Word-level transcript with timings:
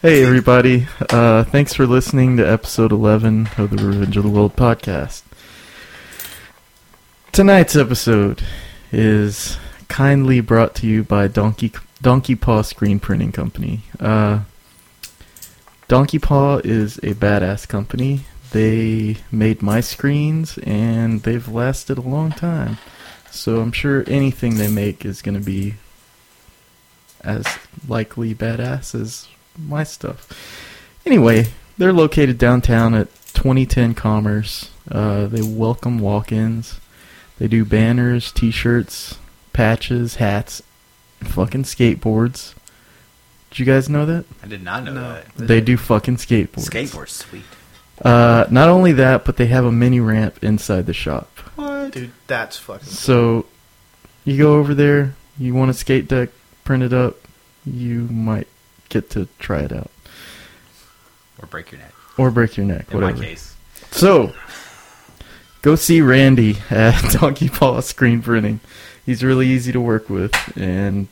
Hey, 0.00 0.24
everybody. 0.24 0.86
Uh, 1.10 1.42
thanks 1.42 1.74
for 1.74 1.84
listening 1.84 2.36
to 2.36 2.48
episode 2.48 2.92
11 2.92 3.48
of 3.58 3.70
the 3.70 3.84
Revenge 3.84 4.16
of 4.16 4.22
the 4.22 4.28
World 4.28 4.54
podcast. 4.54 5.22
Tonight's 7.32 7.74
episode 7.74 8.44
is 8.92 9.58
kindly 9.88 10.40
brought 10.40 10.76
to 10.76 10.86
you 10.86 11.02
by 11.02 11.26
Donkey 11.26 11.72
Donkey 12.00 12.36
Paw 12.36 12.62
Screen 12.62 13.00
Printing 13.00 13.32
Company. 13.32 13.80
Uh, 13.98 14.42
Donkey 15.88 16.20
Paw 16.20 16.58
is 16.58 16.98
a 16.98 17.14
badass 17.14 17.66
company. 17.66 18.20
They 18.52 19.16
made 19.32 19.62
my 19.62 19.80
screens 19.80 20.58
and 20.58 21.24
they've 21.24 21.48
lasted 21.48 21.98
a 21.98 22.02
long 22.02 22.30
time. 22.30 22.78
So 23.32 23.60
I'm 23.60 23.72
sure 23.72 24.04
anything 24.06 24.58
they 24.58 24.68
make 24.68 25.04
is 25.04 25.22
going 25.22 25.36
to 25.36 25.44
be 25.44 25.74
as 27.20 27.44
likely 27.88 28.32
badass 28.32 28.94
as 28.94 29.26
my 29.58 29.84
stuff. 29.84 30.28
Anyway, 31.06 31.46
they're 31.76 31.92
located 31.92 32.38
downtown 32.38 32.94
at 32.94 33.08
2010 33.34 33.94
Commerce. 33.94 34.70
Uh, 34.90 35.26
they 35.26 35.42
welcome 35.42 35.98
walk-ins. 35.98 36.80
They 37.38 37.48
do 37.48 37.64
banners, 37.64 38.32
T-shirts, 38.32 39.18
patches, 39.52 40.16
hats, 40.16 40.62
and 41.20 41.30
fucking 41.30 41.64
skateboards. 41.64 42.54
Did 43.50 43.60
you 43.60 43.64
guys 43.64 43.88
know 43.88 44.04
that? 44.06 44.24
I 44.42 44.46
did 44.46 44.62
not 44.62 44.84
know 44.84 44.92
No. 44.94 45.02
that. 45.14 45.26
They 45.36 45.60
do 45.60 45.76
fucking 45.76 46.16
skateboards. 46.16 46.68
Skateboard's 46.68 47.12
sweet. 47.12 47.42
Uh, 48.04 48.44
not 48.50 48.68
only 48.68 48.92
that, 48.92 49.24
but 49.24 49.36
they 49.36 49.46
have 49.46 49.64
a 49.64 49.72
mini 49.72 50.00
ramp 50.00 50.38
inside 50.42 50.86
the 50.86 50.92
shop. 50.92 51.28
What? 51.56 51.92
Dude, 51.92 52.12
that's 52.26 52.56
fucking. 52.58 52.86
So 52.88 53.46
you 54.24 54.36
go 54.38 54.56
over 54.56 54.74
there, 54.74 55.14
you 55.38 55.54
want 55.54 55.70
a 55.70 55.74
skate 55.74 56.06
deck 56.08 56.28
printed 56.64 56.92
up, 56.92 57.16
you 57.64 58.02
might 58.10 58.46
get 58.88 59.10
to 59.10 59.28
try 59.38 59.60
it 59.60 59.72
out. 59.72 59.90
Or 61.40 61.46
break 61.46 61.70
your 61.72 61.80
neck. 61.80 61.92
Or 62.16 62.30
break 62.30 62.56
your 62.56 62.66
neck, 62.66 62.86
In 62.90 63.00
whatever. 63.00 63.18
my 63.18 63.24
case. 63.26 63.54
So, 63.90 64.32
go 65.62 65.76
see 65.76 66.00
Randy 66.00 66.56
at 66.70 67.00
Donkey 67.12 67.48
Paw 67.48 67.80
Screen 67.80 68.22
Printing. 68.22 68.60
He's 69.06 69.22
really 69.24 69.46
easy 69.46 69.72
to 69.72 69.80
work 69.80 70.10
with, 70.10 70.34
and 70.56 71.08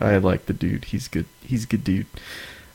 I 0.00 0.18
like 0.18 0.46
the 0.46 0.52
dude. 0.52 0.84
He's 0.86 1.08
good. 1.08 1.26
He's 1.42 1.64
a 1.64 1.66
good 1.66 1.82
dude. 1.82 2.06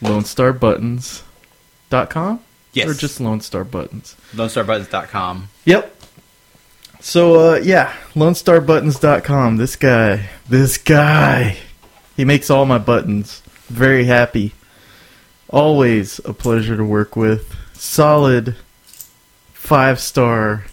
Lone 0.00 0.24
Star 0.24 0.52
LoneStarButtons.com? 0.52 2.40
Yes. 2.72 2.88
Or 2.88 2.94
just 2.94 3.20
Lone 3.20 3.40
Star 3.40 3.64
Buttons? 3.64 4.16
LoneStarButtons.com. 4.34 5.48
Yep. 5.64 6.01
So, 7.02 7.54
uh, 7.54 7.56
yeah, 7.56 7.92
LoneStarButtons.com. 8.14 9.56
This 9.56 9.74
guy, 9.74 10.28
this 10.48 10.78
guy, 10.78 11.56
he 12.16 12.24
makes 12.24 12.48
all 12.48 12.64
my 12.64 12.78
buttons. 12.78 13.42
Very 13.66 14.04
happy. 14.04 14.52
Always 15.50 16.20
a 16.24 16.32
pleasure 16.32 16.76
to 16.76 16.84
work 16.84 17.16
with. 17.16 17.56
Solid 17.72 18.54
five 19.52 19.98
star 19.98 20.66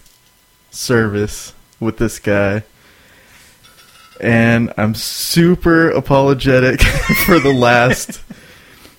service 0.70 1.52
with 1.80 1.98
this 1.98 2.20
guy. 2.20 2.62
And 4.20 4.72
I'm 4.76 4.94
super 4.94 5.90
apologetic 5.90 6.80
for 7.26 7.40
the 7.40 7.52
last 7.52 8.22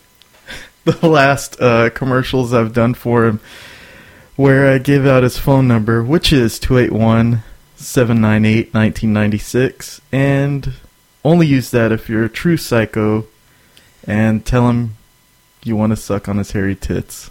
the 0.84 1.08
last 1.08 1.62
uh, 1.62 1.92
commercials 1.92 2.54
I've 2.54 2.74
done 2.74 2.94
for 2.94 3.26
him 3.26 3.40
where 4.36 4.72
I 4.72 4.78
give 4.78 5.06
out 5.06 5.24
his 5.24 5.38
phone 5.38 5.68
number, 5.68 6.04
which 6.04 6.32
is 6.34 6.60
281 6.60 7.44
798 7.76 8.74
1996. 8.74 10.02
And 10.12 10.74
only 11.24 11.48
use 11.48 11.72
that 11.72 11.92
if 11.92 12.10
you're 12.10 12.26
a 12.26 12.30
true 12.30 12.58
psycho 12.58 13.26
and 14.06 14.46
tell 14.46 14.70
him 14.70 14.96
you 15.64 15.76
want 15.76 15.92
to 15.92 15.96
suck 15.96 16.28
on 16.28 16.38
his 16.38 16.52
hairy 16.52 16.76
tits. 16.76 17.30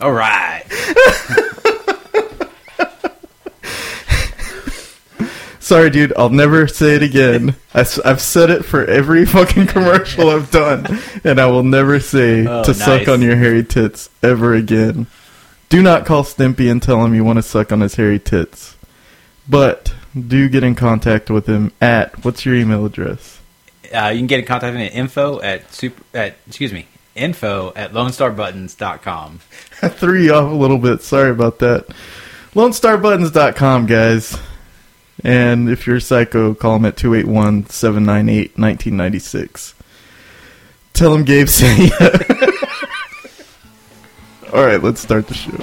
All 0.00 0.12
right. 0.12 0.64
Sorry, 5.72 5.88
dude, 5.88 6.12
I'll 6.18 6.28
never 6.28 6.68
say 6.68 6.96
it 6.96 7.02
again. 7.02 7.56
I, 7.74 7.78
have 8.04 8.20
said 8.20 8.50
it 8.50 8.62
for 8.62 8.84
every 8.84 9.24
fucking 9.24 9.68
commercial 9.68 10.28
I've 10.28 10.50
done, 10.50 10.98
and 11.24 11.40
I 11.40 11.46
will 11.46 11.62
never 11.62 11.98
say 11.98 12.46
Oh, 12.46 12.62
to 12.62 12.74
suck 12.74 13.08
on 13.08 13.22
your 13.22 13.36
hairy 13.36 13.64
tits 13.64 14.10
ever 14.22 14.52
again. 14.52 15.06
Do 15.70 15.82
not 15.82 16.04
call 16.04 16.24
Stimpy 16.24 16.70
and 16.70 16.82
tell 16.82 17.02
him 17.02 17.14
you 17.14 17.24
want 17.24 17.38
to 17.38 17.42
suck 17.42 17.72
on 17.72 17.80
his 17.80 17.94
hairy 17.94 18.18
tits. 18.18 18.76
But 19.48 19.94
do 20.14 20.46
get 20.50 20.62
in 20.62 20.74
contact 20.74 21.30
with 21.30 21.46
him 21.46 21.72
at 21.80 22.22
what's 22.22 22.44
your 22.44 22.54
email 22.54 22.84
address? 22.84 23.40
Uh, 23.94 24.08
you 24.08 24.18
can 24.18 24.26
get 24.26 24.40
in 24.40 24.44
contact 24.44 24.74
with 24.74 24.80
me 24.80 24.88
at 24.88 24.94
info 24.94 25.40
at 25.40 25.72
super 25.72 26.02
at 26.12 26.36
excuse 26.46 26.74
me 26.74 26.86
info 27.14 27.72
at 27.74 27.94
LoneStarButtons.com. 27.94 29.40
I 29.80 29.88
threw 29.88 30.20
you 30.20 30.34
off 30.34 30.52
a 30.52 30.54
little 30.54 30.76
bit. 30.76 31.00
Sorry 31.00 31.30
about 31.30 31.60
that. 31.60 31.86
LoneStarButtons.com, 32.52 33.86
guys. 33.86 34.38
And 35.24 35.68
if 35.68 35.86
you're 35.86 35.96
a 35.96 36.00
psycho, 36.00 36.54
call 36.54 36.76
him 36.76 36.84
at 36.84 36.96
281 36.96 37.66
798 37.66 38.58
1996. 38.58 39.74
Tell 40.92 41.14
him 41.14 41.24
Gabe 41.24 41.48
sent 41.48 41.78
you. 41.90 41.90
All 44.52 44.66
right, 44.66 44.82
let's 44.82 45.00
start 45.00 45.28
the 45.28 45.34
show. 45.34 45.56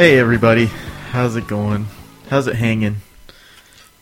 Hey 0.00 0.18
everybody, 0.18 0.64
how's 1.10 1.36
it 1.36 1.46
going? 1.46 1.86
How's 2.30 2.46
it 2.46 2.56
hanging? 2.56 3.02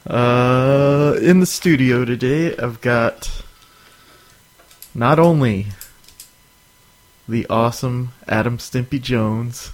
Uh, 0.06 1.16
in 1.20 1.40
the 1.40 1.44
studio 1.44 2.04
today, 2.04 2.56
I've 2.56 2.80
got 2.80 3.42
not 4.94 5.18
only 5.18 5.66
the 7.28 7.48
awesome 7.50 8.12
Adam 8.28 8.58
Stimpy 8.58 9.02
Jones, 9.02 9.72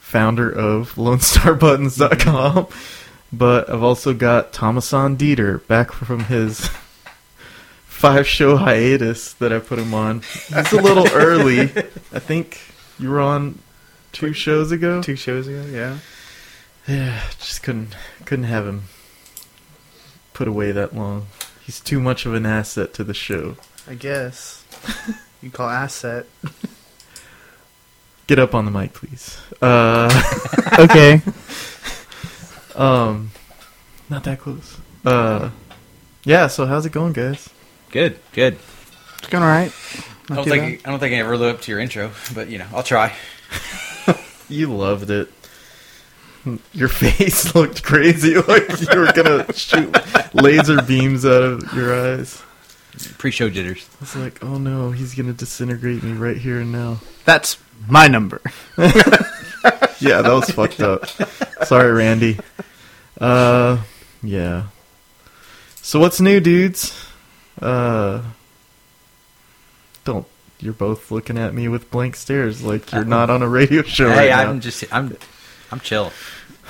founder 0.00 0.50
of 0.50 0.94
LoneStarButtons.com. 0.94 2.68
But 3.30 3.68
I've 3.68 3.82
also 3.82 4.14
got 4.14 4.54
Thomason 4.54 5.18
Dieter 5.18 5.66
back 5.66 5.92
from 5.92 6.20
his 6.20 6.70
five 7.84 8.26
show 8.26 8.56
hiatus 8.56 9.34
that 9.34 9.52
I 9.52 9.58
put 9.58 9.78
him 9.78 9.92
on. 9.92 10.22
It's 10.48 10.72
a 10.72 10.80
little 10.80 11.06
early. 11.12 11.64
I 11.64 12.18
think 12.18 12.58
you 12.98 13.10
were 13.10 13.20
on 13.20 13.58
two 14.12 14.32
shows 14.32 14.72
ago. 14.72 15.02
Two 15.02 15.16
shows 15.16 15.46
ago, 15.46 15.64
yeah. 15.70 15.98
Yeah, 16.86 17.20
just 17.38 17.62
couldn't 17.62 17.94
couldn't 18.24 18.46
have 18.46 18.66
him 18.66 18.84
put 20.32 20.48
away 20.48 20.72
that 20.72 20.94
long. 20.94 21.26
He's 21.64 21.80
too 21.80 22.00
much 22.00 22.24
of 22.24 22.34
an 22.34 22.46
asset 22.46 22.94
to 22.94 23.04
the 23.04 23.12
show. 23.12 23.56
I 23.86 23.94
guess. 23.94 24.64
you 25.42 25.50
call 25.50 25.68
asset. 25.68 26.26
Get 28.26 28.38
up 28.38 28.54
on 28.54 28.64
the 28.64 28.70
mic, 28.70 28.92
please. 28.92 29.38
Uh, 29.60 30.08
okay. 30.78 31.20
um, 32.76 33.30
not 34.08 34.24
that 34.24 34.38
close. 34.38 34.78
Uh, 35.04 35.50
yeah. 36.24 36.46
So 36.46 36.66
how's 36.66 36.86
it 36.86 36.92
going, 36.92 37.12
guys? 37.12 37.50
Good, 37.90 38.18
good. 38.32 38.58
It's 39.18 39.28
going 39.28 39.42
alright. 39.42 39.72
I 40.30 40.34
don't 40.34 40.48
think 40.48 40.86
I 40.86 40.90
don't 40.90 41.00
think 41.00 41.14
I 41.14 41.18
ever 41.18 41.36
lived 41.36 41.56
up 41.56 41.62
to 41.62 41.72
your 41.72 41.80
intro, 41.80 42.10
but 42.34 42.48
you 42.48 42.58
know 42.58 42.66
I'll 42.72 42.82
try. 42.82 43.14
You 44.48 44.72
loved 44.74 45.10
it. 45.10 45.30
Your 46.72 46.88
face 46.88 47.54
looked 47.54 47.82
crazy, 47.82 48.34
like 48.48 48.68
you 48.80 48.98
were 48.98 49.12
gonna 49.12 49.52
shoot 49.52 49.94
laser 50.34 50.80
beams 50.82 51.26
out 51.26 51.42
of 51.42 51.72
your 51.74 51.94
eyes. 51.94 52.42
Pre-show 53.18 53.50
jitters. 53.50 53.88
I 53.96 54.00
was 54.00 54.16
like, 54.16 54.42
oh 54.42 54.58
no, 54.58 54.90
he's 54.90 55.14
gonna 55.14 55.32
disintegrate 55.32 56.02
me 56.02 56.12
right 56.12 56.36
here 56.36 56.60
and 56.60 56.72
now. 56.72 56.98
That's 57.24 57.58
my 57.88 58.08
number. 58.08 58.40
Yeah, 60.00 60.22
that 60.22 60.32
was 60.32 60.48
fucked 60.50 60.80
up. 60.80 61.06
Sorry, 61.66 61.90
Randy. 61.90 62.38
Uh, 63.20 63.82
yeah. 64.22 64.66
So 65.82 65.98
what's 65.98 66.20
new, 66.20 66.38
dudes? 66.38 66.96
Uh. 67.60 68.22
You're 70.60 70.72
both 70.72 71.10
looking 71.10 71.38
at 71.38 71.54
me 71.54 71.68
with 71.68 71.90
blank 71.90 72.16
stares, 72.16 72.62
like 72.62 72.90
you're 72.92 73.04
not 73.04 73.30
on 73.30 73.42
a 73.42 73.48
radio 73.48 73.82
show 73.82 74.08
hey, 74.10 74.30
right 74.30 74.46
I'm 74.46 74.56
now. 74.56 74.60
just 74.60 74.84
I'm 74.92 75.16
I'm 75.70 75.80
chill. 75.80 76.12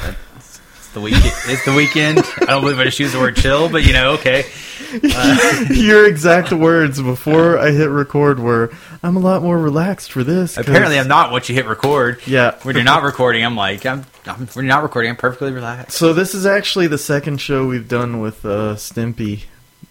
It's, 0.04 0.60
it's 0.76 0.92
the 0.92 1.00
weekend. 1.00 1.24
It's 1.46 1.64
the 1.64 1.72
weekend. 1.74 2.18
I 2.42 2.46
don't 2.52 2.60
believe 2.62 2.78
I 2.78 2.84
just 2.84 2.98
use 3.00 3.12
the 3.12 3.18
word 3.18 3.36
chill, 3.36 3.68
but 3.70 3.84
you 3.86 3.92
know, 3.94 4.12
okay. 4.12 4.44
Your 5.70 6.06
exact 6.06 6.52
words 6.52 7.00
before 7.00 7.58
I 7.58 7.70
hit 7.70 7.88
record 7.90 8.38
were, 8.38 8.70
"I'm 9.02 9.16
a 9.16 9.20
lot 9.20 9.42
more 9.42 9.58
relaxed 9.58 10.12
for 10.12 10.22
this." 10.24 10.54
'cause-" 10.56 10.66
Apparently, 10.68 10.98
I'm 10.98 11.08
not. 11.08 11.30
Once 11.32 11.48
you 11.48 11.54
hit 11.54 11.66
record, 11.66 12.20
Yeah. 12.26 12.54
when 12.62 12.74
you're 12.74 12.84
not 12.84 13.02
recording, 13.02 13.44
I'm 13.44 13.56
like 13.56 13.84
I'm. 13.86 14.04
I'm 14.26 14.46
when 14.48 14.64
you're 14.66 14.74
not 14.74 14.82
recording, 14.82 15.10
I'm 15.10 15.16
perfectly 15.16 15.52
relaxed. 15.52 15.96
So 15.96 16.12
this 16.12 16.34
is 16.34 16.44
actually 16.46 16.86
the 16.88 16.98
second 16.98 17.38
show 17.40 17.66
we've 17.66 17.88
done 17.88 18.20
with 18.20 18.44
uh, 18.44 18.74
Stimpy. 18.76 19.44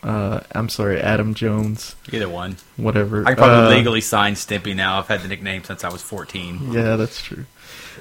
Uh, 0.04 0.42
I'm 0.54 0.70
sorry, 0.70 1.02
Adam 1.02 1.34
Jones. 1.34 1.96
Either 2.12 2.30
one. 2.30 2.58
Whatever. 2.78 3.24
I 3.24 3.30
can 3.34 3.36
probably 3.38 3.66
Uh, 3.74 3.78
legally 3.78 4.02
sign 4.02 4.36
Stimpy 4.36 4.76
now. 4.76 5.00
I've 5.00 5.08
had 5.08 5.22
the 5.22 5.28
nickname 5.28 5.64
since 5.64 5.84
I 5.84 5.90
was 5.90 6.02
14. 6.02 6.72
Yeah, 6.72 6.96
that's 6.96 7.22
true. 7.22 7.46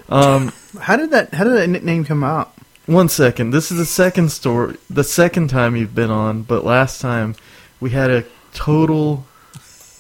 Um, 0.09 0.53
How 0.81 0.97
did 0.97 1.11
that 1.13 1.33
how 1.35 1.45
did 1.45 1.55
that 1.55 1.69
nickname 1.69 2.05
come 2.05 2.23
out? 2.23 2.53
One 2.87 3.09
second. 3.09 3.51
This 3.51 3.73
is 3.73 3.79
the 3.79 3.85
second 3.87 4.31
story, 4.31 4.77
the 4.89 5.03
second 5.03 5.49
time 5.49 5.75
you've 5.75 5.95
been 5.95 6.11
on, 6.11 6.43
but 6.43 6.65
last 6.65 7.01
time 7.01 7.35
we 7.81 7.91
had 7.91 8.11
a 8.11 8.25
total 8.55 9.27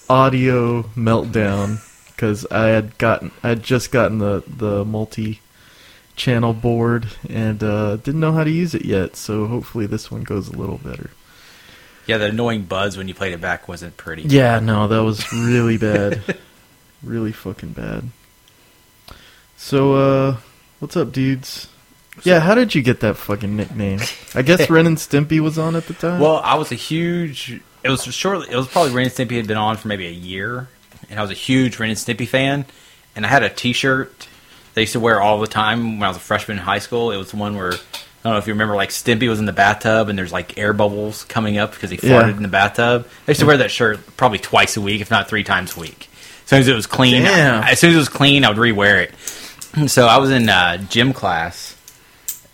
audio 0.08 0.82
meltdown 0.94 1.80
because 2.08 2.46
I 2.50 2.68
had 2.68 2.96
gotten, 2.98 3.32
I 3.42 3.48
had 3.48 3.62
just 3.62 3.90
gotten 3.90 4.18
the 4.18 4.44
the 4.46 4.84
multi-channel 4.84 6.52
board 6.54 7.08
and 7.28 7.62
uh, 7.64 7.96
didn't 7.96 8.20
know 8.20 8.32
how 8.32 8.44
to 8.44 8.50
use 8.50 8.74
it 8.74 8.84
yet. 8.84 9.16
So 9.16 9.46
hopefully 9.46 9.86
this 9.86 10.10
one 10.10 10.22
goes 10.22 10.48
a 10.48 10.52
little 10.56 10.78
better. 10.78 11.10
Yeah, 12.06 12.18
the 12.18 12.26
annoying 12.26 12.62
buzz 12.62 12.96
when 12.96 13.08
you 13.08 13.14
played 13.14 13.32
it 13.32 13.40
back 13.40 13.68
wasn't 13.68 13.96
pretty. 13.96 14.22
Yeah, 14.22 14.60
no, 14.60 14.88
that 14.88 15.02
was 15.02 15.32
really 15.32 15.76
bad, 15.76 16.22
really 17.02 17.32
fucking 17.32 17.72
bad. 17.72 18.04
So, 19.56 19.94
uh, 19.94 20.36
what's 20.78 20.96
up, 20.96 21.12
dudes? 21.12 21.68
Yeah, 22.22 22.40
how 22.40 22.54
did 22.54 22.74
you 22.74 22.82
get 22.82 23.00
that 23.00 23.16
fucking 23.16 23.56
nickname? 23.56 24.00
I 24.34 24.42
guess 24.42 24.70
Ren 24.70 24.86
and 24.86 24.96
Stimpy 24.96 25.40
was 25.40 25.58
on 25.58 25.76
at 25.76 25.86
the 25.86 25.94
time. 25.94 26.20
Well, 26.20 26.36
I 26.36 26.54
was 26.54 26.72
a 26.72 26.76
huge. 26.76 27.60
It 27.82 27.90
was 27.90 28.04
shortly. 28.04 28.48
It 28.50 28.56
was 28.56 28.68
probably 28.68 28.92
Ren 28.92 29.06
and 29.06 29.14
Stimpy 29.14 29.36
had 29.36 29.46
been 29.46 29.56
on 29.56 29.76
for 29.76 29.88
maybe 29.88 30.06
a 30.06 30.12
year, 30.12 30.68
and 31.10 31.18
I 31.18 31.22
was 31.22 31.30
a 31.30 31.34
huge 31.34 31.78
Ren 31.78 31.90
and 31.90 31.98
Stimpy 31.98 32.28
fan. 32.28 32.66
And 33.14 33.24
I 33.24 33.30
had 33.30 33.42
a 33.42 33.48
T-shirt 33.48 34.28
they 34.76 34.82
used 34.82 34.92
to 34.92 35.00
wear 35.00 35.22
all 35.22 35.40
the 35.40 35.46
time 35.46 35.98
when 35.98 36.02
I 36.02 36.08
was 36.08 36.18
a 36.18 36.20
freshman 36.20 36.58
in 36.58 36.62
high 36.62 36.80
school. 36.80 37.10
It 37.10 37.16
was 37.16 37.30
the 37.30 37.38
one 37.38 37.56
where 37.56 37.72
I 38.26 38.30
don't 38.30 38.34
know 38.34 38.38
if 38.38 38.46
you 38.48 38.54
remember, 38.54 38.74
like 38.74 38.90
Stimpy 38.90 39.28
was 39.28 39.38
in 39.38 39.44
the 39.46 39.52
bathtub 39.52 40.08
and 40.08 40.18
there's 40.18 40.32
like 40.32 40.58
air 40.58 40.72
bubbles 40.72 41.22
coming 41.24 41.58
up 41.58 41.72
because 41.72 41.90
he 41.90 41.98
Yeah. 42.02 42.28
in 42.28 42.42
the 42.42 42.48
bathtub. 42.48 43.06
I 43.26 43.30
used 43.30 43.40
to 43.40 43.46
wear 43.46 43.58
that 43.58 43.70
shirt 43.70 44.00
probably 44.16 44.38
twice 44.38 44.76
a 44.76 44.80
week, 44.80 45.00
if 45.00 45.10
not 45.10 45.28
three 45.28 45.44
times 45.44 45.76
a 45.76 45.80
week. 45.80 46.08
As 46.44 46.50
soon 46.50 46.60
as 46.60 46.68
it 46.68 46.74
was 46.74 46.86
clean, 46.86 47.22
Damn. 47.22 47.62
as 47.62 47.78
soon 47.78 47.90
as 47.90 47.96
it 47.96 47.98
was 48.00 48.08
clean, 48.08 48.44
I 48.44 48.48
would 48.50 48.58
rewear 48.58 49.02
it. 49.04 49.88
So 49.90 50.06
I 50.06 50.16
was 50.18 50.30
in 50.30 50.48
uh, 50.48 50.78
gym 50.78 51.12
class 51.12 51.74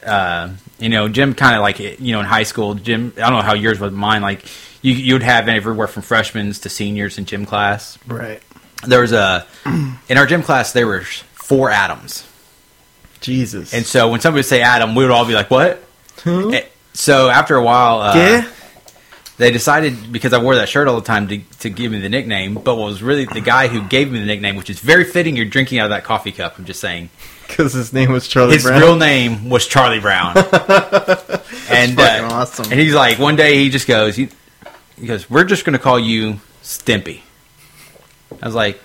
uh, 0.04 0.50
you 0.78 0.88
know, 0.88 1.08
gym 1.08 1.32
kind 1.34 1.54
of 1.54 1.62
like 1.62 1.78
you 1.78 2.12
know 2.12 2.20
in 2.20 2.26
high 2.26 2.42
school, 2.42 2.74
gym. 2.74 3.12
I 3.16 3.20
don't 3.20 3.34
know 3.34 3.42
how 3.42 3.54
yours 3.54 3.78
was, 3.78 3.92
mine. 3.92 4.20
Like 4.20 4.44
you, 4.82 4.92
you 4.92 5.14
would 5.14 5.22
have 5.22 5.48
everywhere 5.48 5.86
from 5.86 6.02
freshmen 6.02 6.52
to 6.52 6.68
seniors 6.68 7.18
in 7.18 7.24
gym 7.24 7.46
class. 7.46 7.98
Right. 8.06 8.42
There 8.84 9.00
was 9.00 9.12
a 9.12 9.46
in 10.08 10.18
our 10.18 10.26
gym 10.26 10.42
class 10.42 10.72
there 10.72 10.86
were 10.88 11.02
four 11.34 11.70
Adams, 11.70 12.26
Jesus. 13.22 13.72
and 13.72 13.86
so 13.86 14.08
when 14.10 14.20
somebody 14.20 14.40
would 14.40 14.46
say 14.46 14.60
Adam, 14.60 14.94
we 14.94 15.04
would 15.04 15.10
all 15.10 15.24
be 15.24 15.32
like, 15.34 15.50
"What?" 15.50 15.82
Huh? 16.24 16.48
Eh, 16.50 16.64
So 16.92 17.28
after 17.30 17.56
a 17.56 17.62
while, 17.62 18.00
uh, 18.02 18.14
Yeah? 18.16 18.48
they 19.38 19.50
decided 19.50 20.12
because 20.12 20.32
I 20.34 20.38
wore 20.42 20.54
that 20.56 20.68
shirt 20.68 20.86
all 20.88 20.96
the 21.00 21.06
time 21.06 21.26
to, 21.28 21.38
to 21.60 21.70
give 21.70 21.90
me 21.90 22.00
the 22.00 22.08
nickname. 22.10 22.54
But 22.54 22.76
what 22.76 22.84
was 22.86 23.02
really 23.02 23.24
the 23.24 23.40
guy 23.40 23.66
who 23.68 23.82
gave 23.88 24.12
me 24.12 24.18
the 24.20 24.26
nickname, 24.26 24.56
which 24.56 24.68
is 24.70 24.78
very 24.78 25.04
fitting. 25.04 25.34
You're 25.36 25.46
drinking 25.46 25.78
out 25.78 25.84
of 25.84 25.90
that 25.90 26.04
coffee 26.04 26.30
cup. 26.32 26.58
I'm 26.58 26.64
just 26.66 26.80
saying. 26.80 27.08
Because 27.48 27.72
his 27.72 27.92
name 27.92 28.12
was 28.12 28.28
Charlie 28.28 28.54
His 28.54 28.62
Brown. 28.64 28.80
real 28.80 28.96
name 28.96 29.48
was 29.50 29.66
Charlie 29.66 30.00
Brown. 30.00 30.36
and 30.36 31.94
fucking 31.96 32.24
uh, 32.24 32.28
awesome. 32.30 32.70
And 32.70 32.78
he's 32.80 32.94
like, 32.94 33.18
one 33.18 33.36
day 33.36 33.56
he 33.56 33.68
just 33.70 33.86
goes, 33.88 34.16
he, 34.16 34.28
he 34.98 35.06
goes, 35.06 35.28
we're 35.28 35.44
just 35.44 35.64
going 35.64 35.74
to 35.74 35.78
call 35.78 35.98
you 35.98 36.40
Stimpy. 36.62 37.20
I 38.40 38.46
was 38.46 38.54
like, 38.54 38.80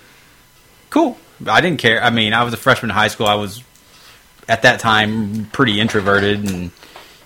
cool. 0.90 1.16
I 1.46 1.60
didn't 1.60 1.78
care. 1.78 2.02
I 2.02 2.10
mean, 2.10 2.32
I 2.34 2.42
was 2.44 2.52
a 2.52 2.56
freshman 2.58 2.90
in 2.90 2.96
high 2.96 3.08
school. 3.08 3.26
I 3.26 3.34
was 3.36 3.62
at 4.48 4.62
that 4.62 4.80
time 4.80 5.46
pretty 5.46 5.80
introverted 5.80 6.50
and 6.50 6.70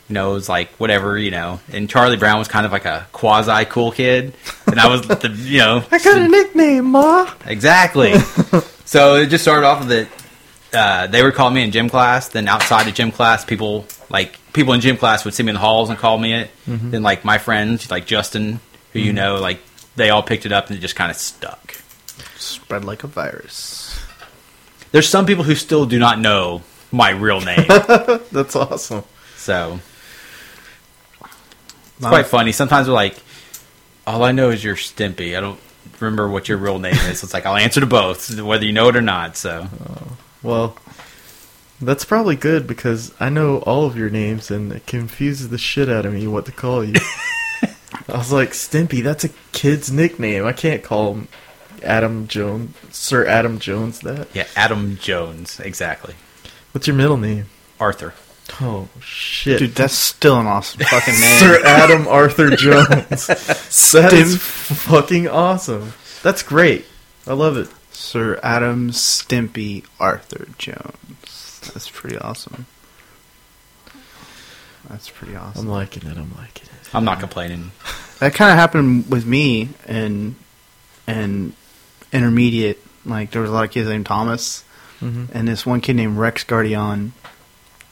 you 0.08 0.14
know, 0.14 0.32
it 0.32 0.34
was 0.34 0.48
like 0.48 0.70
whatever, 0.72 1.16
you 1.16 1.30
know. 1.30 1.58
And 1.72 1.88
Charlie 1.88 2.18
Brown 2.18 2.38
was 2.38 2.46
kind 2.46 2.66
of 2.66 2.72
like 2.72 2.84
a 2.84 3.06
quasi 3.12 3.64
cool 3.64 3.92
kid, 3.92 4.34
and 4.66 4.78
I 4.78 4.86
was 4.88 5.00
the, 5.02 5.30
you 5.30 5.58
know, 5.58 5.82
I 5.90 5.98
got 5.98 6.20
a 6.20 6.28
nickname, 6.28 6.84
Ma. 6.86 7.32
Exactly. 7.46 8.18
so 8.84 9.14
it 9.14 9.28
just 9.28 9.42
started 9.42 9.66
off 9.66 9.80
with 9.80 9.92
it. 9.92 10.08
Uh, 10.74 11.06
they 11.06 11.22
would 11.22 11.34
call 11.34 11.50
me 11.50 11.62
in 11.62 11.70
gym 11.70 11.88
class. 11.88 12.28
Then 12.28 12.46
outside 12.46 12.88
of 12.88 12.94
gym 12.94 13.10
class, 13.10 13.46
people 13.46 13.86
like 14.10 14.38
people 14.52 14.74
in 14.74 14.82
gym 14.82 14.98
class 14.98 15.24
would 15.24 15.32
see 15.32 15.44
me 15.44 15.50
in 15.50 15.54
the 15.54 15.60
halls 15.60 15.88
and 15.88 15.98
call 15.98 16.18
me 16.18 16.34
it. 16.34 16.50
Then 16.66 17.02
like 17.02 17.24
my 17.24 17.38
friends, 17.38 17.90
like 17.90 18.04
Justin, 18.04 18.60
who 18.92 18.98
you 18.98 19.14
know, 19.14 19.36
like 19.36 19.60
they 19.96 20.10
all 20.10 20.22
picked 20.22 20.44
it 20.44 20.52
up 20.52 20.68
and 20.68 20.76
it 20.76 20.80
just 20.80 20.96
kind 20.96 21.10
of 21.10 21.16
stuck. 21.16 21.76
Spread 22.36 22.84
like 22.84 23.02
a 23.02 23.06
virus. 23.06 23.98
There's 24.90 25.08
some 25.08 25.24
people 25.24 25.44
who 25.44 25.54
still 25.54 25.86
do 25.86 25.98
not 25.98 26.18
know 26.18 26.62
my 26.92 27.10
real 27.10 27.40
name, 27.40 27.66
That's 28.32 28.54
awesome. 28.54 29.04
so 29.36 29.80
it's 31.20 32.06
quite 32.08 32.26
funny. 32.26 32.52
Sometimes 32.52 32.88
we're 32.88 32.94
like, 32.94 33.16
all 34.06 34.24
I 34.24 34.32
know 34.32 34.50
is 34.50 34.62
you're 34.62 34.76
Stimpy. 34.76 35.36
I 35.36 35.40
don't 35.40 35.60
remember 36.00 36.28
what 36.28 36.48
your 36.48 36.58
real 36.58 36.78
name 36.78 36.94
is. 36.94 37.20
So 37.20 37.24
It's 37.26 37.34
like 37.34 37.46
I'll 37.46 37.56
answer 37.56 37.80
to 37.80 37.86
both, 37.86 38.40
whether 38.40 38.64
you 38.64 38.72
know 38.72 38.88
it 38.88 38.96
or 38.96 39.00
not. 39.02 39.36
So 39.36 39.68
oh, 39.88 40.16
Well, 40.42 40.76
that's 41.80 42.04
probably 42.04 42.36
good 42.36 42.66
because 42.66 43.12
I 43.20 43.28
know 43.28 43.58
all 43.58 43.84
of 43.86 43.96
your 43.96 44.10
names 44.10 44.50
and 44.50 44.72
it 44.72 44.86
confuses 44.86 45.48
the 45.48 45.58
shit 45.58 45.88
out 45.88 46.06
of 46.06 46.12
me 46.12 46.26
what 46.26 46.46
to 46.46 46.52
call 46.52 46.84
you. 46.84 46.94
I 48.08 48.18
was 48.18 48.32
like, 48.32 48.50
Stimpy, 48.50 49.02
that's 49.02 49.24
a 49.24 49.30
kid's 49.52 49.92
nickname. 49.92 50.44
I 50.44 50.52
can't 50.52 50.82
call 50.82 51.14
him 51.14 51.28
Adam 51.82 52.26
Jones, 52.28 52.74
Sir 52.90 53.26
Adam 53.26 53.58
Jones 53.58 54.00
that. 54.00 54.28
yeah, 54.34 54.46
Adam 54.56 54.96
Jones, 54.96 55.60
exactly. 55.60 56.14
What's 56.72 56.86
your 56.86 56.96
middle 56.96 57.16
name? 57.16 57.46
Arthur. 57.78 58.14
Oh, 58.60 58.88
shit. 59.00 59.58
Dude, 59.58 59.74
that's 59.74 59.94
still 59.94 60.38
an 60.38 60.46
awesome 60.46 60.80
fucking 60.80 61.14
name. 61.20 61.38
Sir 61.38 61.60
Adam 61.64 62.06
Arthur 62.08 62.50
Jones. 62.50 63.26
that 63.92 64.12
is 64.12 64.36
fucking 64.40 65.28
awesome. 65.28 65.92
That's 66.22 66.42
great. 66.42 66.84
I 67.26 67.34
love 67.34 67.56
it. 67.56 67.68
Sir 67.90 68.38
Adam 68.42 68.90
Stimpy 68.90 69.84
Arthur 70.00 70.46
Jones. 70.58 71.60
That's 71.72 71.88
pretty 71.88 72.18
awesome. 72.18 72.66
That's 74.88 75.08
pretty 75.08 75.36
awesome. 75.36 75.66
I'm 75.66 75.72
liking 75.72 76.08
it. 76.08 76.16
I'm 76.16 76.34
liking 76.36 76.64
it. 76.64 76.94
I'm 76.94 77.04
not 77.04 77.20
complaining. 77.20 77.70
That 78.18 78.34
kind 78.34 78.50
of 78.50 78.58
happened 78.58 79.08
with 79.10 79.24
me 79.24 79.70
and 79.86 80.34
and 81.06 81.54
intermediate, 82.12 82.78
like 83.04 83.30
there 83.30 83.42
was 83.42 83.50
a 83.50 83.54
lot 83.54 83.64
of 83.64 83.70
kids 83.70 83.88
named 83.88 84.06
Thomas, 84.06 84.64
hmm 85.02 85.24
and 85.34 85.48
this 85.48 85.66
one 85.66 85.80
kid 85.80 85.96
named 85.96 86.16
Rex 86.16 86.44
Guardian. 86.44 87.12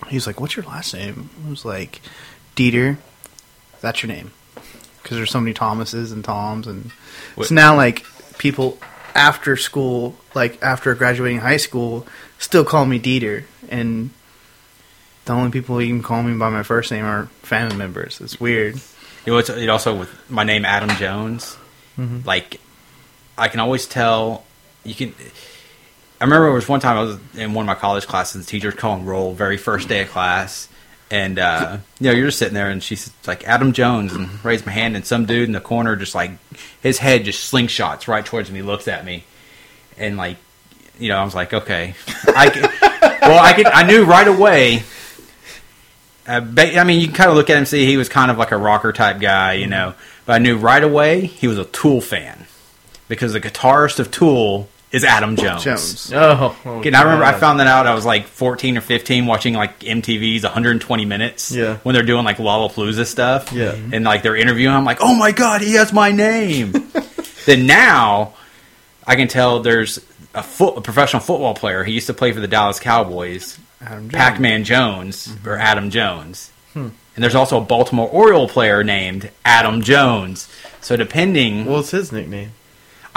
he's 0.09 0.27
like, 0.27 0.41
"What's 0.41 0.57
your 0.57 0.65
last 0.67 0.95
name?" 0.95 1.29
I 1.47 1.51
was 1.51 1.65
like, 1.65 2.01
"Dieter." 2.57 2.97
That's 3.81 4.03
your 4.03 4.09
name, 4.13 4.31
because 5.03 5.17
there's 5.17 5.31
so 5.31 5.41
many 5.41 5.53
Thomases 5.55 6.13
and 6.13 6.23
Toms, 6.25 6.67
and 6.67 6.91
What- 7.35 7.49
so 7.49 7.55
now 7.55 7.75
like 7.77 8.05
people 8.39 8.79
after 9.15 9.57
school, 9.57 10.17
like 10.35 10.63
after 10.63 10.95
graduating 10.95 11.41
high 11.41 11.57
school, 11.57 12.07
still 12.39 12.65
call 12.65 12.85
me 12.87 12.99
Dieter, 13.01 13.45
and 13.69 14.11
the 15.25 15.33
only 15.33 15.51
people 15.51 15.75
who 15.77 15.81
even 15.83 16.03
call 16.03 16.23
me 16.23 16.35
by 16.37 16.49
my 16.51 16.63
first 16.63 16.91
name 16.93 17.05
are 17.05 17.27
family 17.43 17.77
members. 17.77 18.21
It's 18.21 18.39
weird. 18.41 18.77
You 19.27 19.33
know, 19.35 19.39
it's, 19.39 19.51
it 19.51 19.69
also 19.69 19.95
with 19.95 20.11
my 20.31 20.45
name 20.45 20.65
Adam 20.65 20.91
Jones. 20.97 21.57
hmm 21.97 22.21
Like, 22.25 22.61
I 23.37 23.49
can 23.49 23.61
always 23.61 23.87
tell. 23.87 24.45
You 24.85 24.95
can. 24.95 25.15
I 26.21 26.25
remember 26.25 26.49
it 26.49 26.53
was 26.53 26.69
one 26.69 26.81
time 26.81 26.99
I 26.99 27.03
was 27.03 27.19
in 27.35 27.55
one 27.55 27.65
of 27.65 27.67
my 27.67 27.75
college 27.75 28.07
classes. 28.07 28.45
The 28.45 28.51
teacher 28.51 28.69
was 28.69 28.75
calling 28.75 29.07
roll 29.07 29.33
very 29.33 29.57
first 29.57 29.89
day 29.89 30.03
of 30.03 30.11
class, 30.11 30.69
and 31.11 31.39
uh, 31.39 31.79
you 31.99 32.09
know 32.09 32.13
you're 32.13 32.27
just 32.27 32.39
sitting 32.39 32.53
there, 32.53 32.69
and 32.69 32.83
she's 32.83 33.11
like 33.27 33.45
Adam 33.45 33.73
Jones, 33.73 34.13
and 34.13 34.45
raised 34.45 34.67
my 34.67 34.73
hand, 34.73 34.97
and 34.97 35.07
some 35.07 35.25
dude 35.25 35.45
in 35.49 35.53
the 35.53 35.61
corner 35.61 35.97
just 35.97 36.15
like 36.15 36.33
his 36.83 36.99
head 36.99 37.25
just 37.25 37.51
slingshots 37.51 38.07
right 38.07 38.25
towards 38.25 38.51
me, 38.51 38.61
looks 38.61 38.87
at 38.87 39.07
me, 39.07 39.25
and 39.97 40.19
like 40.19 40.37
you 40.99 41.09
know 41.09 41.17
I 41.17 41.25
was 41.25 41.35
like 41.35 41.55
okay, 41.55 41.95
I 42.37 42.51
can, 42.51 42.63
well 43.23 43.43
I 43.43 43.55
could 43.55 43.67
I 43.67 43.85
knew 43.85 44.05
right 44.05 44.29
away. 44.29 44.83
Uh, 46.27 46.43
I 46.57 46.85
mean, 46.85 47.01
you 47.01 47.07
can 47.07 47.17
kind 47.17 47.31
of 47.31 47.37
look 47.37 47.49
at 47.49 47.57
him, 47.57 47.65
see 47.65 47.87
he 47.87 47.97
was 47.97 48.11
kind 48.11 48.31
of 48.31 48.37
like 48.37 48.53
a 48.53 48.57
rocker 48.59 48.93
type 48.93 49.21
guy, 49.21 49.55
you 49.55 49.67
know. 49.67 49.95
But 50.27 50.35
I 50.35 50.39
knew 50.39 50.59
right 50.59 50.85
away 50.85 51.23
he 51.23 51.49
was 51.49 51.57
a 51.57 51.65
Tool 51.65 52.03
fan 52.03 52.47
because 53.09 53.33
the 53.33 53.41
guitarist 53.41 53.99
of 53.99 54.11
Tool 54.11 54.69
is 54.93 55.05
Adam 55.05 55.37
Jones. 55.37 55.65
Jones. 55.65 56.13
Oh, 56.13 56.57
oh 56.65 56.83
And 56.83 56.97
I 56.97 57.03
remember 57.03 57.25
I 57.25 57.33
found 57.33 57.61
that 57.61 57.67
out. 57.67 57.87
I 57.87 57.95
was 57.95 58.05
like 58.05 58.27
14 58.27 58.79
or 58.79 58.81
15, 58.81 59.27
watching 59.27 59.55
like 59.55 59.81
MTV's 59.81 60.43
120 60.43 61.05
Minutes. 61.05 61.53
Yeah. 61.53 61.77
When 61.79 61.95
they're 61.95 62.03
doing 62.03 62.25
like 62.25 62.39
Lollapalooza 62.39 63.07
stuff. 63.07 63.53
Yeah. 63.53 63.73
And 63.93 64.05
like 64.05 64.23
they're 64.23 64.37
interviewing. 64.37 64.75
I'm 64.75 64.85
like, 64.85 64.99
oh 65.01 65.15
my 65.15 65.33
god, 65.33 65.61
he 65.61 65.75
has 65.75 65.93
my 65.93 66.11
name. 66.11 66.73
then 67.47 67.67
now, 67.67 68.35
I 69.07 69.17
can 69.17 69.29
tell 69.29 69.61
there's 69.61 69.99
a, 70.35 70.43
foot, 70.43 70.77
a 70.77 70.81
professional 70.81 71.21
football 71.21 71.55
player. 71.55 71.85
He 71.85 71.93
used 71.93 72.09
to 72.09 72.15
play 72.15 72.33
for 72.33 72.41
the 72.41 72.49
Dallas 72.49 72.81
Cowboys. 72.81 73.59
Adam 73.81 74.11
Jones. 74.11 74.13
Pac-Man 74.13 74.65
Jones 74.65 75.29
mm-hmm. 75.29 75.49
or 75.49 75.57
Adam 75.57 75.91
Jones. 75.91 76.51
Hmm. 76.75 76.89
And 77.17 77.25
there's 77.25 77.35
also 77.35 77.59
a 77.59 77.65
Baltimore 77.65 78.09
Oriole 78.09 78.49
player 78.49 78.85
named 78.85 79.31
Adam 79.45 79.83
Jones. 79.83 80.49
So 80.81 80.97
depending, 80.97 81.65
What's 81.65 81.91
his 81.91 82.13
nickname? 82.13 82.53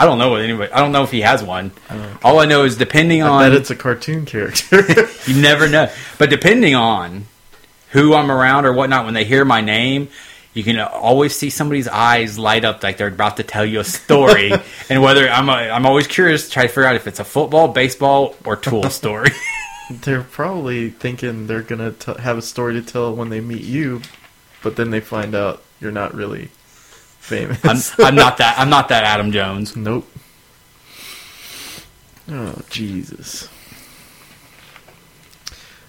I 0.03 0.05
don't 0.05 0.17
know 0.17 0.31
what 0.31 0.41
anybody. 0.41 0.69
I 0.73 0.81
don't 0.81 0.91
know 0.91 1.03
if 1.03 1.11
he 1.11 1.21
has 1.21 1.41
one. 1.41 1.71
don't- 1.89 2.25
All 2.25 2.39
I 2.41 2.45
know 2.45 2.65
is 2.65 2.75
depending 2.75 3.23
I 3.23 3.27
on 3.29 3.41
bet 3.43 3.53
it's 3.53 3.69
a 3.71 3.75
cartoon 3.75 4.25
character. 4.25 4.83
you 5.31 5.41
never 5.41 5.69
know. 5.69 5.89
But 6.17 6.29
depending 6.29 6.75
on 6.75 7.25
who 7.91 8.13
I'm 8.13 8.29
around 8.29 8.65
or 8.65 8.73
whatnot, 8.73 9.05
when 9.05 9.13
they 9.13 9.23
hear 9.23 9.45
my 9.45 9.61
name, 9.61 10.09
you 10.53 10.61
can 10.61 10.77
always 10.77 11.33
see 11.33 11.49
somebody's 11.49 11.87
eyes 11.87 12.37
light 12.37 12.65
up 12.65 12.83
like 12.83 12.97
they're 12.97 13.07
about 13.07 13.37
to 13.37 13.43
tell 13.43 13.65
you 13.65 13.79
a 13.79 13.85
story. 13.85 14.51
and 14.89 15.01
whether 15.01 15.29
I'm, 15.29 15.47
a, 15.47 15.53
I'm 15.53 15.85
always 15.85 16.05
curious 16.07 16.47
to 16.47 16.51
try 16.51 16.63
to 16.63 16.67
figure 16.67 16.83
out 16.85 16.97
if 16.97 17.07
it's 17.07 17.21
a 17.21 17.23
football, 17.23 17.69
baseball, 17.69 18.35
or 18.43 18.57
tool 18.57 18.83
story. 18.89 19.29
they're 19.89 20.21
probably 20.23 20.89
thinking 20.89 21.47
they're 21.47 21.61
gonna 21.61 21.93
t- 21.93 22.19
have 22.19 22.37
a 22.37 22.41
story 22.41 22.73
to 22.73 22.81
tell 22.81 23.15
when 23.15 23.29
they 23.29 23.39
meet 23.39 23.61
you, 23.63 24.01
but 24.63 24.75
then 24.75 24.89
they 24.89 24.99
find 24.99 25.33
out 25.33 25.63
you're 25.79 25.91
not 25.93 26.13
really 26.13 26.49
famous. 27.23 27.93
I'm, 27.99 28.05
I'm 28.07 28.15
not 28.15 28.37
that. 28.37 28.57
I'm 28.59 28.69
not 28.69 28.89
that 28.89 29.03
Adam 29.03 29.31
Jones. 29.31 29.75
Nope. 29.75 30.07
Oh 32.29 32.61
Jesus. 32.69 33.49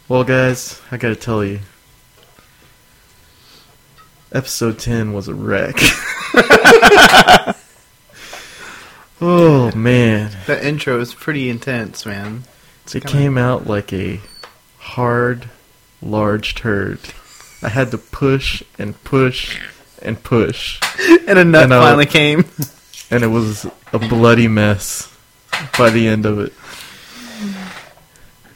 Well, 0.09 0.25
guys, 0.25 0.81
I 0.91 0.97
gotta 0.97 1.17
tell 1.17 1.45
you, 1.45 1.61
episode 4.33 4.79
ten 4.79 5.13
was 5.13 5.29
a 5.29 5.35
wreck. 5.35 5.77
oh 9.21 9.71
man, 9.75 10.37
That 10.47 10.65
intro 10.65 11.01
is 11.01 11.15
pretty 11.15 11.49
intense, 11.49 12.05
man. 12.05 12.45
it 12.87 12.91
kinda- 12.93 13.09
came 13.09 13.39
out 13.39 13.67
like 13.67 13.93
a 13.93 14.21
hard, 14.79 15.49
large 16.03 16.55
turd. 16.55 17.01
I 17.63 17.69
had 17.71 17.91
to 17.93 17.99
push 17.99 18.63
and 18.79 19.03
push 19.05 19.59
and 20.05 20.23
push, 20.23 20.81
And 21.27 21.39
a 21.39 21.45
nut 21.45 21.65
And, 21.65 21.73
finally 21.73 22.07
came. 22.07 22.45
and 23.11 23.23
it 23.25 23.29
was 23.29 23.67
a 23.93 23.99
bloody 23.99 24.49
mess 24.49 25.11
by 25.79 25.91
the 25.91 26.07
end 26.09 26.27
of 26.27 26.39
it. 26.39 26.53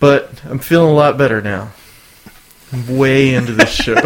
But 0.00 0.42
I'm 0.44 0.58
feeling 0.58 0.90
a 0.90 0.94
lot 0.94 1.18
better 1.18 1.40
now. 1.40 1.72
I'm 2.72 2.96
way 2.98 3.34
into 3.34 3.52
this 3.52 3.70
show. 3.70 3.94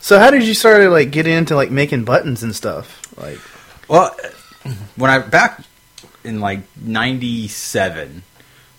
So 0.00 0.18
how 0.18 0.30
did 0.32 0.42
you 0.42 0.52
start 0.52 0.82
to 0.82 0.90
like 0.90 1.10
get 1.12 1.26
into 1.28 1.54
like 1.54 1.70
making 1.70 2.04
buttons 2.04 2.42
and 2.42 2.54
stuff? 2.54 3.00
Like 3.16 3.38
Well, 3.88 4.14
when 4.96 5.10
I 5.10 5.20
back 5.20 5.62
in 6.24 6.40
like 6.40 6.60
'97 6.76 8.22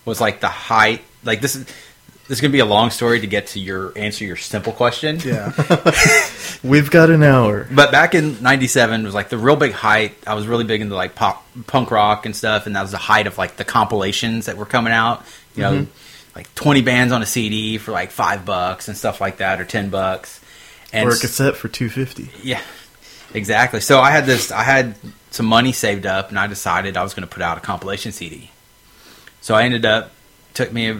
was 0.04 0.20
like 0.20 0.40
the 0.40 0.48
height. 0.48 1.00
Like 1.24 1.40
this 1.40 1.56
is 1.56 1.66
this 2.26 2.38
is 2.38 2.40
gonna 2.40 2.52
be 2.52 2.60
a 2.60 2.64
long 2.64 2.90
story 2.90 3.20
to 3.20 3.26
get 3.26 3.48
to 3.48 3.60
your 3.60 3.96
answer 3.96 4.24
your 4.24 4.36
simple 4.36 4.72
question. 4.72 5.18
yeah. 5.24 5.52
We've 6.64 6.90
got 6.90 7.10
an 7.10 7.22
hour. 7.22 7.66
But 7.70 7.92
back 7.92 8.14
in 8.14 8.42
'97 8.42 9.04
was 9.04 9.14
like 9.14 9.28
the 9.28 9.38
real 9.38 9.56
big 9.56 9.72
height. 9.72 10.14
I 10.26 10.34
was 10.34 10.46
really 10.46 10.64
big 10.64 10.80
into 10.80 10.94
like 10.94 11.14
pop, 11.14 11.44
punk 11.66 11.90
rock 11.90 12.24
and 12.24 12.34
stuff, 12.34 12.66
and 12.66 12.76
that 12.76 12.82
was 12.82 12.92
the 12.92 12.98
height 12.98 13.26
of 13.26 13.36
like 13.36 13.56
the 13.56 13.64
compilations 13.64 14.46
that 14.46 14.56
were 14.56 14.64
coming 14.64 14.92
out. 14.92 15.24
You 15.54 15.62
know, 15.62 15.72
mm-hmm. 15.72 16.34
like 16.34 16.52
20 16.54 16.82
bands 16.82 17.12
on 17.12 17.22
a 17.22 17.26
CD 17.26 17.78
for 17.78 17.92
like 17.92 18.10
five 18.10 18.44
bucks 18.44 18.88
and 18.88 18.96
stuff 18.96 19.20
like 19.20 19.36
that, 19.36 19.60
or 19.60 19.64
10 19.64 19.90
bucks. 19.90 20.40
And 20.92 21.08
Or 21.08 21.12
a 21.12 21.18
cassette 21.18 21.56
for 21.56 21.68
250. 21.68 22.30
yeah, 22.42 22.62
exactly. 23.34 23.80
So 23.80 24.00
I 24.00 24.10
had 24.10 24.26
this. 24.26 24.50
I 24.50 24.62
had 24.62 24.96
some 25.30 25.46
money 25.46 25.72
saved 25.72 26.06
up, 26.06 26.30
and 26.30 26.38
I 26.38 26.46
decided 26.46 26.96
I 26.96 27.02
was 27.02 27.12
going 27.12 27.28
to 27.28 27.32
put 27.32 27.42
out 27.42 27.58
a 27.58 27.60
compilation 27.60 28.12
CD. 28.12 28.50
So 29.42 29.54
I 29.54 29.64
ended 29.64 29.84
up 29.84 30.10
took 30.54 30.72
me, 30.72 30.96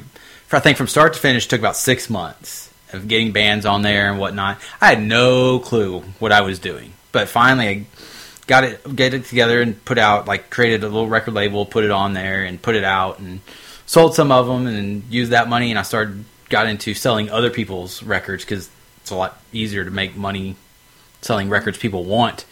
I 0.52 0.60
think 0.60 0.76
from 0.76 0.86
start 0.86 1.14
to 1.14 1.20
finish, 1.20 1.48
took 1.48 1.60
about 1.60 1.76
six 1.76 2.08
months 2.08 2.72
of 2.92 3.08
getting 3.08 3.32
bands 3.32 3.66
on 3.66 3.82
there 3.82 4.10
and 4.10 4.18
whatnot. 4.18 4.60
I 4.80 4.88
had 4.88 5.02
no 5.02 5.58
clue 5.58 6.00
what 6.20 6.32
I 6.32 6.42
was 6.42 6.58
doing, 6.58 6.92
but 7.12 7.28
finally 7.28 7.68
I 7.68 7.86
got 8.46 8.64
it, 8.64 8.96
get 8.96 9.14
it 9.14 9.24
together, 9.24 9.60
and 9.60 9.82
put 9.84 9.98
out 9.98 10.26
like 10.26 10.50
created 10.50 10.84
a 10.84 10.88
little 10.88 11.08
record 11.08 11.34
label, 11.34 11.66
put 11.66 11.84
it 11.84 11.90
on 11.90 12.14
there, 12.14 12.44
and 12.44 12.60
put 12.60 12.76
it 12.76 12.84
out, 12.84 13.18
and 13.18 13.40
sold 13.86 14.14
some 14.14 14.30
of 14.30 14.46
them, 14.46 14.66
and 14.66 15.02
used 15.10 15.32
that 15.32 15.48
money, 15.48 15.70
and 15.70 15.78
I 15.78 15.82
started 15.82 16.24
got 16.48 16.66
into 16.66 16.94
selling 16.94 17.30
other 17.30 17.50
people's 17.50 18.02
records 18.02 18.44
because 18.44 18.70
it's 19.00 19.10
a 19.10 19.16
lot 19.16 19.40
easier 19.52 19.84
to 19.84 19.90
make 19.90 20.16
money 20.16 20.56
selling 21.20 21.48
records 21.48 21.78
people 21.78 22.04
want, 22.04 22.44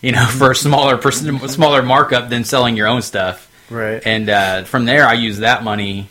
you 0.00 0.12
know, 0.12 0.24
for 0.38 0.52
a 0.52 0.56
smaller 0.56 0.96
person, 0.96 1.38
smaller 1.48 1.82
markup 1.82 2.28
than 2.28 2.44
selling 2.44 2.76
your 2.76 2.86
own 2.86 3.02
stuff. 3.02 3.50
Right. 3.68 4.00
And 4.06 4.28
uh, 4.30 4.64
from 4.64 4.84
there, 4.84 5.06
I 5.06 5.14
used 5.14 5.40
that 5.40 5.62
money. 5.64 6.08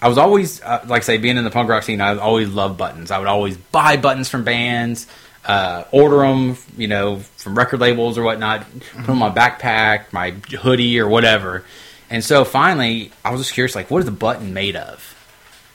I 0.00 0.08
was 0.08 0.18
always, 0.18 0.62
uh, 0.62 0.84
like 0.86 1.02
I 1.02 1.04
say, 1.04 1.18
being 1.18 1.36
in 1.36 1.44
the 1.44 1.50
punk 1.50 1.68
rock 1.68 1.82
scene, 1.82 2.00
I 2.00 2.16
always 2.16 2.48
loved 2.48 2.78
buttons. 2.78 3.10
I 3.10 3.18
would 3.18 3.28
always 3.28 3.56
buy 3.56 3.96
buttons 3.96 4.28
from 4.28 4.44
bands, 4.44 5.06
uh, 5.44 5.84
order 5.90 6.18
them, 6.18 6.56
you 6.76 6.86
know, 6.86 7.18
from 7.36 7.56
record 7.56 7.80
labels 7.80 8.16
or 8.16 8.22
whatnot, 8.22 8.64
put 8.70 9.06
them 9.06 9.22
on 9.22 9.34
my 9.34 9.34
backpack, 9.34 10.12
my 10.12 10.30
hoodie, 10.30 11.00
or 11.00 11.08
whatever. 11.08 11.64
And 12.10 12.24
so 12.24 12.44
finally, 12.44 13.10
I 13.24 13.30
was 13.30 13.40
just 13.40 13.52
curious, 13.52 13.74
like, 13.74 13.90
what 13.90 13.98
is 13.98 14.04
the 14.04 14.12
button 14.12 14.54
made 14.54 14.76
of? 14.76 15.16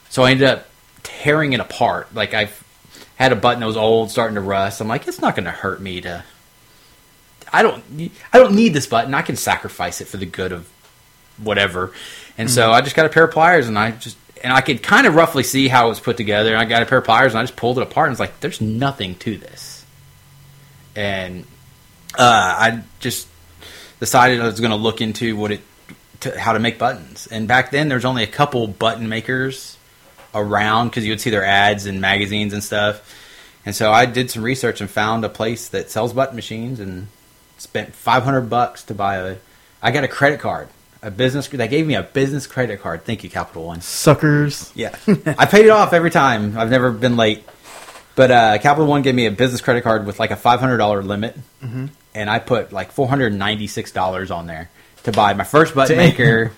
So 0.09 0.23
I 0.23 0.31
ended 0.31 0.47
up 0.47 0.67
tearing 1.01 1.53
it 1.53 1.59
apart. 1.59 2.13
Like 2.13 2.33
I 2.33 2.49
had 3.15 3.31
a 3.31 3.35
button 3.35 3.59
that 3.59 3.65
was 3.65 3.77
old, 3.77 4.11
starting 4.11 4.35
to 4.35 4.41
rust. 4.41 4.81
I'm 4.81 4.87
like, 4.87 5.07
it's 5.07 5.21
not 5.21 5.35
going 5.35 5.45
to 5.45 5.51
hurt 5.51 5.81
me 5.81 6.01
to. 6.01 6.23
I 7.51 7.61
don't. 7.61 8.11
I 8.31 8.39
don't 8.39 8.55
need 8.55 8.73
this 8.73 8.87
button. 8.87 9.13
I 9.13 9.21
can 9.21 9.35
sacrifice 9.35 10.01
it 10.01 10.07
for 10.07 10.17
the 10.17 10.25
good 10.25 10.51
of 10.51 10.69
whatever. 11.37 11.93
And 12.37 12.49
so 12.49 12.71
I 12.71 12.81
just 12.81 12.95
got 12.95 13.05
a 13.05 13.09
pair 13.09 13.25
of 13.25 13.31
pliers, 13.31 13.67
and 13.67 13.77
I 13.77 13.91
just 13.91 14.17
and 14.43 14.51
I 14.51 14.61
could 14.61 14.83
kind 14.83 15.07
of 15.07 15.15
roughly 15.15 15.43
see 15.43 15.67
how 15.67 15.85
it 15.85 15.89
was 15.89 15.99
put 15.99 16.17
together. 16.17 16.51
And 16.51 16.59
I 16.59 16.65
got 16.65 16.81
a 16.81 16.85
pair 16.85 16.97
of 16.97 17.05
pliers, 17.05 17.33
and 17.33 17.39
I 17.39 17.43
just 17.43 17.55
pulled 17.55 17.77
it 17.77 17.83
apart, 17.83 18.07
and 18.07 18.13
it's 18.13 18.19
like, 18.19 18.39
there's 18.41 18.59
nothing 18.59 19.15
to 19.19 19.37
this. 19.37 19.85
And 20.95 21.45
uh, 22.17 22.55
I 22.59 22.83
just 22.99 23.27
decided 23.99 24.41
I 24.41 24.45
was 24.45 24.59
going 24.59 24.71
to 24.71 24.77
look 24.77 25.01
into 25.01 25.35
what 25.35 25.51
it, 25.51 25.61
to, 26.21 26.37
how 26.37 26.53
to 26.53 26.59
make 26.59 26.77
buttons. 26.77 27.27
And 27.27 27.47
back 27.47 27.71
then, 27.71 27.87
there's 27.87 28.05
only 28.05 28.23
a 28.23 28.27
couple 28.27 28.67
button 28.67 29.07
makers 29.07 29.77
around 30.35 30.89
because 30.89 31.05
you 31.05 31.11
would 31.11 31.21
see 31.21 31.29
their 31.29 31.45
ads 31.45 31.85
in 31.85 32.01
magazines 32.01 32.53
and 32.53 32.63
stuff. 32.63 33.19
And 33.65 33.73
so 33.73 33.91
I 33.91 34.05
did 34.05 34.29
some 34.29 34.43
research 34.43 34.81
and 34.81 34.89
found 34.89 35.23
a 35.23 35.29
place 35.29 35.69
that 35.69 35.89
sells 35.89 36.11
button 36.11 36.35
machines 36.35 36.79
and 36.79 37.07
spent 37.57 37.95
500 37.95 38.41
bucks 38.41 38.83
to 38.85 38.93
buy 38.93 39.17
a. 39.17 39.37
I 39.81 39.91
got 39.91 40.03
a 40.03 40.07
credit 40.07 40.39
card, 40.39 40.67
a 41.03 41.11
business. 41.11 41.47
They 41.47 41.67
gave 41.67 41.85
me 41.85 41.95
a 41.95 42.03
business 42.03 42.47
credit 42.47 42.81
card. 42.81 43.03
Thank 43.05 43.23
you, 43.23 43.29
Capital 43.29 43.65
One. 43.65 43.81
Suckers. 43.81 44.71
Yeah, 44.75 44.95
I 45.37 45.45
paid 45.45 45.65
it 45.65 45.69
off 45.69 45.93
every 45.93 46.09
time. 46.11 46.57
I've 46.57 46.69
never 46.71 46.91
been 46.91 47.17
late. 47.17 47.43
But 48.15 48.31
uh, 48.31 48.57
Capital 48.59 48.87
One 48.87 49.01
gave 49.01 49.15
me 49.15 49.25
a 49.25 49.31
business 49.31 49.61
credit 49.61 49.83
card 49.83 50.05
with 50.05 50.19
like 50.19 50.31
a 50.31 50.35
five 50.35 50.59
hundred 50.59 50.77
dollar 50.77 51.03
limit, 51.03 51.35
and 51.61 52.29
I 52.29 52.39
put 52.39 52.71
like 52.71 52.91
four 52.91 53.07
hundred 53.07 53.33
ninety 53.33 53.67
six 53.67 53.91
dollars 53.91 54.31
on 54.31 54.47
there 54.47 54.69
to 55.03 55.11
buy 55.11 55.33
my 55.33 55.43
first 55.43 55.75
button 55.75 55.97
Damn. 55.97 56.09
maker, 56.09 56.51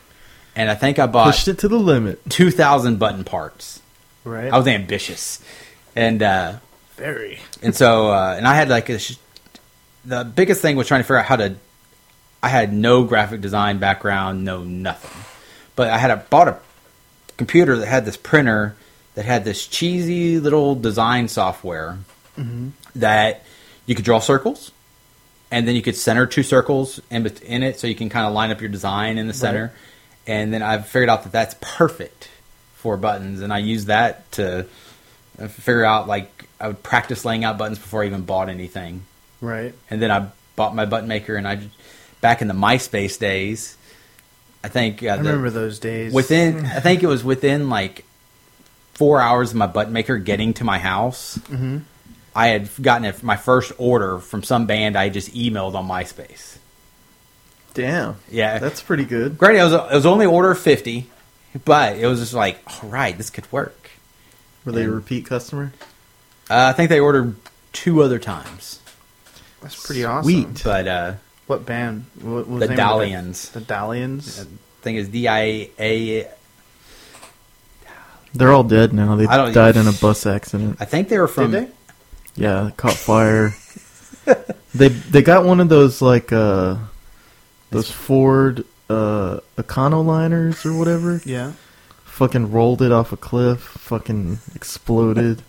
and 0.55 0.69
I 0.69 0.75
think 0.75 0.99
I 0.99 1.07
bought 1.07 1.27
Pushed 1.27 1.47
it 1.47 1.59
to 1.59 1.67
the 1.67 1.77
limit. 1.79 2.19
two 2.29 2.51
thousand 2.51 2.99
button 2.99 3.23
parts. 3.23 3.81
Right. 4.23 4.51
I 4.51 4.57
was 4.57 4.67
ambitious, 4.67 5.39
and 5.95 6.21
uh, 6.21 6.53
very. 6.97 7.39
and 7.61 7.75
so 7.75 8.09
uh, 8.11 8.35
and 8.37 8.47
I 8.47 8.55
had 8.55 8.69
like 8.69 8.89
a 8.89 8.99
sh- 8.99 9.17
the 10.03 10.23
biggest 10.25 10.61
thing 10.61 10.75
was 10.75 10.87
trying 10.87 10.99
to 10.99 11.03
figure 11.03 11.17
out 11.19 11.25
how 11.25 11.35
to. 11.37 11.55
I 12.45 12.49
had 12.49 12.71
no 12.71 13.03
graphic 13.05 13.41
design 13.41 13.79
background, 13.79 14.45
no 14.45 14.63
nothing, 14.63 15.09
but 15.75 15.89
I 15.89 15.97
had 15.97 16.11
a, 16.11 16.17
bought 16.17 16.47
a 16.47 16.59
computer 17.37 17.75
that 17.77 17.87
had 17.87 18.05
this 18.05 18.17
printer 18.17 18.75
that 19.15 19.25
had 19.25 19.43
this 19.43 19.65
cheesy 19.65 20.39
little 20.39 20.75
design 20.75 21.27
software 21.27 21.97
that 22.95 23.43
you 23.87 23.95
could 23.95 24.05
draw 24.05 24.19
circles, 24.19 24.71
and 25.49 25.67
then 25.67 25.75
you 25.75 25.81
could 25.81 25.95
center 25.95 26.27
two 26.27 26.43
circles 26.43 27.01
in 27.09 27.25
in 27.47 27.63
it, 27.63 27.79
so 27.79 27.87
you 27.87 27.95
can 27.95 28.09
kind 28.09 28.27
of 28.27 28.33
line 28.33 28.51
up 28.51 28.61
your 28.61 28.69
design 28.69 29.17
in 29.17 29.25
the 29.27 29.33
center. 29.33 29.73
And 30.27 30.53
then 30.53 30.61
I 30.61 30.77
figured 30.77 31.09
out 31.09 31.23
that 31.23 31.31
that's 31.31 31.55
perfect 31.61 32.29
for 32.75 32.95
buttons, 32.95 33.41
and 33.41 33.51
I 33.51 33.57
used 33.57 33.87
that 33.87 34.31
to 34.33 34.67
uh, 35.39 35.47
figure 35.47 35.83
out 35.83 36.07
like 36.07 36.29
I 36.59 36.67
would 36.67 36.83
practice 36.83 37.25
laying 37.25 37.43
out 37.43 37.57
buttons 37.57 37.79
before 37.79 38.03
I 38.03 38.05
even 38.05 38.21
bought 38.21 38.49
anything. 38.49 39.01
Right. 39.41 39.73
And 39.89 39.99
then 39.99 40.11
I 40.11 40.29
bought 40.55 40.75
my 40.75 40.85
button 40.85 41.07
maker, 41.07 41.35
and 41.35 41.47
I 41.47 41.55
j- 41.55 41.69
back 42.21 42.41
in 42.41 42.47
the 42.47 42.53
MySpace 42.53 43.17
days, 43.19 43.77
I 44.63 44.67
think 44.69 45.03
uh, 45.03 45.07
I 45.09 45.17
the- 45.17 45.23
remember 45.23 45.49
those 45.49 45.79
days. 45.79 46.13
within 46.13 46.65
I 46.65 46.79
think 46.79 47.03
it 47.03 47.07
was 47.07 47.23
within 47.23 47.69
like 47.69 48.03
four 48.93 49.21
hours 49.21 49.51
of 49.51 49.57
my 49.57 49.67
button 49.67 49.93
maker 49.93 50.17
getting 50.17 50.53
to 50.55 50.63
my 50.63 50.79
house. 50.79 51.37
Mhm. 51.49 51.81
I 52.37 52.47
had 52.47 52.69
gotten 52.81 53.05
it, 53.05 53.23
my 53.23 53.37
first 53.37 53.71
order 53.77 54.19
from 54.19 54.43
some 54.43 54.65
band 54.65 54.97
I 54.97 55.07
just 55.09 55.33
emailed 55.33 55.73
on 55.75 55.87
MySpace. 55.87 56.57
Damn. 57.73 58.15
Yeah, 58.31 58.57
That's 58.59 58.81
pretty 58.81 59.05
good. 59.05 59.37
Granted, 59.37 59.59
it 59.59 59.63
was, 59.63 59.73
it 59.73 59.95
was 59.95 60.05
only 60.05 60.25
order 60.25 60.51
of 60.51 60.59
fifty, 60.59 61.09
but 61.65 61.97
it 61.97 62.07
was 62.07 62.19
just 62.19 62.33
like, 62.33 62.59
all 62.83 62.89
right, 62.89 63.17
this 63.17 63.29
could 63.29 63.49
work. 63.51 63.89
Were 64.63 64.71
they 64.71 64.83
a 64.85 64.89
repeat 64.89 65.25
customer? 65.25 65.73
Uh, 66.49 66.67
I 66.69 66.73
think 66.73 66.89
they 66.89 66.99
ordered 66.99 67.35
two 67.73 68.01
other 68.01 68.17
times, 68.19 68.79
That's 69.61 69.85
pretty 69.85 70.05
awesome. 70.05 70.23
Sweet. 70.23 70.61
but 70.63 70.87
uh, 70.87 71.13
What 71.47 71.65
band? 71.65 72.05
What 72.21 72.47
was 72.47 72.59
the 72.61 72.67
name 72.67 72.71
of 72.71 72.77
band? 72.77 72.79
Dalians. 73.35 73.51
The 73.51 73.61
Dalians. 73.61 74.41
I 74.41 74.47
think 74.81 74.97
it's 74.99 75.09
D 75.09 75.27
I 75.27 75.69
A. 75.79 76.27
They're 78.33 78.51
all 78.51 78.63
dead 78.63 78.93
now. 78.93 79.15
They 79.15 79.27
I 79.27 79.37
don't- 79.37 79.53
died 79.53 79.77
in 79.77 79.87
a 79.87 79.93
bus 79.93 80.25
accident. 80.25 80.77
I 80.79 80.85
think 80.85 81.09
they 81.09 81.17
were 81.17 81.27
from. 81.27 81.51
Did 81.51 81.67
they? 81.67 81.71
Yeah, 82.43 82.71
caught 82.75 82.93
fire. 82.93 83.55
they 84.75 84.89
they 84.89 85.21
got 85.21 85.45
one 85.45 85.59
of 85.59 85.69
those 85.69 86.01
like 86.01 86.33
uh 86.33 86.77
those 87.71 87.89
Ford 87.89 88.65
uh 88.89 89.39
Econoliners 89.57 90.65
or 90.65 90.77
whatever. 90.77 91.21
Yeah. 91.25 91.53
Fucking 92.05 92.51
rolled 92.51 92.81
it 92.81 92.91
off 92.91 93.11
a 93.13 93.17
cliff. 93.17 93.59
Fucking 93.61 94.39
exploded. 94.55 95.43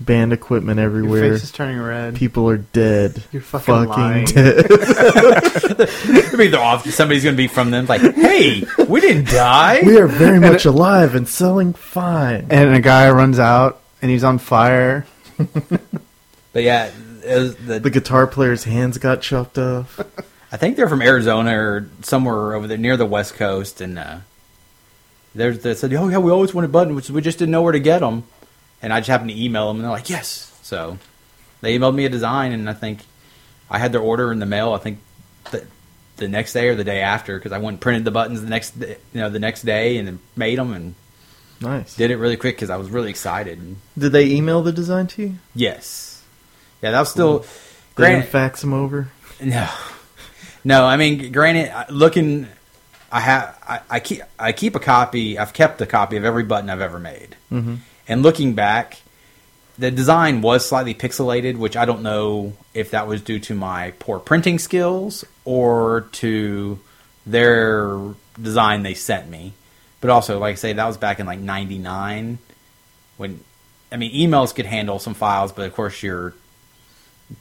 Band 0.00 0.32
equipment 0.32 0.80
everywhere. 0.80 1.08
Your 1.08 1.18
everywhere. 1.18 1.38
face 1.38 1.44
is 1.44 1.52
turning 1.52 1.78
red. 1.80 2.14
People 2.16 2.48
are 2.48 2.56
dead. 2.56 3.22
You're 3.32 3.42
fucking 3.42 3.84
lying. 3.84 4.24
dead. 4.24 4.66
Maybe 6.08 6.48
they're 6.48 6.58
off. 6.60 6.88
Somebody's 6.90 7.22
going 7.22 7.34
to 7.34 7.42
be 7.42 7.48
from 7.48 7.70
them. 7.70 7.86
Like, 7.86 8.00
hey, 8.00 8.64
we 8.88 9.00
didn't 9.00 9.28
die. 9.28 9.80
we 9.84 9.98
are 9.98 10.06
very 10.06 10.40
much 10.40 10.64
alive 10.64 11.14
and 11.14 11.28
selling 11.28 11.74
fine. 11.74 12.46
and 12.50 12.74
a 12.74 12.80
guy 12.80 13.10
runs 13.10 13.38
out 13.38 13.80
and 14.00 14.10
he's 14.10 14.24
on 14.24 14.38
fire. 14.38 15.06
But 16.52 16.64
yeah, 16.64 16.90
it 17.24 17.38
was 17.38 17.56
the, 17.56 17.78
The 17.78 17.90
guitar 17.90 18.26
player's 18.26 18.64
hands 18.64 18.98
got 18.98 19.22
chopped 19.22 19.56
off. 19.56 20.00
I 20.50 20.56
think 20.56 20.76
they're 20.76 20.88
from 20.88 21.00
Arizona 21.00 21.56
or 21.56 21.88
somewhere 22.02 22.54
over 22.54 22.66
there 22.66 22.76
near 22.76 22.96
the 22.96 23.06
West 23.06 23.34
Coast, 23.34 23.80
and 23.80 23.96
uh, 23.98 24.18
there's 25.32 25.60
they 25.60 25.74
said, 25.74 25.92
"Oh 25.94 26.08
yeah, 26.08 26.18
we 26.18 26.32
always 26.32 26.52
wanted 26.52 26.72
buttons, 26.72 27.08
we 27.10 27.20
just 27.20 27.38
didn't 27.38 27.52
know 27.52 27.62
where 27.62 27.72
to 27.72 27.78
get 27.78 28.00
them." 28.00 28.24
And 28.82 28.92
I 28.92 29.00
just 29.00 29.08
happened 29.08 29.30
to 29.30 29.40
email 29.40 29.68
them, 29.68 29.76
and 29.78 29.84
they're 29.84 29.90
like, 29.90 30.08
"Yes." 30.10 30.58
So 30.62 30.98
they 31.60 31.78
emailed 31.78 31.94
me 31.94 32.04
a 32.04 32.08
design, 32.08 32.52
and 32.52 32.68
I 32.68 32.72
think 32.74 33.00
I 33.70 33.78
had 33.78 33.92
their 33.92 34.00
order 34.00 34.32
in 34.32 34.38
the 34.38 34.46
mail. 34.46 34.72
I 34.72 34.78
think 34.78 34.98
the, 35.50 35.66
the 36.16 36.28
next 36.28 36.52
day 36.52 36.68
or 36.68 36.74
the 36.74 36.84
day 36.84 37.00
after, 37.00 37.38
because 37.38 37.52
I 37.52 37.58
went 37.58 37.74
and 37.74 37.80
printed 37.80 38.04
the 38.04 38.10
buttons 38.10 38.40
the 38.42 38.48
next 38.48 38.78
day, 38.78 38.96
you 39.12 39.20
know 39.20 39.28
the 39.30 39.38
next 39.38 39.62
day, 39.62 39.96
and 39.98 40.06
then 40.08 40.18
made 40.36 40.58
them 40.58 40.72
and 40.72 40.94
Nice. 41.60 41.94
did 41.96 42.10
it 42.10 42.16
really 42.16 42.36
quick 42.38 42.56
because 42.56 42.70
I 42.70 42.76
was 42.76 42.88
really 42.90 43.10
excited. 43.10 43.76
Did 43.98 44.12
they 44.12 44.26
email 44.26 44.62
the 44.62 44.72
design 44.72 45.06
to 45.08 45.22
you? 45.22 45.34
Yes, 45.54 46.22
yeah, 46.82 46.92
that 46.92 47.00
was 47.00 47.10
still. 47.10 47.40
They 47.96 48.04
Granted, 48.06 48.28
fax 48.28 48.60
them 48.62 48.72
over. 48.72 49.10
No, 49.42 49.68
no. 50.64 50.86
I 50.86 50.96
mean, 50.96 51.32
granted, 51.32 51.70
looking, 51.92 52.46
I 53.12 53.20
have, 53.20 53.58
I, 53.68 53.80
I 53.90 54.00
keep, 54.00 54.22
I 54.38 54.52
keep 54.52 54.74
a 54.74 54.80
copy. 54.80 55.38
I've 55.38 55.52
kept 55.52 55.82
a 55.82 55.86
copy 55.86 56.16
of 56.16 56.24
every 56.24 56.44
button 56.44 56.70
I've 56.70 56.80
ever 56.80 56.98
made. 56.98 57.36
Mm-hmm. 57.52 57.74
And 58.08 58.22
looking 58.22 58.54
back, 58.54 59.00
the 59.78 59.90
design 59.90 60.42
was 60.42 60.68
slightly 60.68 60.94
pixelated, 60.94 61.56
which 61.56 61.76
I 61.76 61.84
don't 61.84 62.02
know 62.02 62.54
if 62.74 62.90
that 62.90 63.06
was 63.06 63.22
due 63.22 63.38
to 63.40 63.54
my 63.54 63.92
poor 63.98 64.18
printing 64.18 64.58
skills 64.58 65.24
or 65.44 66.08
to 66.12 66.78
their 67.26 68.14
design 68.40 68.82
they 68.82 68.94
sent 68.94 69.28
me. 69.28 69.52
But 70.00 70.10
also, 70.10 70.38
like 70.38 70.52
I 70.52 70.56
say, 70.56 70.72
that 70.72 70.86
was 70.86 70.96
back 70.96 71.20
in 71.20 71.26
like 71.26 71.40
'99 71.40 72.38
when, 73.16 73.40
I 73.92 73.96
mean, 73.96 74.12
emails 74.12 74.54
could 74.54 74.64
handle 74.64 74.98
some 74.98 75.14
files, 75.14 75.52
but 75.52 75.66
of 75.66 75.74
course 75.74 76.02
your 76.02 76.34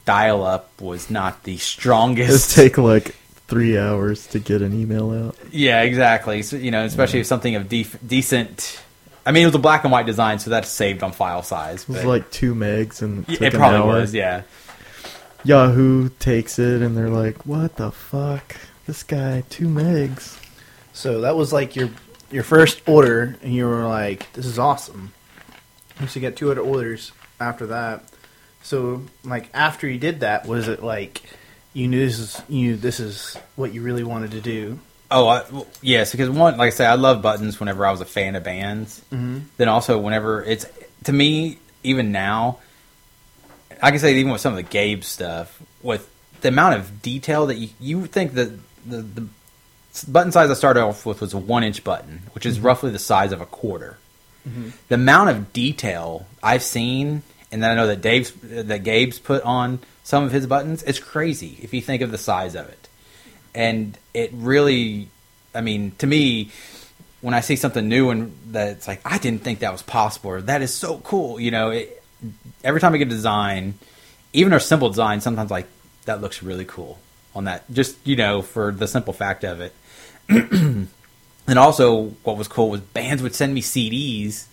dial-up 0.06 0.82
was 0.82 1.10
not 1.10 1.44
the 1.44 1.58
strongest. 1.58 2.58
It 2.58 2.62
take 2.62 2.78
like 2.78 3.16
three 3.48 3.78
hours 3.78 4.28
to 4.28 4.40
get 4.40 4.62
an 4.62 4.80
email 4.80 5.12
out. 5.12 5.36
Yeah, 5.52 5.82
exactly. 5.82 6.44
So, 6.44 6.58
you 6.58 6.72
know, 6.72 6.84
especially 6.84 7.22
if 7.22 7.28
something 7.28 7.56
of 7.56 7.68
def- 7.70 7.98
decent. 8.06 8.82
I 9.30 9.32
mean, 9.32 9.44
it 9.44 9.46
was 9.46 9.54
a 9.54 9.60
black 9.60 9.84
and 9.84 9.92
white 9.92 10.08
design, 10.08 10.40
so 10.40 10.50
that's 10.50 10.70
saved 10.70 11.04
on 11.04 11.12
file 11.12 11.44
size. 11.44 11.84
It 11.84 11.90
was 11.90 12.04
like 12.04 12.32
two 12.32 12.56
megs 12.56 13.04
and 13.04 13.30
it, 13.30 13.34
took 13.34 13.42
it 13.44 13.54
an 13.54 13.60
probably 13.60 13.78
hour. 13.78 14.00
was. 14.00 14.12
Yeah, 14.12 14.42
Yahoo 15.44 16.10
takes 16.18 16.58
it 16.58 16.82
and 16.82 16.98
they're 16.98 17.12
like, 17.12 17.46
"What 17.46 17.76
the 17.76 17.92
fuck? 17.92 18.56
This 18.88 19.04
guy 19.04 19.44
two 19.52 19.68
megs." 19.68 20.44
So 20.94 21.22
that 21.22 21.36
was 21.36 21.54
like 21.54 21.76
your 21.76 21.92
your 22.32 22.42
first 22.42 22.82
order, 22.88 23.38
and 23.44 23.54
you 23.54 23.68
were 23.68 23.86
like, 23.86 24.34
"This 24.34 24.48
is 24.48 24.58
awesome." 24.58 25.14
You 25.98 26.06
used 26.06 26.14
to 26.16 26.20
get 26.20 26.36
two 26.36 26.50
other 26.50 26.62
orders 26.62 27.12
after 27.40 27.68
that. 27.68 28.06
So, 28.64 29.04
like 29.24 29.52
after 29.54 29.88
you 29.88 30.00
did 30.00 30.22
that, 30.22 30.48
was 30.48 30.68
it 30.68 30.82
like 30.82 31.22
you 31.74 31.88
knew 31.88 32.04
this 32.04 32.18
is 32.18 32.42
you 32.50 32.72
knew 32.72 32.78
this 32.78 33.00
is 33.00 33.38
what 33.56 33.76
you 33.76 33.84
really 33.84 34.04
wanted 34.04 34.32
to 34.32 34.42
do? 34.42 34.80
Oh, 35.12 35.28
I, 35.28 35.44
well, 35.50 35.68
yes, 35.82 36.12
because 36.12 36.30
one, 36.30 36.58
like 36.58 36.68
I 36.68 36.70
say, 36.70 36.86
I 36.86 36.96
love 36.96 37.22
buttons 37.22 37.60
whenever 37.60 37.86
I 37.86 37.92
was 37.92 38.02
a 38.02 38.06
fan 38.06 38.36
of 38.36 38.44
bands. 38.44 39.02
Mm-hmm. 39.12 39.40
Then 39.58 39.68
also 39.68 39.98
whenever 39.98 40.44
it's 40.44 40.66
to 41.06 41.14
me, 41.14 41.58
even 41.84 42.12
now, 42.12 42.60
I 43.82 43.90
can 43.92 44.00
say 44.00 44.16
even 44.16 44.32
with 44.32 44.42
some 44.42 44.54
of 44.54 44.58
the 44.58 44.64
Gabe 44.64 45.04
stuff, 45.04 45.62
with 45.82 46.10
the 46.42 46.50
amount 46.50 46.76
of 46.76 47.02
detail 47.02 47.48
that 47.48 47.56
you, 47.56 47.70
you 47.80 48.06
think 48.06 48.34
that 48.34 48.52
the, 48.86 49.02
the 49.02 49.28
button 50.08 50.32
size 50.32 50.52
I 50.52 50.54
started 50.54 50.82
off 50.82 51.06
with 51.06 51.22
was 51.22 51.34
a 51.34 51.38
one 51.38 51.64
inch 51.64 51.84
button, 51.84 52.24
which 52.34 52.46
is 52.46 52.60
roughly 52.60 52.92
the 52.92 53.00
size 53.00 53.32
of 53.32 53.42
a 53.42 53.46
quarter. 53.46 53.98
The 54.90 54.96
amount 54.96 55.30
of 55.30 55.54
detail 55.54 56.28
I've 56.42 56.64
seen, 56.64 57.24
and 57.52 57.64
then 57.64 57.72
I 57.72 57.76
know 57.76 57.88
that 57.88 58.02
Dave's 58.02 58.32
that 58.42 58.84
Gabe's 58.84 59.20
put 59.20 59.44
on 59.44 59.80
some 60.04 60.24
of 60.24 60.32
his 60.32 60.48
buttons, 60.48 60.84
it's 60.84 61.00
crazy 61.00 61.58
if 61.62 61.74
you 61.74 61.82
think 61.82 62.02
of 62.02 62.12
the 62.12 62.18
size 62.18 62.56
of 62.56 62.68
it 62.70 62.89
and 63.56 63.98
it 64.14 64.32
really 64.34 65.10
i 65.56 65.62
mean 65.62 65.92
to 65.98 66.08
me 66.08 66.50
when 67.22 67.34
i 67.34 67.40
see 67.42 67.56
something 67.56 67.88
new 67.88 68.10
and 68.10 68.36
that's 68.48 68.88
like 68.88 69.02
i 69.06 69.18
didn't 69.18 69.42
think 69.44 69.60
that 69.60 69.72
was 69.72 69.82
possible 69.82 70.30
or 70.32 70.42
that 70.42 70.62
is 70.62 70.74
so 70.74 70.98
cool 71.00 71.40
you 71.40 71.52
know 71.52 71.70
it, 71.72 72.04
every 72.64 72.80
time 72.80 72.94
i 72.94 72.98
get 72.98 73.08
a 73.08 73.12
design 73.12 73.74
even 74.34 74.54
a 74.54 74.60
simple 74.60 74.90
design 74.90 75.22
sometimes 75.22 75.50
like 75.52 75.68
that 76.06 76.22
looks 76.22 76.42
really 76.44 76.66
cool 76.66 77.00
on 77.36 77.46
that 77.46 77.64
just 77.72 77.96
you 78.06 78.16
know 78.16 78.42
for 78.42 78.72
the 78.72 78.88
simple 78.88 79.14
fact 79.14 79.44
of 79.44 79.62
it. 79.62 79.74
And 81.48 81.58
also 81.58 82.10
what 82.24 82.38
was 82.38 82.48
cool 82.48 82.70
was 82.70 82.80
bands 82.82 83.24
would 83.24 83.34
send 83.34 83.56
me 83.56 83.62
cds 83.62 84.46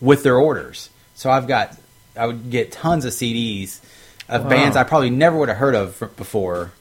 with 0.00 0.22
their 0.22 0.36
orders. 0.38 0.88
So 1.14 1.30
i've 1.30 1.46
got 1.46 1.76
i 2.16 2.26
would 2.26 2.50
get 2.50 2.72
tons 2.72 3.04
of 3.04 3.12
cds 3.12 3.80
of 4.28 4.44
Wow. 4.44 4.48
bands 4.48 4.76
i 4.76 4.84
probably 4.84 5.10
never 5.10 5.36
would 5.36 5.48
have 5.50 5.58
heard 5.58 5.74
of 5.74 5.98
before. 6.16 6.72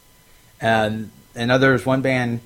And 0.62 1.12
and 1.40 1.52
others. 1.52 1.86
one 1.86 2.02
band 2.02 2.42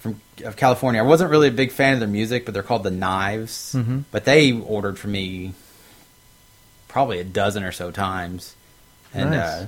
from 0.00 0.20
of 0.44 0.56
California. 0.56 1.00
I 1.00 1.04
wasn't 1.04 1.30
really 1.30 1.48
a 1.48 1.52
big 1.52 1.72
fan 1.72 1.94
of 1.94 1.98
their 1.98 2.08
music, 2.08 2.44
but 2.44 2.54
they're 2.54 2.62
called 2.62 2.84
the 2.84 2.90
Knives. 2.90 3.74
Mhm. 3.76 4.04
But 4.12 4.24
they 4.24 4.52
ordered 4.52 4.98
for 4.98 5.08
me 5.08 5.54
probably 6.88 7.18
a 7.20 7.24
dozen 7.24 7.64
or 7.64 7.72
so 7.72 7.90
times, 7.90 8.54
and 9.14 9.30
Nice. 9.30 9.40
uh, 9.40 9.66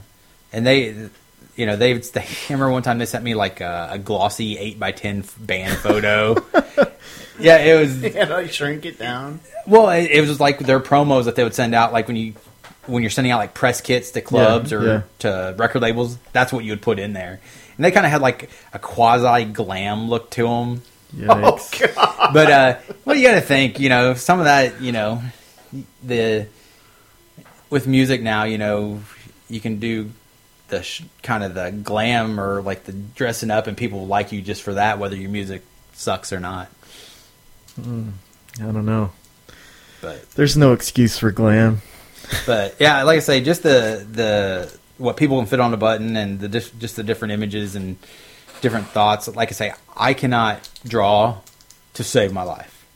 and 0.53 0.67
they, 0.67 1.09
you 1.57 1.67
know, 1.67 1.77
they, 1.77 1.93
they. 1.95 2.21
I 2.21 2.27
remember 2.49 2.71
one 2.71 2.83
time 2.83 2.99
they 2.99 3.07
sent 3.07 3.25
me 3.25 3.35
like 3.35 3.61
a, 3.61 3.89
a 3.93 3.99
glossy 3.99 4.59
eight 4.59 4.79
by 4.79 4.93
ten 4.93 5.25
band 5.39 5.77
photo. 5.79 6.37
yeah, 7.39 7.59
it 7.59 7.81
was 7.81 8.01
Yeah, 8.01 8.25
like 8.25 8.53
shrink 8.53 8.85
it 8.87 8.99
down. 8.99 9.41
well, 9.67 9.89
it, 9.91 10.11
it 10.11 10.21
was 10.27 10.41
like 10.41 10.59
their 10.61 10.81
promos 10.81 11.25
that 11.25 11.37
they 11.37 11.45
would 11.45 11.55
send 11.55 11.75
out, 11.75 11.93
like 11.93 12.07
when 12.07 12.17
you 12.17 12.35
when 12.87 13.03
you're 13.03 13.11
sending 13.11 13.31
out 13.31 13.39
like 13.39 13.55
press 13.55 13.81
kits 13.81 14.11
to 14.13 14.21
clubs 14.21 14.73
Yeah, 14.73 14.79
or 14.79 14.85
yeah. 14.87 15.03
to 15.21 15.55
record 15.59 15.83
labels, 15.83 16.17
that's 16.33 16.53
what 16.53 16.65
you 16.65 16.73
would 16.73 16.83
put 16.83 16.99
in 16.99 17.13
there. 17.13 17.41
And 17.81 17.85
they 17.87 17.93
kind 17.93 18.05
of 18.05 18.13
had 18.13 18.21
like 18.21 18.51
a 18.75 18.79
quasi 18.79 19.47
glam 19.47 20.11
look 20.11 20.29
to 20.33 20.43
them. 20.43 20.83
Yikes. 21.17 21.81
Oh 21.89 21.95
god. 21.95 22.35
But 22.35 22.51
uh, 22.51 22.77
well, 23.07 23.17
you 23.17 23.27
got 23.27 23.37
to 23.37 23.41
think, 23.41 23.81
you 23.81 23.89
know, 23.89 24.13
some 24.13 24.39
of 24.39 24.45
that, 24.45 24.83
you 24.83 24.93
know, 24.93 25.23
the 26.03 26.47
with 27.71 27.87
music 27.87 28.21
now, 28.21 28.45
you 28.45 28.59
know, 28.59 29.01
you 29.49 29.61
can 29.61 29.79
do 29.81 30.11
the 30.69 30.83
sh- 30.83 31.05
kind 31.23 31.43
of 31.43 31.55
the 31.55 31.71
glam 31.71 32.39
or 32.39 32.61
like 32.61 32.85
the 32.85 32.93
dressing 32.93 33.51
up, 33.51 33.67
and 33.67 33.79
people 33.79 34.07
like 34.07 34.31
you 34.31 34.43
just 34.43 34.61
for 34.61 34.75
that, 34.75 34.99
whether 34.99 35.17
your 35.17 35.31
music 35.31 35.63
sucks 35.95 36.35
or 36.35 36.39
not. 36.41 36.69
I 37.79 37.83
don't 38.61 38.85
know. 38.85 39.11
But 40.03 40.31
There's 40.33 40.55
no 40.59 40.75
excuse 40.75 41.17
for 41.17 41.31
glam. 41.31 41.81
but 42.45 42.77
yeah, 42.79 43.05
like 43.05 43.17
I 43.17 43.21
say, 43.21 43.41
just 43.41 43.63
the 43.63 44.07
the 44.13 44.79
what 45.01 45.17
people 45.17 45.39
can 45.39 45.47
fit 45.47 45.61
on 45.61 45.73
a 45.75 45.77
button 45.77 46.17
and 46.17 46.39
the 46.39 46.49
dif- 46.49 46.79
just 46.79 46.97
the 46.97 47.03
different 47.03 47.33
images 47.33 47.75
and 47.75 47.97
different 48.61 48.87
thoughts. 48.89 49.27
Like 49.29 49.49
I 49.49 49.53
say, 49.53 49.73
I 49.97 50.15
cannot 50.15 50.69
draw 50.87 51.39
to 51.95 52.05
save 52.05 52.33
my 52.33 52.43
life. 52.43 52.87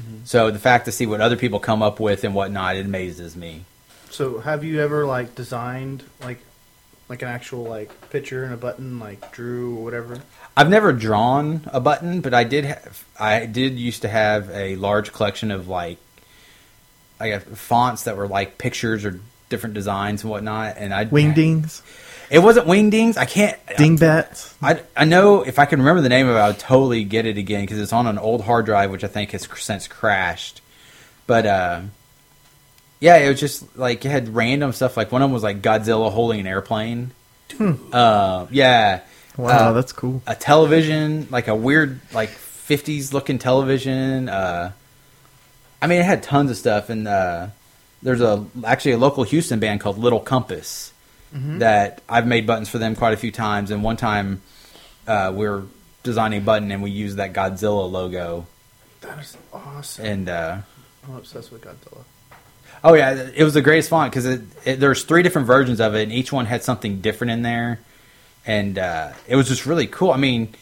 Mm-hmm. 0.00 0.24
So 0.24 0.50
the 0.50 0.58
fact 0.58 0.84
to 0.86 0.92
see 0.92 1.06
what 1.06 1.20
other 1.20 1.36
people 1.36 1.58
come 1.58 1.82
up 1.82 2.00
with 2.00 2.24
and 2.24 2.34
whatnot, 2.34 2.76
it 2.76 2.84
amazes 2.84 3.36
me. 3.36 3.64
So 4.10 4.40
have 4.40 4.64
you 4.64 4.80
ever 4.80 5.06
like 5.06 5.34
designed 5.34 6.04
like 6.20 6.40
like 7.08 7.22
an 7.22 7.28
actual 7.28 7.64
like 7.64 8.10
picture 8.10 8.44
and 8.44 8.52
a 8.52 8.56
button 8.56 8.98
like 8.98 9.32
drew 9.32 9.76
or 9.78 9.84
whatever? 9.84 10.20
I've 10.56 10.68
never 10.68 10.92
drawn 10.92 11.62
a 11.66 11.80
button, 11.80 12.20
but 12.20 12.34
I 12.34 12.44
did 12.44 12.64
have. 12.64 13.04
I 13.18 13.46
did 13.46 13.78
used 13.78 14.02
to 14.02 14.08
have 14.08 14.50
a 14.50 14.76
large 14.76 15.12
collection 15.12 15.50
of 15.50 15.68
like, 15.68 15.98
I 17.20 17.30
got 17.30 17.42
fonts 17.42 18.04
that 18.04 18.16
were 18.16 18.26
like 18.26 18.58
pictures 18.58 19.04
or 19.04 19.20
different 19.48 19.74
designs 19.74 20.22
and 20.22 20.30
whatnot. 20.30 20.76
And 20.78 20.92
I 20.94 21.04
Wingdings, 21.06 21.82
It 22.30 22.40
wasn't 22.40 22.66
wingdings. 22.66 23.16
I 23.16 23.24
can't. 23.24 23.56
dingbats. 23.76 24.54
I, 24.60 24.82
I 24.96 25.04
know 25.04 25.42
if 25.42 25.58
I 25.58 25.66
can 25.66 25.78
remember 25.80 26.00
the 26.02 26.08
name 26.08 26.28
of 26.28 26.36
it, 26.36 26.38
I 26.38 26.48
would 26.48 26.58
totally 26.58 27.04
get 27.04 27.26
it 27.26 27.38
again 27.38 27.62
because 27.62 27.78
it's 27.80 27.92
on 27.92 28.06
an 28.06 28.18
old 28.18 28.42
hard 28.42 28.64
drive, 28.66 28.90
which 28.90 29.04
I 29.04 29.08
think 29.08 29.30
has 29.32 29.48
since 29.56 29.86
crashed. 29.88 30.60
But 31.26 31.46
uh, 31.46 31.80
yeah, 33.00 33.16
it 33.16 33.28
was 33.28 33.40
just 33.40 33.76
like 33.76 34.04
it 34.04 34.10
had 34.10 34.34
random 34.34 34.72
stuff. 34.72 34.96
Like 34.96 35.12
one 35.12 35.22
of 35.22 35.26
them 35.28 35.32
was 35.34 35.42
like 35.42 35.62
Godzilla 35.62 36.10
holding 36.10 36.40
an 36.40 36.46
airplane. 36.46 37.10
Uh, 37.92 38.46
yeah. 38.50 39.00
Wow, 39.36 39.68
Uh, 39.68 39.72
that's 39.72 39.92
cool. 39.92 40.22
a 40.26 40.34
television, 40.34 41.28
like 41.30 41.46
a 41.48 41.54
weird, 41.54 42.00
like 42.12 42.30
'50s 42.30 43.12
looking 43.12 43.38
television. 43.38 44.28
Uh, 44.28 44.72
I 45.80 45.86
mean, 45.86 46.00
it 46.00 46.04
had 46.06 46.22
tons 46.22 46.50
of 46.50 46.56
stuff, 46.56 46.88
and 46.88 47.06
uh, 47.06 47.48
there's 48.02 48.20
a 48.20 48.44
actually 48.64 48.92
a 48.92 48.98
local 48.98 49.24
Houston 49.24 49.58
band 49.58 49.80
called 49.80 49.98
Little 49.98 50.20
Compass 50.20 50.92
that 51.58 52.00
I've 52.08 52.26
made 52.26 52.46
buttons 52.46 52.68
for 52.68 52.78
them 52.78 52.96
quite 52.96 53.12
a 53.12 53.16
few 53.16 53.30
times. 53.30 53.70
And 53.70 53.82
one 53.82 53.96
time, 53.96 54.40
uh, 55.06 55.32
we 55.34 55.46
were 55.48 55.64
designing 56.02 56.40
a 56.40 56.44
button, 56.44 56.70
and 56.70 56.82
we 56.82 56.90
used 56.90 57.18
that 57.18 57.32
Godzilla 57.32 57.90
logo. 57.90 58.46
That 59.02 59.18
is 59.18 59.36
awesome. 59.52 60.06
And 60.06 60.28
uh, 60.28 60.58
I'm 61.06 61.16
obsessed 61.16 61.52
with 61.52 61.62
Godzilla. 61.62 62.04
oh 62.82 62.94
yeah, 62.94 63.28
it 63.34 63.44
was 63.44 63.54
the 63.54 63.62
greatest 63.62 63.90
font 63.90 64.12
because 64.12 64.26
it, 64.26 64.40
it, 64.64 64.80
there's 64.80 65.04
three 65.04 65.22
different 65.22 65.46
versions 65.46 65.80
of 65.80 65.94
it, 65.94 66.04
and 66.04 66.12
each 66.12 66.32
one 66.32 66.46
had 66.46 66.62
something 66.62 67.00
different 67.00 67.32
in 67.32 67.42
there, 67.42 67.80
and 68.46 68.78
uh, 68.78 69.12
it 69.28 69.36
was 69.36 69.48
just 69.48 69.66
really 69.66 69.86
cool. 69.86 70.12
I 70.12 70.16
mean, 70.16 70.54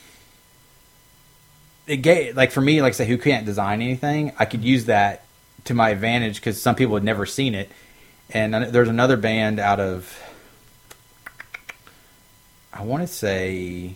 it 1.87 1.99
gave 1.99 2.37
like 2.37 2.51
for 2.51 2.61
me, 2.61 2.83
like 2.83 2.95
say, 2.95 3.07
who 3.07 3.19
can't 3.19 3.47
design 3.47 3.81
anything, 3.81 4.33
I 4.39 4.45
could 4.45 4.65
use 4.65 4.87
that 4.87 5.25
to 5.65 5.75
my 5.75 5.91
advantage 5.91 6.37
because 6.37 6.61
some 6.61 6.75
people 6.75 6.95
had 6.95 7.05
never 7.05 7.27
seen 7.27 7.55
it. 7.55 7.71
And 8.31 8.55
there's 8.55 8.89
another 8.89 9.17
band 9.17 9.59
out 9.59 9.81
of, 9.81 10.19
I 12.73 12.83
want 12.83 13.03
to 13.03 13.07
say, 13.07 13.95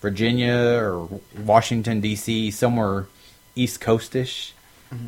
Virginia 0.00 0.54
or 0.54 1.08
Washington 1.38 2.00
D.C., 2.00 2.50
somewhere 2.50 3.06
East 3.54 3.80
Coastish, 3.80 4.52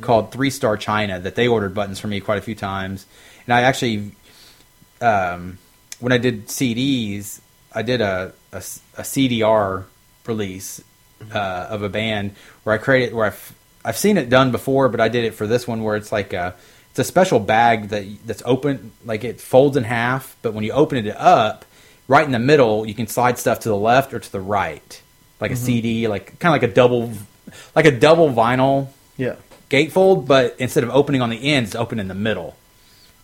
called 0.00 0.30
Three 0.30 0.50
Star 0.50 0.76
China 0.76 1.18
that 1.20 1.34
they 1.34 1.48
ordered 1.48 1.74
buttons 1.74 1.98
for 1.98 2.06
me 2.06 2.20
quite 2.20 2.38
a 2.38 2.42
few 2.42 2.54
times. 2.54 3.06
And 3.46 3.54
I 3.54 3.62
actually, 3.62 4.12
um, 5.00 5.58
when 6.00 6.12
I 6.12 6.18
did 6.18 6.46
CDs, 6.46 7.40
I 7.72 7.82
did 7.82 8.00
a, 8.00 8.32
a, 8.52 8.58
a 8.58 9.02
CDR 9.02 9.84
release 10.26 10.82
uh, 11.32 11.66
of 11.70 11.82
a 11.82 11.88
band 11.88 12.34
where 12.62 12.74
I 12.74 12.78
created 12.78 13.14
where 13.14 13.26
I've 13.26 13.54
I've 13.84 13.96
seen 13.96 14.16
it 14.18 14.28
done 14.28 14.50
before, 14.52 14.88
but 14.88 15.00
I 15.00 15.08
did 15.08 15.24
it 15.24 15.34
for 15.34 15.46
this 15.46 15.66
one 15.66 15.82
where 15.82 15.96
it's 15.96 16.12
like 16.12 16.32
a 16.32 16.54
it's 16.90 16.98
a 16.98 17.04
special 17.04 17.38
bag 17.38 17.88
that 17.90 18.04
that's 18.26 18.42
open 18.44 18.92
like 19.04 19.24
it 19.24 19.40
folds 19.40 19.76
in 19.76 19.84
half, 19.84 20.36
but 20.42 20.52
when 20.54 20.64
you 20.64 20.72
open 20.72 20.98
it 21.06 21.16
up, 21.16 21.64
right 22.08 22.24
in 22.24 22.32
the 22.32 22.38
middle, 22.38 22.86
you 22.86 22.94
can 22.94 23.06
slide 23.06 23.38
stuff 23.38 23.60
to 23.60 23.68
the 23.68 23.76
left 23.76 24.12
or 24.12 24.18
to 24.18 24.32
the 24.32 24.40
right, 24.40 25.00
like 25.40 25.50
a 25.52 25.56
CD, 25.56 26.08
like 26.08 26.38
kind 26.40 26.54
of 26.54 26.60
like 26.62 26.70
a 26.70 26.74
double 26.74 27.12
like 27.74 27.84
a 27.86 27.90
double 27.92 28.28
vinyl 28.30 28.88
Yeah. 29.16 29.36
gatefold, 29.70 30.26
but 30.26 30.56
instead 30.58 30.84
of 30.84 30.90
opening 30.90 31.22
on 31.22 31.30
the 31.30 31.52
ends, 31.52 31.70
it's 31.70 31.76
open 31.76 31.98
in 32.00 32.08
the 32.08 32.14
middle. 32.14 32.56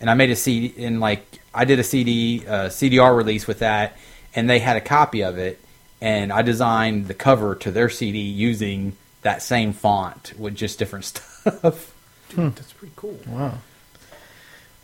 And 0.01 0.09
I 0.11 0.15
made 0.15 0.31
a 0.31 0.37
CD, 0.37 0.73
and 0.85 1.01
like 1.01 1.25
I 1.55 1.65
did 1.65 1.79
a 1.79 1.85
CD 1.85 2.45
uh, 2.47 2.69
CDR 2.69 3.17
release 3.17 3.47
with 3.47 3.59
that, 3.61 3.97
and 4.35 4.49
they 4.49 4.59
had 4.59 4.77
a 4.77 4.81
copy 4.81 5.23
of 5.23 5.39
it, 5.39 5.61
and 6.01 6.33
I 6.33 6.43
designed 6.43 7.09
the 7.09 7.15
cover 7.15 7.55
to 7.57 7.71
their 7.71 7.89
CD 7.89 8.19
using 8.21 8.97
that 9.27 9.43
same 9.43 9.73
font 9.73 10.33
with 10.39 10.55
just 10.55 10.79
different 10.79 11.05
stuff. 11.05 11.93
Dude, 12.29 12.55
that's 12.55 12.73
pretty 12.73 12.93
cool. 12.95 13.19
Wow. 13.27 13.59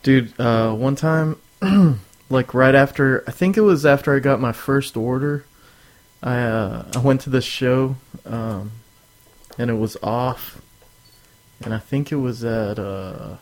Dude, 0.03 0.37
uh, 0.37 0.73
one 0.73 0.97
time, 0.97 1.37
like 2.29 2.53
right 2.53 2.75
after, 2.75 3.23
I 3.25 3.31
think 3.31 3.55
it 3.55 3.61
was 3.61 3.85
after 3.85 4.13
I 4.13 4.19
got 4.19 4.41
my 4.41 4.51
first 4.51 4.97
order, 4.97 5.45
I 6.21 6.39
uh, 6.39 6.91
I 6.93 6.99
went 6.99 7.21
to 7.21 7.29
this 7.29 7.45
show, 7.45 7.95
um, 8.25 8.71
and 9.57 9.69
it 9.69 9.75
was 9.75 9.95
off, 10.03 10.61
and 11.63 11.73
I 11.73 11.79
think 11.79 12.11
it 12.11 12.17
was 12.17 12.43
at 12.43 12.77
uh, 12.77 13.37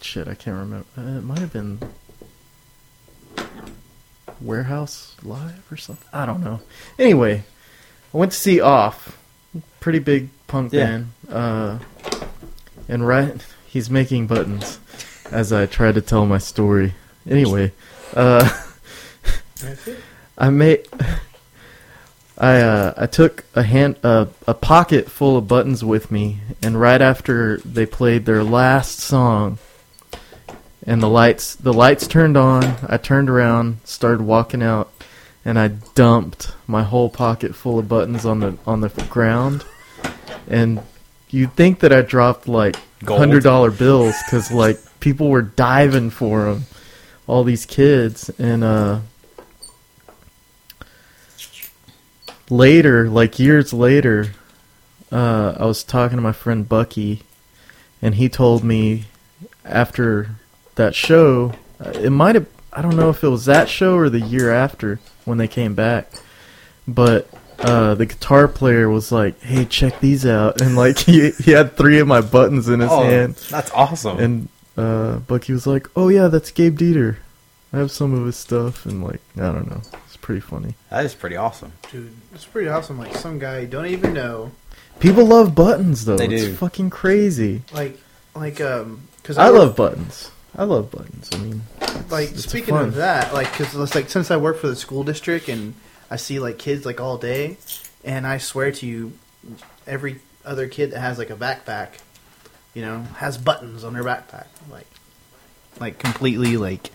shit, 0.00 0.26
I 0.26 0.34
can't 0.34 0.58
remember. 0.58 0.86
Uh, 0.98 1.18
it 1.18 1.24
might 1.24 1.38
have 1.38 1.52
been 1.52 1.78
Warehouse 4.44 5.14
Live 5.22 5.70
or 5.70 5.76
something. 5.76 6.06
I 6.12 6.26
don't 6.26 6.42
know. 6.42 6.60
Anyway, 6.98 7.44
I 8.12 8.16
went 8.16 8.32
to 8.32 8.38
see 8.38 8.60
Off, 8.60 9.18
pretty 9.80 9.98
big 9.98 10.28
punk 10.46 10.72
Yeah. 10.72 10.84
band. 10.86 11.06
Uh, 11.28 11.78
and 12.88 13.06
right, 13.06 13.34
he's 13.66 13.88
making 13.90 14.26
buttons 14.26 14.78
as 15.30 15.52
I 15.52 15.66
try 15.66 15.92
to 15.92 16.00
tell 16.00 16.26
my 16.26 16.38
story. 16.38 16.94
Anyway, 17.28 17.72
uh, 18.14 18.48
I 20.36 20.50
made. 20.50 20.86
I 22.38 22.60
uh, 22.60 22.94
I 22.96 23.06
took 23.06 23.44
a 23.54 23.62
hand 23.62 23.96
uh, 24.02 24.26
a 24.48 24.54
pocket 24.54 25.08
full 25.10 25.36
of 25.36 25.46
buttons 25.46 25.84
with 25.84 26.10
me, 26.10 26.38
and 26.62 26.80
right 26.80 27.00
after 27.00 27.58
they 27.58 27.86
played 27.86 28.26
their 28.26 28.42
last 28.42 28.98
song, 28.98 29.58
and 30.86 31.02
the 31.02 31.08
lights 31.08 31.54
the 31.54 31.72
lights 31.72 32.06
turned 32.06 32.36
on, 32.36 32.76
I 32.88 32.96
turned 32.96 33.30
around, 33.30 33.78
started 33.84 34.22
walking 34.22 34.62
out, 34.62 34.92
and 35.44 35.58
I 35.58 35.68
dumped 35.68 36.52
my 36.66 36.82
whole 36.82 37.08
pocket 37.08 37.54
full 37.54 37.78
of 37.78 37.88
buttons 37.88 38.24
on 38.24 38.40
the 38.40 38.58
on 38.66 38.80
the 38.80 38.88
ground, 39.08 39.64
and 40.48 40.82
you'd 41.30 41.54
think 41.54 41.80
that 41.80 41.92
I 41.92 42.02
dropped 42.02 42.48
like 42.48 42.76
hundred 43.06 43.42
dollar 43.42 43.70
bills 43.70 44.14
because 44.24 44.50
like 44.50 44.78
people 45.00 45.28
were 45.28 45.42
diving 45.42 46.10
for 46.10 46.44
them, 46.44 46.64
all 47.26 47.44
these 47.44 47.66
kids, 47.66 48.30
and 48.38 48.64
uh. 48.64 49.00
later, 52.50 53.08
like 53.08 53.38
years 53.38 53.72
later, 53.72 54.32
uh, 55.10 55.56
I 55.58 55.64
was 55.64 55.82
talking 55.82 56.18
to 56.18 56.22
my 56.22 56.32
friend 56.32 56.68
Bucky, 56.68 57.22
and 58.02 58.14
he 58.16 58.28
told 58.28 58.62
me 58.62 59.04
after 59.64 60.36
that 60.76 60.94
show, 60.94 61.52
uh, 61.84 61.90
it 61.90 62.10
might 62.10 62.34
have, 62.34 62.46
I 62.72 62.82
don't 62.82 62.96
know 62.96 63.10
if 63.10 63.22
it 63.22 63.28
was 63.28 63.44
that 63.46 63.68
show 63.68 63.96
or 63.96 64.08
the 64.08 64.20
year 64.20 64.50
after 64.52 65.00
when 65.24 65.38
they 65.38 65.48
came 65.48 65.74
back, 65.74 66.10
but 66.88 67.28
uh, 67.58 67.94
the 67.94 68.06
guitar 68.06 68.48
player 68.48 68.88
was 68.88 69.12
like, 69.12 69.40
"Hey, 69.40 69.64
check 69.64 70.00
these 70.00 70.26
out," 70.26 70.60
and 70.60 70.74
like 70.76 70.98
he 70.98 71.30
he 71.32 71.52
had 71.52 71.76
three 71.76 71.98
of 72.00 72.08
my 72.08 72.20
buttons 72.20 72.68
in 72.68 72.80
his 72.80 72.90
Oh, 72.90 73.02
hand, 73.04 73.34
that's 73.50 73.70
awesome. 73.72 74.18
and 74.18 74.48
uh, 74.76 75.18
Bucky 75.18 75.52
was 75.52 75.66
like, 75.66 75.86
"Oh 75.94 76.08
yeah, 76.08 76.28
that's 76.28 76.50
Gabe 76.50 76.78
Dieter. 76.78 77.16
I 77.72 77.78
have 77.78 77.90
some 77.92 78.14
of 78.14 78.26
his 78.26 78.36
stuff," 78.36 78.84
and 78.86 79.04
like 79.04 79.20
I 79.36 79.42
don't 79.52 79.70
know, 79.70 79.80
it's 80.06 80.16
pretty 80.16 80.40
funny. 80.40 80.74
that 80.90 81.04
is 81.04 81.14
pretty 81.14 81.36
awesome. 81.36 81.72
Dude, 81.92 82.12
it's 82.34 82.46
pretty 82.46 82.68
awesome. 82.68 82.98
Like 82.98 83.14
some 83.14 83.38
guy 83.38 83.60
you 83.60 83.66
don't 83.68 83.86
even 83.86 84.12
know. 84.14 84.50
People 84.98 85.26
love 85.26 85.54
buttons 85.54 86.04
though. 86.04 86.16
They 86.16 86.28
it's 86.28 86.44
do. 86.44 86.54
fucking 86.54 86.90
crazy. 86.90 87.62
Like 87.72 87.98
like 88.34 88.60
um 88.60 89.02
because 89.18 89.38
I 89.38 89.48
love 89.48 89.76
buttons. 89.76 90.30
I 90.56 90.64
love 90.64 90.90
buttons. 90.90 91.30
I 91.32 91.38
mean, 91.38 91.62
like 92.10 92.30
it's 92.30 92.44
speaking 92.44 92.74
fun. 92.74 92.88
of 92.88 92.94
that, 92.96 93.32
like 93.32 93.50
because 93.50 93.74
it's 93.74 93.94
like 93.94 94.10
since 94.10 94.30
I 94.30 94.36
work 94.36 94.58
for 94.58 94.68
the 94.68 94.76
school 94.76 95.02
district 95.02 95.48
and 95.48 95.74
I 96.10 96.16
see 96.16 96.38
like 96.38 96.58
kids 96.58 96.84
like 96.84 97.00
all 97.00 97.16
day, 97.16 97.56
and 98.04 98.26
I 98.26 98.38
swear 98.38 98.70
to 98.72 98.86
you, 98.86 99.12
every 99.86 100.20
other 100.44 100.68
kid 100.68 100.90
that 100.90 101.00
has 101.00 101.18
like 101.18 101.30
a 101.30 101.36
backpack, 101.36 101.88
you 102.74 102.82
know, 102.82 103.02
has 103.16 103.38
buttons 103.38 103.82
on 103.84 103.94
their 103.94 104.04
backpack, 104.04 104.46
like, 104.70 104.86
like 105.80 105.98
completely 105.98 106.56
like 106.56 106.90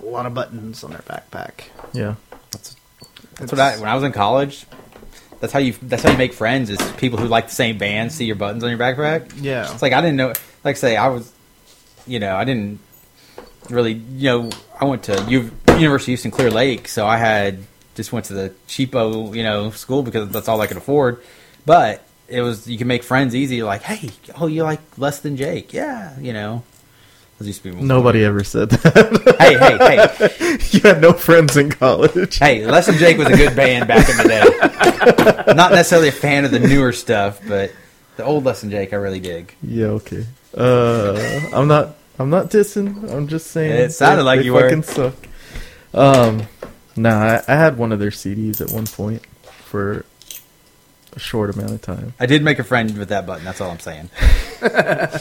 a 0.00 0.04
lot 0.04 0.26
of 0.26 0.34
buttons 0.34 0.84
on 0.84 0.90
their 0.90 1.00
backpack. 1.00 1.64
Yeah. 1.92 2.14
That's 2.50 2.76
that's 3.34 3.52
what 3.52 3.60
I 3.60 3.78
when 3.78 3.88
I 3.88 3.94
was 3.94 4.04
in 4.04 4.12
college. 4.12 4.66
That's 5.40 5.52
how 5.52 5.58
you. 5.58 5.74
That's 5.82 6.02
how 6.02 6.10
you 6.10 6.18
make 6.18 6.34
friends. 6.34 6.68
Is 6.68 6.78
people 6.92 7.18
who 7.18 7.26
like 7.26 7.48
the 7.48 7.54
same 7.54 7.78
band 7.78 8.12
see 8.12 8.26
your 8.26 8.36
buttons 8.36 8.62
on 8.62 8.70
your 8.70 8.78
backpack. 8.78 9.32
Yeah. 9.40 9.72
It's 9.72 9.82
like 9.82 9.92
I 9.92 10.00
didn't 10.00 10.16
know. 10.16 10.34
Like 10.62 10.76
say 10.76 10.96
I 10.96 11.08
was, 11.08 11.32
you 12.06 12.18
know, 12.18 12.36
I 12.36 12.44
didn't 12.44 12.80
really. 13.68 13.92
You 13.94 14.28
know, 14.28 14.50
I 14.80 14.84
went 14.84 15.02
to 15.04 15.24
U- 15.28 15.50
University 15.78 16.12
of 16.12 16.20
Houston 16.20 16.30
Clear 16.30 16.50
Lake, 16.50 16.88
so 16.88 17.06
I 17.06 17.16
had 17.16 17.58
just 17.94 18.12
went 18.12 18.26
to 18.26 18.34
the 18.34 18.52
cheapo, 18.68 19.34
you 19.34 19.42
know, 19.42 19.70
school 19.70 20.02
because 20.02 20.28
that's 20.30 20.48
all 20.48 20.60
I 20.60 20.66
could 20.66 20.76
afford. 20.76 21.22
But 21.66 22.02
it 22.28 22.40
was 22.42 22.66
you 22.68 22.78
can 22.78 22.86
make 22.88 23.02
friends 23.02 23.34
easy. 23.34 23.62
Like, 23.62 23.82
hey, 23.82 24.10
oh, 24.40 24.46
you 24.46 24.62
like 24.62 24.80
Less 24.98 25.20
than 25.20 25.36
Jake? 25.36 25.72
Yeah, 25.72 26.18
you 26.18 26.32
know. 26.32 26.62
Those 27.38 27.46
used 27.48 27.62
to 27.62 27.72
be 27.72 27.80
Nobody 27.80 28.22
ever 28.22 28.44
said 28.44 28.68
that. 28.70 29.36
Hey, 29.38 29.56
hey, 29.56 30.36
hey, 30.36 30.58
you 30.72 30.80
had 30.80 31.00
no 31.00 31.14
friends 31.14 31.56
in 31.56 31.70
college. 31.70 32.36
hey! 32.38 32.66
Less 32.66 32.84
than 32.86 32.96
Jake 32.96 33.16
was 33.16 33.28
a 33.28 33.36
good 33.36 33.56
band 33.56 33.88
back 33.88 34.08
in 34.10 34.16
the 34.18 34.24
day. 35.46 35.54
Not 35.54 35.72
necessarily 35.72 36.08
a 36.08 36.12
fan 36.12 36.44
of 36.44 36.50
the 36.50 36.58
newer 36.60 36.92
stuff, 36.92 37.40
but 37.48 37.72
the 38.16 38.24
old 38.24 38.44
Less 38.44 38.60
than 38.60 38.70
Jake 38.70 38.92
I 38.92 38.96
really 38.96 39.20
dig. 39.20 39.54
Yeah, 39.62 39.86
okay. 39.86 40.26
Uh, 40.56 41.40
I'm 41.54 41.68
not. 41.68 41.96
I'm 42.18 42.28
not 42.30 42.50
dissing. 42.50 43.10
I'm 43.12 43.28
just 43.28 43.48
saying. 43.50 43.72
It 43.72 43.92
sounded 43.92 44.18
they- 44.18 44.22
like 44.24 44.38
they 44.40 44.44
you 44.46 44.52
were. 44.52 44.62
fucking 44.62 44.82
suck. 44.82 45.14
Um, 45.94 46.42
nah, 46.96 47.18
I, 47.24 47.42
I 47.48 47.54
had 47.56 47.78
one 47.78 47.92
of 47.92 47.98
their 47.98 48.10
CDs 48.10 48.60
at 48.60 48.70
one 48.70 48.86
point 48.86 49.24
for 49.64 50.04
a 51.14 51.18
short 51.18 51.54
amount 51.54 51.72
of 51.72 51.82
time. 51.82 52.14
I 52.20 52.26
did 52.26 52.42
make 52.44 52.58
a 52.58 52.64
friend 52.64 52.96
with 52.98 53.08
that 53.08 53.26
button. 53.26 53.44
That's 53.44 53.60
all 53.60 53.70
I'm 53.70 53.80
saying. 53.80 54.10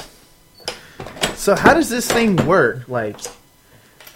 So 1.36 1.56
how 1.56 1.74
does 1.74 1.88
this 1.90 2.06
thing 2.12 2.36
work? 2.46 2.90
Like, 2.90 3.16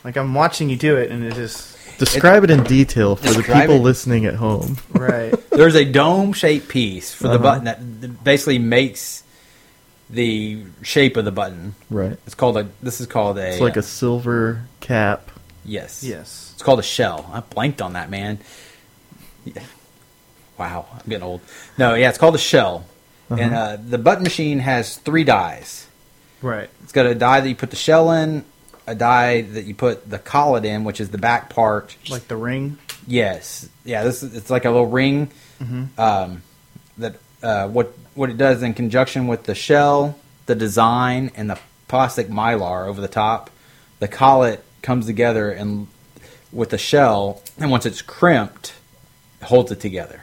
like 0.04 0.18
I'm 0.18 0.34
watching 0.34 0.70
you 0.70 0.76
do 0.76 0.98
it, 0.98 1.10
and 1.10 1.24
it 1.24 1.36
just 1.36 1.78
Describe 1.98 2.44
it, 2.44 2.50
in 2.50 2.64
detail 2.64 3.16
for 3.16 3.30
the 3.32 3.44
people 3.44 3.76
it. 3.76 3.82
listening 3.82 4.26
at 4.26 4.36
home. 4.36 4.76
right. 4.92 5.34
There's 5.50 5.76
a 5.76 5.86
dome-shaped 5.86 6.68
piece 6.68 7.14
for 7.14 7.30
the 7.30 7.36
Uh-huh. 7.36 7.44
button 7.62 8.00
that 8.02 8.24
basically 8.26 8.60
makes 8.60 9.23
the 10.14 10.64
shape 10.84 11.18
of 11.18 11.26
the 11.26 11.32
button. 11.32 11.76
Right. 11.90 12.18
It's 12.26 12.36
called 12.36 12.58
a. 12.58 12.70
This 12.82 13.02
is 13.02 13.08
called 13.08 13.38
a. 13.38 13.48
It's 13.50 13.62
like 13.62 13.78
a 13.78 13.82
silver 13.82 14.66
cap. 14.80 15.32
yes. 15.66 16.04
yes. 16.04 16.52
It's 16.54 16.64
called 16.64 16.80
a 16.80 16.84
shell. 16.84 17.30
I 17.34 17.40
blanked 17.42 17.82
on 17.82 17.94
that, 17.94 18.10
man. 18.10 18.40
Yeah. 19.44 19.64
Wow, 20.58 20.86
I'm 20.94 21.10
getting 21.10 21.24
old. 21.24 21.42
No, 21.78 21.96
yeah, 21.96 22.10
it's 22.10 22.18
called 22.18 22.36
a 22.36 22.40
shell. 22.40 22.86
And 23.30 23.54
uh, 23.56 23.78
the 23.84 23.98
button 23.98 24.24
machine 24.24 24.60
has 24.60 24.98
three 24.98 25.24
dies. 25.24 25.88
Right. 26.44 26.70
It's 26.84 26.92
got 26.92 27.08
a 27.08 27.16
die 27.16 27.42
that 27.42 27.50
you 27.50 27.56
put 27.56 27.72
the 27.72 27.76
shell 27.76 28.12
in, 28.12 28.46
a 28.86 28.94
die 28.94 29.42
that 29.42 29.66
you 29.66 29.74
put 29.74 30.08
the 30.08 30.20
collet 30.20 30.66
in, 30.66 30.84
which 30.84 31.02
is 31.02 31.10
the 31.10 31.18
back 31.18 31.50
part. 31.50 31.98
Like 32.10 32.28
the 32.28 32.36
ring. 32.36 32.78
Yes, 33.08 33.68
yeah. 33.84 34.04
This 34.04 34.22
is, 34.22 34.36
it's 34.36 34.52
like 34.52 34.66
a 34.66 34.70
little 34.70 34.86
ring. 34.86 35.32
Hmm. 35.58 35.86
Um, 35.98 36.44
that 37.00 37.16
uh, 37.42 37.68
what 37.70 37.94
what 38.16 38.30
it 38.30 38.38
does 38.38 38.62
in 38.64 38.74
conjunction 38.74 39.28
with 39.28 39.44
the 39.44 39.56
shell, 39.56 40.18
the 40.46 40.56
design, 40.56 41.32
and 41.36 41.50
the 41.50 41.60
plastic 41.88 42.28
mylar 42.28 42.88
over 42.88 43.00
the 43.02 43.08
top, 43.08 43.50
the 44.00 44.08
collet 44.08 44.64
comes 44.82 45.06
together 45.06 45.50
and 45.52 45.88
with 46.52 46.70
the 46.70 46.78
shell, 46.78 47.42
and 47.58 47.72
once 47.72 47.86
it's 47.86 48.02
crimped, 48.02 48.74
it 49.42 49.46
holds 49.46 49.72
it 49.72 49.80
together. 49.80 50.22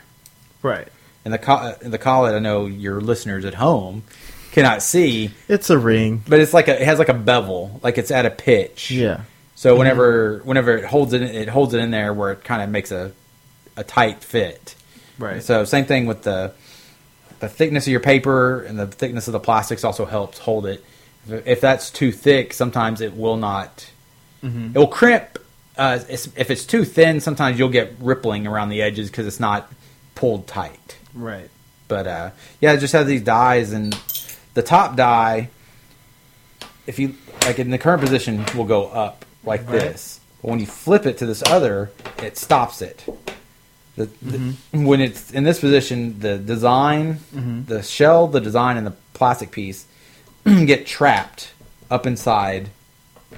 Right. 0.63 0.87
And 1.25 1.35
the 1.35 1.39
co- 1.39 1.75
the 1.81 1.99
collet, 1.99 2.35
I 2.35 2.39
know 2.39 2.67
your 2.67 3.01
listeners 3.01 3.45
at 3.45 3.55
home 3.55 4.05
cannot 4.53 4.83
see, 4.83 5.31
It's 5.49 5.71
a 5.71 5.79
ring. 5.79 6.23
but 6.29 6.41
it's 6.41 6.55
like 6.55 6.69
a 6.69 6.81
it 6.81 6.85
has 6.85 6.99
like 6.99 7.09
a 7.09 7.15
bevel, 7.15 7.81
like 7.83 7.99
it's 7.99 8.11
at 8.11 8.27
a 8.27 8.31
pitch. 8.31 8.91
Yeah. 8.91 9.23
So 9.57 9.77
whenever 9.77 10.41
whenever 10.45 10.77
it 10.77 10.85
holds 10.85 11.13
it, 11.13 11.23
it 11.23 11.49
holds 11.49 11.75
it 11.75 11.79
in 11.81 11.91
there 11.91 12.15
where 12.15 12.33
it 12.33 12.45
kind 12.45 12.63
of 12.63 12.71
makes 12.71 12.91
a 12.93 13.13
a 13.77 13.85
tight 13.85 14.23
fit. 14.25 14.75
Right. 15.19 15.43
So 15.43 15.65
same 15.65 15.85
thing 15.85 16.07
with 16.07 16.23
the 16.23 16.53
the 17.41 17.49
thickness 17.49 17.87
of 17.87 17.91
your 17.91 18.01
paper 18.01 18.63
and 18.63 18.79
the 18.79 18.87
thickness 18.87 19.27
of 19.29 19.33
the 19.33 19.41
plastics 19.41 19.83
also 19.85 20.05
helps 20.05 20.39
hold 20.39 20.67
it. 20.67 20.85
If, 21.29 21.47
if 21.47 21.61
that's 21.61 21.91
too 21.91 22.13
thick, 22.13 22.53
sometimes 22.55 23.01
it 23.01 23.17
will 23.17 23.37
not. 23.37 23.91
It 24.43 24.75
will 24.75 24.87
crimp. 24.87 25.39
Uh, 25.77 25.99
it's, 26.09 26.27
if 26.37 26.51
it's 26.51 26.65
too 26.65 26.85
thin, 26.85 27.21
sometimes 27.21 27.59
you'll 27.59 27.69
get 27.69 27.93
rippling 28.01 28.47
around 28.47 28.71
the 28.71 28.81
edges 28.83 29.11
because 29.11 29.27
it's 29.27 29.41
not 29.41 29.71
pulled 30.15 30.47
tight. 30.47 30.97
right. 31.15 31.49
But 31.89 32.07
uh, 32.07 32.31
yeah, 32.61 32.73
it 32.75 32.79
just 32.79 32.93
has 32.93 33.07
these 33.09 33.23
dies, 33.23 33.73
and 33.73 33.93
the 34.55 34.63
top 34.63 34.95
die, 34.97 35.51
if 36.87 36.99
you 37.01 37.17
like 37.43 37.59
in 37.59 37.71
the 37.71 37.79
current 37.79 38.01
position, 38.01 38.45
will 38.57 38.65
go 38.65 38.87
up 38.87 39.25
like 39.45 39.63
Right. 39.69 39.81
this. 39.81 40.21
But 40.41 40.51
when 40.53 40.61
you 40.61 40.67
flip 40.67 41.05
it 41.05 41.19
to 41.19 41.27
this 41.27 41.43
other, 41.47 41.91
it 42.23 42.37
stops 42.39 42.81
it. 42.81 43.05
The, 44.07 44.09
the, 44.31 44.55
when 44.73 45.01
it's 45.01 45.31
in 45.31 45.45
this 45.45 45.61
position, 45.61 46.19
the 46.21 46.39
design, 46.39 47.19
the 47.67 47.83
shell, 47.83 48.27
the 48.29 48.41
design, 48.41 48.77
and 48.77 48.87
the 48.87 48.95
plastic 49.15 49.51
piece 49.51 49.87
get 50.45 50.87
trapped 50.87 51.53
up 51.91 52.07
inside 52.07 52.71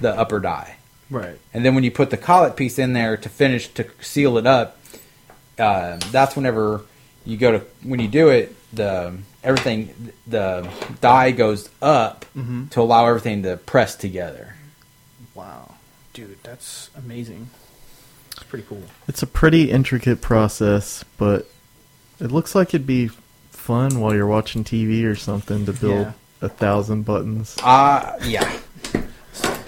the 0.00 0.10
upper 0.16 0.38
die. 0.40 0.76
Right. 1.10 1.38
And 1.52 1.64
then 1.64 1.74
when 1.74 1.84
you 1.84 1.90
put 1.90 2.10
the 2.10 2.16
collet 2.16 2.56
piece 2.56 2.78
in 2.78 2.92
there 2.92 3.16
to 3.16 3.28
finish 3.28 3.68
to 3.74 3.86
seal 4.00 4.38
it 4.38 4.46
up, 4.46 4.78
uh, 5.58 5.98
that's 6.10 6.34
whenever 6.36 6.82
you 7.26 7.36
go 7.36 7.52
to 7.52 7.58
when 7.82 8.00
you 8.00 8.08
do 8.08 8.28
it, 8.30 8.54
the 8.72 9.14
everything 9.44 10.12
the 10.26 10.68
die 11.00 11.30
goes 11.32 11.68
up 11.82 12.24
Mhm. 12.36 12.70
to 12.70 12.80
allow 12.80 13.06
everything 13.06 13.42
to 13.42 13.56
press 13.58 13.94
together. 13.94 14.54
Wow. 15.34 15.74
Dude, 16.14 16.38
that's 16.42 16.90
amazing. 16.96 17.50
It's 18.52 18.66
pretty 18.66 18.82
cool. 18.82 18.90
It's 19.08 19.22
a 19.22 19.26
pretty 19.26 19.70
intricate 19.70 20.20
process, 20.20 21.04
but 21.16 21.46
it 22.20 22.30
looks 22.30 22.54
like 22.54 22.68
it'd 22.74 22.86
be 22.86 23.08
fun 23.50 23.98
while 23.98 24.14
you're 24.14 24.26
watching 24.26 24.62
TV 24.62 25.04
or 25.06 25.14
something 25.14 25.64
to 25.64 25.72
build 25.72 26.06
Yeah. 26.08 26.12
a 26.42 26.48
thousand 26.50 27.04
buttons. 27.06 27.56
Uh 27.62 28.18
yeah. 28.24 28.58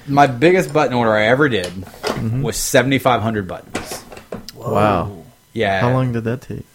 My 0.06 0.26
biggest 0.26 0.70
button 0.74 0.92
order 0.92 1.12
I 1.14 1.24
ever 1.28 1.48
did 1.48 1.72
was 2.42 2.58
seventy 2.58 2.98
five 2.98 3.22
hundred 3.22 3.48
buttons. 3.48 4.04
Wow. 4.54 5.24
Yeah. 5.54 5.80
How 5.80 5.90
long 5.92 6.12
did 6.12 6.24
that 6.24 6.42
take? 6.42 6.66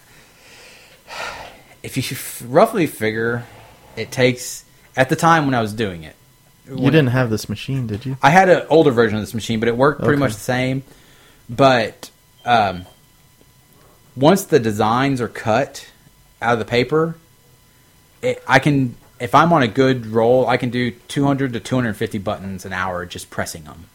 If 1.84 1.96
you 1.96 2.02
f- 2.02 2.42
roughly 2.44 2.86
figure, 2.88 3.44
it 3.96 4.10
takes 4.10 4.64
at 4.96 5.08
the 5.10 5.16
time 5.16 5.46
when 5.46 5.54
I 5.54 5.60
was 5.62 5.72
doing 5.72 6.02
it. 6.02 6.16
You 6.68 6.90
didn't 6.90 7.08
have 7.08 7.30
this 7.30 7.48
machine, 7.48 7.86
did 7.86 8.04
you? 8.04 8.16
I 8.22 8.30
had 8.30 8.48
an 8.48 8.66
older 8.68 8.90
version 8.90 9.16
of 9.16 9.22
this 9.22 9.34
machine, 9.34 9.60
but 9.60 9.68
it 9.68 9.76
worked 9.76 10.00
pretty 10.00 10.14
Okay. 10.14 10.20
much 10.20 10.34
the 10.34 10.40
same. 10.40 10.82
But 11.50 12.10
um, 12.44 12.86
once 14.16 14.44
the 14.44 14.60
designs 14.60 15.20
are 15.20 15.28
cut 15.28 15.90
out 16.40 16.52
of 16.54 16.58
the 16.60 16.64
paper, 16.64 17.16
it, 18.22 18.42
I 18.46 18.58
can 18.60 18.94
if 19.18 19.34
I'm 19.34 19.52
on 19.52 19.62
a 19.62 19.68
good 19.68 20.06
roll, 20.06 20.46
I 20.46 20.56
can 20.56 20.70
do 20.70 20.92
200 20.92 21.52
to 21.52 21.60
250 21.60 22.18
buttons 22.18 22.64
an 22.64 22.72
hour 22.72 23.04
just 23.04 23.28
pressing 23.30 23.64
them. 23.64 23.86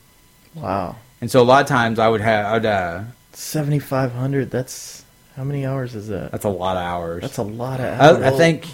Wow. 0.54 0.98
And 1.22 1.32
so 1.32 1.42
a 1.42 1.44
lot 1.44 1.62
of 1.62 1.68
times 1.68 1.98
I 1.98 2.08
would 2.10 2.22
have 2.22 2.46
I'd, 2.46 2.66
uh, 2.66 3.04
7500 3.34 4.52
that's 4.52 5.04
how 5.36 5.44
many 5.44 5.66
hours 5.66 5.96
is 5.96 6.08
that? 6.10 6.32
that's 6.32 6.46
a 6.46 6.50
lot 6.50 6.78
of 6.78 6.84
hours. 6.84 7.22
That's 7.22 7.38
a 7.38 7.44
lot 7.44 7.80
of 7.80 7.86
hours. 8.00 8.24
I, 8.24 8.28
I 8.28 8.32
think 8.32 8.68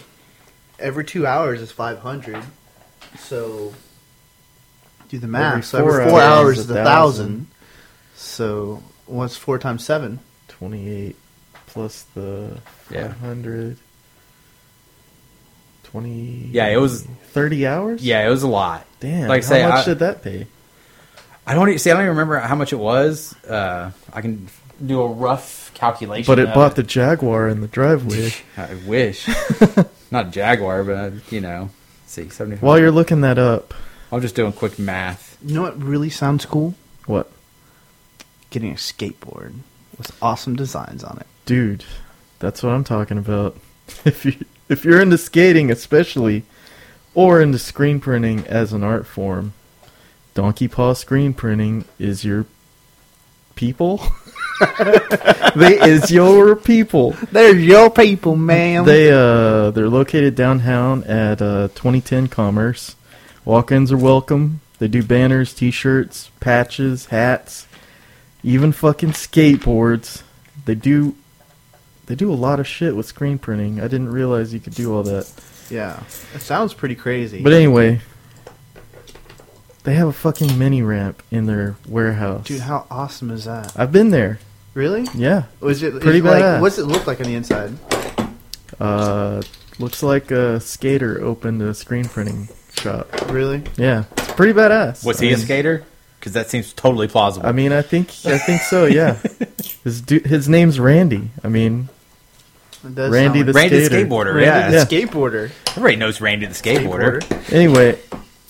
Every 0.79 1.05
two 1.05 1.27
hours 1.27 1.61
is 1.61 1.71
500. 1.71 2.43
So, 3.19 3.71
do 5.09 5.19
the 5.19 5.25
Every 5.25 5.29
math. 5.29 5.65
so 5.65 5.79
four 5.79 6.01
every 6.01 6.11
four 6.11 6.21
hours 6.21 6.37
hours 6.39 6.57
is 6.59 6.65
is 6.65 6.71
a 6.71 6.73
a 6.81 6.83
thousand. 6.83 7.25
thousand. 7.25 7.47
So, 8.21 8.83
what's 9.07 9.35
four 9.35 9.57
times 9.57 9.83
seven? 9.83 10.19
28 10.49 11.15
plus 11.65 12.03
the 12.13 12.59
Yeah. 12.91 13.07
500 13.07 13.77
20 15.85 16.49
Yeah, 16.51 16.67
it 16.67 16.77
was- 16.77 17.05
30 17.33 17.65
hours? 17.67 18.03
yeah, 18.03 18.25
it 18.25 18.29
was 18.29 18.43
a 18.43 18.47
lot. 18.47 18.85
Damn. 18.99 19.27
Like 19.27 19.43
how 19.43 19.49
say, 19.49 19.63
much 19.67 19.73
I- 19.79 19.85
did 19.85 19.99
that 19.99 20.21
pay? 20.23 20.47
I 21.47 21.55
don't 21.55 21.67
even, 21.67 21.79
see. 21.79 21.89
I 21.89 21.93
don't 21.93 22.03
even 22.03 22.11
remember 22.15 22.37
how 22.39 22.53
much 22.55 22.71
it 22.71 22.77
was. 22.77 23.35
Uh, 23.49 23.89
I 24.13 24.21
can 24.21 24.47
do 24.85 25.01
a 25.01 25.07
rough 25.07 25.71
calculation. 25.73 26.31
But 26.31 26.37
it 26.39 26.53
bought 26.53 26.75
the 26.75 26.83
Jaguar 26.83 27.49
in 27.49 27.61
the 27.61 27.67
driveway. 27.67 28.31
I 28.57 28.75
wish. 28.85 29.27
Not 30.11 30.29
Jaguar, 30.31 30.83
but 30.83 31.13
you 31.31 31.41
know. 31.41 31.71
See, 32.05 32.29
seventy. 32.29 32.57
While 32.57 32.77
you're 32.79 32.91
looking 32.91 33.21
that 33.21 33.39
up, 33.39 33.73
I'm 34.11 34.21
just 34.21 34.35
doing 34.35 34.53
quick 34.53 34.77
math. 34.77 35.35
You 35.43 35.55
know 35.55 35.61
what 35.63 35.81
really 35.81 36.11
sounds 36.11 36.45
cool? 36.45 36.75
what? 37.07 37.30
Getting 38.51 38.71
a 38.71 38.75
skateboard 38.75 39.53
with 39.97 40.15
awesome 40.21 40.55
designs 40.55 41.03
on 41.03 41.17
it. 41.17 41.25
Dude, 41.45 41.83
that's 42.39 42.61
what 42.61 42.73
I'm 42.73 42.83
talking 42.83 43.17
about. 43.17 43.57
If 44.05 44.23
you 44.23 44.35
if 44.69 44.85
you're 44.85 45.01
into 45.01 45.17
skating 45.17 45.69
especially 45.69 46.43
or 47.13 47.41
into 47.41 47.59
screen 47.59 47.99
printing 47.99 48.47
as 48.47 48.71
an 48.71 48.83
art 48.85 49.05
form, 49.05 49.51
Donkey 50.33 50.69
Paw 50.69 50.93
screen 50.93 51.33
printing 51.33 51.83
is 51.99 52.23
your 52.23 52.45
people. 53.55 54.01
they 55.55 55.77
is 55.81 56.09
your 56.09 56.55
people. 56.55 57.11
They're 57.31 57.57
your 57.57 57.89
people, 57.89 58.37
man. 58.37 58.85
They 58.85 59.11
uh 59.11 59.71
they're 59.71 59.89
located 59.89 60.35
downtown 60.35 61.03
at 61.03 61.41
uh 61.41 61.67
2010 61.69 62.27
Commerce. 62.27 62.95
Walk-ins 63.43 63.91
are 63.91 63.97
welcome. 63.97 64.61
They 64.79 64.87
do 64.87 65.03
banners, 65.03 65.53
t-shirts, 65.53 66.31
patches, 66.39 67.07
hats, 67.07 67.67
even 68.43 68.71
fucking 68.71 69.11
skateboards. 69.11 70.23
They 70.65 70.75
do 70.75 71.15
they 72.07 72.15
do 72.15 72.31
a 72.31 72.35
lot 72.35 72.59
of 72.59 72.67
shit 72.67 72.95
with 72.95 73.05
screen 73.05 73.39
printing. 73.39 73.79
I 73.79 73.83
didn't 73.83 74.11
realize 74.11 74.53
you 74.53 74.59
could 74.59 74.75
do 74.75 74.93
all 74.93 75.03
that. 75.03 75.31
yeah, 75.69 76.01
it 76.35 76.41
sounds 76.41 76.73
pretty 76.73 76.95
crazy. 76.95 77.41
But 77.41 77.53
anyway, 77.53 78.01
they 79.83 79.93
have 79.95 80.07
a 80.07 80.13
fucking 80.13 80.57
mini 80.57 80.81
ramp 80.81 81.23
in 81.31 81.45
their 81.45 81.75
warehouse. 81.87 82.45
dude, 82.45 82.61
how 82.61 82.85
awesome 82.91 83.31
is 83.31 83.45
that? 83.45 83.73
I've 83.77 83.91
been 83.91 84.09
there. 84.09 84.39
Really? 84.73 85.05
Yeah. 85.15 85.43
Was 85.59 85.83
it 85.83 86.01
Pretty 86.01 86.19
is 86.19 86.25
it 86.25 86.27
like. 86.27 86.61
What's 86.61 86.77
it 86.77 86.85
look 86.85 87.07
like 87.07 87.19
on 87.19 87.25
the 87.27 87.35
inside? 87.35 87.73
Uh 88.79 89.41
looks 89.79 90.03
like 90.03 90.31
a 90.31 90.59
skater 90.59 91.21
opened 91.23 91.61
a 91.61 91.73
screen 91.73 92.05
printing 92.05 92.47
shop. 92.77 93.07
Really? 93.29 93.63
Yeah. 93.77 94.05
It's 94.17 94.33
pretty 94.33 94.53
badass. 94.53 95.05
Was 95.05 95.21
I 95.21 95.25
he 95.25 95.31
a 95.33 95.37
skater? 95.37 95.85
Because 96.21 96.33
that 96.33 96.51
seems 96.51 96.71
totally 96.71 97.07
plausible. 97.07 97.47
I 97.47 97.51
mean, 97.51 97.71
I 97.73 97.81
think 97.81 98.09
I 98.25 98.37
think 98.37 98.61
so. 98.61 98.85
Yeah, 98.85 99.17
his 99.83 100.01
du- 100.01 100.19
his 100.23 100.47
name's 100.47 100.79
Randy. 100.79 101.31
I 101.43 101.47
mean, 101.47 101.89
Randy 102.83 102.83
sound 102.83 102.95
the 102.95 103.09
like- 103.09 103.13
Randy 103.13 103.43
the 103.43 103.53
skater. 103.85 104.05
skateboarder. 104.05 104.35
Randy 104.35 104.43
yeah. 104.45 104.69
the 104.69 104.75
Yeah. 104.77 104.85
skateboarder. 105.07 105.51
Everybody 105.71 105.95
knows 105.95 106.21
Randy 106.21 106.45
the 106.45 106.53
skateboarder. 106.53 107.51
anyway, 107.51 107.97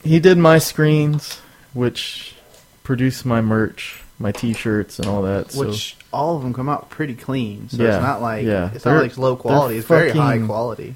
he 0.03 0.19
did 0.19 0.37
my 0.37 0.57
screens, 0.57 1.39
which 1.73 2.35
produced 2.83 3.25
my 3.25 3.39
merch, 3.39 4.03
my 4.19 4.33
T-shirts, 4.33 4.99
and 4.99 5.07
all 5.07 5.21
that. 5.21 5.53
So 5.53 5.65
Which 5.67 5.95
all 6.11 6.35
of 6.35 6.43
them 6.43 6.53
come 6.53 6.67
out 6.67 6.89
pretty 6.89 7.15
clean. 7.15 7.69
So 7.69 7.81
Yeah, 7.81 7.95
it's 7.95 8.01
not 8.03 8.21
like 8.21 8.43
yeah. 8.45 8.71
it's 8.75 8.83
They're- 8.83 8.95
not 8.95 9.03
like 9.03 9.17
low 9.17 9.37
quality. 9.37 9.77
It's 9.77 9.87
very 9.87 10.11
high 10.11 10.39
quality. 10.39 10.95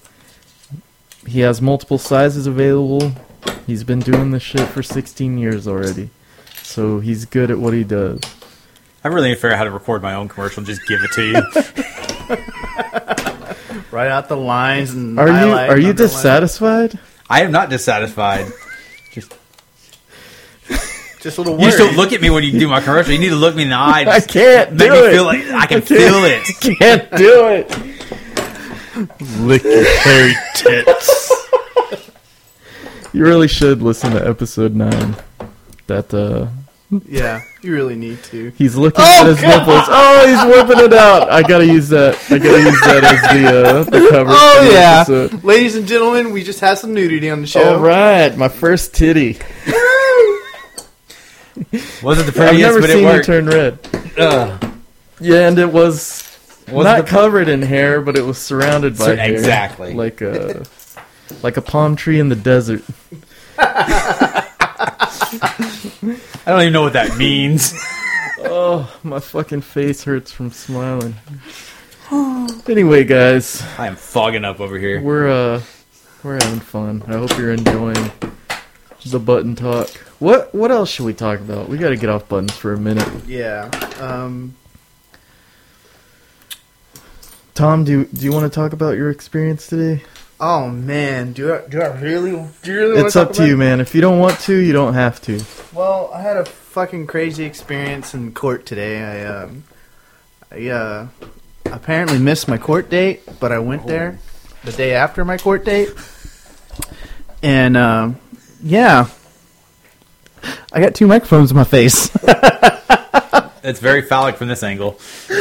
He 1.27 1.41
has 1.41 1.63
multiple 1.63 1.97
sizes 1.97 2.47
available. 2.47 3.13
He's 3.67 3.85
been 3.85 4.01
doing 4.01 4.33
this 4.33 4.43
shit 4.43 4.69
for 4.69 4.83
16 4.83 5.39
years 5.39 5.67
already. 5.67 6.11
So 6.63 7.01
he's 7.01 7.25
good 7.25 7.51
at 7.51 7.59
what 7.59 7.73
he 7.73 7.85
does. 7.85 8.21
I 9.03 9.09
really 9.09 9.29
need 9.29 9.37
to 9.37 9.41
figure 9.41 9.53
out 9.53 9.59
how 9.59 9.65
to 9.65 9.71
record 9.71 10.03
my 10.03 10.15
own 10.15 10.29
commercial 10.29 10.61
and 10.61 10.67
just 10.67 10.87
give 10.87 11.01
it 11.03 11.13
to 11.13 11.25
you. 11.25 12.15
Write 13.91 14.09
out 14.11 14.29
the 14.29 14.37
lines 14.37 14.93
and 14.93 15.19
Are 15.19 15.29
you 15.29 15.35
are 15.35 15.79
you 15.79 15.89
underline. 15.91 15.97
dissatisfied? 15.97 16.99
I 17.31 17.43
am 17.43 17.53
not 17.53 17.71
dissatisfied. 17.71 18.47
Just 19.13 19.35
just 21.21 21.39
a 21.39 21.43
little 21.43 21.59
You 21.59 21.67
just 21.67 21.79
don't 21.79 21.97
look 21.97 22.13
at 22.13 22.21
me 22.21 22.31
when 22.31 22.45
you 22.45 22.53
do 22.59 22.69
my 22.69 22.81
commercial. 22.81 23.13
You 23.13 23.19
need 23.19 23.31
to 23.31 23.37
look 23.37 23.55
me 23.57 23.63
in 23.65 23.71
the 23.71 23.77
eye. 23.79 24.05
I 24.09 24.21
can't 24.21 24.73
make 24.73 24.89
do 24.89 24.91
me 24.93 24.99
it. 25.09 25.13
feel 25.13 25.25
like 25.25 25.45
I 25.47 25.67
can 25.67 25.83
can't- 25.83 25.87
feel 25.87 26.25
it. 26.25 26.45
Can't 26.79 27.11
do 27.17 27.47
it. 27.49 27.69
lick 29.41 29.63
your 29.65 29.85
hairy 30.01 30.35
tits. 30.55 31.33
You 33.13 33.25
really 33.25 33.49
should 33.49 33.81
listen 33.83 34.13
to 34.13 34.27
episode 34.29 34.75
nine. 34.75 35.17
That 35.87 36.13
uh, 36.13 36.49
yeah, 37.09 37.41
you 37.63 37.75
really 37.75 37.97
need 37.97 38.23
to. 38.25 38.51
he's 38.57 38.77
looking 38.77 39.05
Oh, 39.05 39.21
at 39.21 39.27
his 39.27 39.41
God. 39.41 39.59
nipples. 39.59 39.85
Oh, 39.89 40.27
he's 40.29 40.45
whipping 40.55 40.85
it 40.85 40.93
out. 40.93 41.31
I 41.31 41.43
gotta 41.43 41.67
use 41.67 41.89
that. 41.89 42.15
I 42.31 42.39
gotta 42.39 42.63
use 42.63 42.81
that 42.83 43.05
as 43.05 43.21
the 43.35 43.49
uh, 43.49 43.83
the 43.85 44.09
cover. 44.11 44.31
Oh 44.33 44.65
the 44.65 44.73
yeah, 44.73 45.01
episode. 45.01 45.43
ladies 45.45 45.75
and 45.77 45.87
gentlemen, 45.89 46.33
we 46.33 46.45
just 46.45 46.61
had 46.61 46.79
some 46.79 46.93
nudity 46.95 47.31
on 47.31 47.41
the 47.41 47.47
show. 47.47 47.75
All 47.75 47.81
right, 47.81 48.37
my 48.37 48.49
first 48.49 48.95
titty. 48.95 49.33
Wasn't 52.03 52.33
the 52.33 52.43
I've 52.43 52.51
prettiest, 52.51 52.61
never 52.61 52.81
but 52.81 52.91
seen 52.91 52.99
it 52.99 53.01
you 53.01 53.07
worked. 53.07 53.27
turn 53.27 53.47
red. 53.47 53.79
Ugh. 54.17 54.73
Yeah, 55.21 55.49
and 55.49 55.59
it 55.59 55.73
was 55.73 56.23
Wasn't 56.69 56.85
not 56.85 57.05
the- 57.07 57.11
covered 57.11 57.49
in 57.49 57.63
hair, 57.63 58.01
but 58.01 58.17
it 58.17 58.23
was 58.23 58.39
surrounded 58.39 58.97
by 58.97 59.07
Sur- 59.07 59.17
hair. 59.17 59.33
exactly. 59.35 59.93
like 59.95 60.21
a 60.21 60.63
like 61.43 61.57
a 61.57 61.63
palm 61.63 61.97
tree 61.97 62.21
in 62.21 62.29
the 62.29 62.37
desert. 62.37 62.85
I 66.11 66.51
don't 66.51 66.61
even 66.63 66.73
know 66.73 66.83
what 66.83 66.95
that 66.95 67.17
means. 67.17 67.75
Oh, 68.41 68.97
my 69.03 69.19
fucking 69.19 69.63
face 69.63 70.05
hurts 70.05 70.31
from 70.31 70.53
smiling. 70.53 71.17
anyway, 72.69 73.03
guys, 73.03 73.61
I 73.77 73.89
am 73.89 73.97
fogging 73.97 74.45
up 74.45 74.61
over 74.61 74.79
here. 74.79 75.01
we're 75.01 75.29
uh 75.29 75.61
we're 76.23 76.35
having 76.35 76.61
fun. 76.61 77.03
I 77.09 77.15
hope 77.15 77.37
you're 77.37 77.53
enjoying 77.53 78.13
the 79.07 79.19
button 79.19 79.57
talk. 79.57 79.89
What 80.21 80.55
what 80.55 80.71
else 80.71 80.89
should 80.91 81.07
we 81.07 81.15
talk 81.15 81.41
about? 81.41 81.69
We 81.69 81.79
got 81.79 81.89
to 81.91 81.97
get 81.97 82.11
off 82.11 82.29
buttons 82.29 82.53
for 82.57 82.73
a 82.73 82.79
minute. 82.79 83.09
Yeah. 83.27 83.71
Um, 83.99 84.55
Tom, 87.55 87.85
do 87.85 88.05
do 88.07 88.25
you 88.25 88.33
want 88.33 88.51
to 88.51 88.55
talk 88.55 88.73
about 88.73 88.97
your 88.97 89.11
experience 89.11 89.67
today? 89.67 90.05
Oh 90.41 90.69
man, 90.69 91.33
do 91.33 91.55
I 91.55 91.67
do 91.69 91.81
I 91.81 91.99
really 92.01 92.33
do 92.63 92.73
you 92.73 92.79
really 92.79 93.01
It's 93.01 93.17
up 93.17 93.33
to 93.35 93.47
you, 93.47 93.55
it? 93.55 93.59
man. 93.59 93.81
If 93.81 93.95
you 93.95 94.01
don't 94.01 94.19
want 94.19 94.39
to, 94.41 94.57
you 94.57 94.73
don't 94.73 94.95
have 94.95 95.21
to. 95.23 95.41
Well, 95.73 96.11
I 96.13 96.23
had 96.23 96.37
a 96.37 96.45
fucking 96.45 97.07
crazy 97.07 97.45
experience 97.45 98.15
in 98.15 98.33
court 98.33 98.67
today. 98.67 99.03
I 99.03 99.43
um, 99.43 99.65
I 100.51 100.69
uh, 100.69 101.09
apparently 101.67 102.19
missed 102.19 102.49
my 102.49 102.59
court 102.59 102.91
date, 102.91 103.23
but 103.41 103.53
I 103.53 103.59
went 103.59 103.87
there 103.87 104.19
the 104.65 104.73
day 104.73 104.95
after 104.95 105.25
my 105.25 105.39
court 105.39 105.65
date, 105.65 105.91
and 107.43 107.77
um, 107.77 108.17
yeah, 108.63 109.09
I 110.73 110.81
got 110.81 110.95
two 110.95 111.07
microphones 111.07 111.51
in 111.51 111.57
my 111.57 111.65
face. 111.65 112.11
It's 113.61 113.81
very 113.81 114.01
phallic 114.01 114.37
from 114.37 114.49
this 114.49 114.63
angle. 114.63 114.99
yeah, 115.29 115.35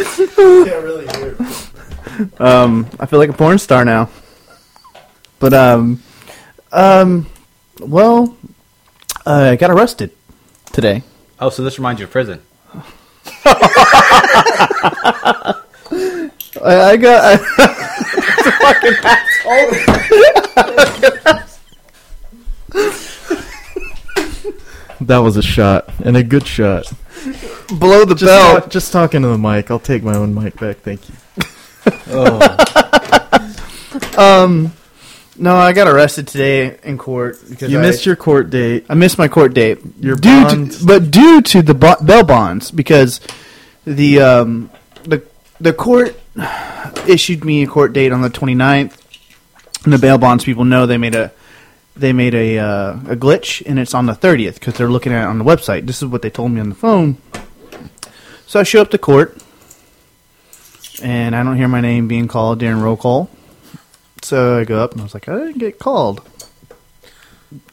really 0.81 1.05
weird. 1.05 1.39
Um, 2.39 2.88
I 2.99 3.05
feel 3.05 3.19
like 3.19 3.29
a 3.29 3.33
porn 3.33 3.57
star 3.57 3.86
now. 3.86 4.10
But 5.40 5.54
um, 5.54 6.02
um, 6.71 7.27
well, 7.79 8.35
uh, 9.25 9.50
I 9.52 9.56
got 9.56 9.69
arrested 9.71 10.12
today. 10.73 11.04
Oh, 11.40 11.50
so 11.50 11.63
this 11.63 11.77
reminds 11.77 12.00
you 12.02 12.06
of 12.06 12.12
prison. 12.12 12.42
I, 13.46 15.54
I 16.63 16.98
got. 16.98 17.40
That 25.02 25.19
was 25.19 25.38
a 25.38 25.44
shot 25.44 25.90
and 26.04 26.17
a 26.17 26.23
good 26.23 26.48
shot. 26.48 26.92
blow 27.69 28.04
the 28.04 28.15
Just, 28.15 28.25
bell. 28.25 28.62
talk- 28.62 28.69
just 28.69 28.92
talking 28.92 29.21
to 29.21 29.27
the 29.27 29.38
mic. 29.38 29.69
I'll 29.69 29.79
take 29.79 30.04
my 30.04 30.15
own 30.15 30.33
mic 30.33 30.60
back. 30.60 30.77
Thank 30.77 31.02
you. 31.08 31.15
Oh, 32.10 32.40
Um, 34.17 34.73
No, 35.40 35.56
I 35.56 35.71
got 35.73 35.88
arrested 35.88 36.27
today 36.27 36.79
in 36.83 36.98
court 36.98 37.38
because 37.48 37.71
You 37.71 37.77
I, 37.79 37.81
missed 37.81 38.06
your 38.06 38.15
court 38.15 38.50
date. 38.50 38.85
I 38.90 38.96
missed 38.96 39.17
my 39.17 39.27
court 39.27 39.54
date. 39.54 39.79
Your 40.00 40.15
due 40.15 40.44
bonds- 40.44 40.79
to, 40.79 40.85
but 40.85 41.12
due 41.12 41.42
to 41.42 41.62
the 41.62 41.73
bo- 41.75 42.02
bail 42.04 42.23
bonds 42.23 42.71
because 42.71 43.19
the 43.85 44.19
um, 44.19 44.69
the 45.04 45.23
the 45.60 45.73
court 45.73 46.19
issued 47.08 47.44
me 47.46 47.63
a 47.63 47.67
court 47.67 47.94
date 47.94 48.12
on 48.12 48.21
the 48.21 48.29
29th 48.29 48.98
and 49.83 49.94
the 49.94 49.98
bail 49.98 50.17
bonds 50.17 50.44
people 50.44 50.65
know 50.65 50.85
they 50.85 50.98
made 50.98 51.15
a 51.15 51.31
they 51.96 52.13
made 52.13 52.33
a 52.35 52.58
uh, 52.60 52.92
a 53.10 53.15
glitch 53.15 53.63
and 53.65 53.79
it's 53.79 53.94
on 53.94 54.06
the 54.08 54.13
30th 54.13 54.56
because 54.56 54.75
they're 54.75 54.90
looking 54.90 55.13
at 55.13 55.23
it 55.23 55.27
on 55.27 55.38
the 55.38 55.46
website. 55.46 55.85
This 55.85 56.02
is 56.02 56.08
what 56.08 56.21
they 56.21 56.29
told 56.29 56.52
me 56.52 56.60
on 56.62 56.69
the 56.69 56.75
phone. 56.75 57.17
So 58.48 58.60
I 58.60 58.63
show 58.63 58.81
up 58.81 58.90
to 58.92 58.98
court 58.98 59.38
and 61.04 61.35
I 61.35 61.44
don't 61.44 61.58
hear 61.58 61.67
my 61.67 61.81
name 61.81 62.08
being 62.08 62.27
called 62.27 62.60
during 62.60 62.79
roll 62.81 62.98
call. 62.98 63.29
So 64.28 64.60
I 64.60 64.65
go 64.65 64.84
up 64.84 64.92
and 64.92 65.00
I 65.00 65.04
was 65.06 65.13
like, 65.13 65.30
I 65.30 65.38
didn't 65.38 65.60
get 65.60 65.80
called. 65.80 66.21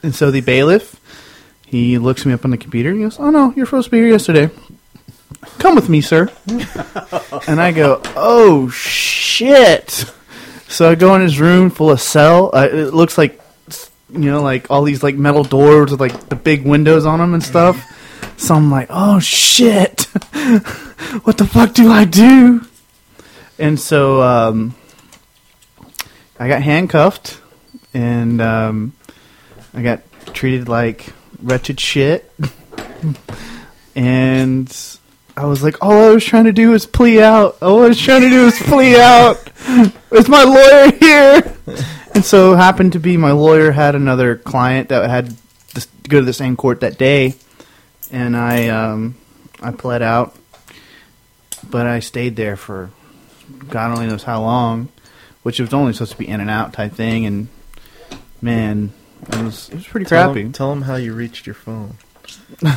And 0.04 0.14
so 0.14 0.30
the 0.30 0.40
bailiff, 0.40 1.00
he 1.66 1.98
looks 1.98 2.24
me 2.24 2.32
up 2.32 2.44
on 2.44 2.52
the 2.52 2.56
computer 2.56 2.90
and 2.90 2.98
he 2.98 3.04
goes, 3.04 3.18
Oh 3.18 3.30
no, 3.30 3.52
you're 3.56 3.66
supposed 3.66 3.86
to 3.86 3.90
be 3.90 3.96
here 3.96 4.06
yesterday. 4.06 4.50
Come 5.58 5.74
with 5.74 5.88
me, 5.88 6.00
sir. 6.00 6.30
and 7.48 7.60
I 7.60 7.72
go, 7.72 8.00
Oh 8.14 8.68
shit. 8.68 10.04
So 10.68 10.88
I 10.88 10.94
go 10.94 11.16
in 11.16 11.22
his 11.22 11.40
room 11.40 11.70
full 11.70 11.90
of 11.90 12.00
cell. 12.00 12.50
Uh, 12.54 12.68
it 12.70 12.94
looks 12.94 13.18
like, 13.18 13.40
you 14.10 14.30
know, 14.30 14.40
like 14.40 14.70
all 14.70 14.84
these 14.84 15.02
like 15.02 15.16
metal 15.16 15.42
doors 15.42 15.90
with 15.90 15.98
like 15.98 16.28
the 16.28 16.36
big 16.36 16.64
windows 16.64 17.04
on 17.04 17.18
them 17.18 17.34
and 17.34 17.42
stuff. 17.42 17.84
So 18.36 18.54
I'm 18.54 18.70
like, 18.70 18.86
oh 18.90 19.18
shit. 19.18 20.02
what 21.24 21.36
the 21.36 21.48
fuck 21.50 21.74
do 21.74 21.90
I 21.90 22.04
do? 22.04 22.64
And 23.58 23.80
so 23.80 24.22
um, 24.22 24.76
I 26.38 26.48
got 26.48 26.62
handcuffed 26.62 27.40
and 27.92 28.40
um, 28.40 28.92
I 29.72 29.82
got 29.82 30.02
treated 30.34 30.68
like 30.68 31.12
wretched 31.42 31.80
shit. 31.80 32.30
and 33.96 34.98
I 35.36 35.46
was 35.46 35.62
like, 35.62 35.82
all 35.82 35.92
I 35.92 36.10
was 36.10 36.24
trying 36.24 36.44
to 36.44 36.52
do 36.52 36.70
was 36.70 36.86
plea 36.86 37.22
out. 37.22 37.60
All 37.62 37.82
I 37.82 37.88
was 37.88 38.00
trying 38.00 38.22
to 38.22 38.30
do 38.30 38.44
was 38.44 38.58
plea 38.58 38.96
out. 39.00 39.50
Is 40.12 40.28
my 40.28 40.44
lawyer 40.44 40.92
here? 40.92 41.56
and 42.14 42.24
so 42.24 42.54
happened 42.54 42.92
to 42.92 43.00
be 43.00 43.16
my 43.16 43.32
lawyer 43.32 43.72
had 43.72 43.94
another 43.94 44.36
client 44.36 44.88
that 44.90 45.08
had 45.10 45.36
to 45.74 45.86
go 46.08 46.20
to 46.20 46.24
the 46.24 46.32
same 46.32 46.56
court 46.56 46.80
that 46.80 46.96
day, 46.96 47.34
and 48.12 48.36
I 48.36 48.68
um, 48.68 49.16
I 49.60 49.72
pled 49.72 50.02
out, 50.02 50.36
but 51.68 51.86
I 51.86 51.98
stayed 51.98 52.36
there 52.36 52.56
for 52.56 52.90
God 53.68 53.90
only 53.90 54.06
knows 54.06 54.22
how 54.22 54.40
long, 54.40 54.88
which 55.44 55.60
was 55.60 55.72
only 55.72 55.92
supposed 55.92 56.12
to 56.12 56.18
be 56.18 56.26
in 56.28 56.40
and 56.40 56.50
out 56.50 56.72
type 56.72 56.92
thing, 56.92 57.24
and 57.24 57.46
man, 58.42 58.92
it 59.30 59.42
was 59.42 59.68
it 59.68 59.76
was 59.76 59.86
pretty 59.86 60.06
Tell 60.06 60.24
crappy. 60.32 60.42
him, 60.42 60.52
tell 60.52 60.72
him 60.72 60.82
how 60.82 60.96
you 60.96 61.14
reached 61.14 61.46
your 61.46 61.54
phone. 61.54 61.94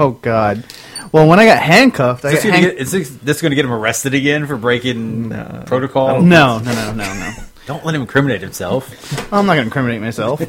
Oh 0.00 0.12
God. 0.12 0.62
Well, 1.10 1.26
when 1.26 1.40
I 1.40 1.44
got 1.44 1.58
handcuffed, 1.60 2.24
I 2.24 2.28
Is 2.28 2.34
this, 2.34 2.44
got 2.44 2.50
gonna 2.50 2.60
hand- 2.62 2.72
get, 2.76 2.80
is 2.80 2.92
this, 2.92 3.10
this 3.16 3.42
going 3.42 3.50
to 3.50 3.56
get 3.56 3.64
him 3.64 3.72
arrested 3.72 4.14
again 4.14 4.46
for 4.46 4.56
breaking 4.56 5.30
No. 5.30 5.64
protocol? 5.66 6.22
no, 6.22 6.60
no, 6.60 6.72
no, 6.72 6.92
no, 6.92 7.14
no. 7.14 7.32
Don't 7.66 7.84
let 7.84 7.96
him 7.96 8.02
incriminate 8.02 8.40
himself. 8.40 8.88
I'm 9.32 9.44
not 9.46 9.54
going 9.54 9.64
to 9.64 9.70
incriminate 9.70 10.00
myself. 10.00 10.40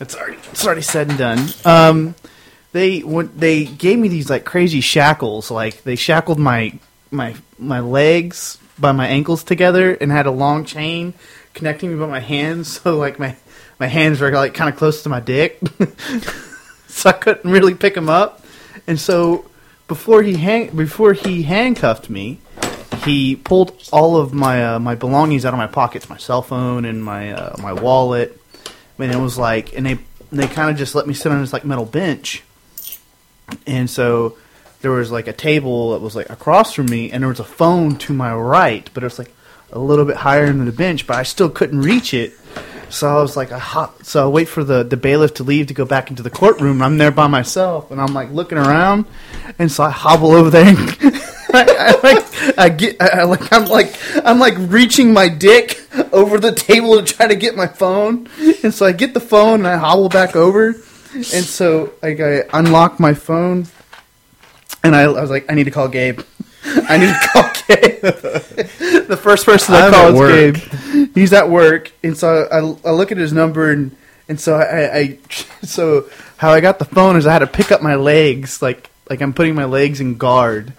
it's 0.00 0.16
already 0.16 0.38
it's 0.52 0.64
already 0.64 0.80
said 0.80 1.10
and 1.10 1.18
done. 1.18 1.48
Um, 1.66 2.14
they 2.72 3.00
when 3.00 3.30
they 3.36 3.66
gave 3.66 3.98
me 3.98 4.08
these 4.08 4.30
like 4.30 4.46
crazy 4.46 4.80
shackles. 4.80 5.50
Like 5.50 5.82
they 5.82 5.96
shackled 5.96 6.38
my 6.38 6.78
my 7.10 7.36
my 7.58 7.80
legs 7.80 8.56
by 8.78 8.92
my 8.92 9.06
ankles 9.06 9.44
together 9.44 9.94
and 9.94 10.10
had 10.10 10.26
a 10.26 10.30
long 10.30 10.64
chain 10.64 11.14
connecting 11.54 11.90
me 11.90 11.98
by 11.98 12.06
my 12.06 12.20
hands. 12.20 12.80
So 12.86 12.96
like 12.96 13.18
my 13.18 13.36
my 13.78 13.86
hands 13.86 14.20
were 14.20 14.30
like 14.30 14.54
kind 14.54 14.70
of 14.70 14.76
close 14.76 15.02
to 15.02 15.08
my 15.08 15.20
dick, 15.20 15.60
so 16.88 17.10
I 17.10 17.12
couldn't 17.12 17.50
really 17.50 17.74
pick 17.74 17.96
him 17.96 18.08
up. 18.08 18.44
And 18.86 18.98
so 18.98 19.50
before 19.88 20.22
he 20.22 20.36
hang 20.36 20.74
before 20.76 21.12
he 21.12 21.42
handcuffed 21.42 22.08
me, 22.08 22.38
he 23.04 23.36
pulled 23.36 23.88
all 23.92 24.16
of 24.16 24.32
my 24.32 24.74
uh, 24.74 24.78
my 24.78 24.94
belongings 24.94 25.44
out 25.44 25.54
of 25.54 25.58
my 25.58 25.66
pockets, 25.66 26.08
my 26.08 26.16
cell 26.16 26.42
phone 26.42 26.84
and 26.84 27.04
my 27.04 27.32
uh, 27.32 27.56
my 27.60 27.72
wallet. 27.72 28.40
And 28.98 29.12
it 29.12 29.18
was 29.18 29.38
like, 29.38 29.76
and 29.76 29.84
they 29.86 29.98
they 30.32 30.46
kind 30.46 30.70
of 30.70 30.76
just 30.76 30.94
let 30.94 31.06
me 31.06 31.14
sit 31.14 31.30
on 31.30 31.40
this 31.40 31.52
like 31.52 31.64
metal 31.64 31.84
bench. 31.84 32.42
And 33.66 33.88
so 33.88 34.36
there 34.86 34.92
was 34.92 35.10
like 35.10 35.26
a 35.26 35.32
table 35.32 35.90
that 35.90 36.00
was 36.00 36.14
like 36.14 36.30
across 36.30 36.72
from 36.72 36.86
me, 36.86 37.10
and 37.10 37.20
there 37.20 37.28
was 37.28 37.40
a 37.40 37.44
phone 37.44 37.96
to 37.96 38.12
my 38.12 38.32
right, 38.32 38.88
but 38.94 39.02
it 39.02 39.06
was 39.06 39.18
like 39.18 39.34
a 39.72 39.80
little 39.80 40.04
bit 40.04 40.14
higher 40.14 40.46
than 40.46 40.64
the 40.64 40.70
bench, 40.70 41.08
but 41.08 41.16
I 41.16 41.24
still 41.24 41.50
couldn't 41.50 41.80
reach 41.80 42.14
it. 42.14 42.34
So 42.88 43.08
I 43.08 43.20
was 43.20 43.36
like, 43.36 43.50
I 43.50 43.58
hop, 43.58 44.04
so 44.04 44.24
I 44.24 44.28
wait 44.28 44.48
for 44.48 44.62
the, 44.62 44.84
the 44.84 44.96
bailiff 44.96 45.34
to 45.34 45.42
leave 45.42 45.66
to 45.66 45.74
go 45.74 45.84
back 45.84 46.08
into 46.10 46.22
the 46.22 46.30
courtroom. 46.30 46.82
I'm 46.82 46.98
there 46.98 47.10
by 47.10 47.26
myself, 47.26 47.90
and 47.90 48.00
I'm 48.00 48.14
like 48.14 48.30
looking 48.30 48.58
around, 48.58 49.06
and 49.58 49.72
so 49.72 49.82
I 49.82 49.90
hobble 49.90 50.30
over 50.30 50.50
there. 50.50 50.66
I, 51.52 51.66
I 51.66 52.00
like 52.04 52.56
I 52.56 52.68
get 52.68 53.02
I 53.02 53.24
like 53.24 53.52
I'm 53.52 53.64
like 53.64 53.98
I'm 54.24 54.38
like 54.38 54.54
reaching 54.56 55.12
my 55.12 55.28
dick 55.28 55.80
over 56.12 56.38
the 56.38 56.52
table 56.52 57.02
to 57.02 57.12
try 57.12 57.26
to 57.26 57.34
get 57.34 57.56
my 57.56 57.66
phone, 57.66 58.28
and 58.62 58.72
so 58.72 58.86
I 58.86 58.92
get 58.92 59.14
the 59.14 59.20
phone 59.20 59.60
and 59.60 59.66
I 59.66 59.78
hobble 59.78 60.10
back 60.10 60.36
over, 60.36 60.76
and 61.12 61.24
so 61.24 61.92
like 62.02 62.20
I 62.20 62.44
unlock 62.52 63.00
my 63.00 63.14
phone, 63.14 63.66
and 64.86 64.96
I, 64.96 65.02
I 65.02 65.20
was 65.20 65.30
like, 65.30 65.50
I 65.50 65.54
need 65.54 65.64
to 65.64 65.70
call 65.70 65.88
Gabe. 65.88 66.20
I 66.64 66.96
need 66.96 67.06
to 67.06 67.28
call 67.32 67.50
Gabe. 67.66 68.00
the 69.08 69.18
first 69.20 69.44
person 69.44 69.74
I 69.74 69.86
I'm 69.86 69.92
call 69.92 70.08
is 70.08 70.14
work. 70.14 70.54
Gabe. 70.54 71.14
He's 71.14 71.32
at 71.32 71.48
work, 71.50 71.92
and 72.02 72.16
so 72.16 72.48
I, 72.50 72.58
I 72.88 72.92
look 72.92 73.12
at 73.12 73.18
his 73.18 73.32
number, 73.32 73.70
and 73.70 73.96
and 74.28 74.40
so 74.40 74.56
I, 74.56 74.98
I 74.98 75.18
so 75.62 76.08
how 76.36 76.50
I 76.50 76.60
got 76.60 76.78
the 76.78 76.84
phone 76.84 77.16
is 77.16 77.26
I 77.26 77.32
had 77.32 77.40
to 77.40 77.46
pick 77.46 77.72
up 77.72 77.82
my 77.82 77.96
legs, 77.96 78.62
like 78.62 78.90
like 79.08 79.20
I'm 79.20 79.32
putting 79.32 79.54
my 79.54 79.64
legs 79.64 80.00
in 80.00 80.16
guard, 80.16 80.72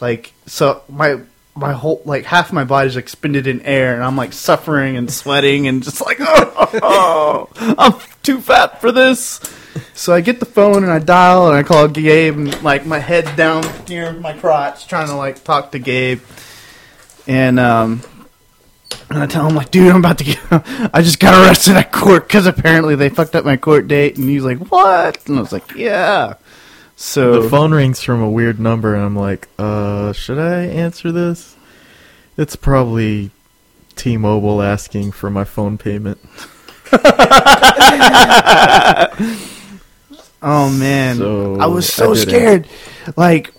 like 0.00 0.32
so 0.46 0.82
my 0.88 1.20
my 1.56 1.72
whole 1.72 2.02
like 2.04 2.24
half 2.24 2.52
my 2.52 2.64
body's 2.64 2.96
expended 2.96 3.46
in 3.46 3.60
air, 3.62 3.94
and 3.94 4.02
I'm 4.02 4.16
like 4.16 4.32
suffering 4.32 4.96
and 4.96 5.10
sweating 5.10 5.68
and 5.68 5.82
just 5.82 6.00
like 6.04 6.18
oh, 6.20 7.48
I'm 7.78 7.94
too 8.22 8.40
fat 8.40 8.80
for 8.80 8.90
this. 8.90 9.40
So 9.94 10.12
I 10.12 10.20
get 10.20 10.40
the 10.40 10.46
phone 10.46 10.82
and 10.82 10.92
I 10.92 10.98
dial 10.98 11.48
and 11.48 11.56
I 11.56 11.62
call 11.62 11.88
Gabe 11.88 12.36
and 12.36 12.62
like 12.62 12.86
my 12.86 12.98
head's 12.98 13.34
down 13.36 13.64
near 13.88 14.12
my 14.12 14.32
crotch 14.32 14.86
trying 14.86 15.08
to 15.08 15.16
like 15.16 15.42
talk 15.44 15.72
to 15.72 15.78
Gabe. 15.78 16.20
And 17.26 17.58
um 17.58 18.02
and 19.10 19.22
I 19.22 19.26
tell 19.26 19.48
him 19.48 19.54
like, 19.54 19.70
dude, 19.70 19.90
I'm 19.90 19.98
about 19.98 20.18
to 20.18 20.24
get 20.24 20.38
I 20.50 21.02
just 21.02 21.18
got 21.20 21.34
arrested 21.34 21.76
at 21.76 21.92
court 21.92 22.28
cuz 22.28 22.46
apparently 22.46 22.94
they 22.94 23.08
fucked 23.08 23.34
up 23.34 23.44
my 23.44 23.56
court 23.56 23.88
date 23.88 24.16
and 24.16 24.28
he's 24.28 24.44
like, 24.44 24.58
"What?" 24.70 25.18
And 25.26 25.38
I 25.38 25.40
was 25.40 25.52
like, 25.52 25.74
"Yeah." 25.74 26.34
So 26.96 27.42
The 27.42 27.48
phone 27.48 27.72
rings 27.74 28.00
from 28.00 28.22
a 28.22 28.30
weird 28.30 28.60
number, 28.60 28.94
and 28.94 29.04
I'm 29.04 29.16
like, 29.16 29.48
uh, 29.58 30.12
should 30.12 30.38
I 30.38 30.64
answer 30.66 31.10
this? 31.12 31.56
It's 32.36 32.56
probably 32.56 33.30
T-Mobile 33.96 34.62
asking 34.62 35.12
for 35.12 35.30
my 35.30 35.44
phone 35.44 35.78
payment. 35.78 36.18
Oh 40.46 40.68
man, 40.70 41.16
So, 41.16 41.58
I 41.58 41.66
was 41.66 41.90
so 41.90 42.12
didn't. 42.14 42.28
scared. 42.28 42.68
Like, 43.16 43.54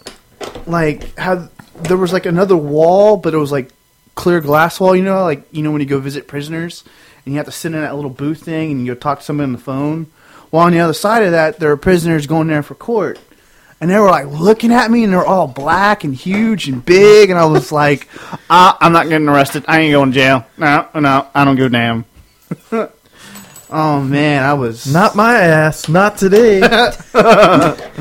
like 0.68 1.18
how 1.18 1.50
there 1.82 1.98
was 1.98 2.14
like 2.14 2.28
another 2.28 2.56
wall, 2.56 3.18
but 3.18 3.34
it 3.34 3.38
was 3.38 3.52
like 3.52 3.72
clear 4.14 4.40
glass 4.40 4.80
wall. 4.80 4.96
You 4.96 5.04
know, 5.04 5.24
like 5.24 5.48
you 5.52 5.64
know 5.64 5.72
when 5.72 5.82
you 5.82 5.88
go 5.88 6.00
visit 6.00 6.28
prisoners 6.28 6.84
and 7.26 7.34
you 7.34 7.38
have 7.40 7.48
to 7.48 7.52
sit 7.52 7.74
in 7.74 7.82
that 7.82 7.96
little 7.96 8.12
booth 8.12 8.44
thing 8.44 8.72
and 8.72 8.86
you 8.86 8.94
go 8.94 9.00
talk 9.00 9.18
to 9.20 9.26
someone 9.26 9.46
on 9.46 9.52
the 9.54 9.58
phone. 9.58 10.08
Well, 10.52 10.64
on 10.64 10.72
the 10.72 10.80
other 10.80 10.94
side 10.94 11.24
of 11.24 11.32
that, 11.32 11.60
there 11.60 11.72
are 11.72 11.78
prisoners 11.78 12.28
going 12.28 12.48
there 12.48 12.64
for 12.64 12.76
court, 12.76 13.20
and 13.82 13.90
they 13.90 14.00
were 14.00 14.10
like 14.10 14.28
looking 14.28 14.72
at 14.72 14.90
me, 14.90 15.04
and 15.04 15.14
they're 15.14 15.26
all 15.26 15.48
black 15.48 16.04
and 16.04 16.16
huge 16.16 16.68
and 16.68 16.84
big, 16.84 17.30
and 17.30 17.40
I 17.40 17.46
was 17.46 17.72
like, 17.72 18.08
uh, 18.50 18.74
"I'm 18.82 18.94
not 18.94 19.10
getting 19.10 19.28
arrested. 19.28 19.66
I 19.68 19.82
ain't 19.82 19.92
going 19.92 20.12
to 20.12 20.16
jail. 20.16 20.46
No, 20.58 20.88
no, 20.96 21.28
I 21.34 21.46
don't 21.46 21.56
give 21.56 21.68
a 21.68 21.70
damn." 21.70 22.06
oh 23.70 24.02
man, 24.02 24.44
I 24.44 24.54
was 24.54 24.92
Not 24.92 25.16
my 25.16 25.36
ass, 25.36 25.90
not 25.90 26.18
today. 26.18 26.62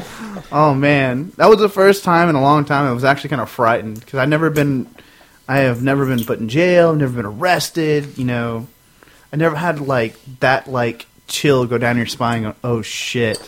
Oh 0.57 0.72
man, 0.72 1.32
that 1.36 1.51
was 1.51 1.59
the 1.59 1.68
first 1.68 2.05
time 2.05 2.28
in 2.28 2.36
a 2.36 2.40
long 2.40 2.64
time 2.64 2.86
I 2.86 2.92
was 2.92 3.03
actually 3.03 3.30
kind 3.30 3.42
of 3.42 3.51
frightened 3.51 3.99
because 3.99 4.20
I've 4.20 4.28
never 4.28 4.51
been, 4.51 4.86
I 5.49 5.59
have 5.59 5.82
never 5.82 6.07
been 6.07 6.24
put 6.24 6.38
in 6.38 6.49
jail, 6.49 6.90
I've 6.90 6.99
never 6.99 7.16
been 7.16 7.26
arrested. 7.26 8.16
You 8.16 8.24
know, 8.24 8.68
I 9.32 9.36
never 9.36 9.57
had 9.57 9.80
like 9.80 10.14
that 10.38 10.68
like 10.68 11.07
chill 11.27 11.66
go 11.66 11.79
down 11.79 11.97
your 11.97 12.07
spine. 12.07 12.43
Going, 12.43 12.55
oh 12.62 12.83
shit, 12.83 13.39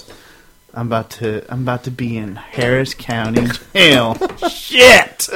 I'm 0.74 0.86
about 0.86 1.10
to, 1.12 1.44
I'm 1.50 1.62
about 1.62 1.84
to 1.84 1.90
be 1.90 2.16
in 2.16 2.36
Harris 2.36 2.94
County 2.94 3.46
jail. 3.72 4.16
shit. 4.48 5.28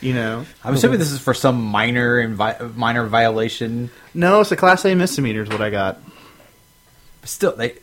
you 0.00 0.14
know, 0.14 0.46
I'm 0.64 0.74
assuming 0.74 0.98
this 0.98 1.10
is 1.10 1.20
for 1.20 1.34
some 1.34 1.62
minor 1.62 2.16
invi- 2.16 2.74
minor 2.76 3.06
violation. 3.06 3.90
no, 4.14 4.40
it's 4.40 4.52
a 4.52 4.56
class 4.56 4.84
A 4.84 4.94
misdemeanor 4.94 5.42
is 5.42 5.48
what 5.48 5.60
I 5.60 5.70
got. 5.70 6.00
But 7.20 7.30
still, 7.30 7.56
they, 7.56 7.74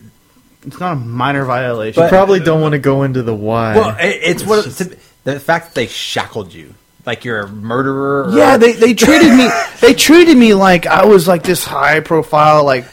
It's 0.66 0.80
not 0.80 0.94
a 0.94 0.96
minor 0.96 1.46
violation. 1.46 2.04
you 2.04 2.10
probably 2.10 2.40
don't 2.40 2.62
want 2.62 2.74
to 2.74 2.80
go 2.80 3.04
into 3.04 3.22
the 3.22 3.36
why. 3.36 3.76
well, 3.76 3.98
it, 4.00 4.20
it's 4.24 4.44
what 4.46 4.66
it's, 4.66 4.80
the 5.26 5.40
fact 5.40 5.68
that 5.68 5.76
they 5.76 5.88
shackled 5.88 6.54
you. 6.54 6.74
like 7.06 7.26
you're 7.26 7.42
a 7.42 7.48
murderer. 7.50 8.26
Or, 8.26 8.38
Yeah, 8.38 8.58
they 8.58 8.72
they 8.74 8.94
treated 9.06 9.36
me 9.36 9.50
they 9.82 9.94
treated 9.94 10.38
me 10.38 10.54
like 10.54 10.86
I 10.86 11.06
was 11.06 11.28
like 11.28 11.44
this 11.44 11.66
high 11.66 12.00
profile 12.00 12.64
like 12.64 12.86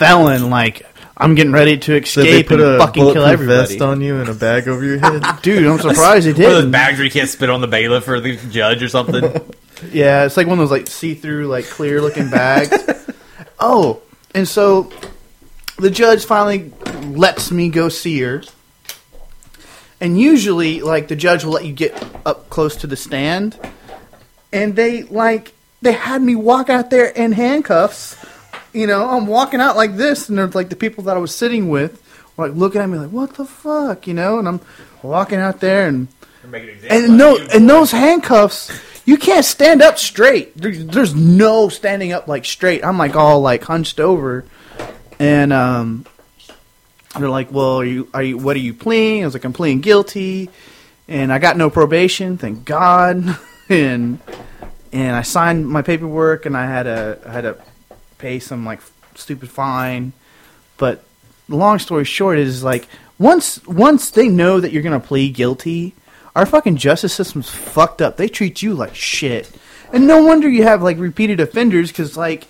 felon. 0.00 0.50
Like 0.50 0.84
I'm 1.16 1.34
getting 1.34 1.52
ready 1.52 1.76
to 1.78 2.00
Did 2.00 2.02
they 2.02 2.08
escape 2.08 2.48
put 2.48 2.60
and 2.60 2.74
a 2.74 2.78
fucking 2.78 3.02
kill 3.02 3.12
bulletproof 3.14 3.32
everybody. 3.40 3.68
vest 3.68 3.82
on 3.82 4.00
you 4.00 4.18
and 4.18 4.28
a 4.28 4.34
bag 4.34 4.66
over 4.66 4.82
your 4.84 4.98
head? 4.98 5.22
Dude, 5.42 5.64
I'm 5.66 5.78
surprised 5.78 6.26
they 6.26 6.32
One 6.42 6.44
of 6.44 6.52
those 6.52 6.64
did. 6.64 6.72
bags 6.72 6.98
where 6.98 7.04
you 7.04 7.10
can't 7.10 7.28
spit 7.28 7.50
on 7.50 7.60
the 7.60 7.68
bailiff 7.68 8.08
or 8.08 8.18
the 8.20 8.36
judge 8.50 8.82
or 8.82 8.88
something. 8.88 9.40
Yeah, 9.92 10.26
it's 10.26 10.36
like 10.36 10.46
one 10.46 10.58
of 10.58 10.68
those 10.68 10.78
like 10.78 10.88
see 10.88 11.14
through 11.14 11.46
like 11.46 11.64
clear 11.64 12.02
looking 12.02 12.28
bags. 12.28 12.70
oh, 13.58 14.02
and 14.34 14.46
so 14.46 14.92
the 15.78 15.88
judge 15.88 16.26
finally 16.26 16.70
lets 17.06 17.50
me 17.50 17.70
go 17.70 17.88
see 17.88 18.20
her. 18.20 18.42
And 19.98 20.20
usually, 20.20 20.82
like 20.82 21.08
the 21.08 21.16
judge 21.16 21.44
will 21.44 21.52
let 21.54 21.64
you 21.64 21.72
get 21.72 21.94
up 22.26 22.50
close 22.50 22.76
to 22.76 22.86
the 22.86 22.94
stand, 22.96 23.58
and 24.52 24.76
they 24.76 25.04
like 25.04 25.54
they 25.80 25.92
had 25.92 26.20
me 26.20 26.34
walk 26.36 26.68
out 26.68 26.90
there 26.90 27.06
in 27.06 27.32
handcuffs. 27.32 28.16
You 28.72 28.86
know, 28.86 29.08
I'm 29.08 29.26
walking 29.26 29.60
out 29.60 29.76
like 29.76 29.96
this, 29.96 30.28
and 30.28 30.38
there's 30.38 30.54
like 30.54 30.68
the 30.68 30.76
people 30.76 31.04
that 31.04 31.16
I 31.16 31.20
was 31.20 31.34
sitting 31.34 31.68
with 31.68 32.02
were 32.36 32.48
like 32.48 32.56
looking 32.56 32.80
at 32.80 32.88
me 32.88 32.98
like, 32.98 33.10
"What 33.10 33.34
the 33.34 33.44
fuck?" 33.44 34.06
You 34.06 34.14
know, 34.14 34.38
and 34.38 34.46
I'm 34.46 34.60
walking 35.02 35.40
out 35.40 35.60
there, 35.60 35.88
and 35.88 36.08
and 36.88 37.18
no, 37.18 37.38
and 37.52 37.68
those 37.68 37.90
handcuffs, 37.90 38.70
you 39.04 39.16
can't 39.16 39.44
stand 39.44 39.82
up 39.82 39.98
straight. 39.98 40.56
There, 40.56 40.72
there's 40.72 41.14
no 41.14 41.68
standing 41.68 42.12
up 42.12 42.28
like 42.28 42.44
straight. 42.44 42.84
I'm 42.84 42.98
like 42.98 43.16
all 43.16 43.40
like 43.40 43.64
hunched 43.64 44.00
over, 44.00 44.44
and 45.18 45.52
um, 45.52 46.06
they're 47.18 47.28
like, 47.28 47.52
"Well, 47.52 47.80
are 47.80 47.84
you 47.84 48.08
are 48.14 48.22
you 48.22 48.38
what 48.38 48.56
are 48.56 48.60
you 48.60 48.74
pleading?" 48.74 49.22
I 49.22 49.26
was 49.26 49.34
like, 49.34 49.44
"I'm 49.44 49.52
pleading 49.52 49.80
guilty," 49.80 50.48
and 51.08 51.32
I 51.32 51.38
got 51.38 51.56
no 51.56 51.70
probation, 51.70 52.38
thank 52.38 52.64
God, 52.64 53.36
and 53.68 54.20
and 54.92 55.16
I 55.16 55.22
signed 55.22 55.68
my 55.68 55.82
paperwork, 55.82 56.46
and 56.46 56.56
I 56.56 56.66
had 56.66 56.84
to 56.84 57.18
I 57.26 57.32
had 57.32 57.42
to 57.42 57.58
pay 58.20 58.38
some 58.38 58.64
like 58.64 58.80
stupid 59.14 59.50
fine, 59.50 60.12
but 60.76 61.04
long 61.48 61.78
story 61.78 62.04
short 62.04 62.38
is 62.38 62.62
like 62.62 62.88
once 63.18 63.64
once 63.66 64.10
they 64.10 64.28
know 64.28 64.60
that 64.60 64.72
you're 64.72 64.82
gonna 64.82 65.00
plead 65.00 65.34
guilty, 65.34 65.94
our 66.36 66.46
fucking 66.46 66.76
justice 66.76 67.12
system's 67.14 67.48
fucked 67.50 68.00
up. 68.00 68.16
They 68.16 68.28
treat 68.28 68.62
you 68.62 68.74
like 68.74 68.94
shit, 68.94 69.50
and 69.92 70.06
no 70.06 70.22
wonder 70.22 70.48
you 70.48 70.62
have 70.62 70.82
like 70.82 70.98
repeated 70.98 71.40
offenders 71.40 71.90
because 71.90 72.16
like 72.16 72.46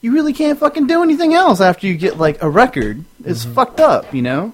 you 0.00 0.12
really 0.12 0.32
can't 0.32 0.58
fucking 0.58 0.86
do 0.86 1.02
anything 1.02 1.32
else 1.32 1.60
after 1.60 1.86
you 1.86 1.96
get 1.96 2.18
like 2.18 2.42
a 2.42 2.50
record. 2.50 3.04
It's 3.24 3.44
mm-hmm. 3.44 3.54
fucked 3.54 3.80
up, 3.80 4.12
you 4.12 4.22
know. 4.22 4.52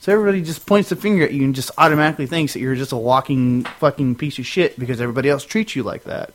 So 0.00 0.12
everybody 0.12 0.42
just 0.42 0.66
points 0.66 0.88
the 0.88 0.96
finger 0.96 1.24
at 1.24 1.32
you 1.32 1.44
and 1.44 1.54
just 1.54 1.70
automatically 1.78 2.26
thinks 2.26 2.54
that 2.54 2.58
you're 2.58 2.74
just 2.74 2.90
a 2.90 2.96
walking 2.96 3.62
fucking 3.78 4.16
piece 4.16 4.40
of 4.40 4.46
shit 4.46 4.76
because 4.76 5.00
everybody 5.00 5.28
else 5.28 5.44
treats 5.44 5.76
you 5.76 5.84
like 5.84 6.02
that. 6.04 6.34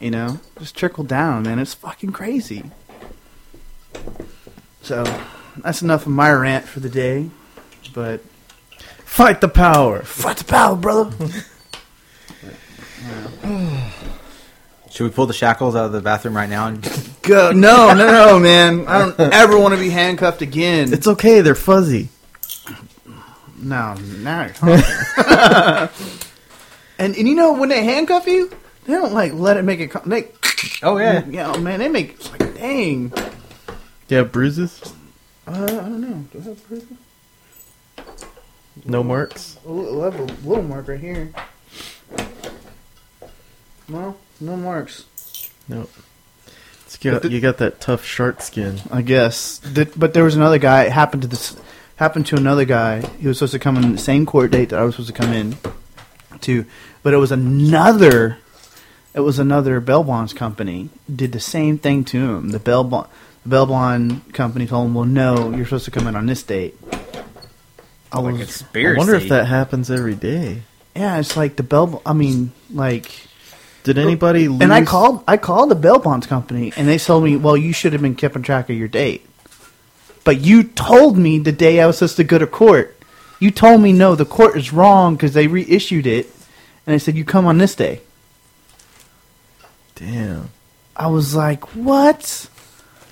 You 0.00 0.10
know, 0.10 0.40
just 0.58 0.76
trickle 0.76 1.04
down, 1.04 1.42
man. 1.44 1.58
It's 1.58 1.74
fucking 1.74 2.10
crazy. 2.12 2.64
So 4.82 5.04
that's 5.58 5.82
enough 5.82 6.06
of 6.06 6.12
my 6.12 6.32
rant 6.32 6.64
for 6.66 6.80
the 6.80 6.88
day. 6.88 7.28
But 7.94 8.22
Fight 9.04 9.40
the 9.40 9.48
power. 9.48 10.02
fight 10.02 10.38
the 10.38 10.44
power, 10.44 10.76
brother. 10.76 11.14
Should 14.90 15.04
we 15.04 15.10
pull 15.10 15.26
the 15.26 15.32
shackles 15.32 15.76
out 15.76 15.86
of 15.86 15.92
the 15.92 16.00
bathroom 16.00 16.36
right 16.36 16.48
now? 16.48 16.66
And 16.68 16.82
Go. 17.22 17.52
No, 17.52 17.92
no, 17.94 18.06
no, 18.06 18.38
man. 18.40 18.86
I 18.88 18.98
don't 18.98 19.20
ever 19.20 19.58
want 19.58 19.74
to 19.74 19.80
be 19.80 19.90
handcuffed 19.90 20.42
again. 20.42 20.92
It's 20.92 21.06
okay. 21.06 21.40
They're 21.42 21.54
fuzzy. 21.54 22.08
No, 23.58 23.94
now 23.94 24.42
you're 24.44 24.54
talking. 24.54 25.90
and 26.98 27.14
and 27.16 27.28
you 27.28 27.34
know 27.34 27.52
when 27.52 27.68
they 27.68 27.84
handcuff 27.84 28.26
you, 28.26 28.50
they 28.90 28.96
don't 28.96 29.12
like 29.14 29.32
let 29.32 29.56
it 29.56 29.62
make 29.62 29.80
it. 29.80 29.88
co- 29.90 30.02
They, 30.04 30.28
oh 30.82 30.98
yeah, 30.98 31.24
yeah, 31.28 31.56
man, 31.58 31.78
they 31.78 31.88
make 31.88 32.14
it's 32.14 32.30
like 32.30 32.54
dang. 32.56 33.08
Do 33.08 33.16
you 34.08 34.16
have 34.18 34.32
bruises? 34.32 34.80
Uh, 35.46 35.52
I 35.64 35.66
don't 35.66 36.00
know. 36.00 36.24
Do 36.32 36.38
I 36.40 36.42
have 36.42 36.68
bruises? 36.68 36.88
No 38.84 39.02
marks. 39.02 39.58
A 39.66 39.70
little, 39.70 40.02
I 40.02 40.04
have 40.06 40.18
a 40.20 40.24
little 40.48 40.62
mark 40.64 40.88
right 40.88 40.98
here. 41.00 41.30
No, 43.88 44.16
no 44.40 44.56
marks. 44.56 45.04
No. 45.68 45.88
It's 46.86 46.96
got, 46.96 47.24
you 47.30 47.40
got 47.40 47.58
that 47.58 47.80
tough 47.80 48.04
shark 48.04 48.40
skin. 48.42 48.80
I 48.90 49.02
guess. 49.02 49.58
Th- 49.60 49.92
But 49.96 50.14
there 50.14 50.24
was 50.24 50.36
another 50.36 50.58
guy. 50.58 50.84
It 50.84 50.92
happened 50.92 51.22
to 51.22 51.28
this. 51.28 51.56
Happened 51.96 52.26
to 52.26 52.36
another 52.36 52.64
guy. 52.64 53.02
He 53.18 53.28
was 53.28 53.38
supposed 53.38 53.52
to 53.52 53.58
come 53.58 53.76
in 53.76 53.92
the 53.92 53.98
same 53.98 54.24
court 54.26 54.50
date 54.50 54.70
that 54.70 54.78
I 54.78 54.84
was 54.84 54.94
supposed 54.96 55.14
to 55.14 55.20
come 55.22 55.32
in 55.32 55.56
to, 56.42 56.64
but 57.02 57.12
it 57.12 57.18
was 57.18 57.30
another. 57.32 58.38
It 59.14 59.20
was 59.20 59.38
another 59.38 59.80
Bell 59.80 60.04
bonds 60.04 60.32
company 60.32 60.88
did 61.14 61.32
the 61.32 61.40
same 61.40 61.78
thing 61.78 62.04
to 62.04 62.18
him. 62.18 62.50
The 62.50 62.60
Bell 62.60 62.84
bond, 62.84 63.08
the 63.42 63.48
bail 63.48 63.66
bond 63.66 64.32
company 64.32 64.66
told 64.66 64.86
him, 64.86 64.94
"Well, 64.94 65.04
no, 65.04 65.50
you're 65.50 65.64
supposed 65.64 65.86
to 65.86 65.90
come 65.90 66.06
in 66.06 66.14
on 66.14 66.26
this 66.26 66.42
date." 66.42 66.78
I 68.12 68.20
like 68.20 68.38
was, 68.38 68.64
I 68.74 68.94
wonder 68.96 69.14
if 69.14 69.28
that 69.28 69.46
happens 69.46 69.90
every 69.90 70.14
day. 70.14 70.62
yeah, 70.96 71.18
it's 71.18 71.36
like 71.36 71.56
the 71.56 71.62
Bell. 71.62 72.02
I 72.04 72.12
mean, 72.12 72.52
like 72.72 73.28
Did 73.84 73.98
anybody 73.98 74.48
lose? 74.48 74.60
And 74.62 74.72
I 74.72 74.84
called 74.84 75.24
I 75.28 75.36
called 75.36 75.70
the 75.70 75.76
Bell 75.76 75.98
bonds 75.98 76.26
company 76.26 76.72
and 76.76 76.88
they 76.88 76.98
told 76.98 77.24
me, 77.24 77.36
Well, 77.36 77.56
you 77.56 77.72
should 77.72 77.92
have 77.92 78.02
been 78.02 78.16
keeping 78.16 78.42
track 78.42 78.68
of 78.68 78.76
your 78.76 78.88
date. 78.88 79.26
But 80.24 80.40
you 80.40 80.64
told 80.64 81.16
me 81.16 81.38
the 81.38 81.52
day 81.52 81.80
I 81.80 81.86
was 81.86 81.98
supposed 81.98 82.16
to 82.16 82.24
go 82.24 82.38
to 82.38 82.46
court. 82.46 82.96
You 83.38 83.50
told 83.50 83.80
me 83.80 83.92
no, 83.92 84.14
the 84.14 84.26
court 84.26 84.56
is 84.56 84.72
wrong 84.72 85.14
because 85.14 85.32
they 85.32 85.46
reissued 85.46 86.06
it, 86.06 86.26
and 86.86 86.94
they 86.94 86.98
said 86.98 87.16
you 87.16 87.24
come 87.24 87.46
on 87.46 87.58
this 87.58 87.74
day. 87.74 88.02
Damn. 90.00 90.50
I 90.96 91.06
was 91.08 91.34
like, 91.34 91.76
"What? 91.76 92.48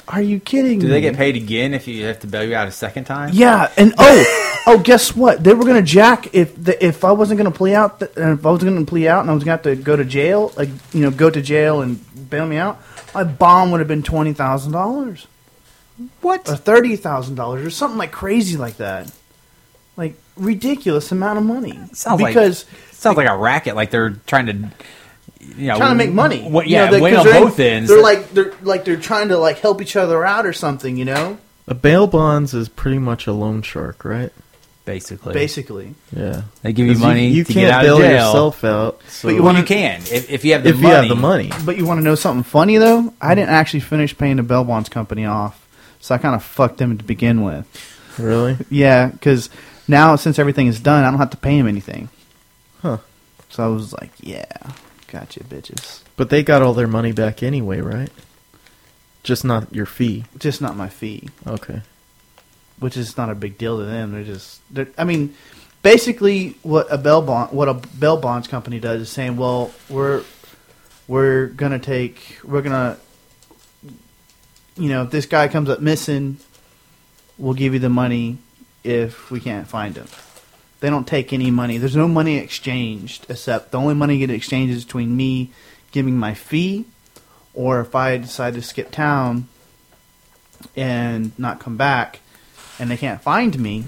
Are 0.08 0.22
you 0.22 0.40
kidding 0.40 0.78
Do 0.80 0.86
me?" 0.86 0.92
they 0.92 1.00
get 1.02 1.16
paid 1.16 1.36
again 1.36 1.74
if 1.74 1.86
you 1.86 2.04
have 2.06 2.18
to 2.20 2.26
bail 2.26 2.42
you 2.42 2.54
out 2.54 2.66
a 2.66 2.72
second 2.72 3.04
time? 3.04 3.30
Yeah, 3.32 3.70
and 3.76 3.92
oh, 3.98 4.60
oh, 4.66 4.78
guess 4.78 5.14
what? 5.14 5.44
They 5.44 5.52
were 5.54 5.64
gonna 5.64 5.82
jack 5.82 6.34
if 6.34 6.62
the, 6.62 6.82
if 6.84 7.04
I 7.04 7.12
wasn't 7.12 7.38
gonna 7.38 7.50
plea 7.50 7.74
out, 7.74 8.00
th- 8.00 8.12
and 8.16 8.38
if 8.38 8.44
I 8.46 8.50
was 8.50 8.64
gonna 8.64 8.84
plea 8.84 9.06
out, 9.08 9.20
and 9.20 9.30
I 9.30 9.34
was 9.34 9.44
gonna 9.44 9.52
have 9.52 9.62
to 9.62 9.76
go 9.76 9.96
to 9.96 10.04
jail, 10.04 10.52
like 10.56 10.70
you 10.92 11.00
know, 11.02 11.10
go 11.10 11.28
to 11.30 11.40
jail 11.42 11.82
and 11.82 12.00
bail 12.30 12.46
me 12.46 12.56
out. 12.56 12.80
My 13.14 13.24
bond 13.24 13.70
would 13.72 13.80
have 13.80 13.88
been 13.88 14.02
twenty 14.02 14.32
thousand 14.32 14.72
dollars, 14.72 15.26
What? 16.22 16.48
or 16.48 16.56
thirty 16.56 16.96
thousand 16.96 17.34
dollars, 17.36 17.64
or 17.66 17.70
something 17.70 17.98
like 17.98 18.12
crazy 18.12 18.56
like 18.56 18.78
that, 18.78 19.10
like 19.96 20.14
ridiculous 20.36 21.12
amount 21.12 21.38
of 21.38 21.44
money. 21.44 21.78
Sounds 21.92 22.20
like- 22.20 22.34
because 22.34 22.64
Sounds 22.92 23.16
like 23.16 23.28
a 23.28 23.36
racket. 23.36 23.76
Like 23.76 23.90
they're 23.92 24.10
trying 24.26 24.46
to, 24.46 24.70
you 25.40 25.68
know, 25.68 25.76
trying 25.76 25.90
to 25.90 26.04
make 26.04 26.12
money. 26.12 26.42
What? 26.42 26.66
You 26.66 26.76
Yeah, 26.76 26.86
know, 26.86 26.90
they- 26.92 27.00
win 27.00 27.14
'cause 27.14 27.20
on 27.26 27.32
they're 27.32 27.36
in- 27.42 27.44
both 27.48 27.60
ends. 27.60 27.88
They're 27.88 28.02
like 28.02 28.32
they're 28.34 28.52
like 28.62 28.84
they're 28.84 28.96
trying 28.96 29.28
to 29.28 29.38
like 29.38 29.58
help 29.60 29.80
each 29.82 29.96
other 29.96 30.24
out 30.24 30.46
or 30.46 30.52
something, 30.52 30.96
you 30.96 31.04
know. 31.04 31.38
A 31.66 31.74
bail 31.74 32.06
bonds 32.06 32.54
is 32.54 32.68
pretty 32.68 32.98
much 32.98 33.26
a 33.26 33.32
loan 33.32 33.62
shark, 33.62 34.04
right? 34.04 34.32
basically, 34.84 35.34
Basically, 35.34 35.94
Yeah. 36.16 36.40
they 36.62 36.72
give 36.72 36.86
you 36.86 36.94
money 36.96 37.28
You, 37.28 37.44
to 37.44 37.52
can't 37.52 37.66
get 37.66 37.70
out 37.74 37.82
bail 37.82 37.96
of 37.96 38.00
jail. 38.04 38.10
yourself 38.12 38.64
out. 38.64 38.98
So 39.10 39.28
But 39.28 39.34
you 39.34 39.42
wanna- 39.42 39.58
you 39.58 39.64
can 39.66 40.00
if, 40.10 40.30
if 40.30 40.46
you 40.46 40.54
have 40.54 40.62
the 40.62 40.70
if 40.70 40.76
money. 40.76 40.88
you 40.88 40.94
have 40.94 41.08
the 41.10 41.14
money. 41.14 41.52
But 41.66 41.76
you 41.76 41.84
want 41.84 41.98
to 42.00 42.02
know 42.02 42.14
something 42.14 42.42
funny 42.42 42.78
though? 42.78 43.12
I 43.20 43.34
didn't 43.34 43.50
actually 43.50 43.80
finish 43.80 44.16
paying 44.16 44.36
the 44.36 44.42
bail 44.42 44.64
bonds 44.64 44.88
company 44.88 45.26
off, 45.26 45.60
so 46.00 46.14
I 46.14 46.18
kind 46.18 46.34
of 46.34 46.42
fucked 46.42 46.78
them 46.78 46.96
to 46.96 47.04
begin 47.04 47.42
with. 47.42 47.66
Really? 48.18 48.56
Yeah, 48.70 49.08
because 49.08 49.50
now 49.86 50.16
since 50.16 50.38
everything 50.38 50.68
is 50.68 50.80
done, 50.80 51.04
I 51.04 51.10
don't 51.10 51.20
have 51.20 51.28
to 51.32 51.36
pay 51.36 51.58
them 51.58 51.68
anything. 51.68 52.08
Huh. 52.80 52.96
So 53.50 53.64
I 53.64 53.66
was 53.66 53.92
like, 53.92 54.12
yeah, 54.22 54.46
gotcha, 55.10 55.40
bitches. 55.44 56.02
But 56.16 56.30
they 56.30 56.42
got 56.42 56.62
all 56.62 56.74
their 56.74 56.86
money 56.88 57.12
back 57.12 57.42
anyway, 57.42 57.80
right? 57.80 58.10
Just 59.22 59.44
not 59.44 59.74
your 59.74 59.86
fee. 59.86 60.24
Just 60.38 60.60
not 60.62 60.76
my 60.76 60.88
fee, 60.88 61.28
Okay. 61.46 61.82
which 62.78 62.96
is 62.96 63.16
not 63.16 63.28
a 63.30 63.34
big 63.34 63.58
deal 63.58 63.78
to 63.78 63.84
them. 63.84 64.12
They're 64.12 64.24
just, 64.24 64.60
they're, 64.72 64.88
I 64.96 65.04
mean, 65.04 65.34
basically 65.82 66.56
what 66.62 66.86
a 66.90 66.96
bell 66.98 67.22
bond, 67.22 67.52
what 67.52 67.68
a 67.68 67.74
bell 67.74 68.16
bonds 68.16 68.48
company 68.48 68.78
does 68.80 69.02
is 69.02 69.08
saying, 69.10 69.36
well, 69.36 69.72
we're 69.88 70.22
we're 71.08 71.46
gonna 71.46 71.78
take, 71.78 72.38
we're 72.44 72.62
gonna, 72.62 72.98
you 74.76 74.88
know, 74.88 75.02
if 75.04 75.10
this 75.10 75.26
guy 75.26 75.48
comes 75.48 75.68
up 75.70 75.80
missing, 75.80 76.38
we'll 77.38 77.54
give 77.54 77.72
you 77.74 77.80
the 77.80 77.88
money 77.88 78.38
if 78.84 79.30
we 79.30 79.40
can't 79.40 79.66
find 79.66 79.96
him. 79.96 80.06
They 80.80 80.90
don't 80.90 81.06
take 81.08 81.32
any 81.32 81.50
money. 81.50 81.76
There's 81.78 81.96
no 81.96 82.06
money 82.08 82.36
exchanged 82.36 83.26
except 83.28 83.72
the 83.72 83.78
only 83.78 83.94
money 83.94 84.18
get 84.18 84.30
exchanged 84.30 84.72
is 84.74 84.84
between 84.84 85.16
me 85.16 85.50
giving 85.90 86.16
my 86.16 86.34
fee 86.34 86.84
or 87.54 87.80
if 87.80 87.94
I 87.94 88.16
decide 88.18 88.54
to 88.54 88.62
skip 88.62 88.90
town 88.92 89.48
and 90.76 91.36
not 91.38 91.58
come 91.58 91.76
back 91.76 92.20
and 92.78 92.90
they 92.90 92.96
can't 92.96 93.20
find 93.20 93.58
me, 93.58 93.84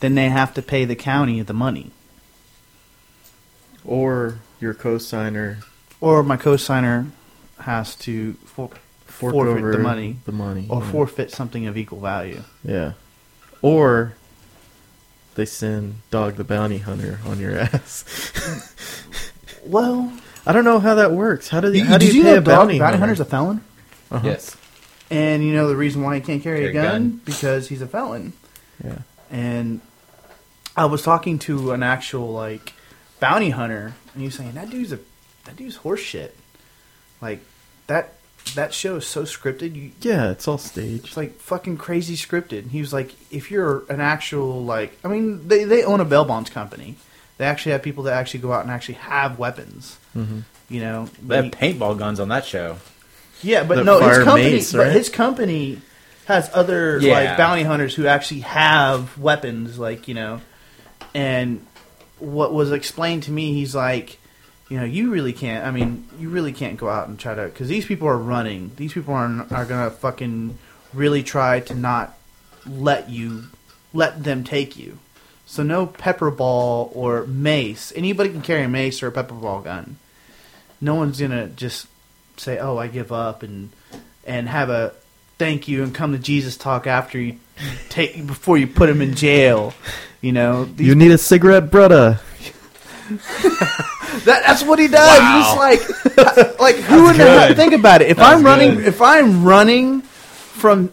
then 0.00 0.14
they 0.14 0.30
have 0.30 0.54
to 0.54 0.62
pay 0.62 0.86
the 0.86 0.96
county 0.96 1.42
the 1.42 1.52
money. 1.52 1.90
Or 3.84 4.38
your 4.60 4.74
co-signer 4.74 5.58
Or 6.00 6.22
my 6.22 6.36
cosigner 6.36 7.10
has 7.58 7.94
to 7.96 8.34
for, 8.44 8.70
forfeit 9.04 9.72
the 9.72 9.78
money 9.78 10.16
The 10.24 10.32
money. 10.32 10.66
or 10.70 10.82
yeah. 10.82 10.90
forfeit 10.90 11.30
something 11.30 11.66
of 11.66 11.76
equal 11.76 12.00
value. 12.00 12.42
Yeah. 12.64 12.92
Or 13.62 14.14
they 15.40 15.46
send 15.46 15.94
Dog 16.10 16.36
the 16.36 16.44
Bounty 16.44 16.76
Hunter 16.76 17.18
on 17.24 17.40
your 17.40 17.58
ass. 17.58 18.04
Well, 19.64 20.12
I 20.44 20.52
don't 20.52 20.64
know 20.64 20.78
how 20.78 20.96
that 20.96 21.12
works. 21.12 21.48
How 21.48 21.60
do 21.60 21.72
you, 21.72 21.82
how 21.82 21.96
do 21.96 22.06
you, 22.06 22.12
you 22.12 22.22
pay 22.24 22.32
know 22.32 22.38
a 22.38 22.40
bounty, 22.42 22.78
bounty 22.78 22.98
hunter? 22.98 22.98
hunter's 22.98 23.20
a 23.20 23.24
felon? 23.24 23.62
Uh-huh. 24.10 24.26
Yes. 24.26 24.54
And 25.10 25.42
you 25.42 25.54
know 25.54 25.66
the 25.68 25.76
reason 25.76 26.02
why 26.02 26.16
he 26.16 26.20
can't 26.20 26.42
carry 26.42 26.66
a 26.66 26.72
Carry 26.72 26.76
a 26.76 26.90
gun? 26.90 27.08
gun. 27.10 27.20
Because 27.24 27.68
he's 27.68 27.80
a 27.80 27.86
felon. 27.86 28.34
Yeah. 28.84 28.98
And 29.30 29.80
I 30.76 30.84
was 30.84 31.02
talking 31.02 31.38
to 31.40 31.72
an 31.72 31.82
actual 31.82 32.32
like 32.32 32.74
bounty 33.18 33.48
hunter, 33.50 33.94
and 34.12 34.20
he 34.20 34.26
was 34.26 34.34
saying 34.34 34.52
that 34.52 34.68
dude's 34.68 34.92
a 34.92 34.98
that 35.46 35.56
dude's 35.56 35.76
horse 35.76 36.00
shit. 36.00 36.36
Like 37.22 37.40
that 37.86 38.12
that 38.54 38.72
show 38.74 38.96
is 38.96 39.06
so 39.06 39.22
scripted. 39.22 39.74
You, 39.74 39.90
Yeah, 40.00 40.30
it's 40.30 40.46
all 40.48 40.58
staged. 40.58 41.06
it's 41.06 41.16
like 41.16 41.36
fucking 41.38 41.76
crazy 41.76 42.16
scripted. 42.16 42.70
He 42.70 42.80
was 42.80 42.92
like, 42.92 43.12
if 43.30 43.50
you're 43.50 43.84
an 43.88 44.00
actual 44.00 44.64
like, 44.64 44.98
I 45.04 45.08
mean, 45.08 45.48
they 45.48 45.64
they 45.64 45.84
own 45.84 46.00
a 46.00 46.04
bail 46.04 46.24
bonds 46.24 46.50
company. 46.50 46.96
They 47.38 47.46
actually 47.46 47.72
have 47.72 47.82
people 47.82 48.04
that 48.04 48.14
actually 48.14 48.40
go 48.40 48.52
out 48.52 48.62
and 48.62 48.70
actually 48.70 48.94
have 48.94 49.38
weapons. 49.38 49.96
hmm 50.12 50.40
You 50.68 50.80
know, 50.80 51.08
They 51.26 51.36
have 51.36 51.44
paintball 51.52 51.98
guns 51.98 52.20
on 52.20 52.28
that 52.28 52.44
show. 52.44 52.76
yeah, 53.42 53.64
but 53.64 53.76
That 53.76 53.84
no, 53.84 53.98
his 53.98 54.16
fire 54.16 54.24
company, 54.24 54.50
mace, 54.52 54.72
but 54.72 54.92
his 54.92 55.08
company 55.08 55.80
has 56.26 56.50
other 56.52 56.98
Yeah. 57.00 57.12
like 57.14 57.36
bounty 57.38 57.62
hunters 57.64 57.94
who 57.94 58.06
actually 58.06 58.40
have 58.40 59.16
weapons, 59.18 59.78
like 59.78 60.06
you 60.08 60.14
know. 60.14 60.40
And 61.14 61.66
what 62.18 62.52
was 62.52 62.70
explained 62.72 63.24
to 63.24 63.32
me, 63.32 63.52
he's 63.54 63.74
like, 63.74 64.18
you 64.70 64.78
know, 64.78 64.84
you 64.84 65.10
really 65.10 65.32
can't. 65.32 65.66
I 65.66 65.72
mean, 65.72 66.06
you 66.18 66.30
really 66.30 66.52
can't 66.52 66.78
go 66.78 66.88
out 66.88 67.08
and 67.08 67.18
try 67.18 67.34
to 67.34 67.44
because 67.46 67.68
these 67.68 67.84
people 67.84 68.08
are 68.08 68.16
running. 68.16 68.70
These 68.76 68.94
people 68.94 69.12
are 69.12 69.46
are 69.50 69.64
gonna 69.66 69.90
fucking 69.90 70.56
really 70.94 71.22
try 71.24 71.60
to 71.60 71.74
not 71.74 72.16
let 72.64 73.10
you 73.10 73.44
let 73.92 74.22
them 74.22 74.44
take 74.44 74.78
you. 74.78 74.98
So 75.44 75.64
no 75.64 75.86
pepper 75.86 76.30
ball 76.30 76.92
or 76.94 77.26
mace. 77.26 77.92
Anybody 77.96 78.30
can 78.30 78.42
carry 78.42 78.62
a 78.62 78.68
mace 78.68 79.02
or 79.02 79.08
a 79.08 79.12
pepper 79.12 79.34
ball 79.34 79.60
gun. 79.60 79.96
No 80.80 80.94
one's 80.94 81.20
gonna 81.20 81.48
just 81.48 81.88
say, 82.36 82.56
"Oh, 82.58 82.78
I 82.78 82.86
give 82.86 83.10
up," 83.10 83.42
and 83.42 83.70
and 84.24 84.48
have 84.48 84.70
a 84.70 84.92
thank 85.36 85.66
you 85.66 85.82
and 85.82 85.92
come 85.92 86.12
to 86.12 86.18
Jesus 86.18 86.56
talk 86.56 86.86
after 86.86 87.18
you 87.18 87.40
take 87.88 88.24
before 88.24 88.56
you 88.56 88.68
put 88.68 88.88
him 88.88 89.02
in 89.02 89.16
jail. 89.16 89.74
You 90.20 90.30
know, 90.30 90.68
You 90.76 90.94
need 90.94 91.10
a 91.10 91.18
cigarette, 91.18 91.72
brother. 91.72 92.20
that, 94.24 94.42
that's 94.46 94.62
what 94.62 94.78
he 94.78 94.88
does. 94.88 95.18
Wow. 95.18 95.78
It's 95.80 96.16
like, 96.16 96.60
like 96.60 96.76
who 96.76 97.10
in 97.10 97.16
the 97.16 97.24
hell? 97.24 97.54
Think 97.54 97.72
about 97.72 98.02
it. 98.02 98.10
If 98.10 98.16
That's 98.18 98.36
I'm 98.38 98.44
running, 98.44 98.74
good. 98.76 98.86
if 98.86 99.00
I'm 99.02 99.44
running 99.44 100.02
from 100.02 100.88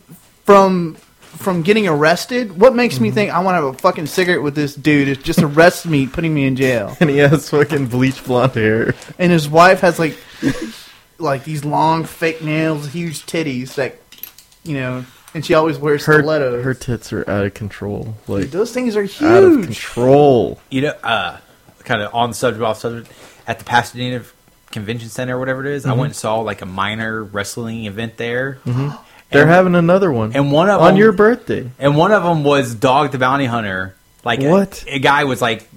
from 0.46 0.96
from 1.22 1.62
getting 1.62 1.88
arrested, 1.88 2.60
what 2.60 2.76
makes 2.76 2.96
Mm-hmm. 2.96 3.04
me 3.04 3.12
think 3.12 3.32
I 3.32 3.40
want 3.40 3.54
to 3.58 3.66
have 3.66 3.76
a 3.76 3.78
fucking 3.78 4.08
cigarette 4.08 4.42
with 4.42 4.56
this 4.56 4.74
dude? 4.76 5.08
Is 5.08 5.18
just 5.20 5.40
arrest 5.42 5.86
me, 5.86 6.08
putting 6.08 6.34
me 6.34 6.46
in 6.48 6.56
jail. 6.56 6.96
And 7.02 7.10
he 7.10 7.18
has 7.18 7.50
fucking 7.50 7.88
bleach 7.88 8.24
blonde 8.24 8.54
hair. 8.56 8.96
And 9.20 9.32
his 9.32 9.48
wife 9.48 9.82
has 9.82 10.00
like 10.00 10.18
like 11.20 11.44
these 11.44 11.66
long 11.66 12.06
fake 12.06 12.44
nails, 12.44 12.88
huge 12.90 13.26
titties 13.26 13.76
that 13.76 13.96
you 14.64 14.74
know, 14.76 15.06
and 15.34 15.46
she 15.46 15.54
always 15.54 15.78
wears 15.78 16.06
Her, 16.06 16.20
stilettos. 16.20 16.64
her 16.64 16.74
tits 16.74 17.14
are 17.14 17.30
out 17.30 17.46
of 17.46 17.54
control. 17.54 18.04
Dude, 18.04 18.16
Like, 18.28 18.52
those 18.52 18.72
things 18.74 18.96
are 18.96 19.04
out 19.04 19.44
of 19.44 19.54
huge. 19.54 19.66
control. 19.66 20.60
You 20.70 20.82
know, 20.82 20.94
uh, 21.04 21.38
kind 21.88 22.02
of 22.04 22.14
on 22.14 22.30
the 22.30 22.36
subject, 22.36 22.64
off 22.64 22.78
subject. 22.80 23.12
At 23.48 23.60
the 23.60 23.66
Pasadena 23.66 24.24
Convention 24.72 25.10
Center, 25.10 25.38
or 25.38 25.40
whatever 25.40 25.66
it 25.66 25.72
is, 25.74 25.86
I 25.86 25.90
mm-hmm. 25.92 26.00
went 26.00 26.10
and 26.10 26.16
saw 26.16 26.42
like 26.42 26.62
a 26.62 26.66
minor 26.66 27.24
wrestling 27.24 27.86
event 27.86 28.18
there, 28.18 28.60
mm-hmm. 28.66 28.90
They're 29.32 29.42
And- 29.44 29.52
having 29.52 29.76
another 29.76 30.12
one. 30.12 30.34
and 30.36 30.52
one 30.52 30.70
of 30.70 30.82
on 30.82 30.90
them, 30.90 30.98
your 30.98 31.12
birthday. 31.12 31.70
and 31.80 31.98
one 31.98 32.12
of 32.12 32.24
them 32.24 32.44
was 32.44 32.76
Dog 32.76 33.12
the 33.12 33.18
Bounty 33.18 33.46
Hunter. 33.46 33.96
Like 34.24 34.42
What? 34.42 34.84
A, 34.88 34.96
a 34.96 35.00
guy 35.00 35.24
was 35.24 35.42
like, 35.42 35.68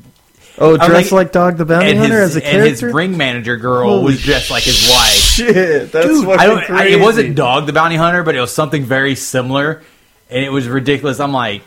Oh, 0.58 0.76
dressed 0.76 1.11
like- 1.11 1.26
like 1.26 1.32
Dog 1.32 1.56
the 1.56 1.64
Bounty 1.64 1.94
Hunter 1.94 2.20
his, 2.20 2.36
as 2.36 2.42
a 2.42 2.46
and 2.46 2.66
his 2.66 2.82
ring 2.82 3.16
manager 3.16 3.56
girl 3.56 3.88
Holy 3.88 4.04
was 4.04 4.22
dressed 4.22 4.50
like 4.50 4.64
his 4.64 4.88
wife. 4.90 5.11
Shit, 5.11 5.92
that's 5.92 6.06
Dude, 6.06 6.24
fucking 6.26 6.40
I 6.40 6.46
don't. 6.46 6.70
I, 6.70 6.86
it 6.88 7.00
wasn't 7.00 7.34
Dog 7.34 7.66
the 7.66 7.72
Bounty 7.72 7.96
Hunter, 7.96 8.22
but 8.22 8.34
it 8.34 8.40
was 8.40 8.52
something 8.52 8.84
very 8.84 9.14
similar, 9.14 9.82
and 10.28 10.44
it 10.44 10.50
was 10.50 10.68
ridiculous. 10.68 11.18
I'm 11.18 11.32
like, 11.32 11.62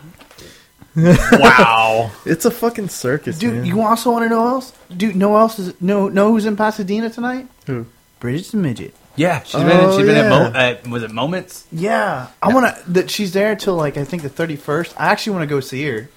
wow. 0.95 2.11
It's 2.25 2.45
a 2.45 2.51
fucking 2.51 2.89
circus, 2.89 3.37
Dude, 3.39 3.53
man. 3.53 3.65
you 3.65 3.81
also 3.81 4.11
want 4.11 4.25
to 4.25 4.29
know 4.29 4.47
else? 4.47 4.73
Dude, 4.95 5.15
know 5.15 5.35
else 5.37 5.59
is 5.59 5.79
know 5.81 6.07
know 6.09 6.31
who's 6.31 6.45
in 6.45 6.55
Pasadena 6.55 7.09
tonight? 7.09 7.47
Who? 7.65 7.85
Bridget 8.19 8.51
the 8.51 8.57
midget. 8.57 8.93
Yeah, 9.15 9.43
she's 9.43 9.61
been. 9.61 9.69
Oh, 9.71 9.97
She's 9.97 10.07
been 10.07 10.17
at, 10.17 10.25
oh, 10.25 10.29
Mo, 10.29 10.51
yeah. 10.53 10.63
at 10.63 10.87
was 10.87 11.03
it 11.03 11.11
Moments? 11.11 11.67
Yeah, 11.71 12.27
I 12.41 12.53
want 12.53 12.75
to. 12.75 12.91
That 12.93 13.11
she's 13.11 13.33
there 13.33 13.55
till 13.55 13.75
like 13.75 13.97
I 13.97 14.05
think 14.05 14.23
the 14.23 14.29
thirty 14.29 14.55
first. 14.55 14.93
I 14.99 15.07
actually 15.07 15.33
want 15.37 15.43
to 15.49 15.55
go 15.55 15.59
see 15.59 15.85
her. 15.85 16.09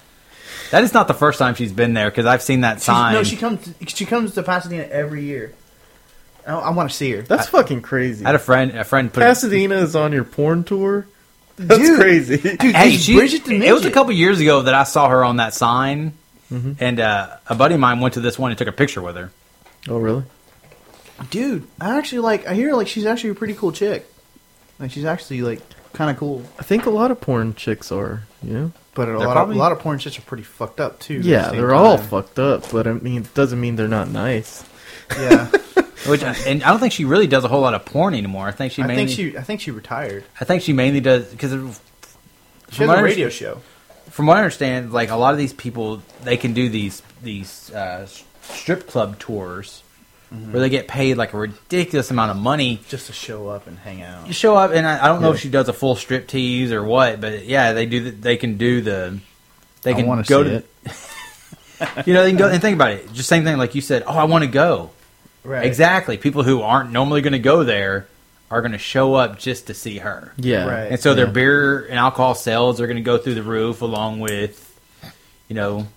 That 0.71 0.83
is 0.83 0.93
not 0.93 1.07
the 1.07 1.13
first 1.13 1.37
time 1.39 1.55
she's 1.55 1.71
been 1.71 1.93
there 1.93 2.09
because 2.09 2.25
I've 2.25 2.41
seen 2.41 2.61
that 2.61 2.77
She's, 2.77 2.85
sign. 2.85 3.13
no, 3.13 3.23
she 3.23 3.37
comes. 3.37 3.71
She 3.87 4.05
comes 4.05 4.33
to 4.33 4.43
Pasadena 4.43 4.83
every 4.83 5.23
year. 5.23 5.53
I, 6.45 6.53
I 6.55 6.69
want 6.71 6.89
to 6.89 6.95
see 6.95 7.11
her. 7.11 7.21
That's 7.21 7.47
fucking 7.47 7.81
crazy. 7.83 8.25
I 8.25 8.29
had 8.29 8.35
a 8.35 8.39
friend. 8.39 8.71
A 8.71 8.83
friend 8.83 9.13
put. 9.13 9.21
Pasadena 9.21 9.75
is 9.75 9.95
on 9.95 10.11
your 10.11 10.23
porn 10.23 10.63
tour. 10.63 11.05
That's 11.57 11.79
Dude. 11.81 11.99
crazy. 11.99 12.37
Dude, 12.37 12.75
Hey, 12.75 12.91
she, 12.91 13.15
Bridget 13.15 13.45
the 13.45 13.65
it 13.65 13.73
was 13.73 13.85
a 13.85 13.91
couple 13.91 14.11
years 14.13 14.39
ago 14.39 14.61
that 14.63 14.73
I 14.73 14.83
saw 14.83 15.09
her 15.09 15.23
on 15.25 15.37
that 15.37 15.53
sign, 15.53 16.13
Mm-hmm. 16.51 16.73
and 16.79 16.99
uh, 17.01 17.37
a 17.47 17.55
buddy 17.55 17.73
of 17.73 17.81
mine 17.81 17.99
went 17.99 18.13
to 18.13 18.21
this 18.21 18.39
one 18.39 18.51
and 18.51 18.57
took 18.57 18.67
a 18.69 18.71
picture 18.71 19.01
with 19.01 19.15
her. 19.17 19.31
oh, 19.89 19.97
really? 19.97 20.23
Dude, 21.29 21.67
I 21.81 21.97
actually 21.97 22.19
like. 22.19 22.45
I 22.47 22.53
hear 22.53 22.73
like 22.73 22.87
she's 22.87 23.05
actually 23.05 23.31
a 23.31 23.35
pretty 23.35 23.53
cool 23.55 23.71
chick. 23.71 24.05
Like 24.79 24.91
she's 24.91 25.03
actually 25.05 25.41
like 25.41 25.59
kind 25.93 26.11
of 26.11 26.17
cool. 26.17 26.43
I 26.59 26.63
think 26.63 26.85
a 26.85 26.89
lot 26.91 27.09
of 27.11 27.19
porn 27.19 27.55
chicks 27.55 27.91
are. 27.91 28.21
You 28.43 28.53
know? 28.53 28.71
But 28.93 29.03
a 29.09 29.11
They're 29.17 29.17
lot, 29.27 29.33
probably- 29.33 29.53
of, 29.55 29.57
a 29.57 29.59
lot 29.59 29.71
of 29.71 29.79
porn 29.79 29.97
chicks 29.99 30.17
are 30.19 30.21
pretty 30.21 30.43
fucked 30.43 30.79
up 30.79 30.99
too. 30.99 31.17
at 31.17 31.23
the 31.23 31.29
Yeah, 31.29 31.49
they're 31.51 31.73
all 31.75 31.97
fucked 31.97 32.37
up, 32.39 32.71
but 32.71 32.85
I 32.87 32.93
mean, 32.93 33.23
it 33.23 33.33
doesn't 33.33 33.59
mean 33.59 33.75
they're 33.75 33.87
not 33.87 34.09
nice. 34.09 34.63
Yeah, 35.17 35.49
Which 36.07 36.23
and 36.23 36.63
I 36.63 36.69
don't 36.69 36.79
think 36.79 36.93
she 36.93 37.05
really 37.05 37.27
does 37.27 37.43
a 37.43 37.47
whole 37.47 37.61
lot 37.61 37.73
of 37.73 37.85
porn 37.85 38.13
anymore. 38.13 38.47
I 38.47 38.51
think 38.51 38.71
she 38.73 38.81
Mainly, 38.81 38.93
I 38.93 39.05
think 39.05 39.09
she. 39.09 39.37
I 39.37 39.41
think 39.43 39.61
she 39.61 39.71
retired. 39.71 40.23
I 40.39 40.45
think 40.45 40.61
she 40.63 40.73
mainly 40.73 40.99
does 41.01 41.25
because 41.29 41.51
She 42.71 42.83
has 42.83 42.99
a 42.99 43.03
radio 43.03 43.29
show. 43.29 43.61
From 44.09 44.25
what 44.27 44.37
I 44.37 44.39
understand, 44.41 44.93
like 44.93 45.09
a 45.09 45.15
lot 45.15 45.33
of 45.33 45.37
these 45.37 45.53
people, 45.53 46.01
they 46.23 46.37
can 46.37 46.53
do 46.53 46.69
these 46.69 47.01
these 47.21 47.71
uh, 47.71 48.07
strip 48.41 48.87
club 48.87 49.19
tours 49.19 49.83
Mm-hmm. 50.29 50.51
where 50.51 50.59
they 50.59 50.67
get 50.67 50.89
paid 50.89 51.15
like 51.15 51.31
a 51.31 51.37
ridiculous 51.37 52.11
amount 52.11 52.31
of 52.31 52.35
money. 52.35 52.81
just 52.89 53.07
to 53.07 53.13
show 53.13 53.47
up 53.47 53.65
and 53.65 53.77
hang 53.79 54.01
out. 54.01 54.27
You 54.27 54.33
show 54.33 54.57
up, 54.57 54.71
and 54.73 54.85
I, 54.85 55.05
I 55.05 55.07
don't 55.07 55.21
know 55.21 55.29
Yeah. 55.29 55.35
if 55.35 55.39
she 55.39 55.47
does 55.47 55.69
a 55.69 55.73
full 55.73 55.95
strip 55.95 56.27
tease 56.27 56.73
or 56.73 56.83
what, 56.83 57.21
but 57.21 57.45
yeah, 57.45 57.71
they 57.71 57.85
do. 57.85 58.03
The, 58.03 58.11
they 58.11 58.35
can 58.35 58.57
do 58.57 58.81
the. 58.81 59.19
They 59.83 59.93
can 59.93 60.05
wanna 60.05 60.23
go 60.23 60.43
see 60.43 60.49
to. 60.49 60.55
it. 60.57 62.05
you 62.07 62.13
know, 62.13 62.23
they 62.23 62.31
can 62.31 62.37
go 62.37 62.49
and 62.49 62.61
think 62.61 62.75
about 62.75 62.91
it. 62.91 63.13
Just 63.13 63.29
same 63.29 63.45
thing, 63.45 63.55
like 63.57 63.73
you 63.73 63.79
said. 63.79 64.03
Oh, 64.05 64.17
I 64.17 64.25
want 64.25 64.43
to 64.43 64.49
go. 64.49 64.89
Right. 65.47 65.65
Exactly. 65.65 66.17
People 66.17 66.43
who 66.43 66.61
aren't 66.61 66.91
normally 66.91 67.21
going 67.21 67.33
to 67.33 67.39
go 67.39 67.63
there 67.63 68.07
are 68.51 68.61
going 68.61 68.73
to 68.73 68.77
show 68.77 69.13
up 69.15 69.39
just 69.39 69.67
to 69.67 69.73
see 69.73 69.97
her. 69.99 70.33
Yeah. 70.37 70.65
Right. 70.65 70.91
And 70.91 70.99
so 70.99 71.13
their 71.13 71.25
Yeah. 71.25 71.31
beer 71.31 71.85
and 71.85 71.97
alcohol 71.97 72.35
sales 72.35 72.79
are 72.81 72.87
going 72.87 72.97
to 72.97 73.03
go 73.03 73.17
through 73.17 73.35
the 73.35 73.43
roof, 73.43 73.81
along 73.81 74.19
with, 74.19 74.63
you 75.47 75.55
know, 75.55 75.87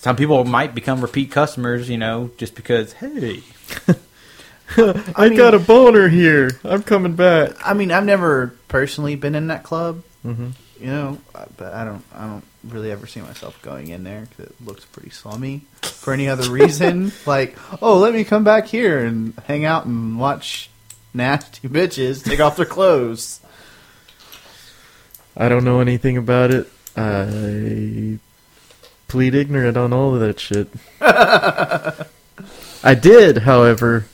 some 0.00 0.16
people 0.16 0.44
might 0.44 0.74
become 0.74 1.00
repeat 1.00 1.30
customers. 1.30 1.88
You 1.88 1.98
know, 1.98 2.30
just 2.36 2.54
because 2.54 2.92
hey, 2.94 3.42
I, 4.76 5.28
mean- 5.28 5.36
got 5.36 5.54
a 5.54 5.58
boner 5.58 6.08
here. 6.08 6.50
I'm 6.64 6.82
coming 6.82 7.14
back. 7.14 7.52
I 7.64 7.74
mean, 7.74 7.90
I've 7.90 8.04
never 8.04 8.54
personally 8.68 9.14
been 9.16 9.34
in 9.34 9.46
that 9.48 9.62
club, 9.62 10.02
hmm 10.22 10.50
you 10.80 10.86
know, 10.86 11.18
but 11.32 11.72
I 11.72 11.84
don't. 11.84 12.04
I 12.14 12.26
don't 12.26 12.44
really 12.64 12.90
ever 12.90 13.06
see 13.06 13.20
myself 13.20 13.60
going 13.62 13.88
in 13.88 14.04
there 14.04 14.26
because 14.28 14.46
it 14.46 14.54
looks 14.64 14.84
pretty 14.84 15.10
slummy. 15.10 15.62
For 15.82 16.12
any 16.12 16.28
other 16.28 16.50
reason, 16.50 17.12
like, 17.26 17.56
oh, 17.82 17.98
let 17.98 18.14
me 18.14 18.24
come 18.24 18.44
back 18.44 18.66
here 18.66 19.04
and 19.04 19.34
hang 19.46 19.64
out 19.64 19.86
and 19.86 20.18
watch 20.18 20.70
nasty 21.14 21.68
bitches 21.68 22.24
take 22.24 22.40
off 22.40 22.56
their 22.56 22.66
clothes. 22.66 23.40
I 25.36 25.48
don't 25.48 25.64
know 25.64 25.80
anything 25.80 26.16
about 26.16 26.50
it. 26.50 26.68
I 26.96 28.18
plead 29.06 29.34
ignorant 29.34 29.76
on 29.76 29.92
all 29.92 30.14
of 30.14 30.20
that 30.20 30.40
shit. 30.40 30.68
I 31.00 32.94
did, 32.94 33.38
however, 33.38 34.06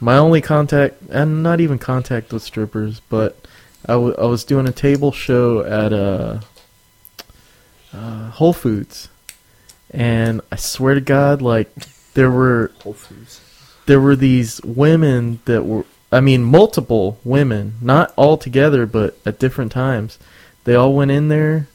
my 0.00 0.16
only 0.16 0.40
contact, 0.40 1.00
and 1.08 1.42
not 1.42 1.60
even 1.60 1.78
contact 1.78 2.32
with 2.32 2.42
strippers, 2.42 3.00
but 3.08 3.46
I, 3.86 3.92
w- 3.92 4.14
I 4.18 4.24
was 4.24 4.44
doing 4.44 4.66
a 4.68 4.72
table 4.72 5.12
show 5.12 5.60
at 5.62 5.92
uh, 5.92 6.40
uh, 7.92 8.30
Whole 8.30 8.52
Foods, 8.52 9.08
and 9.90 10.40
I 10.50 10.56
swear 10.56 10.94
to 10.94 11.00
God, 11.00 11.42
like 11.42 11.68
there 12.14 12.30
were 12.30 12.72
Whole 12.82 12.94
Foods. 12.94 13.40
there 13.86 14.00
were 14.00 14.16
these 14.16 14.60
women 14.62 15.40
that 15.44 15.64
were 15.64 15.84
I 16.10 16.20
mean 16.20 16.42
multiple 16.44 17.18
women, 17.24 17.74
not 17.80 18.12
all 18.16 18.36
together 18.36 18.86
but 18.86 19.16
at 19.26 19.38
different 19.38 19.72
times. 19.72 20.18
They 20.64 20.74
all 20.74 20.94
went 20.94 21.10
in 21.10 21.28
there 21.28 21.68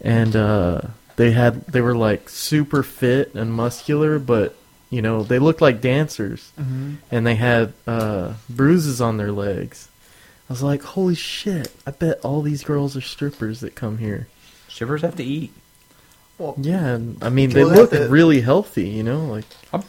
and 0.00 0.34
uh 0.36 0.80
they 1.16 1.30
had 1.30 1.66
they 1.68 1.80
were 1.80 1.96
like 1.96 2.28
super 2.28 2.82
fit 2.82 3.34
and 3.34 3.52
muscular 3.52 4.18
but 4.18 4.54
you 4.90 5.02
know, 5.02 5.22
they 5.22 5.38
looked 5.38 5.60
like 5.60 5.80
dancers 5.80 6.52
Mm-hmm. 6.60 6.94
and 7.10 7.26
they 7.26 7.36
had 7.36 7.72
uh 7.86 8.34
bruises 8.50 9.00
on 9.00 9.16
their 9.16 9.32
legs. 9.32 9.88
I 10.48 10.52
was 10.52 10.62
like, 10.62 10.82
"Holy 10.82 11.14
shit. 11.14 11.72
I 11.86 11.90
bet 11.90 12.20
all 12.22 12.40
these 12.42 12.62
girls 12.62 12.96
are 12.96 13.00
strippers 13.00 13.60
that 13.60 13.74
come 13.74 13.98
here." 13.98 14.28
shivers 14.68 15.00
have 15.02 15.16
to 15.16 15.24
eat. 15.24 15.52
Well, 16.38 16.54
Yeah, 16.60 16.84
and, 16.84 17.16
I 17.24 17.30
mean, 17.30 17.48
they 17.50 17.64
Well, 17.64 17.74
look 17.74 17.92
have 17.92 18.02
to- 18.02 18.08
really 18.08 18.42
healthy, 18.42 18.88
you 18.88 19.02
know, 19.02 19.24
like 19.24 19.46
I'm 19.72 19.82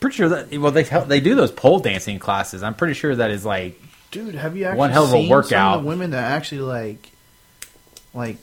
pretty 0.00 0.16
sure 0.16 0.30
that 0.30 0.50
well 0.58 0.70
they 0.72 0.82
they 0.84 1.20
do 1.20 1.34
those 1.34 1.50
pole 1.52 1.78
dancing 1.80 2.18
classes. 2.18 2.62
I'm 2.62 2.74
pretty 2.74 2.94
sure 2.94 3.14
that 3.14 3.30
is 3.30 3.44
like 3.44 3.78
Dude, 4.10 4.34
have 4.36 4.56
you 4.56 4.64
actually 4.64 4.78
One 4.78 4.90
hell 4.90 5.02
of 5.04 5.10
a 5.10 5.12
seen 5.12 5.24
some 5.24 5.30
workout. 5.30 5.76
of 5.78 5.82
the 5.82 5.88
women 5.88 6.12
that 6.12 6.24
actually 6.30 6.60
like, 6.62 7.10
like, 8.14 8.36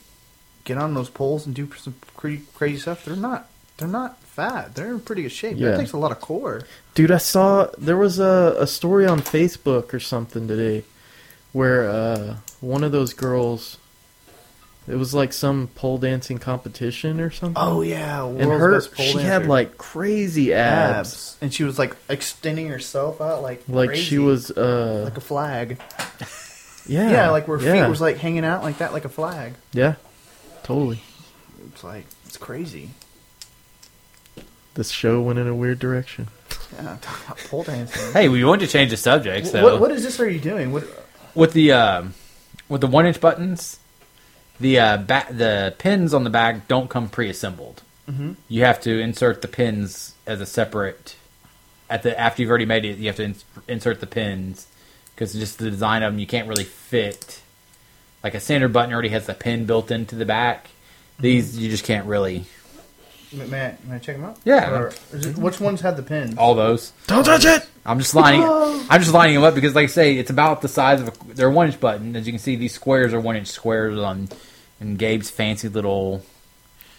get 0.66 0.78
on 0.78 0.94
those 0.94 1.10
poles 1.10 1.46
and 1.46 1.56
do 1.56 1.70
some 1.78 1.96
crazy, 2.18 2.44
crazy 2.56 2.78
stuff? 2.80 3.06
They're 3.06 3.16
not. 3.16 3.48
They're 3.78 3.88
not 3.88 4.22
fat. 4.22 4.76
They're 4.76 4.92
in 4.92 5.00
pretty 5.00 5.24
good 5.24 5.32
shape. 5.32 5.58
Yeah. 5.58 5.72
That 5.72 5.78
takes 5.80 5.94
a 5.94 5.98
lot 5.98 6.12
of 6.12 6.20
core. 6.22 6.64
Dude, 6.94 7.10
I 7.10 7.18
saw 7.18 7.70
there 7.78 7.98
was 7.98 8.20
a, 8.20 8.56
a 8.60 8.68
story 8.68 9.08
on 9.08 9.22
Facebook 9.22 9.94
or 9.94 10.00
something 10.00 10.48
today 10.48 10.84
where 11.54 11.90
uh, 11.90 12.36
one 12.60 12.84
of 12.84 12.92
those 12.92 13.14
girls, 13.14 13.78
it 14.88 14.96
was 14.96 15.14
like 15.14 15.34
some 15.34 15.68
pole 15.76 15.98
dancing 15.98 16.38
competition 16.38 17.20
or 17.20 17.30
something. 17.32 17.62
Oh 17.62 17.82
yeah, 17.82 18.26
and 18.26 18.42
her, 18.52 18.82
pole 18.82 18.90
she 19.06 19.14
dancer. 19.14 19.22
had 19.22 19.48
like 19.48 19.78
crazy 19.78 20.54
abs, 20.54 21.10
abs, 21.10 21.38
and 21.42 21.54
she 21.54 21.64
was 21.64 21.78
like 21.78 21.96
extending 22.10 22.68
herself 22.70 23.22
out 23.22 23.42
like 23.42 23.64
like 23.68 23.90
crazy, 23.90 24.04
she 24.04 24.18
was, 24.18 24.52
uh, 24.52 25.02
like 25.06 25.18
a 25.18 25.22
flag. 25.22 25.80
yeah, 26.88 27.10
Yeah, 27.12 27.30
like 27.30 27.48
where 27.48 27.62
yeah, 27.62 27.84
feet 27.84 27.90
was 27.90 28.02
like 28.02 28.18
hanging 28.18 28.46
out 28.46 28.64
like 28.64 28.78
that, 28.80 28.94
like 28.94 29.06
a 29.06 29.10
flag. 29.10 29.54
yeah, 29.74 29.96
totally. 30.64 31.02
It's 31.68 31.84
like 31.84 32.06
it's 32.26 32.38
crazy. 32.38 32.90
This 34.74 34.90
show 34.90 35.22
went 35.22 35.38
in 35.38 35.48
a 35.48 35.56
weird 35.56 35.80
direction. 35.80 36.28
Yeah, 36.74 36.98
pole 37.50 37.64
dancing. 37.64 38.14
hey, 38.14 38.30
we 38.30 38.46
want 38.46 38.62
to 38.62 38.68
change 38.68 38.92
the 38.92 38.98
subject. 38.98 39.48
So 39.48 39.62
what, 39.62 39.82
what 39.82 39.92
is 39.92 40.04
this? 40.04 40.22
Are 40.22 40.30
you 40.30 40.40
doing? 40.40 40.72
What? 40.72 40.86
With 41.36 41.54
the 41.54 41.72
um, 41.72 42.14
with 42.70 42.82
the 42.82 42.88
one 42.88 43.06
inch 43.06 43.20
buttons, 43.20 43.80
the 44.60 44.80
uh, 44.80 44.98
back 44.98 45.30
the 45.30 45.74
pins 45.78 46.14
on 46.14 46.24
the 46.24 46.30
back 46.30 46.68
don't 46.68 46.90
come 46.90 47.10
pre-assembled. 47.10 47.82
Mhm. 48.10 48.36
You 48.48 48.64
have 48.64 48.82
to 48.82 49.00
insert 49.00 49.42
the 49.42 49.48
pins 49.48 50.14
as 50.26 50.42
a 50.42 50.46
separate. 50.46 51.16
At 51.90 52.04
the 52.04 52.18
after 52.20 52.42
you've 52.42 52.50
already 52.50 52.66
made 52.66 52.86
it, 52.86 52.98
you 52.98 53.08
have 53.08 53.18
to 53.18 53.24
ins- 53.26 53.46
insert 53.68 54.00
the 54.00 54.08
pins 54.08 54.68
because 55.16 55.34
just 55.34 55.60
the 55.60 55.70
design 55.70 56.04
of 56.04 56.14
them, 56.14 56.20
you 56.20 56.28
can't 56.28 56.48
really 56.48 56.64
fit. 56.64 57.42
Like 58.24 58.34
a 58.34 58.40
standard 58.40 58.72
button 58.72 58.94
already 58.94 59.10
has 59.10 59.26
the 59.26 59.34
pin 59.34 59.66
built 59.66 59.92
into 59.92 60.16
the 60.16 60.26
back. 60.26 60.70
These 61.20 61.58
you 61.58 61.70
just 61.70 61.84
can't 61.84 62.06
really. 62.06 62.46
May, 63.34 63.46
may 63.46 63.66
I, 63.66 63.78
may 63.88 63.96
I 63.96 64.00
check 64.00 64.16
them 64.18 64.26
out? 64.26 64.38
Yeah. 64.44 64.72
Or 64.72 64.94
is 65.14 65.26
it, 65.26 65.38
which 65.38 65.60
ones 65.60 65.82
have 65.82 65.96
the 65.96 66.04
pins? 66.04 66.38
All 66.38 66.54
those. 66.56 66.92
Don't 67.08 67.24
touch 67.24 67.46
it. 67.46 67.68
I'm 67.86 68.00
just 68.00 68.14
lining. 68.16 68.44
I'm 68.90 69.02
just 69.02 69.14
lining 69.14 69.36
them 69.36 69.44
up 69.44 69.56
because, 69.56 69.74
like 69.76 69.84
I 69.86 69.88
say, 69.88 70.18
it's 70.18 70.30
about 70.30 70.62
the 70.62 70.68
size 70.68 71.02
of 71.02 71.08
a. 71.10 71.34
They're 71.34 71.50
one 71.50 71.68
inch 71.68 71.80
button. 71.80 72.16
As 72.16 72.28
you 72.28 72.34
can 72.34 72.40
see, 72.40 72.56
these 72.56 72.74
squares 72.74 73.14
are 73.14 73.20
one 73.20 73.36
inch 73.36 73.48
squares 73.48 73.98
on, 73.98 74.30
in 74.80 74.96
Gabe's 74.98 75.30
fancy 75.30 75.68
little 75.70 76.24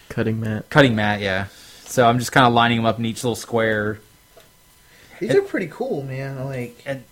Cutting 0.09 0.39
mat. 0.39 0.69
cutting 0.69 0.95
mat. 0.95 1.21
Yeah. 1.21 1.47
So 1.85 2.07
I'm 2.07 2.19
just 2.19 2.31
kind 2.31 2.45
of 2.47 2.53
lining 2.53 2.77
them 2.77 2.85
up 2.85 2.99
in 2.99 3.05
each 3.05 3.23
little 3.23 3.35
square. 3.35 3.99
These 5.19 5.35
are 5.35 5.41
pretty 5.41 5.67
cool, 5.71 6.03
man. 6.03 6.43
Like 6.45 6.81
And 6.85 7.03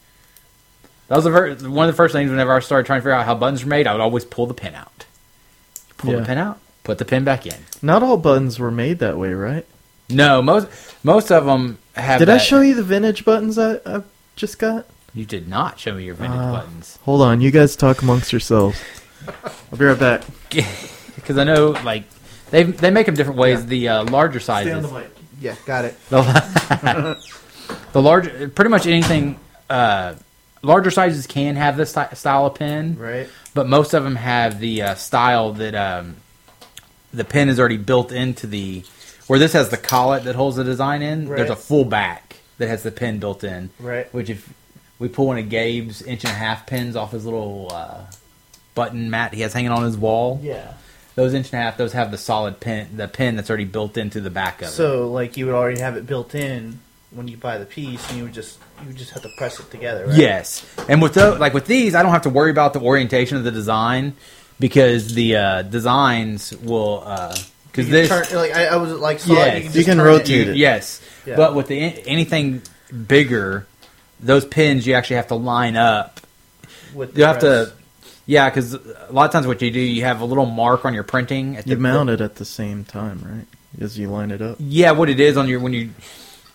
that 1.07 1.15
was 1.15 1.23
the 1.23 1.29
ver- 1.31 1.55
one 1.69 1.87
of 1.87 1.93
the 1.93 1.97
first 1.97 2.13
things. 2.13 2.29
Whenever 2.29 2.53
I 2.53 2.59
started 2.59 2.85
trying 2.85 2.97
to 2.99 3.01
figure 3.01 3.13
out 3.13 3.25
how 3.25 3.35
buttons 3.35 3.63
were 3.63 3.69
made, 3.69 3.87
I 3.87 3.91
would 3.93 4.01
always 4.01 4.25
pull 4.25 4.47
the 4.47 4.53
pin 4.53 4.75
out. 4.75 5.05
Pull 5.97 6.11
Yeah. 6.13 6.19
the 6.19 6.25
pin 6.25 6.37
out. 6.37 6.59
Put 6.83 6.97
the 6.97 7.05
pin 7.05 7.23
back 7.23 7.45
in. 7.45 7.53
Not 7.81 8.01
all 8.03 8.17
buttons 8.17 8.59
were 8.59 8.71
made 8.71 8.99
that 8.99 9.17
way, 9.17 9.33
right? 9.33 9.65
No, 10.09 10.41
most 10.41 10.67
most 11.03 11.31
of 11.31 11.45
them 11.45 11.77
have. 11.95 12.19
Did 12.19 12.29
I 12.29 12.33
that- 12.33 12.41
show 12.41 12.61
you 12.61 12.73
the 12.75 12.83
vintage 12.83 13.25
buttons 13.25 13.57
I, 13.57 13.75
I 13.85 14.03
just 14.35 14.59
got? 14.59 14.85
You 15.13 15.25
did 15.25 15.47
not 15.49 15.77
show 15.79 15.93
me 15.93 16.05
your 16.05 16.15
vintage 16.15 16.39
Ah. 16.39 16.51
buttons. 16.53 16.97
Hold 17.03 17.21
on, 17.21 17.41
you 17.41 17.51
guys 17.51 17.75
talk 17.75 18.01
amongst 18.01 18.31
yourselves. 18.31 18.79
I'll 19.71 19.77
be 19.77 19.85
right 19.85 19.99
back. 19.99 20.23
because 21.15 21.37
I 21.37 21.43
know 21.43 21.71
like 21.83 22.03
they 22.49 22.63
they 22.63 22.89
make 22.91 23.05
them 23.07 23.15
different 23.15 23.37
ways. 23.39 23.65
The 23.65 23.89
uh, 23.89 24.03
larger 24.05 24.39
sizes. 24.39 24.89
mic. 24.91 25.09
yeah, 25.39 25.55
got 25.65 25.85
it. 25.85 25.95
The, 26.09 26.21
the 27.93 28.01
large, 28.01 28.55
pretty 28.55 28.69
much 28.69 28.87
anything. 28.87 29.39
Uh, 29.69 30.15
larger 30.61 30.91
sizes 30.91 31.27
can 31.27 31.55
have 31.55 31.77
this 31.77 31.91
sty- 31.91 32.13
style 32.13 32.45
of 32.47 32.55
pin, 32.55 32.97
Right. 32.97 33.27
but 33.53 33.67
most 33.67 33.93
of 33.93 34.03
them 34.03 34.15
have 34.15 34.59
the 34.59 34.81
uh, 34.81 34.95
style 34.95 35.53
that 35.53 35.75
um, 35.75 36.17
the 37.13 37.23
pin 37.23 37.49
is 37.49 37.59
already 37.59 37.77
built 37.77 38.11
into 38.11 38.47
the. 38.47 38.83
Where 39.31 39.39
this 39.39 39.53
has 39.53 39.69
the 39.69 39.77
collet 39.77 40.25
that 40.25 40.35
holds 40.35 40.57
the 40.57 40.65
design 40.65 41.01
in, 41.01 41.23
there's 41.23 41.49
a 41.49 41.55
full 41.55 41.85
back 41.85 42.35
that 42.57 42.67
has 42.67 42.83
the 42.83 42.91
pin 42.91 43.19
built 43.19 43.45
in. 43.45 43.69
Right. 43.79 44.13
Which 44.13 44.29
if 44.29 44.53
we 44.99 45.07
pull 45.07 45.27
one 45.27 45.37
of 45.37 45.47
Gabe's 45.47 46.01
inch 46.01 46.25
and 46.25 46.33
a 46.33 46.35
half 46.35 46.67
pins 46.67 46.97
off 46.97 47.13
his 47.13 47.23
little 47.23 47.69
uh, 47.71 48.01
button 48.75 49.09
mat 49.09 49.33
he 49.33 49.39
has 49.39 49.53
hanging 49.53 49.71
on 49.71 49.83
his 49.83 49.95
wall, 49.97 50.41
Yeah. 50.43 50.73
those 51.15 51.33
inch 51.33 51.45
and 51.53 51.61
a 51.61 51.63
half, 51.63 51.77
those 51.77 51.93
have 51.93 52.11
the 52.11 52.17
solid 52.17 52.59
pin, 52.59 52.97
the 52.97 53.07
pin 53.07 53.37
that's 53.37 53.49
already 53.49 53.63
built 53.63 53.95
into 53.95 54.19
the 54.19 54.29
back 54.29 54.61
of 54.61 54.67
it. 54.67 54.71
So 54.71 55.09
like 55.09 55.37
you 55.37 55.45
would 55.45 55.55
already 55.55 55.79
have 55.79 55.95
it 55.95 56.05
built 56.05 56.35
in 56.35 56.79
when 57.11 57.29
you 57.29 57.37
buy 57.37 57.57
the 57.57 57.65
piece, 57.65 58.05
and 58.09 58.17
you 58.17 58.25
would 58.25 58.33
just 58.33 58.59
you 58.81 58.87
would 58.87 58.97
just 58.97 59.11
have 59.11 59.23
to 59.23 59.29
press 59.37 59.61
it 59.61 59.71
together. 59.71 60.07
Right? 60.07 60.17
Yes, 60.17 60.65
and 60.89 61.01
with 61.01 61.13
those, 61.13 61.39
like 61.39 61.53
with 61.53 61.67
these, 61.67 61.95
I 61.95 62.03
don't 62.03 62.11
have 62.11 62.23
to 62.23 62.29
worry 62.29 62.51
about 62.51 62.73
the 62.73 62.81
orientation 62.81 63.37
of 63.37 63.45
the 63.45 63.51
design 63.51 64.11
because 64.59 65.13
the 65.13 65.37
uh, 65.37 65.61
designs 65.61 66.51
will 66.57 67.01
because 67.71 67.87
You 67.87 67.93
this 67.93 68.09
turn, 68.09 68.25
like 68.37 68.53
I, 68.53 68.65
I 68.67 68.75
was 68.77 68.91
like 68.93 69.19
saw 69.19 69.33
Yes. 69.33 69.65
it, 69.65 69.73
you 69.73 69.79
You 69.79 69.85
can 69.85 69.99
rotate 70.01 70.29
you- 70.47 70.51
it. 70.53 70.57
yes, 70.57 71.01
Yeah. 71.25 71.35
but 71.37 71.55
with 71.55 71.67
the 71.67 71.79
anything 72.07 72.61
bigger, 73.07 73.65
those 74.19 74.45
pins 74.45 74.85
you 74.85 74.93
actually 74.93 75.15
have 75.17 75.27
to 75.27 75.35
line 75.35 75.75
up. 75.75 76.19
with 76.93 77.13
the 77.13 77.19
You 77.21 77.25
have 77.25 77.39
press. 77.39 77.69
to. 77.69 77.73
Yeah, 78.27 78.49
because 78.49 78.73
a 78.75 79.07
lot 79.11 79.25
of 79.25 79.31
times 79.31 79.47
what 79.47 79.61
you 79.61 79.71
do, 79.71 79.79
you 79.79 80.03
have 80.03 80.21
a 80.21 80.25
little 80.25 80.45
mark 80.45 80.85
on 80.85 80.93
your 80.93 81.03
printing. 81.03 81.57
At 81.57 81.65
You 81.67 81.75
the, 81.75 81.81
mount 81.81 82.09
it 82.09 82.21
at 82.21 82.35
the 82.35 82.45
same 82.45 82.83
time, 82.85 83.19
right? 83.25 83.83
As 83.83 83.97
you 83.97 84.09
line 84.09 84.31
it 84.31 84.41
up. 84.41 84.57
Yeah, 84.59 84.91
what 84.91 85.09
it 85.09 85.19
is 85.19 85.37
on 85.37 85.47
your 85.47 85.59
when 85.59 85.73
you 85.73 85.89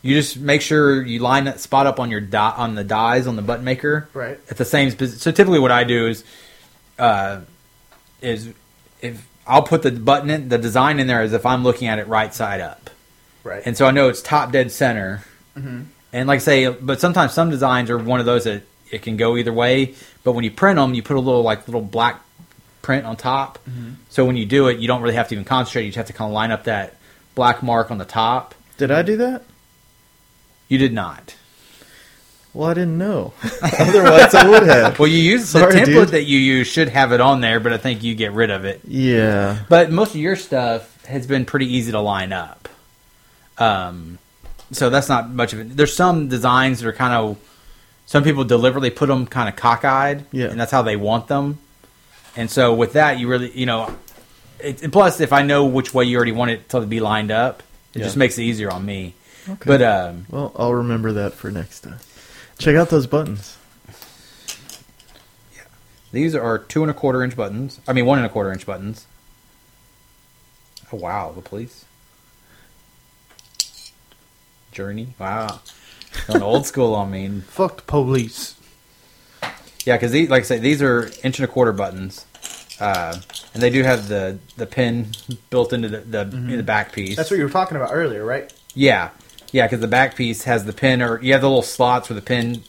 you 0.02 0.14
just 0.14 0.36
make 0.36 0.60
sure 0.62 1.02
you 1.02 1.18
line 1.18 1.44
that 1.44 1.58
spot 1.60 1.86
up 1.86 1.98
on 1.98 2.10
your 2.10 2.20
dot 2.20 2.58
on 2.58 2.74
the 2.76 2.84
dies 2.84 3.26
on 3.26 3.34
the 3.34 3.42
button 3.42 3.64
maker 3.64 4.08
right. 4.14 4.38
at 4.50 4.56
the 4.58 4.64
same 4.64 4.92
position. 4.92 5.18
So 5.18 5.32
typically, 5.32 5.58
what 5.58 5.72
I 5.72 5.82
do 5.84 6.06
is, 6.06 6.22
uh, 6.98 7.40
is 8.22 8.50
if 9.00 9.26
I'll 9.47 9.62
put 9.62 9.82
the 9.82 9.90
button 9.92 10.30
in 10.30 10.49
the 10.49 10.59
design 10.59 10.99
in 11.01 11.07
there 11.07 11.20
as 11.22 11.32
if 11.32 11.47
I'm 11.47 11.62
looking 11.62 11.88
at 11.88 11.99
it 11.99 12.09
right 12.09 12.34
side 12.34 12.61
up, 12.61 12.90
Right. 13.44 13.62
and 13.64 13.76
so 13.76 13.86
I 13.86 13.90
know 13.92 14.09
it's 14.09 14.20
top 14.22 14.51
dead 14.53 14.72
center. 14.72 15.22
Mhm. 15.57 15.86
And 16.12 16.28
like 16.28 16.36
I 16.36 16.40
say, 16.40 16.68
but 16.68 17.01
sometimes 17.01 17.32
some 17.32 17.51
designs 17.51 17.90
are 17.90 17.99
one 17.99 18.20
of 18.20 18.26
those 18.26 18.44
that 18.44 18.62
it 18.90 19.03
can 19.03 19.16
go 19.16 19.36
either 19.36 19.53
way. 19.53 19.94
But 20.24 20.32
when 20.32 20.44
you 20.44 20.51
print 20.51 20.76
them, 20.76 20.94
you 20.94 21.03
put 21.03 21.16
a 21.16 21.20
little 21.20 21.42
like 21.42 21.66
little 21.68 21.80
black 21.82 22.20
print 22.82 23.05
on 23.07 23.16
top. 23.16 23.59
So 24.11 24.24
when 24.24 24.36
you 24.36 24.47
do 24.47 24.68
it, 24.68 24.78
you 24.78 24.88
don't 24.88 25.03
really 25.03 25.14
have 25.16 25.28
to 25.28 25.34
even 25.34 25.44
concentrate. 25.44 25.82
You 25.82 25.88
just 25.90 25.97
have 25.97 26.07
to 26.07 26.12
kind 26.12 26.28
of 26.30 26.34
line 26.34 26.51
up 26.51 26.64
that 26.64 26.94
black 27.34 27.62
mark 27.62 27.90
on 27.90 27.99
the 27.99 28.05
top. 28.05 28.55
Did 28.78 28.90
I 28.90 29.03
do 29.03 29.16
that? 29.18 29.42
You 30.68 30.78
did 30.78 30.92
not. 30.92 31.36
Well, 32.57 32.70
I 32.70 32.74
didn't 32.74 32.96
know. 32.96 33.34
Otherwise, 33.62 34.34
I 34.34 34.48
would 34.48 34.62
have. 34.62 34.98
Well, 34.98 35.09
you 35.09 35.18
use 35.18 35.52
the 35.52 35.59
Sorry, 35.61 35.74
template 35.74 35.84
dude. 35.84 36.09
that 36.09 36.22
you 36.24 36.38
use 36.38 36.66
should 36.66 36.88
have 36.88 37.12
it 37.12 37.20
on 37.20 37.42
there, 37.42 37.61
but 37.61 37.72
I 37.74 37.76
think 37.76 38.02
you 38.02 38.14
get 38.14 38.32
rid 38.32 38.50
of 38.50 38.64
it. 38.64 38.80
Yeah. 38.88 39.59
But 39.68 39.90
most 39.90 40.14
of 40.14 40.20
your 40.22 40.36
stuff 40.36 41.04
has 41.04 41.26
been 41.26 41.44
pretty 41.44 41.66
easy 41.74 41.92
to 41.92 42.00
line 42.00 42.32
up. 42.32 42.68
Um, 43.59 44.18
so 44.72 44.88
that's 44.90 45.09
not 45.09 45.30
much 45.30 45.52
of 45.52 45.61
it. 45.61 45.76
There's 45.76 45.94
some 45.94 46.28
designs 46.28 46.80
that 46.80 46.88
are 46.88 46.92
kind 46.94 47.12
of, 47.12 47.36
some 48.07 48.24
people 48.24 48.44
deliberately 48.44 48.88
put 48.90 49.09
them 49.09 49.26
kind 49.26 49.48
of 49.48 49.57
cockeyed, 49.57 50.24
Yeah. 50.32 50.46
and 50.46 50.59
that's 50.59 50.72
how 50.72 50.80
they 50.82 50.96
want 50.96 51.28
them. 51.28 51.59
And 52.36 52.50
so 52.50 52.72
with 52.74 52.94
that, 52.94 53.18
you 53.18 53.28
really, 53.28 53.50
you 53.59 53.66
know, 53.66 53.94
it, 54.61 54.82
and 54.82 54.92
plus 54.92 55.20
if 55.20 55.32
I 55.32 55.42
know 55.42 55.66
which 55.66 55.92
way 55.92 56.04
you 56.07 56.16
already 56.16 56.32
want 56.32 56.50
it 56.52 56.68
to 56.70 56.80
be 56.80 57.00
lined 57.00 57.30
up, 57.30 57.62
it 57.94 57.98
Yeah. 57.98 58.04
just 58.07 58.16
makes 58.16 58.38
it 58.38 58.42
easier 58.44 58.70
on 58.70 58.84
me. 58.84 59.14
Okay. 59.46 59.57
But 59.66 59.82
um, 59.82 60.26
well, 60.30 60.52
I'll 60.57 60.72
remember 60.74 61.12
that 61.12 61.34
for 61.34 61.50
next 61.50 61.80
time. 61.80 61.98
Check 62.59 62.76
out 62.76 62.88
those 62.88 63.07
buttons. 63.07 63.57
Yeah, 65.54 65.62
these 66.12 66.34
are 66.34 66.59
two 66.59 66.82
and 66.82 66.90
a 66.90 66.94
quarter 66.94 67.22
inch 67.22 67.36
buttons. 67.36 67.80
I 67.86 67.92
mean, 67.92 68.07
one 68.07 68.18
and 68.18 68.26
a 68.26 68.30
quarter 68.30 68.52
inch 68.52 68.64
buttons. 68.64 69.07
Oh 70.92 70.96
wow, 70.96 71.32
the 71.34 71.42
police. 71.42 71.84
Journey. 74.72 75.14
Wow, 75.18 75.61
going 76.26 76.42
old 76.42 76.66
school 76.72 76.94
on 76.94 77.11
me. 77.11 77.40
Fuck 77.40 77.78
the 77.78 77.82
police. 77.82 78.54
Yeah, 79.84 79.96
because 79.96 80.11
these, 80.12 80.28
like 80.28 80.42
I 80.42 80.44
say, 80.44 80.59
these 80.59 80.82
are 80.82 81.11
inch 81.22 81.38
and 81.38 81.44
a 81.44 81.46
quarter 81.48 81.72
buttons, 81.72 82.26
uh, 82.80 83.20
and 83.54 83.62
they 83.62 83.70
do 83.70 83.82
have 83.82 84.09
the 84.09 84.38
the 84.57 84.66
pin 84.66 85.09
built 85.50 85.72
into 85.72 85.88
the 85.88 85.98
the, 85.98 86.20
in 86.22 86.57
the 86.57 86.62
back 86.62 86.92
piece. 86.92 87.16
That's 87.16 87.30
what 87.30 87.36
you 87.36 87.44
were 87.44 87.50
talking 87.50 87.76
about 87.76 87.90
earlier, 87.92 88.24
right? 88.24 88.52
Yeah, 88.74 89.11
yeah, 89.57 89.66
because 89.66 89.80
the 89.80 89.88
back 89.88 90.16
piece 90.16 90.44
has 90.44 90.66
the 90.66 90.72
pin, 90.74 91.00
or 91.00 91.18
you 91.22 91.32
have 91.32 91.40
the 91.40 91.48
little 91.48 91.62
slots 91.62 92.09
for 92.09 92.12
the 92.12 92.20
pin. 92.20 92.62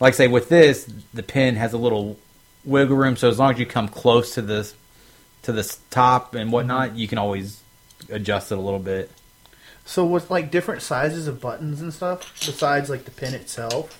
Like 0.00 0.14
I 0.14 0.16
say, 0.16 0.26
with 0.26 0.48
this, 0.48 0.92
the 1.14 1.22
pin 1.22 1.54
has 1.54 1.72
a 1.72 1.78
little 1.78 2.18
wiggle 2.64 2.96
room, 2.96 3.16
so 3.16 3.28
as 3.28 3.38
long 3.38 3.52
as 3.52 3.60
you 3.60 3.66
come 3.66 3.86
close 3.86 4.34
to 4.34 4.42
this 4.42 4.74
to 5.42 5.52
the 5.52 5.76
top 5.90 6.34
and 6.34 6.46
mm-hmm. 6.46 6.50
whatnot, 6.50 6.96
you 6.96 7.06
can 7.06 7.18
always 7.18 7.62
adjust 8.08 8.50
it 8.50 8.58
a 8.58 8.60
little 8.60 8.80
bit. 8.80 9.12
So 9.84 10.04
with 10.04 10.32
like 10.32 10.50
different 10.50 10.82
sizes 10.82 11.28
of 11.28 11.40
buttons 11.40 11.80
and 11.80 11.94
stuff, 11.94 12.32
besides 12.44 12.90
like 12.90 13.04
the 13.04 13.12
pin 13.12 13.34
itself, 13.34 13.96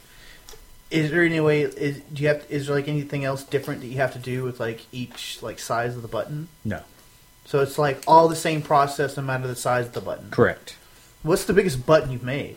is 0.91 1.13
there 1.13 1.23
any 1.23 1.39
way? 1.39 1.63
Is 1.63 2.01
do 2.13 2.25
you 2.25 2.29
have? 2.29 2.45
Is 2.49 2.67
there 2.67 2.75
like 2.75 2.89
anything 2.89 3.25
else 3.25 3.45
different 3.45 3.83
that 3.83 3.87
you 3.87 3.99
have 3.99 4.15
to 4.15 4.19
do 4.19 4.43
with 4.43 4.59
like 4.59 4.85
each 4.91 5.41
like 5.45 5.61
size 5.61 5.95
of 5.95 6.03
the 6.03 6.09
button? 6.09 6.49
No, 6.65 6.81
So 7.45 7.61
it's 7.61 7.79
like 7.79 8.03
all 8.09 8.27
the 8.27 8.35
same 8.35 8.63
process 8.63 9.17
no 9.17 9.23
matter 9.23 9.47
the 9.47 9.55
size 9.55 9.87
of 9.87 9.93
the 9.93 10.01
button. 10.01 10.29
correct. 10.33 10.75
What's 11.23 11.45
the 11.45 11.53
biggest 11.53 11.87
button 11.87 12.11
you've 12.13 12.23
made? 12.25 12.57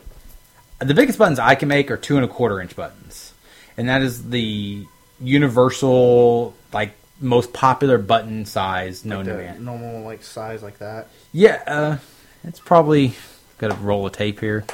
the 0.78 0.92
biggest 0.92 1.18
buttons 1.18 1.38
I 1.38 1.54
can 1.54 1.68
make 1.68 1.90
are 1.90 1.96
two 1.96 2.16
and 2.16 2.24
a 2.24 2.28
quarter 2.28 2.60
inch 2.60 2.76
buttons, 2.76 3.32
and 3.78 3.88
that 3.88 4.02
is 4.02 4.28
the 4.28 4.84
universal 5.20 6.54
like 6.72 6.92
most 7.20 7.52
popular 7.54 7.96
button 7.96 8.44
size 8.44 9.02
known 9.04 9.24
to 9.24 9.32
the 9.32 9.38
man. 9.38 9.64
normal 9.64 10.02
like 10.02 10.22
size 10.22 10.62
like 10.62 10.78
that. 10.78 11.08
Yeah, 11.32 11.62
uh, 11.66 11.96
it's 12.44 12.60
probably 12.60 13.14
got 13.58 13.72
a 13.72 13.74
roll 13.76 14.04
of 14.06 14.12
tape 14.12 14.40
here. 14.40 14.64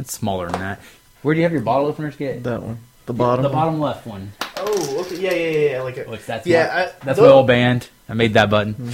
It's 0.00 0.12
smaller 0.12 0.50
than 0.50 0.60
that. 0.60 0.80
Where 1.22 1.32
do 1.34 1.38
you 1.38 1.44
have 1.44 1.52
your 1.52 1.60
bottle 1.60 1.86
openers? 1.86 2.16
Get 2.16 2.42
That 2.42 2.60
one. 2.62 2.78
The 3.06 3.12
bottom. 3.12 3.42
the 3.44 3.48
one. 3.50 3.56
bottom 3.56 3.80
left 3.80 4.04
one. 4.06 4.32
Oh, 4.56 5.00
okay. 5.06 5.16
Yeah, 5.20 5.30
yeah, 5.32 5.50
yeah. 5.58 5.70
yeah. 5.76 5.82
Like 5.82 5.96
a, 5.98 6.04
Which 6.04 6.26
that's 6.26 6.44
Yeah, 6.46 6.66
my, 6.66 6.72
I- 6.72 6.92
that's 7.04 7.18
those- 7.18 7.26
my 7.28 7.32
old 7.32 7.46
band. 7.46 7.88
I 8.08 8.14
made 8.14 8.34
that 8.34 8.50
button. 8.50 8.90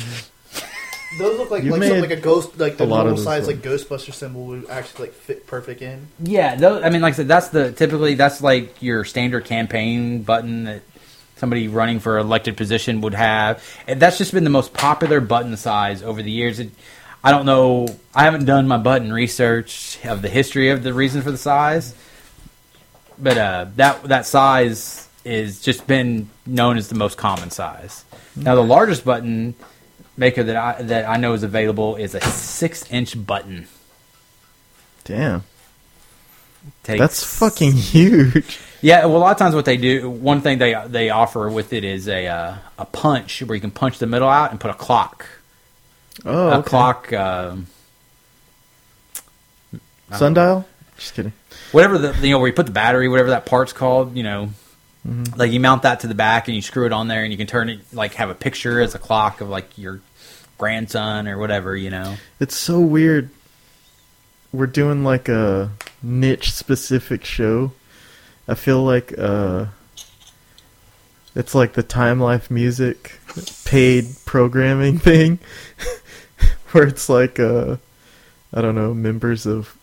Those 1.17 1.39
look 1.39 1.51
like 1.51 1.63
You've 1.63 1.73
like 1.73 1.81
made 1.81 1.89
something 1.89 2.11
like 2.11 2.19
a 2.19 2.21
ghost, 2.21 2.59
like 2.59 2.77
the 2.77 2.85
a 2.85 2.87
lot 2.87 3.01
of 3.01 3.07
normal 3.07 3.17
those 3.17 3.25
size 3.25 3.47
like. 3.47 3.63
Ghostbuster 3.63 4.13
symbol 4.13 4.45
would 4.47 4.69
actually 4.69 5.07
like 5.07 5.15
fit 5.15 5.47
perfect 5.47 5.81
in. 5.81 6.09
Yeah, 6.21 6.55
those, 6.55 6.83
I 6.83 6.91
mean, 6.91 7.01
like 7.01 7.15
I 7.15 7.17
said, 7.17 7.29
that's 7.29 7.49
the 7.49 7.73
typically 7.73 8.15
that's 8.15 8.43
like 8.43 8.83
your 8.83 9.05
standard 9.05 9.47
campaign 9.47 10.23
button 10.23 10.65
that 10.65 10.83
somebody 11.37 11.69
running 11.69 12.01
for 12.01 12.19
elected 12.19 12.57
position 12.57 13.01
would 13.01 13.15
have. 13.15 13.65
And 13.87 14.01
that's 14.01 14.19
just 14.19 14.33
been 14.33 14.45
the 14.45 14.51
most 14.51 14.75
popular 14.75 15.21
button 15.21 15.57
size 15.57 16.03
over 16.03 16.23
the 16.23 16.31
years. 16.31 16.59
It, 16.59 16.71
I 17.25 17.31
don't 17.31 17.47
know. 17.47 17.89
I 18.15 18.25
haven't 18.25 18.45
done 18.45 18.69
my 18.69 18.77
button 18.79 19.13
research 19.13 19.99
of 20.05 20.21
the 20.21 20.29
history 20.29 20.71
of 20.71 20.83
the 20.83 20.93
reason 20.93 21.23
for 21.23 21.31
the 21.31 21.39
size, 21.39 21.95
but 23.19 23.39
uh, 23.39 23.67
that 23.77 24.03
that 24.05 24.27
size 24.27 25.09
is 25.25 25.61
just 25.61 25.87
been 25.87 26.29
known 26.47 26.77
as 26.77 26.89
the 26.89 26.95
most 26.95 27.17
common 27.19 27.51
size. 27.51 28.05
Now, 28.37 28.55
the 28.55 28.65
largest 28.65 29.05
button 29.05 29.55
maker 30.19 30.43
that 30.43 30.57
I 30.57 30.83
that 30.83 31.09
I 31.09 31.17
know 31.17 31.33
is 31.35 31.43
available 31.43 31.97
is 31.97 32.15
a 32.15 32.21
six 32.21 32.91
inch 32.91 33.25
button. 33.27 33.67
Damn. 35.05 35.45
Takes- 36.83 36.99
That's 37.01 37.25
fucking 37.39 37.73
huge. 37.73 38.59
Yeah, 38.83 39.07
well, 39.07 39.17
a 39.17 39.19
lot 39.19 39.33
of 39.33 39.39
times 39.39 39.55
what 39.55 39.65
they 39.65 39.77
do, 39.77 40.09
one 40.11 40.41
thing 40.41 40.59
they 40.59 40.75
they 40.87 41.11
offer 41.11 41.49
with 41.49 41.73
it 41.73 41.83
is 41.85 42.09
a 42.09 42.27
uh, 42.27 42.55
a 42.79 42.85
punch 42.85 43.43
where 43.43 43.55
you 43.55 43.61
can 43.61 43.71
punch 43.71 43.99
the 43.99 44.07
middle 44.07 44.29
out 44.29 44.51
and 44.51 44.61
put 44.61 44.71
a 44.71 44.75
clock, 44.75 45.27
Oh, 46.25 46.49
a 46.51 46.59
okay. 46.59 46.69
clock, 46.69 47.13
um, 47.13 47.67
Sundial? 50.13 50.67
Just 50.97 51.15
kidding. 51.15 51.33
whatever 51.73 51.99
the 51.99 52.27
you 52.27 52.33
know 52.33 52.39
where 52.39 52.49
you 52.49 52.55
put 52.55 52.67
the 52.67 52.73
battery, 52.73 53.09
whatever 53.09 53.31
that 53.31 53.47
part's 53.47 53.73
called, 53.73 54.17
you 54.17 54.23
know, 54.23 54.51
like 55.37 55.53
you 55.53 55.61
mount 55.61 55.83
that 55.83 56.01
to 56.01 56.07
the 56.07 56.15
back 56.15 56.49
and 56.49 56.55
you 56.55 56.63
screw 56.63 56.87
it 56.87 56.93
on 56.93 57.09
there 57.09 57.23
and 57.23 57.33
you 57.33 57.39
can 57.39 57.47
turn 57.47 57.69
it 57.69 57.81
like 57.93 58.15
have 58.15 58.31
a 58.31 58.35
picture 58.35 58.81
as 58.81 58.95
a 58.95 58.99
clock 58.99 59.41
of 59.41 59.49
like 59.49 59.77
your 59.79 60.01
grandson 60.59 61.29
or 61.29 61.39
whatever, 61.39 61.75
you 61.77 61.89
know. 61.89 62.17
It's 62.41 62.57
so 62.57 62.81
weird. 62.81 63.31
We're 64.53 64.67
doing 64.67 65.05
like 65.05 65.29
a 65.29 65.71
niche 66.03 66.53
specific 66.53 67.25
show. 67.25 67.73
I 68.47 68.55
feel 68.55 68.83
like 68.83 69.17
uh 69.17 69.67
it's 71.35 71.55
like 71.55 71.75
the 71.75 71.83
Time 71.83 72.21
Life 72.21 72.51
Music 72.51 73.19
paid 73.65 74.07
programming 74.25 74.99
thing 75.09 75.39
where 76.73 76.87
it's 76.87 77.09
like 77.09 77.39
uh 77.39 77.77
I 78.53 78.61
don't 78.61 78.75
know, 78.75 78.93
members 78.93 79.47
of 79.47 79.77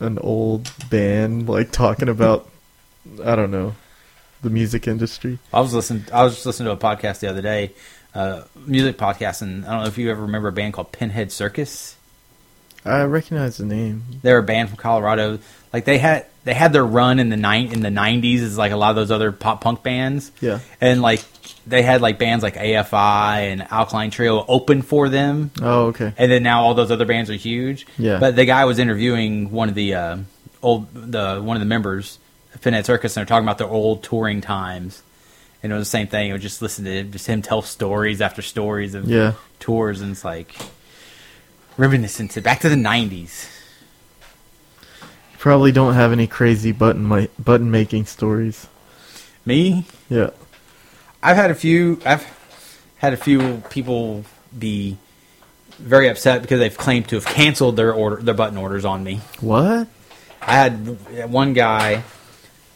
an 0.00 0.18
old 0.18 0.72
band 0.88 1.48
like 1.48 1.70
talking 1.70 2.08
about 2.08 2.48
I 3.22 3.36
don't 3.36 3.50
know, 3.50 3.74
the 4.42 4.50
music 4.50 4.88
industry. 4.88 5.38
I 5.52 5.60
was 5.60 5.74
listening. 5.74 6.04
I 6.12 6.24
was 6.24 6.34
just 6.34 6.46
listening 6.46 6.66
to 6.66 6.72
a 6.72 6.76
podcast 6.76 7.20
the 7.20 7.28
other 7.28 7.42
day, 7.42 7.72
uh, 8.14 8.42
music 8.66 8.96
podcast, 8.98 9.42
and 9.42 9.64
I 9.64 9.70
don't 9.72 9.82
know 9.82 9.88
if 9.88 9.98
you 9.98 10.10
ever 10.10 10.22
remember 10.22 10.48
a 10.48 10.52
band 10.52 10.74
called 10.74 10.92
Pinhead 10.92 11.30
Circus. 11.32 11.96
I 12.84 13.02
recognize 13.02 13.58
the 13.58 13.66
name. 13.66 14.04
they're 14.22 14.38
a 14.38 14.42
band 14.42 14.70
from 14.70 14.78
Colorado. 14.78 15.38
Like 15.72 15.84
they 15.84 15.98
had 15.98 16.26
they 16.44 16.54
had 16.54 16.72
their 16.72 16.84
run 16.84 17.18
in 17.18 17.28
the 17.28 17.36
nine 17.36 17.72
in 17.72 17.82
the 17.82 17.90
nineties 17.90 18.42
as 18.42 18.56
like 18.56 18.72
a 18.72 18.76
lot 18.76 18.90
of 18.90 18.96
those 18.96 19.10
other 19.10 19.32
pop 19.32 19.60
punk 19.60 19.82
bands. 19.82 20.32
Yeah. 20.40 20.60
And 20.80 21.02
like 21.02 21.22
they 21.66 21.82
had 21.82 22.00
like 22.00 22.18
bands 22.18 22.42
like 22.42 22.56
AFI 22.56 23.52
and 23.52 23.62
Alkaline 23.70 24.10
Trio 24.10 24.44
open 24.48 24.80
for 24.80 25.10
them. 25.10 25.50
Oh, 25.60 25.88
okay. 25.88 26.14
And 26.16 26.32
then 26.32 26.42
now 26.42 26.62
all 26.62 26.72
those 26.74 26.90
other 26.90 27.04
bands 27.04 27.28
are 27.28 27.34
huge. 27.34 27.86
Yeah. 27.98 28.18
But 28.18 28.34
the 28.34 28.46
guy 28.46 28.64
was 28.64 28.78
interviewing 28.78 29.50
one 29.50 29.68
of 29.68 29.74
the 29.74 29.94
uh, 29.94 30.16
old 30.62 30.88
the 30.94 31.38
one 31.42 31.56
of 31.56 31.60
the 31.60 31.66
members 31.66 32.18
of 32.54 32.62
Pinhead 32.62 32.86
Circus 32.86 33.14
and 33.14 33.20
they're 33.20 33.28
talking 33.28 33.44
about 33.44 33.58
their 33.58 33.68
old 33.68 34.02
touring 34.02 34.40
times. 34.40 35.02
And 35.62 35.72
it 35.72 35.74
was 35.76 35.86
the 35.86 35.90
same 35.90 36.06
thing. 36.06 36.30
It 36.30 36.32
was 36.32 36.42
just 36.42 36.62
listen 36.62 36.84
to 36.86 37.02
just 37.04 37.26
him 37.26 37.42
tell 37.42 37.60
stories 37.62 38.20
after 38.20 38.40
stories 38.42 38.94
of 38.94 39.04
Yeah. 39.08 39.34
tours 39.58 40.00
and 40.00 40.12
it's 40.12 40.24
like 40.24 40.54
reminiscent 41.76 42.30
to 42.32 42.40
back 42.40 42.60
to 42.60 42.68
the 42.68 42.76
nineties. 42.76 43.46
Probably 45.38 45.72
don't 45.72 45.94
have 45.94 46.12
any 46.12 46.26
crazy 46.26 46.72
button 46.72 47.28
button 47.38 47.70
making 47.70 48.06
stories. 48.06 48.66
Me, 49.46 49.86
Yeah. 50.08 50.30
I've 51.22 51.36
had 51.36 51.50
a 51.50 51.54
few. 51.54 52.00
I've 52.04 52.26
had 52.98 53.12
a 53.12 53.16
few 53.16 53.62
people 53.70 54.24
be 54.58 54.96
very 55.78 56.08
upset 56.08 56.42
because 56.42 56.58
they've 56.58 56.76
claimed 56.76 57.08
to 57.08 57.16
have 57.16 57.24
canceled 57.24 57.76
their 57.76 57.92
order, 57.92 58.16
their 58.16 58.34
button 58.34 58.58
orders 58.58 58.84
on 58.84 59.02
me. 59.02 59.20
What? 59.40 59.88
I 60.42 60.52
had 60.52 61.30
one 61.30 61.52
guy. 61.54 62.02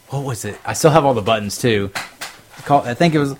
What 0.09 0.23
was 0.23 0.45
it? 0.45 0.59
I 0.65 0.73
still 0.73 0.91
have 0.91 1.05
all 1.05 1.13
the 1.15 1.21
buttons 1.21 1.57
too. 1.59 1.91
Call- 2.63 2.81
I 2.83 2.93
think 2.93 3.13
it 3.15 3.19
was. 3.19 3.35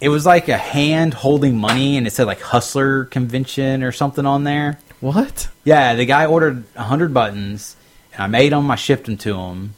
It 0.00 0.10
was 0.10 0.26
like 0.26 0.48
a 0.48 0.58
hand 0.58 1.14
holding 1.14 1.56
money, 1.56 1.96
and 1.96 2.06
it 2.06 2.12
said 2.12 2.26
like 2.26 2.40
Hustler 2.40 3.06
Convention 3.06 3.82
or 3.82 3.92
something 3.92 4.26
on 4.26 4.44
there. 4.44 4.78
What? 5.00 5.48
Yeah, 5.64 5.94
the 5.94 6.04
guy 6.04 6.26
ordered 6.26 6.64
a 6.74 6.82
hundred 6.84 7.12
buttons, 7.14 7.76
and 8.12 8.22
I 8.22 8.26
made 8.26 8.52
them. 8.52 8.70
I 8.70 8.76
shipped 8.76 9.06
them 9.06 9.16
to 9.18 9.36
him, 9.38 9.74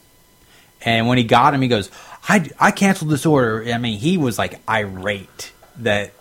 and 0.82 1.06
when 1.08 1.18
he 1.18 1.24
got 1.24 1.52
them, 1.52 1.62
he 1.62 1.68
goes, 1.68 1.90
"I 2.28 2.50
I 2.58 2.70
canceled 2.72 3.10
this 3.10 3.24
order." 3.26 3.64
I 3.72 3.78
mean, 3.78 3.98
he 3.98 4.16
was 4.18 4.38
like 4.38 4.60
irate 4.68 5.52
that 5.78 6.12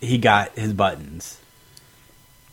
he 0.00 0.18
got 0.18 0.52
his 0.58 0.72
buttons. 0.74 1.38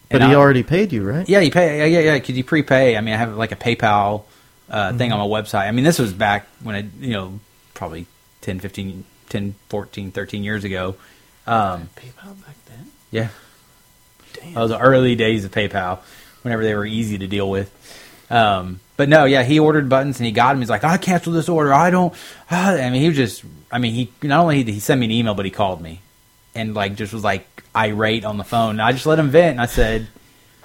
But 0.10 0.22
And 0.22 0.32
he 0.32 0.36
I- 0.36 0.40
already 0.40 0.64
paid 0.64 0.94
you, 0.94 1.04
right? 1.04 1.28
yeah, 1.28 1.40
you 1.40 1.52
pay. 1.52 1.80
Yeah, 1.80 2.00
yeah, 2.00 2.14
yeah. 2.14 2.20
Could 2.20 2.36
you 2.38 2.44
prepay? 2.46 2.96
I 2.98 3.02
mean, 3.02 3.14
I 3.14 3.18
have 3.18 3.36
like 3.36 3.52
a 3.52 3.58
PayPal 3.58 4.24
uh, 4.70 4.94
thing 4.94 5.12
on 5.12 5.20
my 5.20 5.26
website. 5.42 5.68
I 5.68 5.72
mean, 5.72 5.84
this 5.84 6.00
was 6.00 6.14
back 6.14 6.48
when 6.64 6.76
I, 6.76 6.86
you 7.02 7.12
know, 7.14 7.40
probably 7.74 8.06
10, 8.48 8.60
15, 8.62 9.04
10, 9.30 9.56
14, 9.68 10.12
13 10.12 10.44
years 10.44 10.64
ago. 10.64 10.96
Um, 11.46 11.90
PayPal 11.98 12.42
back 12.46 12.56
then. 12.66 12.92
yeah, 13.12 13.28
Damn. 14.34 14.54
that 14.54 14.62
was 14.62 14.72
the 14.72 14.80
early 14.80 15.16
days 15.16 15.44
of 15.44 15.52
PayPal, 15.52 16.00
whenever 16.44 16.64
they 16.64 16.74
were 16.74 16.86
easy 16.86 17.18
to 17.18 17.28
deal 17.28 17.50
with. 17.50 17.70
Um, 18.30 18.80
but 18.96 19.10
no, 19.10 19.26
yeah, 19.26 19.44
he 19.44 19.60
ordered 19.60 19.90
buttons 19.90 20.20
and 20.20 20.26
he 20.26 20.32
got 20.32 20.54
them. 20.54 20.62
He's 20.62 20.70
like, 20.70 20.86
I 20.86 20.98
canceled 20.98 21.36
this 21.36 21.50
order. 21.50 21.74
I 21.74 21.90
don't. 21.90 22.14
ah." 22.50 22.72
I 22.72 22.90
mean, 22.90 23.02
he 23.02 23.10
was 23.10 23.18
just. 23.18 23.44
I 23.70 23.80
mean, 23.80 23.94
he 23.94 24.12
not 24.24 24.40
only 24.42 24.64
did 24.64 24.74
he 24.74 24.80
send 24.80 25.02
me 25.02 25.06
an 25.08 25.12
email, 25.12 25.34
but 25.34 25.44
he 25.46 25.52
called 25.52 25.82
me 25.82 26.02
and 26.56 26.74
like 26.74 26.96
just 26.96 27.14
was 27.14 27.24
like 27.24 27.46
irate 27.76 28.26
on 28.26 28.38
the 28.38 28.44
phone. 28.46 28.72
And 28.72 28.82
I 28.82 28.94
just 28.94 29.06
let 29.06 29.20
him 29.20 29.30
vent, 29.30 29.52
and 29.52 29.62
I 29.62 29.66
said, 29.68 30.08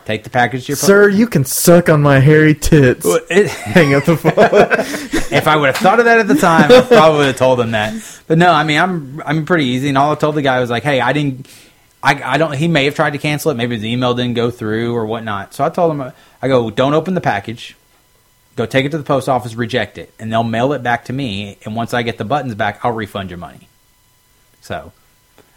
"Take 0.05 0.25
the 0.25 0.31
package 0.31 0.67
to 0.67 0.73
your 0.73 0.77
Sir, 0.77 1.09
you 1.09 1.27
can 1.27 1.45
suck 1.45 1.89
on 1.89 2.03
my 2.03 2.19
hairy 2.19 2.55
tits. 2.55 3.07
It- 3.31 3.49
Hang 3.51 3.95
up 3.95 4.05
the 4.05 4.17
phone. 4.17 4.33
if 5.33 5.47
I 5.47 5.57
would 5.57 5.67
have 5.67 5.77
thought 5.77 5.99
of 5.99 6.05
that 6.07 6.19
at 6.19 6.29
the 6.29 6.35
time, 6.35 6.71
I 6.73 6.81
probably 6.83 7.19
would 7.19 7.27
have 7.29 7.37
told 7.37 7.61
him 7.61 7.71
that. 7.73 7.95
But 8.27 8.39
no, 8.39 8.53
I 8.53 8.65
mean, 8.65 8.79
I'm 8.79 9.23
I'm 9.25 9.45
pretty 9.45 9.65
easy, 9.67 9.89
and 9.89 9.99
all 9.99 10.13
I 10.13 10.15
told 10.17 10.35
the 10.35 10.43
guy 10.43 10.61
was 10.61 10.71
like, 10.71 10.83
"Hey, 10.83 11.01
I 11.01 11.13
didn't, 11.13 11.47
I, 12.03 12.35
I 12.35 12.39
don't." 12.39 12.53
He 12.55 12.69
may 12.69 12.85
have 12.87 12.95
tried 12.95 13.13
to 13.13 13.19
cancel 13.19 13.51
it, 13.51 13.55
maybe 13.55 13.77
the 13.77 13.91
email 13.93 14.15
didn't 14.15 14.35
go 14.35 14.51
through 14.51 14.95
or 14.95 15.07
whatnot. 15.07 15.55
So 15.55 15.65
I 15.65 15.69
told 15.69 15.93
him, 15.93 16.13
I 16.41 16.49
go, 16.49 16.71
"Don't 16.71 16.95
open 16.95 17.15
the 17.15 17.21
package. 17.21 17.77
Go 18.57 18.67
take 18.67 18.85
it 18.85 18.91
to 18.91 18.99
the 18.99 19.05
post 19.05 19.29
office, 19.29 19.55
reject 19.55 19.97
it, 19.99 20.13
and 20.19 20.31
they'll 20.33 20.43
mail 20.45 20.73
it 20.75 20.83
back 20.83 21.07
to 21.07 21.13
me. 21.13 21.57
And 21.65 21.75
once 21.75 21.95
I 21.95 22.03
get 22.03 22.19
the 22.19 22.25
buttons 22.25 22.55
back, 22.55 22.85
I'll 22.85 22.93
refund 22.93 23.31
your 23.31 23.39
money." 23.39 23.69
So, 24.61 24.93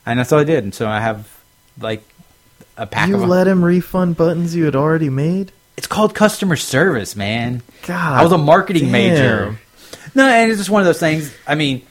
and 0.05 0.19
that's 0.19 0.31
what 0.31 0.39
I 0.39 0.43
did. 0.43 0.63
And 0.63 0.73
so 0.73 0.87
I 0.87 0.99
have 0.99 1.29
like 1.79 2.03
a 2.77 2.85
pack 2.85 3.09
you 3.09 3.15
of. 3.15 3.27
let 3.27 3.47
him 3.47 3.63
refund 3.63 4.17
buttons 4.17 4.55
you 4.55 4.65
had 4.65 4.75
already 4.75 5.09
made? 5.09 5.51
it's 5.77 5.87
called 5.87 6.15
customer 6.15 6.55
service, 6.55 7.15
man. 7.17 7.61
God. 7.85 8.13
I 8.19 8.23
was 8.23 8.31
a 8.31 8.37
marketing 8.37 8.83
damn. 8.83 8.91
major. 8.93 9.59
No, 10.15 10.25
and 10.25 10.49
it's 10.49 10.57
just 10.59 10.69
one 10.69 10.81
of 10.81 10.85
those 10.85 10.99
things. 11.01 11.33
I 11.45 11.55
mean, 11.55 11.81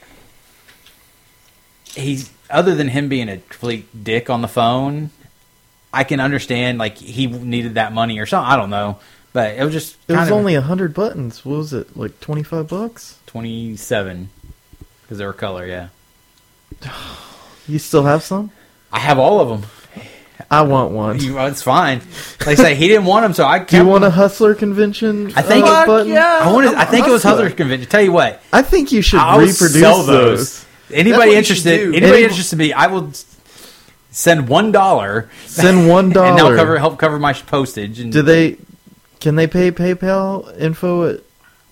he's 1.93 2.31
other 2.49 2.73
than 2.75 2.87
him 2.87 3.09
being 3.09 3.29
a 3.29 3.37
complete 3.37 4.03
dick 4.03 4.29
on 4.29 4.41
the 4.41 4.47
phone. 4.47 5.11
I 5.93 6.03
can 6.03 6.19
understand 6.19 6.77
like 6.79 6.97
he 6.97 7.27
needed 7.27 7.75
that 7.75 7.93
money 7.93 8.19
or 8.19 8.25
something. 8.25 8.51
I 8.51 8.55
don't 8.57 8.69
know, 8.71 8.99
but 9.33 9.55
it 9.55 9.63
was 9.63 9.71
just 9.71 9.97
It 10.07 10.13
was 10.13 10.27
of 10.29 10.33
only 10.33 10.55
a 10.55 10.61
hundred 10.61 10.93
buttons. 10.93 11.45
What 11.45 11.57
was 11.57 11.73
it? 11.73 11.95
Like 11.95 12.19
twenty 12.19 12.43
five 12.43 12.67
bucks? 12.67 13.19
twenty 13.27 13.77
seven 13.77 14.29
because 15.03 15.19
they 15.19 15.25
were 15.25 15.33
color. 15.33 15.65
Yeah, 15.65 15.89
You 17.67 17.79
still 17.79 18.03
have 18.03 18.23
some? 18.23 18.51
I 18.91 18.99
have 18.99 19.19
all 19.19 19.39
of 19.39 19.47
them. 19.47 19.69
I 20.49 20.61
want 20.61 20.91
one. 20.91 21.19
You, 21.19 21.39
it's 21.39 21.61
fine. 21.63 22.01
Like 22.41 22.49
I 22.49 22.55
say, 22.55 22.75
he 22.75 22.87
didn't 22.87 23.05
want 23.05 23.23
them, 23.23 23.33
so 23.33 23.45
I 23.45 23.59
kept 23.59 23.71
Do 23.71 23.77
you 23.77 23.85
want 23.85 24.03
a 24.03 24.09
hustler 24.09 24.53
convention? 24.55 25.31
I 25.35 25.41
think- 25.41 25.65
uh, 25.65 25.69
Fuck 25.69 25.87
button? 25.87 26.11
yeah. 26.13 26.39
I 26.43 26.51
wanted. 26.51 26.69
I'm 26.71 26.77
I 26.77 26.83
a 26.83 26.85
think 26.85 27.07
it 27.07 27.11
was 27.11 27.23
hustler. 27.23 27.43
Hustler 27.45 27.57
Convention. 27.57 27.89
Tell 27.89 28.01
you 28.01 28.11
what, 28.11 28.41
I 28.53 28.61
think 28.61 28.91
you 28.91 29.01
should 29.01 29.19
I 29.19 29.37
will 29.37 29.47
reproduce 29.47 29.79
sell 29.79 30.03
those. 30.03 30.59
those. 30.59 30.65
Anybody 30.91 31.33
interested? 31.35 31.79
Anybody 31.81 32.05
Any- 32.05 32.23
interested 32.23 32.55
in 32.55 32.67
me? 32.67 32.73
I 32.73 32.87
will 32.87 33.11
send 34.11 34.47
one 34.47 34.71
dollar 34.71 35.29
Send 35.45 35.89
one 35.89 36.05
and 36.17 36.37
they'll 36.37 36.55
cover 36.55 36.77
help 36.77 36.99
cover 36.99 37.19
my 37.19 37.33
postage. 37.33 37.99
And 37.99 38.11
Do 38.13 38.21
they? 38.21 38.57
Can 39.19 39.35
they 39.35 39.47
pay 39.47 39.71
PayPal 39.71 40.55
info 40.59 41.09
at 41.09 41.21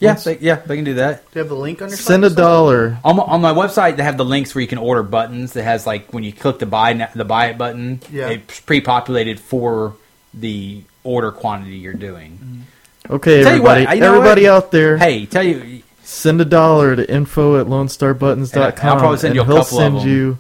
Yeah, 0.04 0.14
they, 0.16 0.38
yeah, 0.40 0.56
they 0.56 0.76
can 0.76 0.86
do 0.86 0.94
that. 0.96 1.24
Do 1.32 1.40
you 1.40 1.40
have 1.40 1.50
the 1.50 1.56
link 1.56 1.82
on 1.82 1.90
your 1.90 1.98
send 1.98 2.24
a 2.26 2.30
site? 2.30 2.38
dollar? 2.38 2.98
On 3.04 3.16
my, 3.16 3.24
on 3.24 3.42
my 3.42 3.54
website, 3.54 3.96
they 3.98 4.04
have 4.04 4.18
the 4.18 4.26
links 4.26 4.54
where 4.54 4.62
you 4.62 4.68
can 4.68 4.78
order 4.78 5.04
buttons. 5.04 5.54
That 5.54 5.64
has 5.64 5.86
like 5.88 6.14
when 6.14 6.24
you 6.24 6.34
click 6.34 6.60
the 6.60 6.66
buy 6.66 6.94
the 7.16 7.26
buy 7.26 7.48
it 7.48 7.58
button, 7.58 8.00
Yeah. 8.12 8.30
it's 8.30 8.60
pre-populated 8.62 9.40
for 9.40 9.96
the 10.34 10.84
order 11.04 11.32
quantity 11.32 11.78
you're 11.78 11.94
doing. 11.94 12.32
Mm-hmm. 12.42 13.14
Okay, 13.16 13.44
Tell 13.44 13.56
you 13.56 13.62
what, 13.64 13.72
everybody, 13.80 13.96
you 13.98 14.02
know 14.02 14.14
everybody 14.16 14.44
what? 14.44 14.52
out 14.52 14.72
there, 14.72 14.98
Hey, 14.98 15.26
tell 15.26 15.44
you, 15.44 15.84
send 16.04 16.40
a 16.40 16.46
dollar 16.46 16.96
to 16.96 17.12
info 17.14 17.60
at 17.60 17.68
lonestarbuttons.com. 17.68 18.64
And 18.80 18.90
I'll 18.90 18.98
probably 19.00 19.18
send 19.18 19.36
you 19.36 19.42
a 19.42 19.46
he'll 19.46 19.58
couple 19.64 19.78
of 19.80 19.84
send 19.84 19.98
them. 20.00 20.08
you 20.08 20.38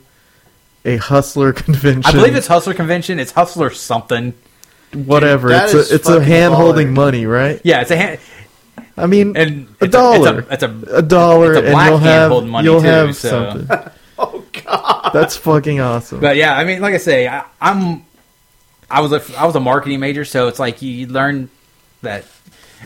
a 0.85 0.97
hustler 0.97 1.51
convention. 1.65 2.03
I 2.05 2.11
believe 2.13 2.35
it's 2.35 2.47
Hustler 2.47 2.73
Convention. 2.73 3.19
It's 3.19 3.31
Hustler 3.31 3.69
something. 3.71 4.33
whatever. 4.93 5.49
Dude, 5.49 5.57
that 5.57 5.63
it's 5.65 5.73
is 5.73 5.91
a 5.91 5.95
it's 5.95 6.07
a 6.09 6.13
fucking 6.13 6.27
hand 6.27 6.53
holding 6.53 6.87
baller. 6.89 6.93
money, 6.93 7.25
right? 7.25 7.61
Yeah, 7.63 7.81
it's 7.81 7.91
a 7.91 7.97
hand, 7.97 8.19
I 8.97 9.07
mean, 9.07 9.35
and 9.35 9.67
a 9.81 9.85
it's 9.85 9.91
dollar, 9.91 10.39
A, 10.49 10.53
it's 10.53 10.63
a, 10.63 10.79
it's 10.81 10.91
a 10.91 10.97
a 10.97 11.01
dollar, 11.01 11.53
it's 11.53 11.61
a 11.67 11.71
and 11.75 11.87
you'll 11.89 11.97
have 11.99 12.31
holding 12.31 12.49
money 12.49 12.65
you'll 12.65 12.81
too, 12.81 12.87
have 12.87 13.15
so- 13.15 13.29
something. 13.67 13.91
Oh 14.19 14.43
god. 14.63 15.09
That's 15.11 15.35
fucking 15.37 15.79
awesome. 15.79 16.19
But 16.19 16.35
yeah, 16.37 16.55
I 16.55 16.63
mean, 16.63 16.81
like 16.81 16.93
I 16.93 16.97
say, 16.97 17.27
I, 17.27 17.43
I'm, 17.59 18.05
I 18.89 19.01
was 19.01 19.11
a, 19.11 19.21
I 19.39 19.45
was 19.47 19.55
a 19.55 19.59
marketing 19.59 19.99
major, 19.99 20.23
so 20.23 20.47
it's 20.47 20.59
like 20.59 20.83
you 20.83 21.07
learn 21.07 21.49
that, 22.03 22.23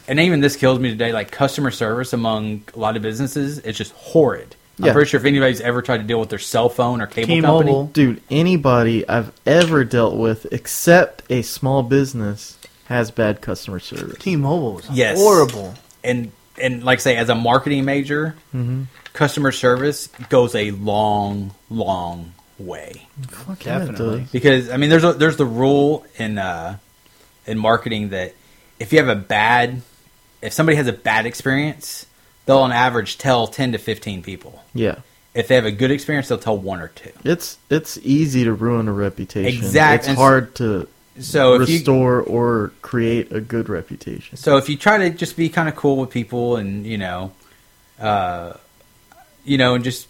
and 0.08 0.20
even 0.22 0.40
this 0.40 0.56
kills 0.56 0.80
me 0.80 0.90
today. 0.90 1.12
Like 1.12 1.30
customer 1.30 1.70
service 1.70 2.14
among 2.14 2.64
a 2.74 2.80
lot 2.80 2.96
of 2.96 3.02
businesses, 3.02 3.60
it's 3.60 3.78
just 3.78 3.92
horrid. 3.92 4.56
Yeah. 4.80 4.88
I'm 4.88 4.94
pretty 4.94 5.10
sure 5.10 5.20
if 5.20 5.26
anybody's 5.26 5.60
ever 5.60 5.82
tried 5.82 5.98
to 5.98 6.04
deal 6.04 6.20
with 6.20 6.30
their 6.30 6.40
cell 6.40 6.70
phone 6.70 7.02
or 7.02 7.08
cable 7.08 7.28
company, 7.42 7.42
T-Mobile. 7.72 7.88
Dude, 7.88 8.22
anybody 8.32 9.08
I've 9.08 9.32
ever 9.46 9.84
dealt 9.84 10.16
with, 10.16 10.48
except 10.54 11.24
a 11.30 11.42
small 11.42 11.84
business, 11.84 12.58
has 12.86 13.12
bad 13.12 13.42
customer 13.42 13.80
service. 13.80 14.18
T-Mobile 14.20 14.76
was 14.76 14.90
Yes. 14.92 15.18
horrible. 15.20 15.76
And 16.08 16.32
and 16.60 16.84
like 16.84 17.00
I 17.00 17.02
say, 17.02 17.16
as 17.18 17.30
a 17.30 17.36
marketing 17.36 17.86
major, 17.86 18.36
Mm-hmm. 18.54 18.84
customer 19.14 19.52
service 19.52 20.08
goes 20.30 20.56
a 20.56 20.72
long, 20.72 21.54
long 21.70 22.34
way. 22.58 23.08
Fuck 23.30 23.60
Definitely. 23.60 24.22
does. 24.22 24.32
because 24.32 24.70
I 24.72 24.78
mean, 24.78 24.90
there's 24.90 25.04
a, 25.04 25.14
there's 25.14 25.38
the 25.38 25.46
rule 25.46 26.06
in 26.18 26.38
uh, 26.40 26.78
in 27.46 27.58
marketing 27.60 28.10
that 28.10 28.34
if 28.80 28.92
you 28.94 29.00
have 29.00 29.08
a 29.10 29.16
bad, 29.20 29.82
if 30.42 30.54
somebody 30.54 30.76
has 30.78 30.88
a 30.88 30.94
bad 30.94 31.26
experience, 31.28 32.06
they'll 32.46 32.58
on 32.60 32.72
average 32.72 33.18
tell 33.18 33.48
ten 33.48 33.72
to 33.74 33.78
fifteen 33.78 34.24
people. 34.24 34.64
Yeah. 34.74 34.96
If 35.36 35.48
they 35.50 35.56
have 35.56 35.66
a 35.66 35.72
good 35.72 35.92
experience, 35.92 36.30
they'll 36.30 36.40
tell 36.40 36.58
one 36.58 36.80
or 36.82 36.88
two. 36.88 37.12
It's 37.24 37.60
it's 37.70 38.00
easy 38.02 38.44
to 38.46 38.54
ruin 38.54 38.88
a 38.88 38.92
reputation. 38.94 39.64
Exact- 39.64 40.00
It's 40.02 40.08
and 40.08 40.18
s- 40.18 40.20
hard 40.20 40.56
to 40.56 40.88
So 41.20 41.56
if 41.62 41.70
you 41.70 41.78
restore 41.78 42.22
or 42.22 42.72
create 42.82 43.32
a 43.32 43.42
good 43.42 43.70
reputation. 43.70 44.38
so 44.38 44.58
if 44.58 44.70
you 44.70 44.78
try 44.78 44.98
to 44.98 45.10
just 45.10 45.36
be 45.36 45.50
kind 45.50 45.68
of 45.68 45.76
cool 45.76 45.98
with 45.98 46.10
people 46.10 46.58
and 46.58 46.86
you 46.86 46.98
know, 46.98 47.32
uh, 48.00 48.54
you 49.44 49.58
know, 49.58 49.76
and 49.76 49.84
just 49.84 50.08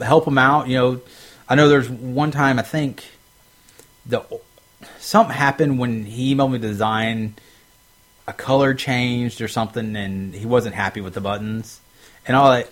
help 0.00 0.24
them 0.24 0.38
out. 0.38 0.68
You 0.68 0.76
know, 0.76 1.00
I 1.48 1.54
know 1.54 1.68
there's 1.68 1.88
one 1.88 2.30
time 2.30 2.58
I 2.58 2.62
think 2.62 3.04
the 4.04 4.22
something 4.98 5.34
happened 5.34 5.78
when 5.78 6.04
he 6.04 6.34
emailed 6.34 6.52
me 6.52 6.58
to 6.58 6.66
design 6.66 7.34
a 8.26 8.32
color 8.32 8.74
changed 8.74 9.40
or 9.40 9.48
something, 9.48 9.96
and 9.96 10.34
he 10.34 10.46
wasn't 10.46 10.74
happy 10.74 11.00
with 11.00 11.14
the 11.14 11.20
buttons. 11.20 11.80
And 12.26 12.36
all 12.36 12.50
I 12.50 12.64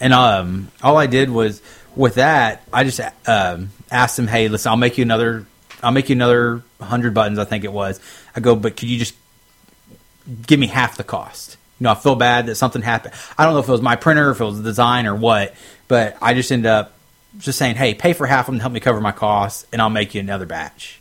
and 0.00 0.12
um 0.12 0.70
all 0.82 0.96
I 0.96 1.06
did 1.06 1.30
was 1.30 1.62
with 1.96 2.14
that 2.14 2.62
I 2.72 2.84
just 2.84 3.00
um, 3.26 3.70
asked 3.90 4.18
him, 4.18 4.26
hey, 4.26 4.48
listen, 4.48 4.70
I'll 4.70 4.76
make 4.76 4.98
you 4.98 5.02
another. 5.02 5.46
I'll 5.84 5.92
make 5.92 6.08
you 6.08 6.16
another 6.16 6.62
hundred 6.80 7.14
buttons. 7.14 7.38
I 7.38 7.44
think 7.44 7.64
it 7.64 7.72
was. 7.72 8.00
I 8.34 8.40
go, 8.40 8.56
but 8.56 8.76
could 8.76 8.88
you 8.88 8.98
just 8.98 9.14
give 10.46 10.58
me 10.58 10.66
half 10.66 10.96
the 10.96 11.04
cost? 11.04 11.56
You 11.78 11.84
know, 11.84 11.90
I 11.90 11.94
feel 11.94 12.16
bad 12.16 12.46
that 12.46 12.54
something 12.54 12.82
happened. 12.82 13.14
I 13.36 13.44
don't 13.44 13.54
know 13.54 13.60
if 13.60 13.68
it 13.68 13.72
was 13.72 13.82
my 13.82 13.96
printer, 13.96 14.30
if 14.30 14.40
it 14.40 14.44
was 14.44 14.58
the 14.58 14.64
design, 14.64 15.06
or 15.06 15.14
what. 15.14 15.54
But 15.88 16.16
I 16.22 16.34
just 16.34 16.50
end 16.50 16.66
up 16.66 16.92
just 17.38 17.58
saying, 17.58 17.76
hey, 17.76 17.94
pay 17.94 18.12
for 18.12 18.26
half 18.26 18.48
of 18.48 18.54
them, 18.54 18.60
help 18.60 18.72
me 18.72 18.80
cover 18.80 19.00
my 19.00 19.12
costs, 19.12 19.66
and 19.72 19.82
I'll 19.82 19.90
make 19.90 20.14
you 20.14 20.20
another 20.20 20.46
batch. 20.46 21.00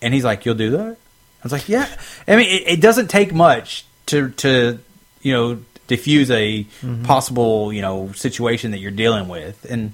And 0.00 0.14
he's 0.14 0.24
like, 0.24 0.44
you'll 0.44 0.54
do 0.54 0.70
that? 0.70 0.96
I 0.96 1.42
was 1.42 1.52
like, 1.52 1.68
yeah. 1.68 1.88
I 2.26 2.36
mean, 2.36 2.48
it, 2.48 2.78
it 2.78 2.80
doesn't 2.80 3.08
take 3.08 3.34
much 3.34 3.84
to 4.06 4.30
to 4.30 4.78
you 5.22 5.32
know 5.32 5.60
diffuse 5.86 6.30
a 6.30 6.64
mm-hmm. 6.64 7.02
possible 7.04 7.72
you 7.72 7.82
know 7.82 8.12
situation 8.12 8.70
that 8.70 8.78
you're 8.78 8.90
dealing 8.90 9.28
with, 9.28 9.66
and 9.68 9.92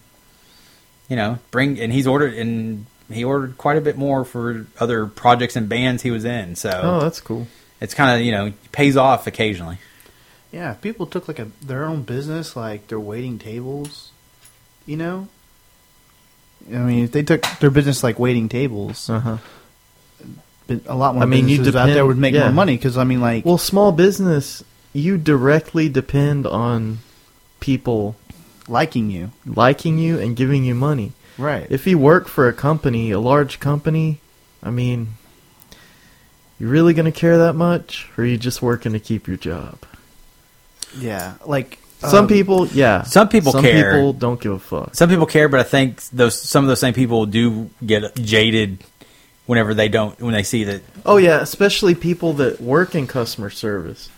you 1.09 1.17
know 1.17 1.39
bring. 1.51 1.81
And 1.81 1.93
he's 1.93 2.07
ordered 2.07 2.35
and 2.35 2.87
he 3.13 3.25
ordered 3.25 3.59
quite 3.59 3.77
a 3.77 3.81
bit 3.81 3.97
more 3.99 4.25
for 4.25 4.67
other 4.79 5.07
projects 5.07 5.57
and 5.57 5.69
bands 5.69 6.03
he 6.03 6.11
was 6.11 6.25
in. 6.25 6.55
So 6.57 6.71
Oh, 6.83 7.01
that's 7.01 7.21
cool. 7.21 7.47
it's 7.81 7.95
kind 7.95 8.19
of 8.19 8.25
you 8.25 8.33
know 8.33 8.53
pays 8.73 8.97
off 8.97 9.27
occasionally. 9.27 9.79
Yeah, 10.53 10.73
if 10.73 10.81
people 10.81 11.07
took 11.07 11.29
like 11.29 11.39
a 11.39 11.49
their 11.63 11.85
own 11.85 12.03
business, 12.03 12.57
like 12.57 12.89
they're 12.89 12.99
waiting 13.01 13.39
tables, 13.39 14.11
you 14.87 14.97
know. 14.97 15.29
I 16.69 16.79
mean, 16.79 17.05
if 17.05 17.13
they 17.13 17.23
took 17.23 17.43
their 17.61 17.71
business 17.71 18.03
like 18.03 18.19
waiting 18.19 18.49
tables, 18.49 19.09
Uh 19.09 19.21
huh. 19.21 19.37
a 20.87 20.95
lot 20.97 21.15
more 21.15 21.23
I 21.23 21.27
mean, 21.27 21.49
you 21.49 21.59
businesses 21.59 21.77
out 21.77 21.87
there 21.87 22.05
would 22.07 22.19
make 22.19 22.35
yeah. 22.35 22.45
more 22.45 22.53
money 22.53 22.77
because 22.77 22.97
I 22.99 23.05
mean, 23.05 23.21
like, 23.21 23.45
Well, 23.45 23.59
small 23.59 23.93
business, 23.93 24.63
you 24.93 25.17
directly 25.19 25.89
depend 25.89 26.47
on 26.47 26.99
people 27.61 28.17
liking 28.69 29.11
you, 29.11 29.31
liking 29.47 29.99
you 29.99 30.19
and 30.19 30.37
giving 30.37 30.65
you 30.65 30.75
money. 30.75 31.13
Right? 31.41 31.67
If 31.71 31.87
you 31.87 31.99
work 31.99 32.29
for 32.29 32.49
a 32.49 32.53
company, 32.53 33.11
a 33.11 33.21
large 33.21 33.61
company, 33.61 34.21
I 34.63 34.71
mean, 34.71 35.15
you 36.59 36.69
really 36.69 36.93
going 36.95 37.11
to 37.11 37.19
care 37.19 37.39
that 37.39 37.55
much, 37.55 38.09
or 38.17 38.25
are 38.25 38.27
you 38.27 38.37
just 38.37 38.61
working 38.63 38.93
to 38.93 39.01
keep 39.01 39.27
your 39.27 39.37
job? 39.37 39.79
yeah, 40.99 41.35
like 41.47 41.79
Some 42.01 42.25
um, 42.25 42.29
people, 42.29 42.67
yeah. 42.69 43.03
Some 43.03 43.29
people 43.29 43.53
Some 43.53 43.63
care. 43.63 43.93
people 43.93 44.13
don't 44.13 44.41
give 44.41 44.53
a 44.53 44.59
fuck. 44.59 44.95
Some 44.95 45.09
people 45.09 45.27
care, 45.27 45.49
but 45.49 45.61
I 45.61 45.63
think 45.65 46.03
those 46.09 46.41
some 46.41 46.65
of 46.65 46.69
those 46.69 46.81
same 46.81 46.95
people 46.95 47.27
do 47.27 47.71
get 47.85 48.15
jaded 48.17 48.83
whenever 49.47 49.75
they 49.75 49.89
don't 49.89 50.21
when 50.21 50.33
they 50.33 50.43
see 50.43 50.65
that. 50.65 50.83
Oh 51.05 51.17
yeah, 51.17 51.41
especially 51.41 51.95
people 51.95 52.33
that 52.35 52.61
work 52.61 52.95
in 52.95 53.07
customer 53.07 53.51
service. 53.51 54.09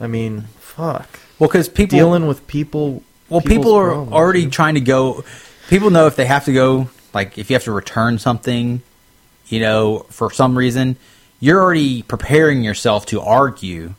I 0.00 0.06
mean, 0.06 0.42
fuck. 0.58 1.20
Well, 1.38 1.48
because 1.48 1.68
people 1.68 1.98
Dealing 1.98 2.26
with 2.26 2.46
people. 2.46 3.02
Well, 3.28 3.40
people 3.40 3.74
are 3.74 3.88
problems, 3.88 4.12
already 4.12 4.42
dude. 4.42 4.52
trying 4.52 4.74
to 4.74 4.80
go. 4.80 5.24
People 5.68 5.90
know 5.90 6.06
if 6.06 6.16
they 6.16 6.26
have 6.26 6.44
to 6.44 6.52
go, 6.52 6.88
like 7.12 7.38
if 7.38 7.50
you 7.50 7.54
have 7.54 7.64
to 7.64 7.72
return 7.72 8.18
something, 8.18 8.82
you 9.48 9.60
know, 9.60 10.00
for 10.10 10.30
some 10.30 10.56
reason, 10.56 10.96
you're 11.40 11.60
already 11.60 12.02
preparing 12.02 12.62
yourself 12.62 13.06
to 13.06 13.20
argue 13.20 13.94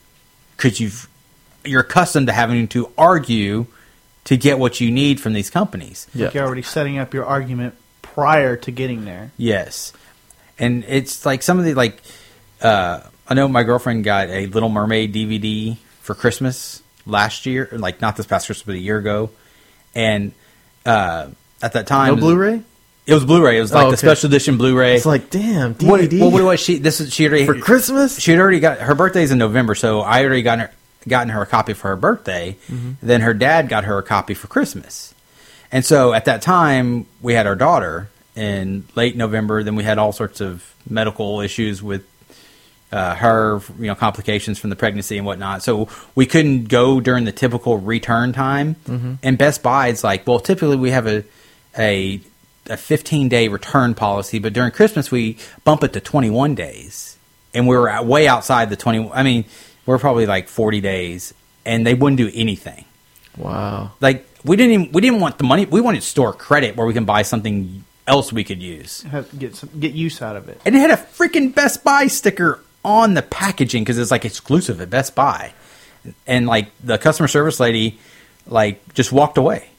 because 0.55 0.79
you've 0.79 1.09
you're 1.65 1.81
accustomed 1.81 2.27
to 2.27 2.33
having 2.33 2.67
to 2.69 2.91
argue 2.97 3.67
to 4.25 4.37
get 4.37 4.59
what 4.59 4.79
you 4.81 4.91
need 4.91 5.19
from 5.19 5.33
these 5.33 5.49
companies. 5.49 6.07
Yeah. 6.13 6.25
like 6.25 6.33
you're 6.33 6.45
already 6.45 6.61
setting 6.61 6.97
up 6.97 7.13
your 7.13 7.25
argument 7.25 7.75
prior 8.01 8.55
to 8.57 8.71
getting 8.71 9.05
there. 9.05 9.31
Yes, 9.37 9.93
and 10.57 10.83
it's 10.87 11.25
like 11.25 11.43
some 11.43 11.59
of 11.59 11.65
the 11.65 11.73
like. 11.73 12.01
Uh, 12.61 13.01
I 13.27 13.33
know 13.33 13.47
my 13.47 13.63
girlfriend 13.63 14.03
got 14.03 14.29
a 14.29 14.47
Little 14.47 14.69
Mermaid 14.69 15.13
DVD 15.13 15.77
for 16.01 16.15
Christmas 16.15 16.81
last 17.05 17.45
year, 17.45 17.69
like 17.71 18.01
not 18.01 18.15
this 18.15 18.25
past 18.25 18.45
Christmas, 18.45 18.65
but 18.65 18.75
a 18.75 18.79
year 18.79 18.97
ago, 18.97 19.29
and 19.93 20.31
uh, 20.85 21.27
at 21.61 21.73
that 21.73 21.87
time, 21.87 22.15
No 22.15 22.21
Blu-ray. 22.21 22.61
It 23.05 23.13
was 23.13 23.23
Blu-ray. 23.25 23.57
It 23.57 23.61
was 23.61 23.71
like 23.73 23.85
Oh, 23.87 23.91
the 23.91 23.97
special 23.97 24.27
edition 24.27 24.57
Blu-ray. 24.57 24.95
It's 24.97 25.05
like, 25.05 25.29
damn, 25.29 25.73
what, 25.75 26.01
DVD 26.01 26.19
well, 26.19 26.31
what 26.31 26.43
was 26.43 26.59
she? 26.59 26.77
This 26.77 26.99
is 26.99 27.13
she 27.13 27.27
already 27.27 27.45
for 27.45 27.57
Christmas. 27.59 28.19
she 28.19 28.31
had 28.31 28.39
already 28.39 28.59
got 28.59 28.79
her 28.79 28.95
birthday's 28.95 29.31
in 29.31 29.37
November, 29.37 29.75
so 29.75 30.01
I 30.01 30.23
already 30.23 30.41
got 30.41 30.59
her 30.59 30.71
gotten 31.07 31.29
her 31.29 31.41
a 31.41 31.45
copy 31.45 31.73
for 31.73 31.87
her 31.87 31.95
birthday. 31.95 32.57
Then 33.01 33.21
her 33.21 33.33
dad 33.33 33.69
got 33.69 33.85
her 33.85 33.97
a 33.97 34.03
copy 34.03 34.33
for 34.33 34.47
Christmas, 34.47 35.13
and 35.71 35.85
so 35.85 36.13
at 36.13 36.25
that 36.25 36.41
time 36.41 37.05
we 37.21 37.33
had 37.33 37.47
our 37.47 37.55
daughter 37.55 38.09
in 38.35 38.83
late 38.95 39.15
November. 39.15 39.63
Then 39.63 39.75
we 39.75 39.83
had 39.85 39.97
all 39.97 40.11
sorts 40.11 40.41
of 40.41 40.75
medical 40.89 41.39
issues 41.39 41.81
with 41.81 42.05
uh, 42.91 43.15
her, 43.15 43.61
you 43.79 43.87
know, 43.87 43.95
complications 43.95 44.59
from 44.59 44.69
the 44.69 44.75
pregnancy 44.75 45.17
and 45.17 45.25
whatnot. 45.25 45.63
So 45.63 45.87
we 46.13 46.25
couldn't 46.25 46.65
go 46.69 46.99
during 46.99 47.23
the 47.25 47.31
typical 47.33 47.77
return 47.77 48.31
time. 48.33 48.75
And 49.23 49.37
Best 49.37 49.63
Buy 49.63 49.87
is 49.89 50.03
like, 50.03 50.25
well, 50.27 50.39
typically 50.39 50.75
we 50.77 50.91
have 50.91 51.07
a 51.07 51.23
a 51.77 52.21
a 52.69 52.77
15 52.77 53.29
day 53.29 53.47
return 53.47 53.93
policy, 53.93 54.39
but 54.39 54.53
during 54.53 54.71
Christmas 54.71 55.11
we 55.11 55.37
bump 55.63 55.83
it 55.83 55.93
to 55.93 55.99
21 55.99 56.55
days, 56.55 57.17
and 57.53 57.67
we 57.67 57.75
were 57.75 58.01
way 58.03 58.27
outside 58.27 58.69
the 58.69 58.75
20. 58.75 59.11
I 59.11 59.23
mean, 59.23 59.45
we're 59.85 59.99
probably 59.99 60.25
like 60.25 60.47
40 60.47 60.81
days, 60.81 61.33
and 61.65 61.85
they 61.85 61.93
wouldn't 61.93 62.17
do 62.17 62.29
anything. 62.33 62.85
Wow. 63.37 63.91
Like 64.01 64.27
we 64.43 64.55
didn't 64.55 64.73
even, 64.73 64.91
we 64.91 65.01
didn't 65.01 65.19
want 65.19 65.37
the 65.37 65.43
money. 65.43 65.65
We 65.65 65.81
wanted 65.81 66.03
store 66.03 66.33
credit 66.33 66.75
where 66.75 66.85
we 66.85 66.93
can 66.93 67.05
buy 67.05 67.21
something 67.21 67.83
else 68.07 68.31
we 68.33 68.43
could 68.43 68.61
use. 68.61 69.03
Have 69.03 69.37
get 69.37 69.55
some, 69.55 69.69
get 69.79 69.93
use 69.93 70.21
out 70.21 70.35
of 70.35 70.49
it. 70.49 70.59
And 70.65 70.75
it 70.75 70.79
had 70.79 70.91
a 70.91 70.97
freaking 70.97 71.53
Best 71.53 71.83
Buy 71.83 72.07
sticker 72.07 72.61
on 72.83 73.13
the 73.13 73.21
packaging 73.21 73.83
because 73.83 73.97
it's 73.97 74.11
like 74.11 74.25
exclusive 74.25 74.81
at 74.81 74.89
Best 74.89 75.13
Buy. 75.13 75.53
And 76.25 76.47
like 76.47 76.69
the 76.83 76.97
customer 76.97 77.27
service 77.27 77.59
lady, 77.59 77.99
like 78.47 78.93
just 78.93 79.11
walked 79.11 79.37
away. 79.37 79.69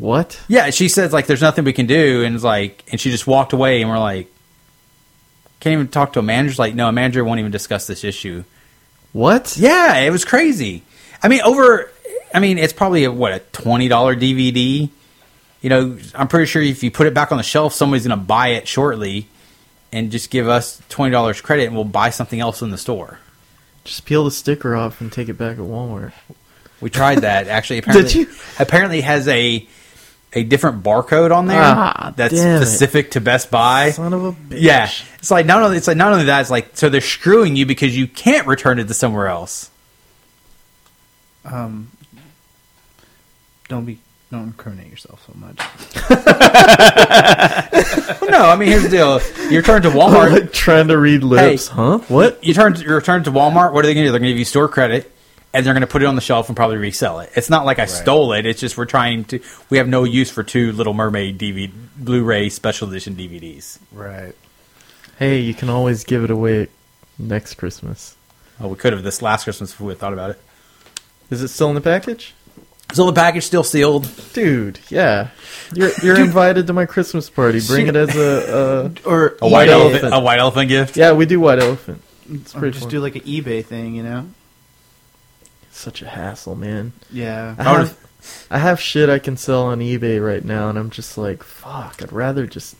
What? 0.00 0.40
Yeah, 0.48 0.70
she 0.70 0.88
says 0.88 1.12
like 1.12 1.26
there's 1.26 1.42
nothing 1.42 1.64
we 1.64 1.74
can 1.74 1.86
do, 1.86 2.24
and 2.24 2.34
it's 2.34 2.42
like, 2.42 2.82
and 2.90 2.98
she 2.98 3.10
just 3.10 3.26
walked 3.26 3.52
away, 3.52 3.82
and 3.82 3.90
we're 3.90 3.98
like, 3.98 4.32
can't 5.60 5.74
even 5.74 5.88
talk 5.88 6.14
to 6.14 6.20
a 6.20 6.22
manager. 6.22 6.56
Like, 6.58 6.74
no, 6.74 6.88
a 6.88 6.92
manager 6.92 7.22
won't 7.22 7.38
even 7.38 7.52
discuss 7.52 7.86
this 7.86 8.02
issue 8.02 8.44
What? 9.12 9.58
Yeah, 9.58 9.98
it 9.98 10.10
was 10.10 10.24
crazy. 10.24 10.82
I 11.22 11.28
mean, 11.28 11.42
over. 11.42 11.92
I 12.32 12.40
mean, 12.40 12.56
it's 12.56 12.72
probably 12.72 13.04
a, 13.04 13.12
what 13.12 13.32
a 13.32 13.40
twenty 13.52 13.88
dollar 13.88 14.16
DVD. 14.16 14.88
You 15.60 15.68
know, 15.68 15.98
I'm 16.14 16.28
pretty 16.28 16.46
sure 16.46 16.62
if 16.62 16.82
you 16.82 16.90
put 16.90 17.06
it 17.06 17.12
back 17.12 17.30
on 17.30 17.36
the 17.36 17.44
shelf, 17.44 17.74
somebody's 17.74 18.06
going 18.06 18.18
to 18.18 18.24
buy 18.24 18.48
it 18.48 18.66
shortly, 18.66 19.26
and 19.92 20.10
just 20.10 20.30
give 20.30 20.48
us 20.48 20.80
twenty 20.88 21.12
dollars 21.12 21.42
credit, 21.42 21.66
and 21.66 21.74
we'll 21.74 21.84
buy 21.84 22.08
something 22.08 22.40
else 22.40 22.62
in 22.62 22.70
the 22.70 22.78
store. 22.78 23.18
Just 23.84 24.06
peel 24.06 24.24
the 24.24 24.30
sticker 24.30 24.74
off 24.74 25.02
and 25.02 25.12
take 25.12 25.28
it 25.28 25.34
back 25.34 25.58
at 25.58 25.64
Walmart. 25.64 26.12
We 26.80 26.88
tried 26.88 27.18
that 27.18 27.48
actually. 27.48 27.78
Apparently, 27.84 28.20
you? 28.20 28.28
apparently 28.58 29.00
has 29.02 29.28
a 29.28 29.68
a 30.32 30.44
different 30.44 30.82
barcode 30.84 31.34
on 31.34 31.46
there 31.46 31.60
Ah, 31.60 32.12
that's 32.16 32.34
damn 32.34 32.62
it. 32.62 32.66
specific 32.66 33.10
to 33.12 33.20
Best 33.20 33.50
Buy. 33.50 33.90
Son 33.90 34.12
of 34.12 34.24
a 34.24 34.32
bitch. 34.32 34.60
Yeah, 34.60 34.88
it's 35.18 35.30
like 35.30 35.44
not 35.46 35.62
only 35.62 35.76
it's 35.76 35.88
like 35.88 35.96
not 35.96 36.12
only 36.12 36.26
that 36.26 36.40
it's 36.42 36.50
like 36.50 36.76
so 36.76 36.88
they're 36.88 37.00
screwing 37.00 37.56
you 37.56 37.66
because 37.66 37.96
you 37.96 38.06
can't 38.06 38.46
return 38.46 38.78
it 38.78 38.86
to 38.88 38.94
somewhere 38.94 39.26
else. 39.28 39.70
Um, 41.44 41.90
don't 43.68 43.84
be 43.84 43.98
don't 44.30 44.44
incriminate 44.44 44.88
yourself 44.90 45.24
so 45.26 45.32
much. 45.36 45.58
Well, 48.20 48.30
no, 48.30 48.44
I 48.48 48.56
mean 48.56 48.68
here's 48.68 48.82
the 48.84 48.88
deal: 48.88 49.20
you 49.50 49.58
return 49.58 49.82
to 49.82 49.90
Walmart. 49.90 50.30
like 50.32 50.52
trying 50.54 50.88
to 50.88 50.98
read 50.98 51.22
lips, 51.24 51.68
huh? 51.68 51.98
What? 52.08 52.42
you 52.44 52.54
turn 52.54 52.74
to, 52.74 52.82
you 52.84 52.94
return 52.94 53.24
to 53.24 53.32
Walmart. 53.32 53.72
What 53.72 53.84
are 53.84 53.88
they 53.88 53.94
going 53.94 54.04
to 54.04 54.08
do? 54.08 54.12
They're 54.12 54.20
going 54.20 54.28
to 54.28 54.32
give 54.32 54.38
you 54.38 54.44
store 54.44 54.68
credit, 54.68 55.10
and 55.52 55.64
they're 55.66 55.74
going 55.74 55.80
to 55.82 55.86
put 55.86 56.02
it 56.02 56.06
on 56.06 56.14
the 56.14 56.20
shelf 56.20 56.48
and 56.48 56.56
probably 56.56 56.76
resell 56.76 57.20
it. 57.20 57.30
It's 57.34 57.50
not 57.50 57.64
like 57.64 57.78
I 57.78 57.86
stole 57.86 58.32
it. 58.34 58.46
It's 58.46 58.60
just 58.60 58.76
we're 58.76 58.84
trying 58.84 59.24
to. 59.24 59.40
We 59.68 59.78
have 59.78 59.88
no 59.88 60.04
use 60.04 60.30
for 60.30 60.42
two 60.42 60.72
Little 60.72 60.94
Mermaid 60.94 61.38
DVD, 61.38 61.70
Blu-ray 61.96 62.48
special 62.50 62.88
edition 62.88 63.14
DVDs. 63.16 63.78
Right. 63.92 64.34
Hey, 65.18 65.40
you 65.40 65.54
can 65.54 65.68
always 65.68 66.04
give 66.04 66.24
it 66.24 66.30
away 66.30 66.68
next 67.18 67.54
Christmas. 67.54 68.16
Oh, 68.60 68.68
we 68.68 68.76
could 68.76 68.92
have 68.92 69.02
this 69.02 69.22
last 69.22 69.44
Christmas 69.44 69.72
if 69.72 69.80
we 69.80 69.88
had 69.88 69.98
thought 69.98 70.12
about 70.12 70.30
it. 70.30 70.40
Is 71.30 71.42
it 71.42 71.48
still 71.48 71.68
in 71.68 71.74
the 71.74 71.80
package? 71.80 72.34
So 72.92 73.06
the 73.06 73.12
package 73.12 73.44
still 73.44 73.62
sealed. 73.62 74.08
Dude, 74.32 74.80
yeah. 74.88 75.28
You're 75.74 75.90
you're 76.02 76.20
invited 76.24 76.66
to 76.66 76.72
my 76.72 76.86
Christmas 76.86 77.30
party. 77.30 77.60
Bring 77.66 77.86
it 77.86 77.94
as 77.96 78.16
a, 78.16 78.92
Or 79.04 79.36
A 79.40 79.48
white 79.48 79.68
eBay. 79.68 79.72
elephant. 79.72 80.14
A 80.14 80.18
white 80.20 80.38
elephant 80.40 80.68
gift. 80.68 80.96
yeah. 80.96 81.12
We 81.12 81.26
do 81.26 81.38
white 81.38 81.60
elephant. 81.60 82.02
It's 82.32 82.54
or 82.54 82.58
pretty 82.60 82.72
just 82.72 82.84
fun. 82.84 82.90
do 82.90 83.00
like 83.00 83.14
an 83.16 83.22
eBay 83.22 83.64
thing, 83.64 83.94
you 83.94 84.02
know? 84.02 84.28
Such 85.70 86.02
a 86.02 86.08
hassle, 86.08 86.56
man. 86.56 86.92
Yeah. 87.10 87.54
I 87.58 87.64
have 87.64 87.98
I 88.50 88.58
have 88.58 88.80
shit 88.80 89.08
I 89.08 89.18
can 89.18 89.36
sell 89.36 89.64
on 89.64 89.80
eBay 89.80 90.24
right 90.24 90.44
now, 90.44 90.68
and 90.68 90.78
I'm 90.78 90.90
just 90.90 91.16
like, 91.16 91.42
fuck. 91.42 92.02
I'd 92.02 92.12
rather 92.12 92.46
just 92.46 92.76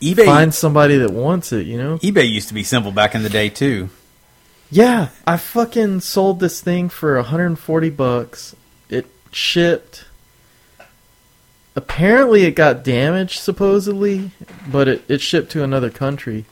eBay. 0.00 0.26
find 0.26 0.54
somebody 0.54 0.96
that 0.98 1.12
wants 1.12 1.52
it. 1.52 1.66
You 1.66 1.78
know? 1.78 1.98
eBay 1.98 2.28
used 2.28 2.48
to 2.48 2.54
be 2.54 2.62
simple 2.62 2.92
back 2.92 3.14
in 3.14 3.22
the 3.22 3.28
day 3.28 3.48
too. 3.48 3.90
Yeah, 4.70 5.08
I 5.26 5.36
fucking 5.36 6.00
sold 6.00 6.38
this 6.38 6.60
thing 6.60 6.88
for 6.88 7.16
140 7.16 7.90
bucks. 7.90 8.54
It 8.88 9.06
shipped. 9.32 10.04
Apparently, 11.74 12.44
it 12.44 12.52
got 12.52 12.84
damaged, 12.84 13.40
supposedly, 13.40 14.30
but 14.70 14.86
it, 14.86 15.02
it 15.08 15.20
shipped 15.20 15.50
to 15.52 15.64
another 15.64 15.90
country. 15.90 16.44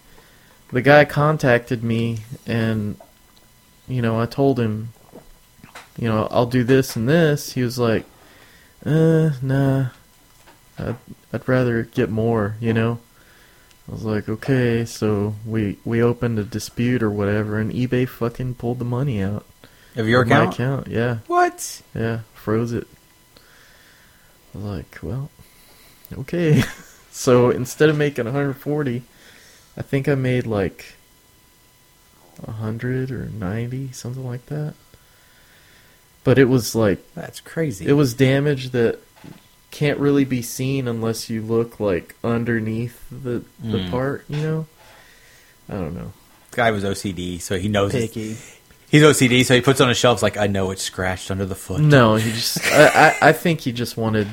The 0.72 0.82
guy 0.82 1.04
contacted 1.04 1.84
me, 1.84 2.18
and, 2.46 3.00
you 3.86 4.02
know, 4.02 4.20
I 4.20 4.26
told 4.26 4.58
him, 4.58 4.92
you 5.98 6.08
know, 6.08 6.28
I'll 6.30 6.46
do 6.46 6.64
this 6.64 6.96
and 6.96 7.08
this. 7.08 7.52
He 7.52 7.62
was 7.62 7.78
like, 7.78 8.04
uh, 8.86 9.30
nah. 9.42 9.88
I'd, 10.78 10.96
I'd 11.32 11.48
rather 11.48 11.82
get 11.82 12.08
more, 12.08 12.56
you 12.60 12.72
know? 12.72 13.00
I 13.88 13.92
was 13.92 14.04
like, 14.04 14.28
okay, 14.28 14.84
so 14.84 15.34
we 15.46 15.78
we 15.84 16.02
opened 16.02 16.38
a 16.38 16.44
dispute 16.44 17.02
or 17.02 17.10
whatever, 17.10 17.58
and 17.58 17.72
eBay 17.72 18.06
fucking 18.08 18.54
pulled 18.56 18.78
the 18.78 18.84
money 18.84 19.20
out 19.22 19.44
Of 19.96 20.06
your 20.06 20.22
of 20.22 20.28
my 20.28 20.42
account? 20.44 20.54
account. 20.54 20.86
Yeah, 20.88 21.18
What? 21.26 21.82
yeah, 21.94 22.20
froze 22.34 22.72
it. 22.72 22.86
I 24.54 24.58
was 24.58 24.64
like, 24.64 24.98
well, 25.02 25.30
okay. 26.18 26.62
so 27.10 27.50
instead 27.50 27.88
of 27.88 27.96
making 27.96 28.26
140, 28.26 29.02
I 29.76 29.82
think 29.82 30.06
I 30.06 30.14
made 30.14 30.46
like 30.46 30.94
100 32.44 33.10
or 33.10 33.26
90, 33.26 33.92
something 33.92 34.24
like 34.26 34.46
that. 34.46 34.74
But 36.28 36.38
it 36.38 36.44
was 36.44 36.74
like 36.74 36.98
That's 37.14 37.40
crazy. 37.40 37.86
it 37.86 37.94
was 37.94 38.12
damage 38.12 38.70
that 38.72 38.98
can't 39.70 39.98
really 39.98 40.26
be 40.26 40.42
seen 40.42 40.86
unless 40.86 41.30
you 41.30 41.40
look 41.40 41.80
like 41.80 42.14
underneath 42.22 43.02
the 43.10 43.44
the 43.58 43.78
Mm. 43.78 43.90
part, 43.90 44.24
you 44.28 44.36
know. 44.42 44.66
I 45.70 45.74
don't 45.74 45.94
know. 45.94 46.12
guy 46.50 46.70
was 46.70 46.84
OCD, 46.84 47.38
so 47.40 47.58
he 47.58 47.68
knows 47.68 47.92
Picky. 47.92 48.36
he's 48.90 49.02
OCD, 49.02 49.42
so 49.42 49.54
he 49.54 49.62
puts 49.62 49.80
on 49.80 49.88
his 49.88 49.96
shelves 49.96 50.22
like 50.22 50.36
I 50.36 50.46
know 50.48 50.70
it's 50.70 50.82
scratched 50.82 51.30
under 51.30 51.46
the 51.46 51.54
foot. 51.54 51.80
No, 51.80 52.16
he 52.16 52.30
just. 52.32 52.60
I, 52.72 52.88
I 53.22 53.28
I 53.28 53.32
think 53.32 53.60
he 53.60 53.72
just 53.72 53.96
wanted 53.96 54.28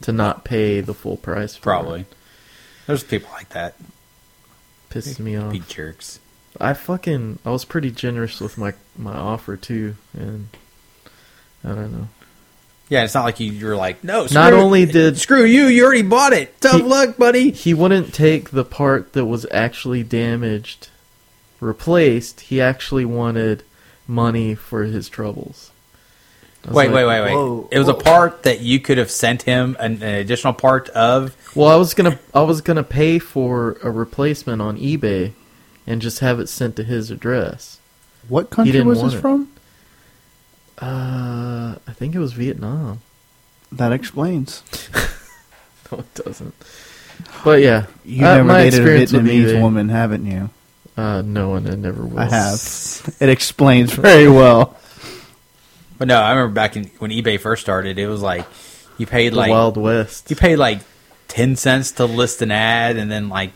to 0.00 0.10
not 0.10 0.42
pay 0.44 0.80
the 0.80 0.94
full 0.94 1.16
price. 1.18 1.54
For 1.54 1.62
Probably. 1.62 2.00
it. 2.00 2.14
There's 2.88 3.04
people 3.04 3.30
like 3.34 3.50
that. 3.50 3.76
pisses 4.90 5.20
me 5.20 5.36
off. 5.36 5.52
Be 5.52 5.60
jerks. 5.60 6.18
I 6.60 6.74
fucking 6.74 7.38
I 7.44 7.50
was 7.50 7.64
pretty 7.64 7.92
generous 7.92 8.40
with 8.40 8.58
my 8.58 8.74
my 8.98 9.14
offer 9.14 9.56
too, 9.56 9.94
and 10.18 10.48
I 11.64 11.68
don't 11.68 11.92
know. 11.92 12.08
Yeah, 12.88 13.04
it's 13.04 13.14
not 13.14 13.24
like 13.24 13.40
you, 13.40 13.50
you're 13.52 13.76
like, 13.76 14.04
no. 14.04 14.22
Not 14.22 14.28
screw- 14.48 14.60
only 14.60 14.84
did- 14.86 15.16
screw 15.18 15.44
you, 15.44 15.66
you 15.66 15.84
already 15.84 16.02
bought 16.02 16.32
it. 16.32 16.60
Tough 16.60 16.76
He- 16.76 16.82
luck, 16.82 17.16
buddy. 17.16 17.50
He 17.50 17.72
wouldn't 17.72 18.12
take 18.12 18.50
the 18.50 18.64
part 18.64 19.12
that 19.14 19.24
was 19.24 19.46
actually 19.50 20.02
damaged, 20.02 20.88
replaced. 21.60 22.40
He 22.42 22.60
actually 22.60 23.04
wanted 23.04 23.62
money 24.06 24.54
for 24.54 24.84
his 24.84 25.08
troubles. 25.08 25.70
Wait, 26.68 26.90
like, 26.90 26.94
wait, 26.94 27.06
wait, 27.06 27.20
wait. 27.22 27.32
whoa, 27.34 27.68
it 27.72 27.78
was 27.78 27.88
a 27.88 27.94
part 27.94 28.44
that 28.44 28.60
you 28.60 28.78
could 28.78 28.96
have 28.96 29.10
sent 29.10 29.42
him 29.42 29.76
an, 29.80 29.94
an 30.02 30.14
additional 30.14 30.52
part 30.52 30.88
of. 30.90 31.34
Well, 31.56 31.68
I 31.68 31.74
was 31.74 31.92
gonna 31.94 32.20
I 32.32 32.42
was 32.42 32.60
gonna 32.60 32.84
pay 32.84 33.18
for 33.18 33.78
a 33.82 33.90
replacement 33.90 34.62
on 34.62 34.78
eBay, 34.78 35.32
and 35.88 36.00
just 36.00 36.20
have 36.20 36.38
it 36.38 36.48
sent 36.48 36.76
to 36.76 36.84
his 36.84 37.10
address. 37.10 37.78
What 38.28 38.50
country 38.50 38.80
was 38.82 38.98
want 38.98 39.10
this 39.10 39.18
it. 39.18 39.22
From? 40.78 40.88
Uh, 40.88 41.74
I 41.86 41.92
think 41.92 42.14
it 42.14 42.18
was 42.18 42.32
Vietnam. 42.32 43.00
That 43.70 43.92
explains. 43.92 44.62
No, 45.90 45.98
it 45.98 46.14
doesn't. 46.14 46.54
But 47.44 47.60
yeah, 47.60 47.84
You 48.02 48.24
uh, 48.26 48.36
never 48.38 48.48
dated 48.54 48.80
a 48.80 48.84
Vietnamese 49.18 49.44
eBay- 49.52 49.60
woman, 49.60 49.90
haven't 49.90 50.24
you? 50.24 50.48
Uh, 50.96 51.20
no, 51.20 51.54
and 51.56 51.68
I 51.68 51.74
never 51.74 52.02
will. 52.06 52.18
I 52.18 52.24
have. 52.30 53.16
It 53.20 53.28
explains 53.28 53.92
very 53.92 54.26
well. 54.26 54.74
But 55.98 56.08
no, 56.08 56.18
I 56.18 56.30
remember 56.30 56.54
back 56.54 56.76
in, 56.78 56.84
when 56.98 57.10
eBay 57.10 57.38
first 57.38 57.60
started, 57.60 57.98
it 57.98 58.06
was 58.08 58.22
like 58.22 58.46
you 58.96 59.04
paid 59.06 59.32
The 59.34 59.36
like 59.36 59.50
Wild 59.50 59.76
West. 59.76 60.30
you 60.30 60.36
paid 60.36 60.56
like 60.56 60.80
ten 61.28 61.56
cents 61.56 61.92
to 61.92 62.06
list 62.06 62.40
an 62.40 62.50
ad, 62.50 62.96
and 62.96 63.10
then 63.10 63.28
like 63.28 63.52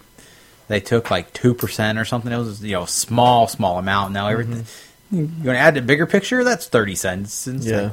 they 0.69 0.81
took 0.81 1.11
like 1.11 1.33
two 1.33 1.55
percent 1.55 1.99
or 1.99 2.05
something. 2.05 2.31
It 2.31 2.37
was 2.37 2.63
you 2.63 2.73
know 2.73 2.85
small 2.85 3.47
small 3.49 3.79
amount. 3.79 4.13
Now 4.13 4.29
everything 4.29 4.65
Mm-hmm. 4.65 4.86
You 5.11 5.25
want 5.27 5.45
to 5.45 5.59
add 5.59 5.77
a 5.77 5.83
bigger 5.83 6.07
picture? 6.07 6.43
That's 6.45 6.67
thirty 6.67 6.95
cents. 6.95 7.47
It's 7.47 7.67
Yeah. 7.67 7.91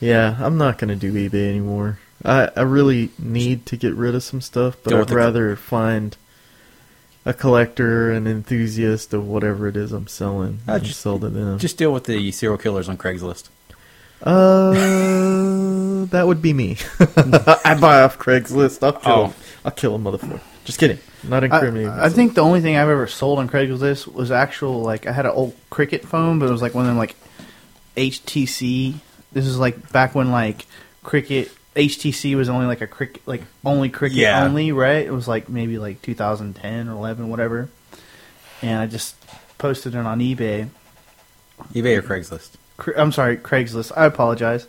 Yeah, 0.00 0.36
I'm 0.40 0.58
not 0.58 0.78
gonna 0.78 0.96
do 0.96 1.12
eBay 1.12 1.48
anymore. 1.48 1.98
I 2.24 2.50
I 2.56 2.62
really 2.62 3.10
need 3.18 3.64
to 3.66 3.76
get 3.76 3.94
rid 3.94 4.14
of 4.14 4.22
some 4.22 4.40
stuff, 4.40 4.76
but 4.82 4.90
Go 4.90 5.00
I'd 5.00 5.10
rather 5.10 5.56
find 5.56 6.16
a 7.26 7.32
collector, 7.32 8.10
an 8.12 8.26
enthusiast 8.26 9.14
of 9.14 9.26
whatever 9.26 9.66
it 9.66 9.76
is 9.76 9.92
I'm 9.92 10.06
selling, 10.06 10.58
Uh, 10.68 10.72
and 10.74 10.84
just- 10.84 11.00
sell 11.00 11.18
to 11.18 11.28
them. 11.30 11.58
just 11.58 11.78
deal 11.78 11.92
with 11.92 12.04
the 12.04 12.30
serial 12.32 12.58
killers 12.58 12.88
on 12.88 12.98
Craigslist. 12.98 13.48
Uh, 14.22 16.04
that 16.10 16.24
would 16.26 16.42
be 16.42 16.52
me. 16.52 16.76
I 17.16 17.76
buy 17.80 18.02
off 18.02 18.18
Craigslist. 18.18 18.82
I'll 18.82 18.92
kill 18.92 19.12
Oh. 19.12 19.34
I'll 19.64 19.70
kill 19.72 19.94
a 19.94 19.98
motherfucker. 19.98 20.40
Just 20.64 20.78
kidding. 20.78 20.98
Not 21.28 21.42
I, 21.42 21.46
incriminating. 21.46 21.90
I 21.90 22.08
think 22.08 22.34
the 22.34 22.42
only 22.42 22.60
thing 22.60 22.76
I've 22.76 22.88
ever 22.88 23.06
sold 23.06 23.38
on 23.38 23.48
Craigslist 23.48 24.12
was 24.12 24.30
actual 24.30 24.82
like 24.82 25.06
I 25.06 25.12
had 25.12 25.26
an 25.26 25.32
old 25.32 25.54
Cricket 25.70 26.02
phone, 26.06 26.38
but 26.38 26.48
it 26.48 26.52
was 26.52 26.62
like 26.62 26.74
one 26.74 26.84
of 26.84 26.88
them 26.88 26.98
like 26.98 27.16
HTC. 27.96 28.94
This 29.32 29.46
is 29.46 29.58
like 29.58 29.90
back 29.92 30.14
when 30.14 30.30
like 30.30 30.66
Cricket 31.02 31.50
HTC 31.76 32.36
was 32.36 32.48
only 32.48 32.66
like 32.66 32.80
a 32.80 32.86
cricket 32.86 33.26
like 33.26 33.42
only 33.64 33.88
Cricket 33.88 34.18
Yeah. 34.18 34.44
only, 34.44 34.72
right? 34.72 35.04
It 35.06 35.12
was 35.12 35.26
like 35.26 35.48
maybe 35.48 35.78
like 35.78 36.02
2010 36.02 36.88
or 36.88 36.92
11, 36.92 37.28
whatever. 37.28 37.68
And 38.62 38.78
I 38.80 38.86
just 38.86 39.16
posted 39.58 39.94
it 39.94 39.98
on 39.98 40.20
eBay. 40.20 40.68
eBay 41.72 41.98
or 41.98 42.02
Craigslist? 42.02 42.50
I'm 42.96 43.12
sorry, 43.12 43.36
Craigslist. 43.36 43.92
I 43.96 44.06
apologize. 44.06 44.66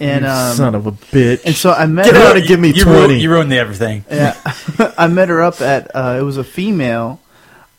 And 0.00 0.24
um, 0.26 0.54
son 0.56 0.74
of 0.74 0.86
a 0.86 0.92
bitch. 0.92 1.44
and 1.44 1.54
so 1.54 1.72
I 1.72 1.86
met 1.86 2.04
Get 2.06 2.14
her- 2.14 2.22
out 2.22 2.36
and 2.36 2.46
give 2.46 2.60
me 2.60 2.68
you, 2.72 2.84
twenty. 2.84 2.98
Ruined, 3.00 3.20
you 3.22 3.30
ruined 3.30 3.52
the 3.52 3.58
everything. 3.58 4.04
Yeah, 4.10 4.36
I 4.98 5.08
met 5.08 5.28
her 5.28 5.42
up 5.42 5.60
at. 5.60 5.90
Uh, 5.94 6.16
it 6.20 6.22
was 6.22 6.36
a 6.36 6.44
female. 6.44 7.20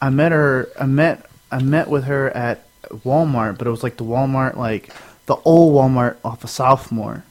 I 0.02 0.10
met 0.10 0.32
her. 0.32 0.70
I 0.80 0.86
met. 0.86 1.26
I 1.52 1.62
met 1.62 1.88
with 1.88 2.04
her 2.06 2.30
at 2.32 2.68
Walmart, 2.90 3.58
but 3.58 3.68
it 3.68 3.70
was 3.72 3.84
like 3.84 3.98
the 3.98 4.04
Walmart, 4.04 4.56
like 4.58 4.94
the 5.28 5.36
old 5.46 5.74
Walmart 5.76 6.18
off 6.24 6.44
of 6.44 6.50
Sophomore, 6.50 7.24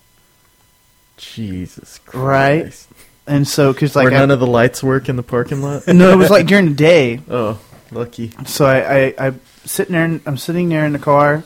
Jesus 1.17 1.99
Christ. 2.05 2.89
Right? 2.91 3.05
and 3.27 3.47
so 3.47 3.73
because 3.73 3.95
like 3.95 4.05
Where 4.07 4.15
I, 4.15 4.19
none 4.19 4.31
of 4.31 4.41
the 4.41 4.47
lights 4.47 4.83
work 4.83 5.09
in 5.09 5.17
the 5.17 5.23
parking 5.23 5.61
lot. 5.63 5.87
no, 5.87 6.11
it 6.13 6.17
was 6.17 6.31
like 6.31 6.47
during 6.47 6.67
the 6.71 6.75
day, 6.75 7.21
Oh, 7.31 7.61
Lucky. 7.91 8.33
So 8.47 8.65
I, 8.67 9.15
I 9.19 9.27
I'm 9.27 9.41
sitting 9.65 9.93
there. 9.93 10.21
I'm 10.27 10.37
sitting 10.39 10.69
there 10.69 10.85
in 10.87 10.93
the 10.93 10.99
car, 10.99 11.45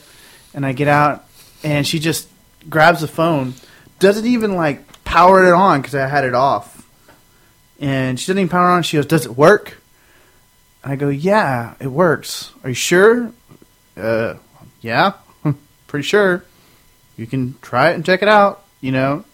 and 0.55 0.65
I 0.65 0.73
get 0.73 0.89
out, 0.89 1.25
and 1.65 1.87
she 1.87 1.99
just 1.99 2.29
grabs 2.69 3.01
the 3.01 3.09
phone, 3.09 3.55
doesn't 3.99 4.27
even 4.27 4.57
like 4.57 5.05
power 5.05 5.47
it 5.47 5.53
on 5.53 5.81
because 5.81 5.95
I 5.95 6.07
had 6.07 6.25
it 6.25 6.35
off, 6.35 6.87
and 7.81 8.19
she 8.19 8.27
doesn't 8.27 8.39
even 8.39 8.49
power 8.49 8.71
it 8.71 8.73
on. 8.73 8.83
She 8.83 8.97
goes, 8.97 9.07
"Does 9.07 9.27
it 9.27 9.37
work?" 9.37 9.79
I 10.85 10.97
go, 10.97 11.09
"Yeah, 11.09 11.75
it 11.81 11.89
works. 11.89 12.53
Are 12.65 12.71
you 12.71 12.75
sure?" 12.75 13.33
Uh, 13.97 14.35
yeah, 14.81 15.13
pretty 15.87 16.05
sure. 16.05 16.45
You 17.17 17.27
can 17.27 17.57
try 17.63 17.91
it 17.91 17.95
and 17.95 18.05
check 18.05 18.23
it 18.23 18.29
out. 18.29 18.65
You 18.81 18.93
know. 18.93 19.25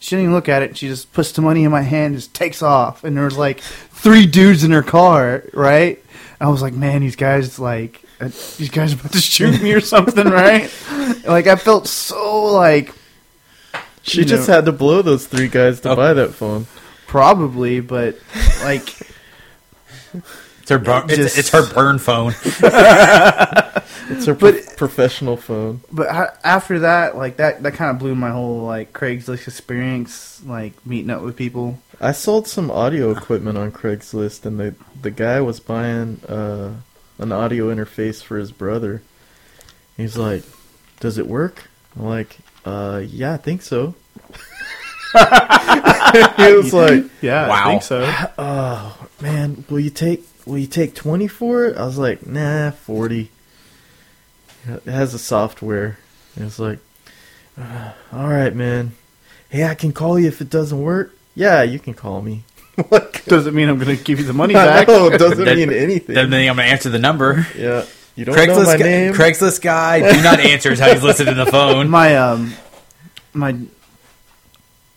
She 0.00 0.16
didn't 0.16 0.24
even 0.24 0.34
look 0.34 0.48
at 0.48 0.62
it. 0.62 0.76
She 0.76 0.88
just 0.88 1.12
puts 1.12 1.30
the 1.30 1.42
money 1.42 1.62
in 1.62 1.70
my 1.70 1.82
hand, 1.82 2.06
and 2.06 2.16
just 2.16 2.34
takes 2.34 2.60
off, 2.60 3.04
and 3.04 3.16
there 3.16 3.24
was 3.24 3.38
like 3.38 3.60
three 3.60 4.26
dudes 4.26 4.64
in 4.64 4.72
her 4.72 4.82
car, 4.82 5.44
right? 5.52 6.02
I 6.40 6.48
was 6.48 6.60
like, 6.60 6.74
man, 6.74 7.02
these 7.02 7.14
guys 7.14 7.60
like 7.60 8.02
these 8.28 8.70
guys 8.70 8.92
about 8.92 9.12
to 9.12 9.20
shoot 9.20 9.60
me 9.62 9.72
or 9.72 9.80
something, 9.80 10.26
right? 10.28 10.70
Like 11.26 11.46
I 11.46 11.56
felt 11.56 11.86
so 11.88 12.44
like 12.46 12.94
She 14.02 14.18
You 14.18 14.24
just 14.24 14.48
know. 14.48 14.54
had 14.54 14.64
to 14.66 14.72
blow 14.72 15.02
those 15.02 15.26
three 15.26 15.48
guys 15.48 15.80
to 15.80 15.90
Oh. 15.90 15.96
buy 15.96 16.12
that 16.14 16.34
phone. 16.34 16.66
probably, 17.06 17.80
but 17.80 18.18
like 18.62 18.88
It's 20.60 20.68
her 20.70 20.78
bur- 20.78 21.06
Just- 21.08 21.38
it's 21.38 21.50
her 21.50 21.66
burn 21.72 21.98
phone. 21.98 22.34
It's 24.10 24.26
her 24.26 24.34
But- 24.34 24.54
pro- 24.66 24.74
professional 24.76 25.36
phone. 25.36 25.80
but 25.90 26.08
after 26.44 26.80
that, 26.80 27.16
like 27.16 27.36
that 27.36 27.62
that 27.62 27.74
kind 27.74 27.90
of 27.90 27.98
blew 27.98 28.14
my 28.14 28.30
whole 28.30 28.62
like 28.62 28.92
Craigslist 28.92 29.46
experience, 29.46 30.40
like 30.44 30.74
meeting 30.84 31.08
up 31.10 31.22
with 31.22 31.36
people. 31.36 31.78
I 32.00 32.12
sold 32.12 32.46
some 32.48 32.70
audio 32.70 33.10
equipment 33.12 33.56
on 33.56 33.70
Craigslist, 33.72 34.44
and 34.44 34.58
the 34.58 34.74
the 35.00 35.10
guy 35.10 35.40
was 35.40 35.60
buying 35.60 36.20
uh, 36.28 36.70
an 37.22 37.32
audio 37.32 37.72
interface 37.74 38.22
for 38.22 38.36
his 38.36 38.52
brother. 38.52 39.02
He's 39.96 40.16
like, 40.16 40.42
"Does 41.00 41.18
it 41.18 41.26
work?" 41.26 41.68
I'm 41.96 42.04
like, 42.06 42.38
"Uh, 42.64 43.02
yeah, 43.06 43.34
I 43.34 43.36
think 43.36 43.62
so." 43.62 43.94
he 46.36 46.52
was 46.54 46.72
like, 46.72 47.04
Yeah, 47.20 47.48
Wow. 47.48 47.64
I 47.64 47.70
think 47.70 47.82
so. 47.82 48.04
"Oh 48.38 49.08
man, 49.20 49.64
will 49.68 49.80
you 49.80 49.90
take 49.90 50.24
will 50.46 50.58
you 50.58 50.66
take 50.66 50.94
twenty 50.94 51.28
for 51.28 51.66
it?" 51.66 51.76
I 51.76 51.84
was 51.84 51.98
like, 51.98 52.26
"Nah, 52.26 52.70
40 52.72 53.30
It 54.66 54.82
has 54.84 55.14
a 55.14 55.18
software. 55.18 55.98
It's 56.36 56.58
like, 56.58 56.78
uh, 57.60 57.92
"All 58.12 58.28
right, 58.28 58.54
man. 58.54 58.92
Hey, 59.48 59.64
I 59.64 59.74
can 59.74 59.92
call 59.92 60.18
you 60.18 60.28
if 60.28 60.40
it 60.40 60.50
doesn't 60.50 60.80
work." 60.80 61.14
Yeah, 61.34 61.62
you 61.62 61.78
can 61.78 61.94
call 61.94 62.22
me. 62.22 62.44
like, 63.22 63.28
Doesn't 63.28 63.54
mean 63.54 63.68
I'm 63.68 63.78
going 63.78 63.96
to 63.96 64.02
give 64.02 64.18
you 64.18 64.24
the 64.26 64.32
money 64.32 64.54
back. 64.68 64.88
know, 64.88 65.08
it 65.08 65.18
doesn't 65.18 65.44
That- 65.44 65.56
mean 65.56 65.72
anything. 65.72 66.14
Doesn't 66.14 66.30
mean 66.30 66.48
I'm 66.48 66.56
gonna 66.56 66.68
answer 66.68 66.88
the 66.90 66.98
number. 66.98 67.46
yeah, 67.56 67.84
you 68.16 68.24
don't 68.24 68.34
know 68.36 68.42
Craigslist 68.42 68.66
my 68.66 68.76
guy, 68.76 68.82
name. 68.84 69.12
Craigslist 69.14 69.62
guy, 69.62 70.12
do 70.12 70.22
not 70.22 70.40
answer 70.40 70.70
is 70.72 70.78
how 70.78 70.92
he's 70.92 71.02
listed 71.02 71.28
in 71.28 71.36
the 71.36 71.46
phone. 71.46 71.88
My 71.88 72.16
um, 72.16 72.52
my 73.32 73.56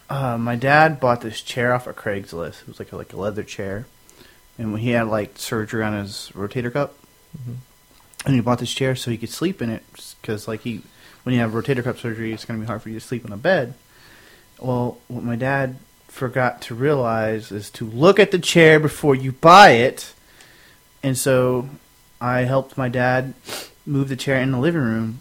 uh, 0.09 0.37
my 0.37 0.55
dad 0.55 0.99
bought 0.99 1.21
this 1.21 1.41
chair 1.41 1.73
off 1.73 1.87
of 1.87 1.95
Craigslist. 1.95 2.61
It 2.61 2.67
was 2.67 2.79
like 2.79 2.91
a, 2.91 2.95
like 2.97 3.13
a 3.13 3.17
leather 3.17 3.43
chair, 3.43 3.85
and 4.57 4.71
when 4.71 4.81
he 4.81 4.91
had 4.91 5.07
like 5.07 5.37
surgery 5.37 5.83
on 5.83 5.93
his 5.93 6.31
rotator 6.35 6.71
cuff, 6.71 6.91
and 8.25 8.35
he 8.35 8.41
bought 8.41 8.59
this 8.59 8.73
chair 8.73 8.95
so 8.95 9.09
he 9.11 9.17
could 9.17 9.29
sleep 9.29 9.61
in 9.61 9.69
it 9.69 9.83
because 10.21 10.47
like 10.47 10.61
he 10.61 10.81
when 11.23 11.33
you 11.33 11.41
have 11.41 11.51
rotator 11.51 11.83
cuff 11.83 11.99
surgery, 11.99 12.33
it's 12.33 12.45
going 12.45 12.59
to 12.59 12.63
be 12.63 12.67
hard 12.67 12.81
for 12.81 12.89
you 12.89 12.99
to 12.99 13.05
sleep 13.05 13.25
on 13.25 13.31
a 13.31 13.37
bed. 13.37 13.73
Well, 14.59 14.99
what 15.07 15.23
my 15.23 15.35
dad 15.35 15.77
forgot 16.15 16.61
to 16.61 16.73
realize 16.75 17.51
is 17.51 17.69
to 17.71 17.85
look 17.85 18.19
at 18.19 18.31
the 18.31 18.39
chair 18.39 18.79
before 18.79 19.15
you 19.15 19.33
buy 19.33 19.71
it, 19.71 20.13
and 21.03 21.17
so 21.17 21.67
I 22.21 22.41
helped 22.41 22.77
my 22.77 22.87
dad 22.89 23.33
move 23.85 24.07
the 24.09 24.15
chair 24.15 24.39
in 24.41 24.51
the 24.51 24.57
living 24.59 24.81
room. 24.81 25.19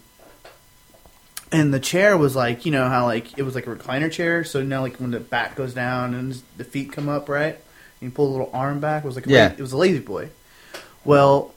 And 1.52 1.74
the 1.74 1.80
chair 1.80 2.16
was 2.16 2.34
like 2.36 2.64
you 2.64 2.72
know 2.72 2.88
how 2.88 3.04
like 3.06 3.36
it 3.38 3.42
was 3.42 3.54
like 3.54 3.66
a 3.66 3.74
recliner 3.74 4.10
chair? 4.10 4.44
So 4.44 4.62
now 4.62 4.82
like 4.82 4.96
when 4.98 5.10
the 5.10 5.20
back 5.20 5.56
goes 5.56 5.74
down 5.74 6.14
and 6.14 6.40
the 6.56 6.64
feet 6.64 6.92
come 6.92 7.08
up 7.08 7.28
right? 7.28 7.54
And 8.00 8.00
you 8.00 8.10
pull 8.10 8.28
a 8.28 8.32
little 8.32 8.50
arm 8.52 8.80
back. 8.80 9.04
It 9.04 9.06
was 9.06 9.16
like 9.16 9.26
a 9.26 9.30
Yeah. 9.30 9.46
la- 9.48 9.52
it 9.54 9.60
was 9.60 9.72
a 9.72 9.76
La-Z-Boy. 9.76 10.30
Well 11.04 11.52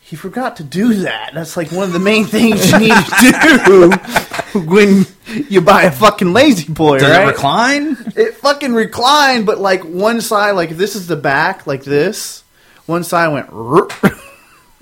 he 0.00 0.16
forgot 0.16 0.56
to 0.56 0.64
do 0.64 0.94
that. 0.94 1.30
That's 1.34 1.56
like 1.56 1.70
one 1.70 1.84
of 1.84 1.92
the 1.92 2.00
main 2.00 2.24
things 2.24 2.70
you 2.72 2.78
need 2.80 2.90
to 2.94 3.62
do 3.66 3.90
when 4.66 5.04
you 5.48 5.60
buy 5.60 5.82
a 5.84 5.90
fucking 5.90 6.32
La-Z-Boy 6.32 6.98
Does 6.98 7.10
right 7.10 7.24
it 7.24 7.30
recline? 7.30 7.96
it 8.16 8.34
fucking 8.34 8.72
reclined 8.74 9.46
but 9.46 9.58
like 9.58 9.82
one 9.84 10.20
side 10.20 10.52
like 10.52 10.70
this 10.70 10.96
is 10.96 11.06
the 11.06 11.16
back 11.16 11.66
like 11.66 11.82
this 11.84 12.42
one 12.86 13.04
side 13.04 13.28
went 13.28 13.48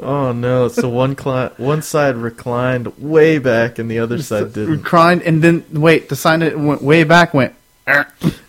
Oh 0.00 0.30
no! 0.30 0.68
So 0.68 0.88
one 0.88 1.16
cli- 1.16 1.50
one 1.56 1.82
side 1.82 2.14
reclined 2.14 2.96
way 2.98 3.38
back, 3.38 3.80
and 3.80 3.90
the 3.90 3.98
other 3.98 4.22
side 4.22 4.52
didn't. 4.52 4.70
reclined 4.70 5.22
and 5.22 5.42
then 5.42 5.64
wait 5.72 6.08
the 6.08 6.14
side 6.14 6.40
that 6.42 6.56
went 6.56 6.82
way 6.82 7.02
back 7.02 7.34
went 7.34 7.54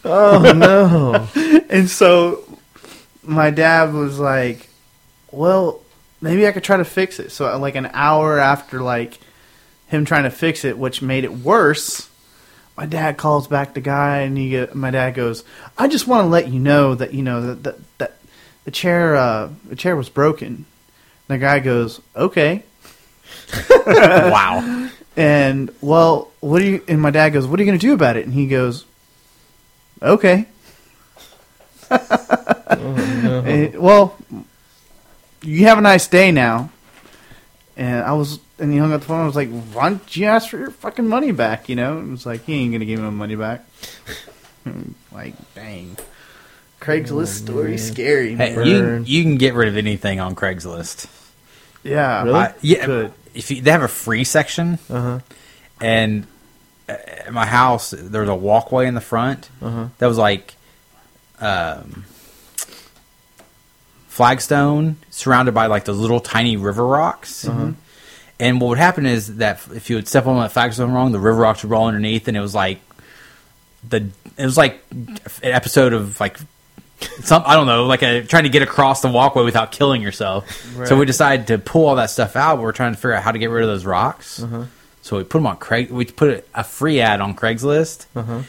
Oh 0.05 0.53
no! 0.55 1.27
And 1.69 1.89
so 1.89 2.43
my 3.23 3.49
dad 3.49 3.93
was 3.93 4.19
like, 4.19 4.69
"Well, 5.31 5.81
maybe 6.21 6.45
I 6.45 6.51
could 6.51 6.63
try 6.63 6.77
to 6.77 6.85
fix 6.85 7.19
it." 7.19 7.31
So 7.31 7.57
like 7.57 7.75
an 7.75 7.89
hour 7.93 8.37
after 8.37 8.81
like 8.81 9.17
him 9.89 10.05
trying 10.05 10.23
to 10.23 10.29
fix 10.29 10.63
it, 10.63 10.77
which 10.77 11.01
made 11.01 11.23
it 11.23 11.33
worse, 11.33 12.09
my 12.77 12.85
dad 12.85 13.17
calls 13.17 13.47
back 13.47 13.73
the 13.73 13.81
guy 13.81 14.19
and 14.19 14.37
he 14.37 14.51
go, 14.51 14.69
my 14.73 14.91
dad 14.91 15.11
goes, 15.15 15.43
"I 15.77 15.89
just 15.89 16.07
want 16.07 16.23
to 16.23 16.29
let 16.29 16.47
you 16.47 16.59
know 16.59 16.95
that 16.95 17.13
you 17.13 17.23
know 17.23 17.53
that 17.53 17.63
that, 17.63 17.97
that 17.97 18.13
the 18.63 18.71
chair 18.71 19.15
uh, 19.17 19.49
the 19.65 19.75
chair 19.75 19.95
was 19.97 20.07
broken." 20.07 20.65
The 21.27 21.37
guy 21.37 21.59
goes, 21.59 21.99
"Okay." 22.15 22.63
wow. 23.87 24.89
And 25.17 25.71
well, 25.81 26.31
what 26.39 26.59
do 26.59 26.65
you? 26.65 26.83
And 26.87 27.01
my 27.01 27.11
dad 27.11 27.31
goes, 27.31 27.45
"What 27.45 27.59
are 27.59 27.63
you 27.63 27.67
going 27.67 27.79
to 27.79 27.85
do 27.85 27.93
about 27.93 28.15
it?" 28.15 28.25
And 28.25 28.33
he 28.33 28.47
goes, 28.47 28.85
"Okay." 30.01 30.47
Oh 31.91 32.95
no! 33.23 33.43
Eh, 33.45 33.71
well, 33.75 34.15
you 35.41 35.65
have 35.65 35.77
a 35.77 35.81
nice 35.81 36.07
day 36.07 36.31
now. 36.31 36.69
And 37.75 38.03
I 38.03 38.13
was, 38.13 38.39
and 38.59 38.71
he 38.71 38.77
hung 38.77 38.91
up 38.93 39.01
the 39.01 39.07
phone. 39.07 39.21
I 39.21 39.25
was 39.25 39.35
like, 39.35 39.49
"Why 39.73 39.89
don't 39.89 40.15
you 40.17 40.25
ask 40.25 40.49
for 40.49 40.57
your 40.57 40.71
fucking 40.71 41.07
money 41.07 41.31
back?" 41.31 41.69
You 41.69 41.75
know, 41.75 41.97
and 41.97 42.09
it 42.09 42.11
was 42.11 42.25
like 42.25 42.45
he 42.45 42.53
ain't 42.55 42.71
gonna 42.73 42.85
give 42.85 42.99
him 42.99 43.15
money 43.17 43.35
back. 43.35 43.65
like, 45.11 45.33
dang, 45.55 45.97
Craigslist 46.79 47.11
Oh, 47.21 47.25
story 47.25 47.69
man. 47.71 47.77
scary. 47.79 48.35
Hey, 48.35 48.53
you 48.69 49.03
you 49.05 49.23
can 49.23 49.37
get 49.37 49.53
rid 49.53 49.67
of 49.67 49.77
anything 49.77 50.19
on 50.19 50.35
Craigslist. 50.35 51.07
yeah, 51.83 52.23
Really? 52.23 52.39
I- 52.39 52.53
yeah, 52.61 52.85
Good. 52.85 53.13
if 53.33 53.49
you, 53.51 53.61
they 53.61 53.71
have 53.71 53.81
a 53.83 53.87
free 53.87 54.23
section, 54.23 54.79
Uh 54.89 55.01
huh. 55.01 55.19
and 55.81 56.27
uh, 56.87 56.93
at 57.27 57.33
my 57.33 57.45
house 57.45 57.91
there 57.97 58.21
was 58.21 58.29
a 58.29 58.35
walkway 58.35 58.87
in 58.87 58.93
the 58.95 59.01
front 59.01 59.49
Uh 59.61 59.69
huh. 59.69 59.87
that 59.99 60.07
was 60.07 60.17
like 60.17 60.55
um, 61.39 62.03
flagstone 64.07 64.97
surrounded 65.09 65.53
by 65.53 65.67
like 65.67 65.85
those 65.85 65.97
little 65.97 66.19
tiny 66.19 66.57
river 66.57 66.85
rocks. 66.85 67.47
Uh-huh. 67.47 67.71
And 68.39 68.61
what 68.61 68.69
would 68.69 68.77
happen 68.77 69.05
is 69.05 69.37
that 69.37 69.59
if 69.73 69.89
you 69.89 69.97
would 69.97 70.07
step 70.07 70.25
on 70.25 70.39
that 70.39 70.51
flagstone 70.51 70.91
wrong, 70.93 71.11
the 71.11 71.19
river 71.19 71.39
rocks 71.39 71.63
would 71.63 71.71
roll 71.71 71.87
underneath, 71.87 72.27
and 72.27 72.37
it 72.37 72.41
was 72.41 72.55
like 72.55 72.79
the 73.87 74.09
it 74.37 74.45
was 74.45 74.57
like 74.57 74.81
an 74.91 75.19
episode 75.43 75.93
of 75.93 76.19
like 76.19 76.37
some 77.21 77.43
I 77.45 77.55
don't 77.55 77.67
know, 77.67 77.85
like 77.85 78.01
a 78.01 78.23
trying 78.23 78.43
to 78.43 78.49
get 78.49 78.61
across 78.61 79.01
the 79.01 79.09
walkway 79.09 79.43
without 79.43 79.71
killing 79.71 80.01
yourself. 80.01 80.49
So 80.85 80.97
we 80.97 81.05
decided 81.05 81.47
to 81.47 81.57
pull 81.57 81.87
all 81.87 81.95
that 81.95 82.09
stuff 82.09 82.35
out. 82.35 82.57
But 82.57 82.63
we're 82.63 82.71
trying 82.71 82.93
to 82.93 82.97
figure 82.97 83.13
out 83.13 83.23
how 83.23 83.31
to 83.31 83.39
get 83.39 83.49
rid 83.49 83.63
of 83.63 83.69
those 83.69 83.85
rocks. 83.85 84.41
Uh-huh. 84.41 84.65
So 85.01 85.17
we 85.17 85.23
put 85.23 85.39
them 85.39 85.47
on 85.47 85.57
Craig. 85.57 85.89
We 85.91 86.05
put 86.05 86.47
a 86.53 86.63
free 86.63 87.01
ad 87.01 87.21
on 87.21 87.35
Craigslist. 87.35 88.05
Uh 88.15 88.21
huh. 88.23 88.41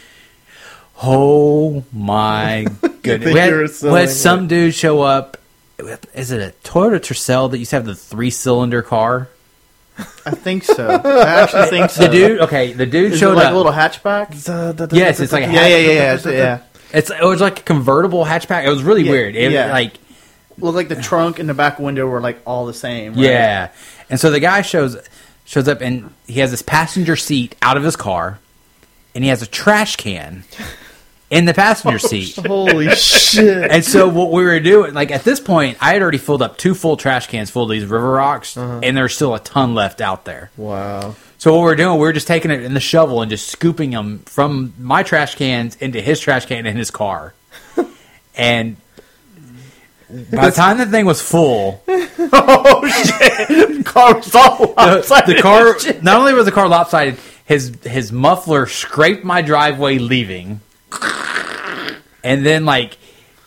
Oh 1.03 1.85
my 1.93 2.67
goodness! 3.03 3.33
we 3.33 3.41
had, 3.41 3.93
we 3.93 4.01
had 4.01 4.11
some 4.11 4.47
dude 4.49 4.75
show 4.75 5.03
up. 5.03 5.37
Is 6.15 6.31
it 6.31 6.43
a 6.43 6.55
Toyota 6.69 7.01
Tercel 7.01 7.51
that 7.51 7.59
used 7.59 7.71
to 7.71 7.77
have 7.77 7.87
the 7.87 7.95
three 7.95 8.31
cylinder 8.31 8.83
car? 8.83 9.29
I 10.27 10.31
think 10.33 10.65
so. 10.65 10.89
I 10.89 11.41
actually 11.43 11.67
think 11.69 11.91
so. 11.91 12.03
The 12.05 12.09
dude, 12.09 12.41
okay, 12.41 12.73
the 12.73 12.87
dude 12.87 13.13
is 13.13 13.17
it 13.17 13.19
showed 13.19 13.37
like 13.37 13.47
up. 13.47 13.53
a 13.53 13.57
little 13.57 13.73
hatchback? 13.73 14.93
Yes, 14.93 15.21
it's 15.21 15.33
like 15.33 15.45
a 15.45 15.53
Yeah, 15.53 15.67
yeah, 15.67 15.77
yeah, 15.77 15.91
yeah, 15.93 16.15
it's- 16.15 16.27
yeah. 16.27 16.61
It's 16.93 17.11
it 17.11 17.23
was 17.23 17.41
like 17.41 17.61
a 17.61 17.63
convertible 17.63 18.25
hatchback. 18.25 18.65
It 18.67 18.69
was 18.71 18.83
really 18.83 19.03
Yeah, 19.05 19.11
weird. 19.13 19.37
It, 19.37 19.53
yeah. 19.53 19.73
Like 19.73 19.95
Looked 20.59 20.77
like 20.77 20.89
the 20.89 20.97
trunk 21.01 21.39
and 21.39 21.49
the 21.49 21.55
back 21.55 21.79
window 21.79 22.07
were 22.07 22.21
like 22.21 22.41
all 22.45 22.67
the 22.67 22.75
same. 22.75 23.15
right? 23.15 23.23
yeah, 23.23 23.69
and 24.11 24.19
so 24.21 24.31
the 24.31 24.41
guy 24.41 24.61
shows 24.63 24.97
shows 25.45 25.69
up 25.69 25.81
and 25.81 26.13
he 26.27 26.41
has 26.41 26.51
this 26.51 26.63
passenger 26.63 27.17
seat 27.17 27.55
out 27.63 27.77
of 27.77 27.83
his 27.85 27.97
car, 27.97 28.39
and 29.15 29.25
he 29.25 29.31
has 29.31 29.41
a 29.41 29.47
trash 29.47 29.97
can 29.97 30.45
in 31.31 31.45
the 31.45 31.55
passenger 31.55 31.99
seat. 31.99 32.37
Holy 32.45 32.91
shit! 32.97 33.71
And 33.71 33.85
so 33.85 34.09
what 34.09 34.31
we 34.33 34.43
were 34.45 34.59
doing, 34.61 34.93
like 34.95 35.11
at 35.11 35.23
this 35.25 35.39
point, 35.41 35.79
I 35.81 35.93
had 35.93 36.03
already 36.03 36.19
filled 36.19 36.43
up 36.43 36.59
two 36.59 36.75
full 36.75 36.97
trash 36.97 37.29
cans 37.29 37.51
full 37.51 37.63
of 37.65 37.71
these 37.71 37.85
river 37.87 38.11
rocks, 38.13 38.57
Uh-huh. 38.57 38.81
and 38.83 38.97
there's 38.97 39.15
still 39.15 39.35
a 39.35 39.41
ton 39.41 39.75
left 39.75 40.01
out 40.01 40.25
there. 40.25 40.51
Wow. 40.57 41.15
So 41.39 41.53
what 41.53 41.61
we 41.61 41.65
we're 41.67 41.77
doing, 41.77 41.95
we 41.95 42.01
were 42.01 42.13
just 42.13 42.27
taking 42.27 42.51
it 42.51 42.63
in 42.63 42.75
the 42.75 42.81
shovel 42.81 43.23
and 43.23 43.31
just 43.31 43.49
scooping 43.49 43.91
them 43.93 44.19
from 44.27 44.75
my 44.79 45.03
trash 45.03 45.37
cans 45.37 45.75
into 45.77 46.01
his 46.03 46.21
trash 46.21 46.45
can 46.47 46.67
in 46.67 46.77
his 46.77 46.91
car. 46.91 47.33
and 48.37 48.77
By 50.31 50.51
the 50.51 50.53
time 50.55 50.77
the 50.79 50.87
thing 50.87 51.07
was 51.07 51.23
full, 51.23 51.83
oh 51.89 52.89
shit! 52.89 53.87
car 53.87 54.17
was 54.17 54.35
all 54.35 54.59
the, 54.67 54.75
lopsided 54.77 55.37
the 55.37 55.41
car 55.41 55.77
not 56.03 56.17
only 56.19 56.35
was 56.35 56.45
the 56.45 56.53
car 56.53 56.69
lopsided, 56.69 57.17
his 57.47 57.73
his 57.85 58.11
muffler 58.13 58.67
scraped 58.67 59.25
my 59.25 59.41
driveway 59.41 59.99
leaving, 59.99 60.61
and 62.25 62.45
then 62.45 62.65
like, 62.65 62.99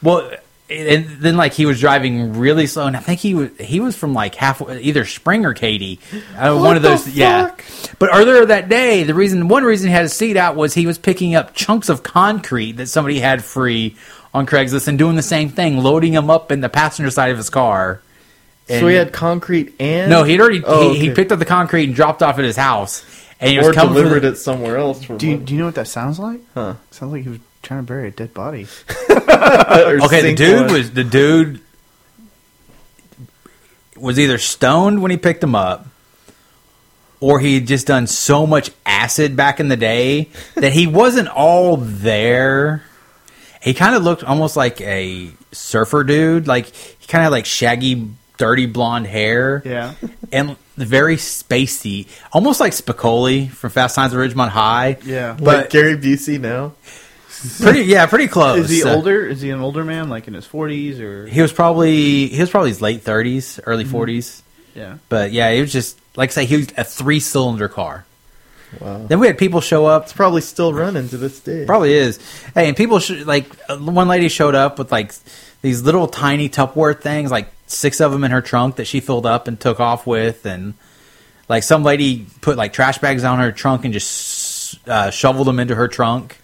well, 0.01 0.31
and 0.69 1.05
then 1.05 1.37
like 1.37 1.53
he 1.53 1.65
was 1.65 1.79
driving 1.79 2.37
really 2.39 2.65
slow, 2.67 2.87
and 2.87 2.97
I 2.97 2.99
think 2.99 3.19
he 3.19 3.35
was 3.35 3.49
he 3.59 3.79
was 3.79 3.95
from 3.95 4.13
like 4.13 4.35
halfway 4.35 4.81
either 4.81 5.05
Spring 5.05 5.45
or 5.45 5.53
Katy, 5.53 5.99
uh, 6.37 6.57
one 6.57 6.75
of 6.77 6.81
those, 6.83 7.07
yeah. 7.09 7.55
But 7.99 8.09
earlier 8.13 8.45
that 8.45 8.69
day, 8.69 9.03
the 9.03 9.13
reason 9.13 9.47
one 9.47 9.63
reason 9.63 9.89
he 9.89 9.93
had 9.93 10.03
his 10.03 10.13
seat 10.13 10.37
out 10.37 10.55
was 10.55 10.73
he 10.73 10.87
was 10.87 10.97
picking 10.97 11.35
up 11.35 11.53
chunks 11.53 11.89
of 11.89 12.01
concrete 12.01 12.73
that 12.73 12.87
somebody 12.87 13.19
had 13.19 13.43
free 13.43 13.95
on 14.33 14.47
Craigslist 14.47 14.87
and 14.87 14.97
doing 14.97 15.15
the 15.15 15.21
same 15.21 15.49
thing, 15.49 15.77
loading 15.77 16.13
them 16.13 16.29
up 16.31 16.51
in 16.51 16.61
the 16.61 16.69
passenger 16.69 17.11
side 17.11 17.29
of 17.31 17.37
his 17.37 17.49
car. 17.51 18.01
So 18.67 18.87
he 18.87 18.95
had 18.95 19.11
concrete 19.11 19.75
and 19.79 20.09
no, 20.09 20.23
he'd 20.23 20.39
already 20.39 20.63
Oh, 20.65 20.93
he, 20.93 20.99
he 20.99 21.13
picked 21.13 21.33
up 21.33 21.39
the 21.39 21.45
concrete 21.45 21.83
and 21.83 21.93
dropped 21.93 22.23
off 22.23 22.39
at 22.39 22.45
his 22.45 22.55
house, 22.55 23.03
and 23.43 23.51
he 23.51 23.57
was 23.57 23.67
or 23.67 23.73
coming 23.73 23.93
for 23.93 23.99
delivered 23.99 24.21
the, 24.23 24.29
it 24.29 24.35
somewhere 24.37 24.77
else. 24.77 25.03
For 25.03 25.17
Do 25.17 25.27
you, 25.27 25.37
do 25.37 25.53
you 25.53 25.59
know 25.59 25.65
what 25.65 25.75
that 25.75 25.87
sounds 25.87 26.19
like? 26.19 26.41
Huh. 26.53 26.75
Sounds 26.91 27.11
like 27.11 27.23
he 27.23 27.29
was 27.29 27.39
trying 27.61 27.81
to 27.81 27.85
bury 27.85 28.07
a 28.07 28.11
dead 28.11 28.33
body. 28.33 28.67
Okay, 29.09 30.21
the 30.21 30.35
dude 30.35 30.65
one. 30.67 30.73
was 30.73 30.91
the 30.91 31.03
dude 31.03 31.59
was 33.97 34.19
either 34.19 34.37
stoned 34.37 35.01
when 35.01 35.11
he 35.11 35.17
picked 35.17 35.43
him 35.43 35.55
up, 35.55 35.85
or 37.19 37.39
he 37.39 37.55
had 37.55 37.67
just 37.67 37.87
done 37.87 38.07
so 38.07 38.45
much 38.45 38.71
acid 38.85 39.35
back 39.35 39.59
in 39.59 39.67
the 39.69 39.77
day 39.77 40.29
that 40.55 40.73
he 40.73 40.87
wasn't 40.87 41.27
all 41.29 41.77
there. 41.77 42.83
He 43.61 43.73
kind 43.73 43.95
of 43.95 44.03
looked 44.03 44.23
almost 44.23 44.57
like 44.57 44.81
a 44.81 45.31
surfer 45.51 46.03
dude. 46.03 46.47
Like 46.47 46.67
he 46.67 47.07
kind 47.07 47.25
of 47.25 47.31
like 47.31 47.45
shaggy, 47.45 48.09
dirty 48.37 48.65
blonde 48.65 49.07
hair. 49.07 49.61
Yeah. 49.65 49.93
and 50.31 50.57
very 50.75 51.17
spacey, 51.17 52.07
almost 52.31 52.59
like 52.59 52.73
Spicoli 52.73 53.49
from 53.49 53.69
Fast 53.69 53.95
Times 53.95 54.13
at 54.13 54.17
Ridgemont 54.19 54.49
High. 54.49 54.97
Yeah. 55.05 55.31
like 55.31 55.43
but 55.43 55.69
Gary 55.69 55.97
Busey 55.97 56.39
now. 56.39 56.73
pretty, 57.59 57.81
yeah, 57.83 58.05
pretty 58.05 58.27
close. 58.27 58.65
Is 58.65 58.69
he 58.69 58.83
Uh, 58.83 58.95
older? 58.95 59.25
Is 59.25 59.41
he 59.41 59.49
an 59.49 59.59
older 59.59 59.83
man, 59.83 60.09
like 60.09 60.27
in 60.27 60.33
his 60.33 60.45
forties 60.45 60.99
or? 60.99 61.27
He 61.27 61.41
was 61.41 61.51
probably 61.53 62.27
he 62.27 62.39
was 62.39 62.49
probably 62.49 62.69
his 62.69 62.81
late 62.81 63.01
thirties, 63.03 63.59
early 63.65 63.85
40s 63.85 64.41
Yeah. 64.75 64.97
But 65.09 65.31
yeah, 65.31 65.49
it 65.49 65.61
was 65.61 65.71
just 65.73 65.97
like 66.15 66.29
I 66.29 66.33
say, 66.33 66.45
he 66.45 66.57
was 66.57 66.67
a 66.77 66.83
three 66.83 67.19
cylinder 67.19 67.67
car. 67.67 68.05
Wow, 68.79 69.05
Then 69.07 69.19
we 69.19 69.27
had 69.27 69.37
people 69.37 69.61
show 69.61 69.85
up. 69.85 70.03
it's 70.05 70.13
probably 70.13 70.41
still 70.41 70.73
running 70.73 71.07
to 71.09 71.17
this 71.17 71.39
day. 71.39 71.63
Probably 71.65 71.93
is. 71.93 72.17
Hey, 72.55 72.67
and 72.67 72.75
people 72.75 72.97
sh- 72.99 73.23
like 73.23 73.45
uh, 73.69 73.77
one 73.77 74.07
lady 74.07 74.29
showed 74.29 74.55
up 74.55 74.79
with 74.79 74.91
like 74.91 75.13
these 75.61 75.83
little 75.83 76.07
tiny 76.07 76.49
Tupperware 76.49 76.99
things, 76.99 77.29
like 77.29 77.52
six 77.67 77.99
of 78.01 78.11
them 78.11 78.23
in 78.23 78.31
her 78.31 78.41
trunk 78.41 78.75
that 78.77 78.85
she 78.85 78.99
filled 78.99 79.25
up 79.25 79.47
and 79.47 79.59
took 79.59 79.79
off 79.79 80.05
with, 80.07 80.45
and 80.45 80.73
like 81.49 81.63
some 81.63 81.83
lady 81.83 82.25
put 82.41 82.57
like 82.57 82.73
trash 82.73 82.97
bags 82.99 83.23
on 83.23 83.39
her 83.39 83.51
trunk 83.51 83.83
and 83.85 83.93
just 83.93 84.87
uh, 84.87 85.09
shoveled 85.11 85.47
them 85.47 85.59
into 85.59 85.75
her 85.75 85.87
trunk. 85.87 86.37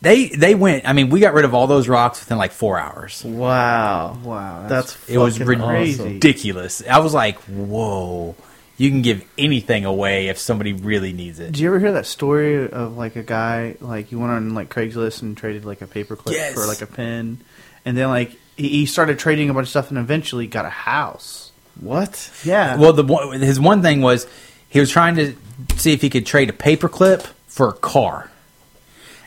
They 0.00 0.28
they 0.28 0.54
went. 0.54 0.86
I 0.86 0.92
mean, 0.92 1.08
we 1.08 1.20
got 1.20 1.32
rid 1.32 1.46
of 1.46 1.54
all 1.54 1.66
those 1.66 1.88
rocks 1.88 2.20
within 2.20 2.36
like 2.36 2.52
four 2.52 2.78
hours. 2.78 3.24
Wow, 3.24 4.18
Wow. 4.22 4.66
that's 4.68 4.96
It 5.08 5.16
was 5.16 5.38
fucking 5.38 5.60
crazy. 5.60 6.00
awesome. 6.00 6.12
ridiculous. 6.14 6.82
I 6.88 6.98
was 6.98 7.14
like, 7.14 7.38
whoa. 7.44 8.34
You 8.76 8.90
can 8.90 9.02
give 9.02 9.24
anything 9.38 9.84
away 9.84 10.26
if 10.26 10.36
somebody 10.36 10.72
really 10.72 11.12
needs 11.12 11.38
it. 11.38 11.52
Did 11.52 11.58
you 11.60 11.68
ever 11.68 11.78
hear 11.78 11.92
that 11.92 12.06
story 12.06 12.68
of 12.68 12.96
like 12.98 13.14
a 13.14 13.22
guy 13.22 13.76
like 13.80 14.08
he 14.08 14.16
went 14.16 14.32
on 14.32 14.52
like 14.52 14.68
Craigslist 14.68 15.22
and 15.22 15.36
traded 15.36 15.64
like 15.64 15.80
a 15.80 15.86
paperclip 15.86 16.32
Yes. 16.32 16.54
for 16.54 16.66
like 16.66 16.82
a 16.82 16.86
pen, 16.86 17.38
and 17.84 17.96
then 17.96 18.08
like 18.08 18.36
he, 18.56 18.68
he 18.68 18.86
started 18.86 19.18
trading 19.18 19.50
a 19.50 19.54
bunch 19.54 19.66
of 19.66 19.70
stuff 19.70 19.90
and 19.90 19.98
eventually 19.98 20.46
got 20.46 20.64
a 20.64 20.70
house. 20.70 21.52
What? 21.80 22.30
Yeah. 22.44 22.76
Well, 22.76 22.92
the 22.92 23.04
his 23.38 23.58
one 23.58 23.82
thing 23.82 24.00
was 24.00 24.26
he 24.68 24.80
was 24.80 24.90
trying 24.90 25.16
to 25.16 25.34
see 25.76 25.92
if 25.92 26.00
he 26.02 26.10
could 26.10 26.26
trade 26.26 26.48
a 26.50 26.52
paperclip 26.52 27.22
for 27.48 27.68
a 27.68 27.72
car. 27.72 28.30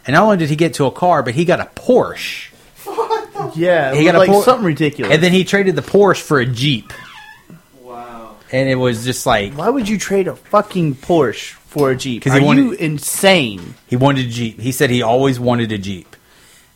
And 0.06 0.14
not 0.14 0.24
only 0.24 0.38
did 0.38 0.49
he 0.49 0.56
get 0.56 0.76
to 0.76 0.86
a 0.86 0.91
car, 0.91 1.24
but 1.24 1.34
he 1.36 1.44
got 1.44 1.60
a 1.60 1.66
Porsche. 1.76 2.52
yeah, 3.58 3.94
he 3.94 4.06
got 4.06 4.16
a 4.16 4.20
was, 4.20 4.28
like 4.28 4.30
Por- 4.36 4.44
something 4.44 4.66
ridiculous. 4.66 5.14
And 5.14 5.22
then 5.22 5.34
he 5.34 5.44
traded 5.44 5.76
the 5.76 5.82
Porsche 5.82 6.22
for 6.22 6.40
a 6.40 6.45
Jeep. 6.45 6.94
wow. 7.82 8.36
And 8.52 8.70
it 8.70 8.76
was 8.76 9.04
just 9.04 9.26
like 9.26 9.54
Why 9.54 9.70
would 9.70 9.90
you 9.90 9.98
trade 9.98 10.28
a 10.30 10.36
fucking 10.36 10.95
Porsche 10.95 11.52
for 11.52 11.91
a 11.91 11.95
Jeep? 11.98 12.24
'Cause 12.24 12.34
Are 12.34 12.40
he 12.40 12.45
wanted- 12.45 12.62
you 12.64 12.72
insane? 12.74 13.76
he 13.88 13.98
wanted 13.98 14.28
a 14.28 14.30
Jeep. 14.30 14.62
He 14.62 14.72
said 14.72 14.90
he 14.90 15.02
always 15.02 15.40
wanted 15.40 15.72
a 15.74 15.78
Jeep. 15.78 16.16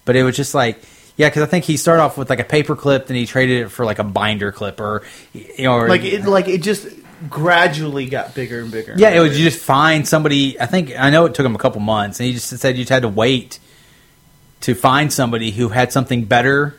But 0.04 0.16
it 0.18 0.24
was 0.24 0.36
just 0.36 0.54
like, 0.54 0.82
yeah, 1.18 1.30
because 1.30 1.44
I 1.44 1.46
think 1.46 1.66
he 1.66 1.78
started 1.78 2.02
off 2.02 2.18
with 2.18 2.30
like 2.30 2.40
a 2.40 2.46
paper 2.46 2.76
clip, 2.76 3.08
then 3.08 3.18
he 3.18 3.26
traded 3.26 3.66
it 3.66 3.70
for 3.70 3.86
like 3.86 4.00
a 4.00 4.04
binder 4.04 4.52
clip, 4.52 4.80
or 4.80 5.04
you 5.34 5.66
know, 5.66 5.74
or, 5.74 5.90
Like 5.90 6.04
it, 6.04 6.26
like 6.26 6.48
it 6.48 6.62
just 6.62 6.88
gradually 7.30 8.08
got 8.08 8.34
bigger 8.34 8.62
and 8.62 8.72
bigger. 8.72 8.96
Yeah, 8.98 9.10
it 9.10 9.20
was 9.20 9.38
you 9.38 9.50
just 9.50 9.64
find 9.64 10.08
somebody. 10.08 10.60
I 10.60 10.66
think 10.66 10.98
I 10.98 11.10
know 11.10 11.26
it 11.26 11.36
took 11.36 11.46
him 11.46 11.56
a 11.56 11.60
couple 11.60 11.82
months, 11.82 12.20
and 12.20 12.28
he 12.28 12.34
just 12.34 12.48
said 12.48 12.78
you 12.78 12.84
just 12.84 12.90
had 12.90 13.04
to 13.04 13.10
wait 13.10 13.60
to 14.62 14.76
find 14.76 15.12
somebody 15.12 15.52
who 15.52 15.70
had 15.70 15.92
something 15.92 16.26
better 16.26 16.76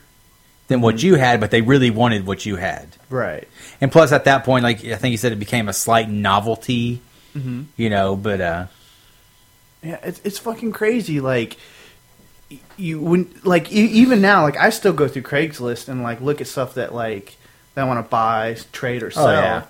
than 0.69 0.81
what 0.81 1.03
you 1.03 1.17
had, 1.17 1.41
but 1.41 1.51
they 1.51 1.61
really 1.61 1.91
wanted 1.91 2.27
what 2.27 2.47
you 2.47 2.57
had. 2.57 2.89
right. 3.11 3.47
And 3.81 3.91
plus, 3.91 4.13
at 4.13 4.25
that 4.25 4.45
point, 4.45 4.63
like 4.63 4.85
I 4.85 4.97
think 4.97 5.11
he 5.11 5.17
said, 5.17 5.33
it 5.33 5.39
became 5.41 5.69
a 5.69 5.73
slight 5.73 6.09
novelty. 6.09 7.01
Mm-hmm. 7.37 7.63
You 7.77 7.91
know, 7.91 8.15
but 8.17 8.41
uh, 8.41 8.67
Yeah, 9.83 9.99
it's 10.03 10.21
it's 10.25 10.39
fucking 10.39 10.73
crazy. 10.73 11.21
Like 11.21 11.57
you 12.83 13.01
when 13.01 13.33
like 13.45 13.73
e- 13.73 13.87
even 13.87 14.21
now, 14.21 14.43
like 14.43 14.57
I 14.57 14.71
still 14.71 14.93
go 14.93 15.09
through 15.09 15.23
Craigslist 15.23 15.89
and 15.89 16.03
like 16.03 16.21
look 16.21 16.41
at 16.41 16.47
stuff 16.47 16.75
that 16.75 16.95
like 16.95 17.37
that 17.75 17.83
I 17.83 17.87
want 17.87 18.05
to 18.05 18.11
buy, 18.11 18.57
trade, 18.73 19.03
or 19.03 19.07
oh, 19.07 19.11
sell. 19.11 19.33
yeah. 19.33 19.65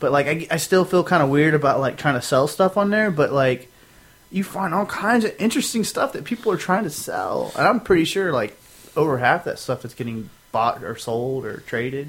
But 0.00 0.12
like 0.12 0.26
I, 0.26 0.46
I 0.50 0.56
still 0.56 0.84
feel 0.84 1.04
kind 1.04 1.22
of 1.22 1.28
weird 1.28 1.54
about 1.54 1.80
like 1.80 1.98
trying 1.98 2.14
to 2.14 2.22
sell 2.22 2.48
stuff 2.48 2.76
on 2.76 2.90
there. 2.90 3.10
But 3.10 3.32
like 3.32 3.70
you 4.30 4.42
find 4.42 4.74
all 4.74 4.86
kinds 4.86 5.24
of 5.24 5.34
interesting 5.38 5.84
stuff 5.84 6.14
that 6.14 6.24
people 6.24 6.50
are 6.50 6.56
trying 6.56 6.84
to 6.84 6.90
sell, 6.90 7.52
and 7.56 7.68
I'm 7.68 7.80
pretty 7.80 8.04
sure 8.04 8.32
like 8.32 8.56
over 8.96 9.18
half 9.18 9.44
that 9.44 9.58
stuff 9.58 9.84
is 9.84 9.94
getting 9.94 10.30
bought 10.50 10.82
or 10.82 10.96
sold 10.96 11.44
or 11.44 11.58
traded. 11.58 12.08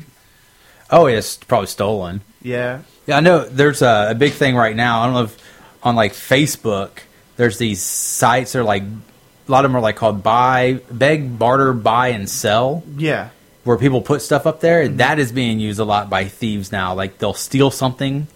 oh, 0.90 1.08
it's 1.08 1.38
probably 1.38 1.68
stolen. 1.68 2.22
Yeah, 2.42 2.82
Yeah, 3.08 3.18
I 3.18 3.20
know. 3.20 3.44
There's 3.44 3.82
a, 3.82 4.08
a 4.12 4.16
big 4.16 4.34
thing 4.34 4.56
right 4.56 4.76
now. 4.76 5.02
I 5.02 5.06
don't 5.06 5.16
know 5.16 5.24
if 5.24 5.38
on 5.84 5.96
like 5.96 6.14
Facebook, 6.14 7.00
there's 7.36 7.58
these 7.58 7.82
sites 7.82 8.54
that 8.54 8.60
are 8.60 8.64
like 8.64 8.84
a 9.48 9.52
lot 9.52 9.66
of 9.66 9.72
them 9.72 9.78
are 9.78 9.82
like 9.82 9.96
called 9.96 10.24
buy, 10.24 10.80
beg, 10.92 11.38
barter, 11.38 11.74
buy, 11.74 12.10
and 12.10 12.30
sell. 12.30 12.84
yeah, 12.98 13.30
where 13.64 13.78
people 13.78 14.02
put 14.02 14.22
stuff 14.22 14.46
up 14.46 14.60
there, 14.60 14.88
that 14.88 15.18
is 15.20 15.32
being 15.32 15.60
used 15.60 15.80
a 15.80 15.84
lot 15.84 16.10
by 16.10 16.26
thieves 16.26 16.72
now. 16.72 16.94
Like 16.94 17.18
they'll 17.18 17.34
steal 17.34 17.72
something, 17.72 18.28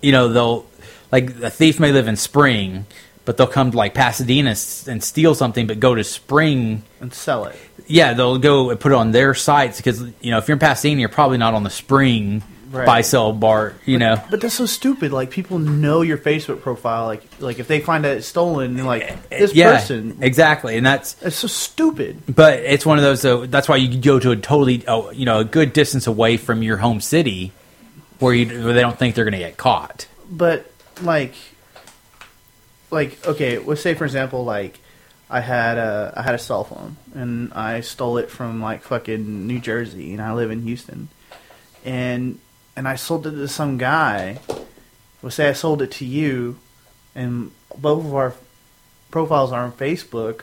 you 0.00 0.12
know, 0.12 0.28
they'll 0.28 0.66
like 1.12 1.30
a 1.42 1.50
thief 1.50 1.78
may 1.80 1.92
live 1.92 2.08
in 2.08 2.16
Spring, 2.16 2.86
but 3.24 3.36
they'll 3.36 3.46
come 3.46 3.70
to 3.72 3.76
like 3.76 3.94
Pasadena 3.94 4.50
and 4.86 5.02
steal 5.04 5.34
something, 5.34 5.66
but 5.66 5.78
go 5.80 5.94
to 5.94 6.04
Spring. 6.04 6.82
and 7.00 7.12
sell 7.12 7.44
it. 7.46 7.56
Yeah, 7.86 8.14
they'll 8.14 8.38
go 8.38 8.70
and 8.70 8.78
put 8.78 8.92
it 8.92 8.94
on 8.94 9.10
their 9.10 9.34
sites 9.34 9.76
because 9.78 10.00
you 10.20 10.30
know 10.30 10.38
if 10.38 10.48
you're 10.48 10.54
in 10.54 10.60
Pasadena, 10.60 11.00
you're 11.00 11.08
probably 11.08 11.38
not 11.38 11.54
on 11.54 11.64
the 11.64 11.70
Spring 11.70 12.42
Right. 12.70 12.86
buy 12.86 13.00
sell 13.00 13.32
bar. 13.32 13.74
You 13.84 13.98
know, 13.98 14.22
But 14.30 14.40
that's 14.40 14.54
so 14.54 14.66
stupid. 14.66 15.10
Like 15.12 15.30
people 15.30 15.58
know 15.58 16.02
your 16.02 16.18
Facebook 16.18 16.60
profile. 16.62 17.06
Like 17.06 17.22
like 17.40 17.58
if 17.58 17.66
they 17.66 17.80
find 17.80 18.04
that 18.04 18.16
it's 18.18 18.28
stolen, 18.28 18.76
they're 18.76 18.84
like 18.84 19.02
eh, 19.02 19.16
eh, 19.32 19.38
this 19.40 19.54
yeah, 19.54 19.72
person. 19.72 20.18
exactly, 20.20 20.76
and 20.76 20.86
that's 20.86 21.16
It's 21.20 21.34
so 21.36 21.48
stupid. 21.48 22.22
But 22.32 22.60
it's 22.60 22.86
one 22.86 22.98
of 22.98 23.02
those. 23.02 23.22
though 23.22 23.44
that's 23.46 23.68
why 23.68 23.76
you 23.76 24.00
go 24.00 24.20
to 24.20 24.30
a 24.30 24.36
totally, 24.36 24.84
oh, 24.86 25.10
you 25.10 25.24
know, 25.24 25.40
a 25.40 25.44
good 25.44 25.72
distance 25.72 26.06
away 26.06 26.36
from 26.36 26.62
your 26.62 26.76
home 26.76 27.00
city, 27.00 27.50
where 28.20 28.32
you 28.32 28.64
where 28.64 28.72
they 28.72 28.80
don't 28.82 28.98
think 28.98 29.16
they're 29.16 29.24
going 29.24 29.32
to 29.32 29.38
get 29.38 29.56
caught. 29.56 30.06
But 30.30 30.70
like, 31.02 31.34
like 32.90 33.26
okay, 33.26 33.58
let's 33.58 33.80
say 33.82 33.94
for 33.94 34.04
example, 34.04 34.44
like 34.44 34.78
I 35.28 35.40
had 35.40 35.78
a 35.78 36.12
I 36.16 36.22
had 36.22 36.34
a 36.34 36.38
cell 36.38 36.64
phone 36.64 36.96
and 37.14 37.52
I 37.52 37.80
stole 37.80 38.18
it 38.18 38.30
from 38.30 38.60
like 38.60 38.82
fucking 38.82 39.46
New 39.46 39.58
Jersey 39.60 40.12
and 40.12 40.22
I 40.22 40.32
live 40.34 40.50
in 40.50 40.62
Houston, 40.62 41.08
and 41.84 42.38
and 42.80 42.88
I 42.88 42.96
sold 42.96 43.26
it 43.26 43.32
to 43.32 43.46
some 43.46 43.76
guy. 43.76 44.38
Let's 45.22 45.36
say 45.36 45.50
I 45.50 45.52
sold 45.52 45.82
it 45.82 45.90
to 45.92 46.06
you, 46.06 46.56
and 47.14 47.50
both 47.76 48.06
of 48.06 48.14
our 48.14 48.32
profiles 49.10 49.52
are 49.52 49.62
on 49.64 49.72
Facebook. 49.72 50.40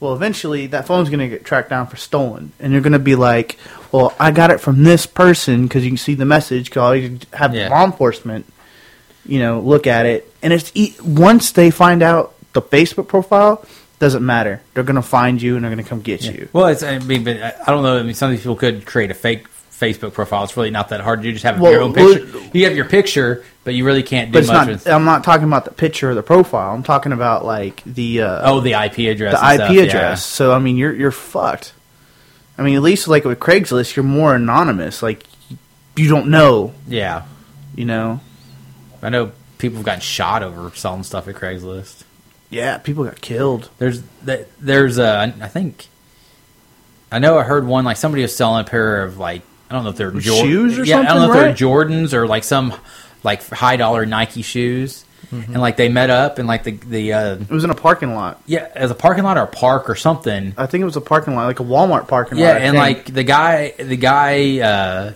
Well, 0.00 0.14
eventually 0.14 0.66
that 0.68 0.86
phone's 0.86 1.10
going 1.10 1.20
to 1.20 1.28
get 1.28 1.44
tracked 1.44 1.68
down 1.68 1.86
for 1.88 1.96
stolen, 1.96 2.52
and 2.58 2.72
you're 2.72 2.80
going 2.80 2.94
to 2.94 2.98
be 2.98 3.16
like, 3.16 3.58
"Well, 3.92 4.14
I 4.18 4.30
got 4.30 4.50
it 4.50 4.62
from 4.62 4.82
this 4.84 5.04
person 5.04 5.64
because 5.64 5.84
you 5.84 5.90
can 5.90 5.98
see 5.98 6.14
the 6.14 6.24
message. 6.24 6.70
Because 6.70 7.02
you 7.02 7.18
have 7.34 7.54
Yeah. 7.54 7.68
law 7.68 7.84
enforcement, 7.84 8.46
you 9.26 9.38
know, 9.38 9.60
look 9.60 9.86
at 9.86 10.06
it, 10.06 10.32
and 10.42 10.54
it's 10.54 10.72
e- 10.74 10.94
once 11.04 11.52
they 11.52 11.70
find 11.70 12.02
out 12.02 12.32
the 12.54 12.62
Facebook 12.62 13.08
profile, 13.08 13.62
doesn't 13.98 14.24
matter. 14.24 14.62
They're 14.72 14.84
going 14.84 14.96
to 14.96 15.02
find 15.02 15.40
you 15.42 15.56
and 15.56 15.62
they're 15.64 15.70
going 15.70 15.84
to 15.84 15.88
come 15.88 16.00
get 16.00 16.22
you. 16.24 16.48
Well, 16.54 16.68
it's 16.68 16.82
I 16.82 16.98
mean, 16.98 17.24
but 17.24 17.36
I 17.42 17.70
don't 17.70 17.82
know. 17.82 17.98
I 17.98 18.02
mean, 18.02 18.14
some 18.14 18.30
of 18.30 18.32
these 18.32 18.40
people 18.40 18.56
could 18.56 18.86
create 18.86 19.10
a 19.10 19.14
fake 19.14 19.48
Facebook 19.84 20.12
profile. 20.14 20.44
It's 20.44 20.56
really 20.56 20.70
not 20.70 20.88
that 20.90 21.00
hard. 21.00 21.24
You 21.24 21.32
just 21.32 21.44
have 21.44 21.60
Well, 21.60 21.72
your 21.72 21.82
own 21.82 21.92
well- 21.92 22.14
picture. 22.14 22.38
You 22.52 22.64
have 22.64 22.74
your 22.76 22.84
picture, 22.86 23.44
but 23.64 23.74
you 23.74 23.84
really 23.84 24.02
can't 24.02 24.30
do 24.30 24.34
But 24.34 24.38
it's 24.40 24.48
much 24.48 24.66
not. 24.66 24.68
with. 24.68 24.86
I'm 24.88 25.04
not 25.04 25.24
talking 25.24 25.44
about 25.46 25.64
the 25.64 25.70
picture 25.72 26.10
or 26.10 26.14
the 26.14 26.22
profile. 26.22 26.74
I'm 26.74 26.82
talking 26.82 27.12
about 27.12 27.44
like 27.44 27.82
the 27.84 28.22
uh, 28.22 28.50
Oh, 28.52 28.60
the 28.60 28.72
IP 28.74 28.98
address. 29.10 29.38
the 29.40 29.46
IP 29.46 29.54
stuff, 29.56 29.70
yeah. 29.72 29.82
address. 29.82 30.24
So 30.24 30.52
I 30.52 30.58
mean, 30.58 30.76
you're 30.76 30.94
you're 30.94 31.10
fucked. 31.10 31.72
I 32.56 32.62
mean, 32.62 32.76
at 32.76 32.82
least 32.82 33.08
like 33.08 33.24
with 33.24 33.40
Craigslist, 33.40 33.96
you're 33.96 34.04
more 34.04 34.34
anonymous. 34.34 35.02
Like 35.02 35.24
you 35.96 36.08
don't 36.08 36.28
know, 36.28 36.72
Yeah, 36.88 37.22
you 37.74 37.84
know. 37.84 38.20
I 39.02 39.10
know 39.10 39.32
people 39.58 39.76
have 39.78 39.84
gotten 39.86 40.00
shot 40.00 40.42
over 40.42 40.70
selling 40.74 41.02
stuff 41.02 41.28
at 41.28 41.34
Craigslist. 41.34 42.02
Yeah, 42.50 42.78
people 42.78 43.04
got 43.04 43.20
killed. 43.20 43.70
There's 43.78 44.02
th- 44.24 44.46
there's 44.60 44.98
uh, 44.98 45.32
I 45.40 45.48
think 45.48 45.88
I 47.10 47.18
know 47.18 47.38
I 47.38 47.42
heard 47.42 47.66
one 47.66 47.84
like 47.84 47.96
somebody 47.96 48.22
was 48.22 48.34
selling 48.34 48.60
a 48.60 48.64
pair 48.68 49.02
of 49.02 49.18
like 49.18 49.42
I 49.70 49.74
don't 49.74 49.84
know 49.84 49.90
if 49.90 49.96
they're 49.96 50.20
Shoes 50.20 50.78
or 50.78 50.84
yeah, 50.84 51.00
I 51.00 51.02
don't 51.04 51.04
know 51.06 51.10
something, 51.22 51.30
if 51.30 51.34
right? 51.46 51.58
they're 51.58 51.68
Jordans 51.68 52.12
or 52.12 52.26
like 52.26 52.44
some 52.44 52.74
like 53.22 53.46
high 53.48 53.76
dollar 53.76 54.04
Nike 54.06 54.42
shoes, 54.42 55.04
and 55.30 55.56
like 55.60 55.76
they 55.76 55.88
met 55.88 56.10
up 56.10 56.38
and 56.38 56.46
like 56.46 56.64
the 56.64 56.72
the 56.72 57.12
uh, 57.12 57.34
It 57.36 57.50
was 57.50 57.64
in 57.64 57.70
a 57.70 57.74
parking 57.74 58.14
lot. 58.14 58.40
yeah 58.46 58.68
as 58.74 58.90
a 58.90 58.94
parking 58.94 59.24
lot 59.24 59.36
or 59.38 59.42
a 59.42 59.46
park 59.48 59.88
or 59.88 59.94
something. 59.94 60.54
I 60.58 60.66
think 60.66 60.82
it 60.82 60.84
was 60.84 60.96
a 60.96 61.00
parking 61.00 61.34
lot, 61.34 61.46
like 61.46 61.60
a 61.60 61.64
Walmart 61.64 62.06
parking 62.08 62.38
Yeah, 62.38 62.48
lot. 62.52 62.56
I 62.56 62.60
and 62.60 62.76
like 62.76 63.06
the 63.12 63.24
guy, 63.24 63.70
the 63.78 63.96
guy, 63.96 64.32
uh, 64.60 65.04
you 65.12 65.14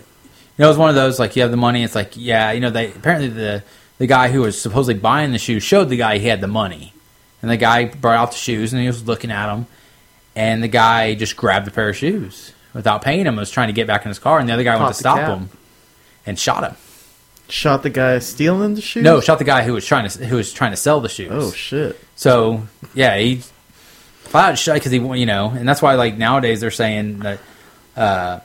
know, 0.57 0.65
it 0.65 0.67
was 0.67 0.77
one 0.77 0.89
of 0.89 0.95
those 0.95 1.19
like 1.19 1.35
you 1.35 1.43
have 1.43 1.51
the 1.51 1.57
money. 1.57 1.83
It's 1.83 1.95
like 1.95 2.13
yeah, 2.15 2.51
you 2.51 2.59
know, 2.59 2.71
they 2.71 2.87
apparently 2.91 3.29
the 3.29 3.63
the 3.99 4.07
guy 4.07 4.29
who 4.29 4.41
was 4.41 4.59
supposedly 4.59 4.99
buying 4.99 5.31
the 5.31 5.37
shoes 5.37 5.61
showed 5.63 5.85
the 5.89 5.97
guy 5.97 6.17
he 6.17 6.27
had 6.27 6.41
the 6.41 6.47
money, 6.47 6.91
and 7.41 7.49
the 7.51 7.57
guy 7.57 7.85
brought 7.85 8.17
out 8.17 8.31
the 8.31 8.37
shoes 8.37 8.73
and 8.73 8.81
he 8.81 8.87
was 8.87 9.05
looking 9.07 9.29
at 9.31 9.45
them, 9.53 9.67
and 10.35 10.63
the 10.63 10.67
guy 10.67 11.13
just 11.13 11.37
grabbed 11.37 11.67
a 11.67 11.71
pair 11.71 11.89
of 11.89 11.95
shoes 11.95 12.53
without 12.73 13.01
paying 13.03 13.25
him. 13.25 13.35
Was 13.35 13.51
trying 13.51 13.67
to 13.67 13.73
get 13.73 13.87
back 13.87 14.03
in 14.05 14.09
his 14.09 14.19
car, 14.19 14.39
and 14.39 14.47
the 14.49 14.53
other 14.53 14.63
guy 14.63 14.75
went 14.77 14.87
to 14.89 14.93
stop 14.93 15.17
cap. 15.19 15.37
him 15.37 15.49
and 16.25 16.37
shot 16.39 16.63
him. 16.63 16.75
Shot 17.49 17.81
the 17.83 17.89
guy 17.89 18.19
stealing 18.19 18.75
the 18.75 18.81
shoes. 18.81 19.03
No, 19.03 19.21
shot 19.21 19.39
the 19.39 19.43
guy 19.43 19.63
who 19.63 19.73
was 19.73 19.85
trying 19.85 20.07
to 20.07 20.25
who 20.25 20.35
was 20.35 20.53
trying 20.53 20.71
to 20.71 20.77
sell 20.77 21.01
the 21.01 21.09
shoes. 21.09 21.31
Oh 21.31 21.51
shit. 21.51 21.99
So 22.15 22.63
yeah, 22.93 23.17
he 23.17 23.41
fired 24.21 24.59
shot 24.59 24.75
because 24.75 24.91
he, 24.91 24.99
you 24.99 25.25
know, 25.25 25.49
and 25.49 25.67
that's 25.67 25.81
why 25.81 25.95
like 25.95 26.15
nowadays 26.17 26.61
they're 26.61 26.69
saying 26.69 27.19
that 27.19 27.39
uh, 27.97 28.39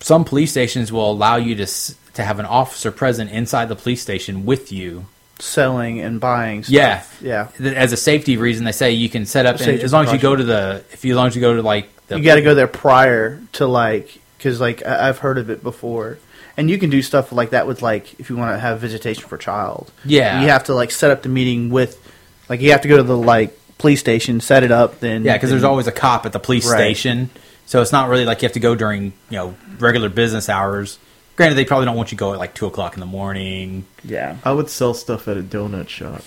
some 0.00 0.24
police 0.24 0.50
stations 0.50 0.90
will 0.90 1.10
allow 1.10 1.36
you 1.36 1.54
to 1.56 1.64
s- 1.64 1.94
to 2.14 2.22
have 2.24 2.38
an 2.38 2.46
officer 2.46 2.90
present 2.90 3.30
inside 3.30 3.68
the 3.68 3.76
police 3.76 4.00
station 4.00 4.46
with 4.46 4.72
you. 4.72 5.04
Selling 5.38 6.00
and 6.00 6.20
buying. 6.20 6.62
Stuff. 6.64 7.20
Yeah. 7.22 7.48
yeah. 7.60 7.72
As 7.74 7.92
a 7.92 7.96
safety 7.96 8.36
reason, 8.36 8.64
they 8.64 8.72
say 8.72 8.92
you 8.92 9.08
can 9.08 9.26
set 9.26 9.46
up 9.46 9.60
and 9.60 9.80
as 9.80 9.92
long 9.92 10.06
as 10.06 10.12
you 10.12 10.18
go 10.18 10.34
to 10.34 10.44
the 10.44 10.84
if 10.92 11.04
you 11.04 11.12
as 11.12 11.16
long 11.16 11.26
as 11.28 11.34
you 11.34 11.40
go 11.40 11.56
to 11.56 11.62
like 11.62 11.88
the 12.06 12.16
You 12.18 12.24
got 12.24 12.36
to 12.36 12.42
go 12.42 12.54
there 12.54 12.66
prior 12.68 13.40
to 13.54 13.66
like 13.66 14.18
because 14.38 14.60
like 14.60 14.84
I- 14.86 15.08
I've 15.08 15.18
heard 15.18 15.38
of 15.38 15.50
it 15.50 15.62
before, 15.62 16.18
and 16.56 16.70
you 16.70 16.78
can 16.78 16.88
do 16.90 17.02
stuff 17.02 17.32
like 17.32 17.50
that 17.50 17.66
with 17.66 17.82
like 17.82 18.18
if 18.20 18.30
you 18.30 18.36
want 18.36 18.54
to 18.54 18.58
have 18.58 18.80
visitation 18.80 19.24
for 19.28 19.36
child. 19.36 19.90
Yeah. 20.04 20.40
you 20.42 20.48
have 20.48 20.64
to 20.64 20.74
like 20.74 20.90
set 20.90 21.10
up 21.10 21.22
the 21.22 21.28
meeting 21.28 21.70
with, 21.70 22.00
like 22.48 22.60
you 22.60 22.70
have 22.72 22.82
to 22.82 22.88
go 22.88 22.96
to 22.96 23.02
the 23.02 23.16
like 23.16 23.58
police 23.78 24.00
station, 24.00 24.40
set 24.40 24.62
it 24.62 24.70
up. 24.72 25.00
Then 25.00 25.24
yeah 25.24 25.34
because 25.34 25.50
there's 25.50 25.64
always 25.64 25.86
a 25.86 25.92
cop 25.92 26.24
at 26.26 26.32
the 26.32 26.38
police 26.40 26.66
Right. 26.70 26.78
station, 26.78 27.28
so 27.66 27.82
it's 27.82 27.92
not 27.92 28.08
really 28.08 28.24
like 28.24 28.40
you 28.42 28.46
have 28.46 28.54
to 28.54 28.60
go 28.60 28.74
during 28.74 29.04
you 29.28 29.36
know 29.38 29.56
regular 29.78 30.08
business 30.08 30.48
hours. 30.48 30.98
Granted, 31.36 31.54
they 31.56 31.64
probably 31.66 31.84
don't 31.84 31.96
want 31.96 32.10
you 32.10 32.16
to 32.16 32.20
go 32.20 32.32
at 32.32 32.38
like 32.38 32.54
two 32.54 32.66
o'clock 32.66 32.94
in 32.94 33.00
the 33.00 33.06
morning 33.06 33.84
yeah. 34.02 34.38
I 34.44 34.52
would 34.52 34.70
sell 34.70 34.94
stuff 34.94 35.28
at 35.28 35.36
a 35.36 35.42
donut 35.42 35.88
shop. 35.88 36.22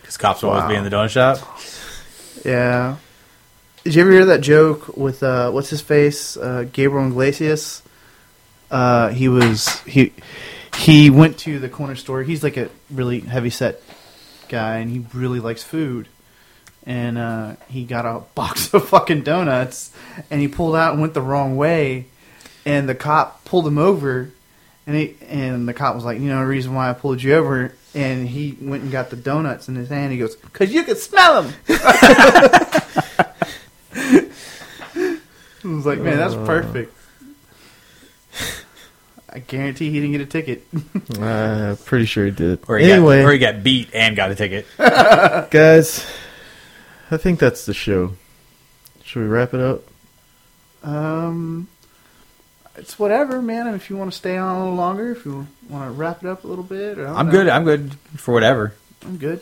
because 0.00 0.16
cops 0.16 0.42
will 0.42 0.50
always 0.50 0.68
be 0.68 0.76
in 0.76 0.84
the 0.84 0.90
donut 0.90 1.10
shop. 1.10 1.38
Yeah. 2.44 2.96
Did 3.84 3.96
you 3.96 4.02
ever 4.02 4.12
hear 4.12 4.26
that 4.26 4.40
joke 4.42 4.96
with 4.96 5.22
uh, 5.22 5.50
what's 5.50 5.70
his 5.70 5.80
face, 5.80 6.36
uh, 6.36 6.66
Gabriel 6.72 7.08
Iglesias? 7.08 7.82
Uh, 8.70 9.08
he 9.08 9.28
was 9.28 9.80
he 9.80 10.12
he 10.76 11.10
went 11.10 11.38
to 11.38 11.58
the 11.58 11.68
corner 11.68 11.96
store. 11.96 12.22
He's 12.22 12.42
like 12.42 12.56
a 12.56 12.70
really 12.90 13.20
heavy 13.20 13.50
set 13.50 13.82
guy, 14.48 14.76
and 14.78 14.90
he 14.90 15.04
really 15.12 15.40
likes 15.40 15.64
food. 15.64 16.08
And 16.84 17.18
uh, 17.18 17.56
he 17.68 17.84
got 17.84 18.06
a 18.06 18.20
box 18.34 18.72
of 18.74 18.88
fucking 18.88 19.22
donuts, 19.22 19.92
and 20.30 20.40
he 20.40 20.48
pulled 20.48 20.76
out 20.76 20.92
and 20.92 21.00
went 21.00 21.14
the 21.14 21.22
wrong 21.22 21.56
way, 21.56 22.06
and 22.64 22.88
the 22.88 22.94
cop 22.94 23.44
pulled 23.44 23.66
him 23.66 23.78
over, 23.78 24.30
and 24.86 24.96
he 24.96 25.16
and 25.28 25.68
the 25.68 25.74
cop 25.74 25.94
was 25.94 26.04
like, 26.04 26.18
you 26.20 26.28
know, 26.28 26.40
the 26.40 26.46
reason 26.46 26.74
why 26.74 26.90
I 26.90 26.92
pulled 26.92 27.22
you 27.22 27.34
over. 27.34 27.74
And 27.94 28.26
he 28.26 28.56
went 28.58 28.82
and 28.84 28.90
got 28.90 29.10
the 29.10 29.16
donuts 29.16 29.68
in 29.68 29.74
his 29.74 29.90
hand. 29.90 30.12
He 30.12 30.18
goes, 30.18 30.34
"Cause 30.54 30.72
you 30.72 30.82
could 30.82 30.96
smell 30.96 31.42
them." 31.42 31.54
I 33.94 34.28
was 35.64 35.86
like, 35.86 36.00
man, 36.00 36.16
that's 36.16 36.34
Uh. 36.34 36.46
perfect. 36.46 36.94
I 39.34 39.38
guarantee 39.38 39.90
he 39.90 40.00
didn't 40.00 40.12
get 40.12 40.20
a 40.22 40.26
ticket. 40.26 40.66
Uh, 41.20 41.76
pretty 41.84 42.06
sure 42.06 42.24
he 42.24 42.30
did. 42.30 42.58
Or 42.68 42.78
he, 42.78 42.90
anyway, 42.90 43.20
got, 43.20 43.28
or 43.28 43.32
he 43.32 43.38
got 43.38 43.62
beat 43.62 43.90
and 43.94 44.16
got 44.16 44.30
a 44.30 44.34
ticket. 44.34 44.66
guys, 44.78 46.06
I 47.10 47.16
think 47.18 47.38
that's 47.38 47.66
the 47.66 47.74
show. 47.74 48.14
Should 49.04 49.20
we 49.22 49.28
wrap 49.28 49.52
it 49.52 49.60
up? 49.60 49.82
Um, 50.82 51.68
it's 52.76 52.98
whatever, 52.98 53.40
man. 53.42 53.74
If 53.74 53.90
you 53.90 53.96
want 53.96 54.10
to 54.12 54.16
stay 54.16 54.36
on 54.36 54.56
a 54.56 54.58
little 54.60 54.74
longer, 54.74 55.12
if 55.12 55.24
you 55.24 55.46
want 55.68 55.86
to 55.88 55.92
wrap 55.92 56.22
it 56.24 56.28
up 56.28 56.44
a 56.44 56.46
little 56.46 56.64
bit, 56.64 56.98
or 56.98 57.02
I 57.04 57.10
don't 57.10 57.16
I'm 57.18 57.26
know. 57.26 57.32
good. 57.32 57.48
I'm 57.48 57.64
good 57.64 57.94
for 58.16 58.32
whatever. 58.32 58.74
I'm 59.04 59.16
good. 59.18 59.40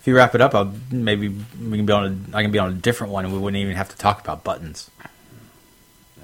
If 0.00 0.06
you 0.06 0.16
wrap 0.16 0.34
it 0.34 0.40
up, 0.40 0.54
I'll 0.54 0.74
maybe 0.90 1.28
we 1.28 1.76
can 1.78 1.86
be 1.86 1.92
on. 1.92 2.26
A, 2.32 2.36
I 2.36 2.42
can 2.42 2.50
be 2.50 2.58
on 2.58 2.70
a 2.70 2.74
different 2.74 3.12
one, 3.12 3.24
and 3.24 3.32
we 3.32 3.38
wouldn't 3.38 3.60
even 3.62 3.76
have 3.76 3.88
to 3.90 3.96
talk 3.96 4.20
about 4.20 4.42
buttons. 4.44 4.90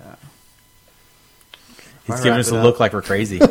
I 0.04 0.14
He's 2.06 2.20
giving 2.22 2.38
us 2.40 2.48
it 2.48 2.54
a 2.54 2.58
up- 2.58 2.64
look 2.64 2.80
like 2.80 2.92
we're 2.92 3.02
crazy. 3.02 3.40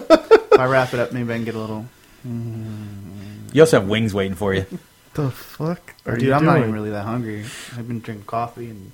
If 0.57 0.61
I 0.61 0.65
wrap 0.65 0.91
it 0.95 0.99
up, 0.99 1.11
maybe 1.11 1.31
I 1.31 1.35
can 1.35 1.45
get 1.45 1.53
a 1.53 1.59
little. 1.59 1.85
you 2.25 3.61
also 3.61 3.79
have 3.79 3.87
wings 3.87 4.11
waiting 4.11 4.33
for 4.33 4.55
you. 4.55 4.65
The 5.13 5.29
fuck 5.29 5.93
are 6.03 6.15
Dude, 6.15 6.23
you 6.29 6.33
I'm 6.33 6.39
doing? 6.41 6.51
not 6.51 6.57
even 6.61 6.71
really 6.73 6.89
that 6.89 7.03
hungry. 7.03 7.41
I've 7.77 7.87
been 7.87 7.99
drinking 7.99 8.25
coffee 8.25 8.71
and 8.71 8.91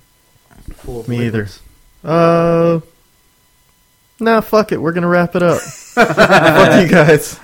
full 0.76 1.00
of 1.00 1.08
Me 1.08 1.24
either. 1.24 1.48
Uh, 2.04 2.80
nah, 4.20 4.40
fuck 4.40 4.72
it. 4.72 4.80
We're 4.80 4.92
gonna 4.92 5.08
wrap 5.08 5.34
it 5.36 5.42
up. 5.42 5.60
fuck 5.94 6.82
you 6.82 6.88
guys. 6.88 7.38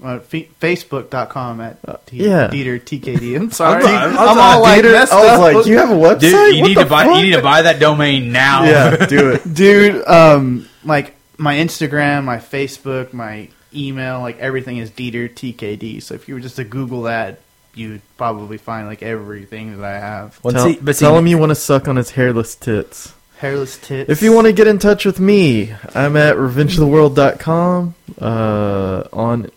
Uh, 0.00 0.20
fe- 0.20 0.48
Facebook.com 0.60 1.60
at 1.60 1.78
Uh, 1.86 1.96
T- 2.06 2.18
yeah. 2.24 2.46
Dieter, 2.46 2.80
TKD. 2.80 3.34
I'm 3.34 3.50
sorry. 3.60 3.82
I'm- 3.84 4.10
I'm, 4.12 4.16
I'm- 4.28 4.38
all 4.38 4.62
like 4.62 4.80
Dieter- 4.84 4.92
messed 4.92 5.12
I 5.12 5.20
was 5.22 5.28
up. 5.30 5.40
like, 5.40 5.66
you 5.66 5.76
have 5.78 5.90
a 5.90 5.94
website? 5.94 6.20
Dude, 6.20 6.54
you 6.54 6.60
What 6.62 6.68
need 6.68 6.74
to 6.78 6.84
buy 6.86 7.04
fuck? 7.04 7.16
you 7.16 7.22
need 7.24 7.32
to 7.34 7.42
buy 7.42 7.62
that 7.62 7.80
domain 7.80 8.30
now. 8.30 8.62
Yeah, 8.62 9.06
do 9.06 9.30
it. 9.30 9.52
Dude, 9.54 10.06
um, 10.06 10.68
like 10.84 11.16
my 11.36 11.56
Instagram, 11.56 12.22
my 12.24 12.36
Facebook, 12.36 13.12
my 13.12 13.48
email, 13.74 14.20
like 14.20 14.38
everything 14.38 14.76
is 14.76 14.88
Dieter 14.92 15.28
TKD. 15.28 16.00
So 16.00 16.14
if 16.14 16.28
you 16.28 16.34
were 16.34 16.40
just 16.40 16.56
to 16.56 16.64
Google 16.64 17.02
that, 17.02 17.40
you'd 17.78 18.02
probably 18.16 18.58
find 18.58 18.86
like 18.86 19.02
everything 19.02 19.78
that 19.78 19.84
I 19.84 19.98
have. 19.98 20.38
Well, 20.42 20.52
tell 20.52 20.66
see, 20.66 20.78
but 20.80 20.96
see, 20.96 21.04
tell 21.04 21.16
him 21.16 21.26
you 21.26 21.38
want 21.38 21.50
to 21.50 21.54
suck 21.54 21.88
on 21.88 21.96
his 21.96 22.10
hairless 22.10 22.54
tits. 22.54 23.14
Hairless 23.38 23.78
tits. 23.78 24.10
If 24.10 24.22
you 24.22 24.32
want 24.32 24.46
to 24.48 24.52
get 24.52 24.66
in 24.66 24.78
touch 24.78 25.04
with 25.04 25.20
me, 25.20 25.72
I'm 25.94 26.16
at 26.16 26.36
revengeoftheworld.com. 26.36 27.94
Uh, 28.20 29.04
on 29.12 29.50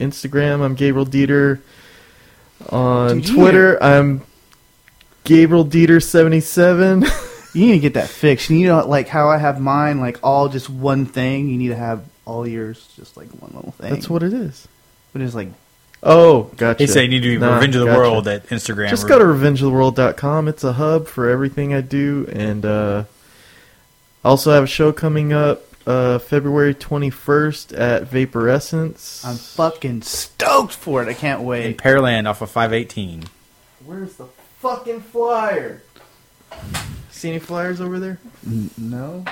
Instagram, 0.00 0.62
I'm 0.62 0.74
Gabriel 0.74 1.06
Dieter. 1.06 1.60
On 2.70 3.18
Dude, 3.18 3.28
you 3.28 3.34
Twitter, 3.34 3.82
I'm 3.82 4.22
Gabriel 5.24 5.66
Dieter77. 5.66 7.06
you 7.54 7.66
need 7.66 7.72
to 7.72 7.78
get 7.78 7.94
that 7.94 8.08
fixed. 8.08 8.48
You 8.48 8.56
need 8.56 8.66
to 8.66 8.84
like 8.84 9.08
how 9.08 9.28
I 9.28 9.36
have 9.36 9.60
mine, 9.60 10.00
like 10.00 10.18
all 10.22 10.48
just 10.48 10.70
one 10.70 11.04
thing. 11.04 11.48
You 11.48 11.58
need 11.58 11.68
to 11.68 11.76
have 11.76 12.04
all 12.24 12.46
yours 12.46 12.88
just 12.96 13.16
like 13.16 13.28
one 13.28 13.52
little 13.54 13.72
thing. 13.72 13.90
That's 13.90 14.08
what 14.08 14.22
it 14.22 14.32
is. 14.32 14.66
But 15.12 15.22
it's 15.22 15.34
like 15.34 15.48
Oh, 16.08 16.44
gotcha. 16.56 16.84
he 16.84 16.86
said 16.86 17.00
you 17.02 17.08
need 17.08 17.22
to 17.22 17.28
be 17.28 17.38
Nah, 17.38 17.54
Revenge 17.54 17.74
of 17.74 17.80
the 17.80 17.86
gotcha. 17.86 17.98
World 17.98 18.28
at 18.28 18.46
Instagram. 18.46 18.88
Just 18.90 19.04
or- 19.04 19.08
go 19.08 19.18
to 19.18 19.24
revengeoftheworld.com. 19.24 20.46
It's 20.48 20.62
a 20.62 20.74
hub 20.74 21.08
for 21.08 21.28
everything 21.28 21.74
I 21.74 21.80
do. 21.80 22.28
And 22.32 22.64
uh, 22.64 23.04
I 24.24 24.28
also 24.28 24.52
have 24.52 24.62
a 24.64 24.68
show 24.68 24.92
coming 24.92 25.32
up 25.32 25.64
uh, 25.86 26.18
February 26.20 26.74
21st 26.74 27.76
at 27.78 28.04
Vaporescence. 28.04 29.24
I'm 29.24 29.36
fucking 29.36 30.02
stoked 30.02 30.74
for 30.74 31.02
it. 31.02 31.08
I 31.08 31.14
can't 31.14 31.42
wait. 31.42 31.64
in 31.64 31.70
wait. 31.72 31.78
Pearland 31.78 32.28
off 32.28 32.40
of 32.40 32.50
518. 32.50 33.24
Where's 33.84 34.14
the 34.14 34.26
fucking 34.60 35.00
flyer? 35.00 35.82
See 37.10 37.30
any 37.30 37.38
flyers 37.38 37.80
over 37.80 37.98
there? 37.98 38.18
No, 38.78 39.24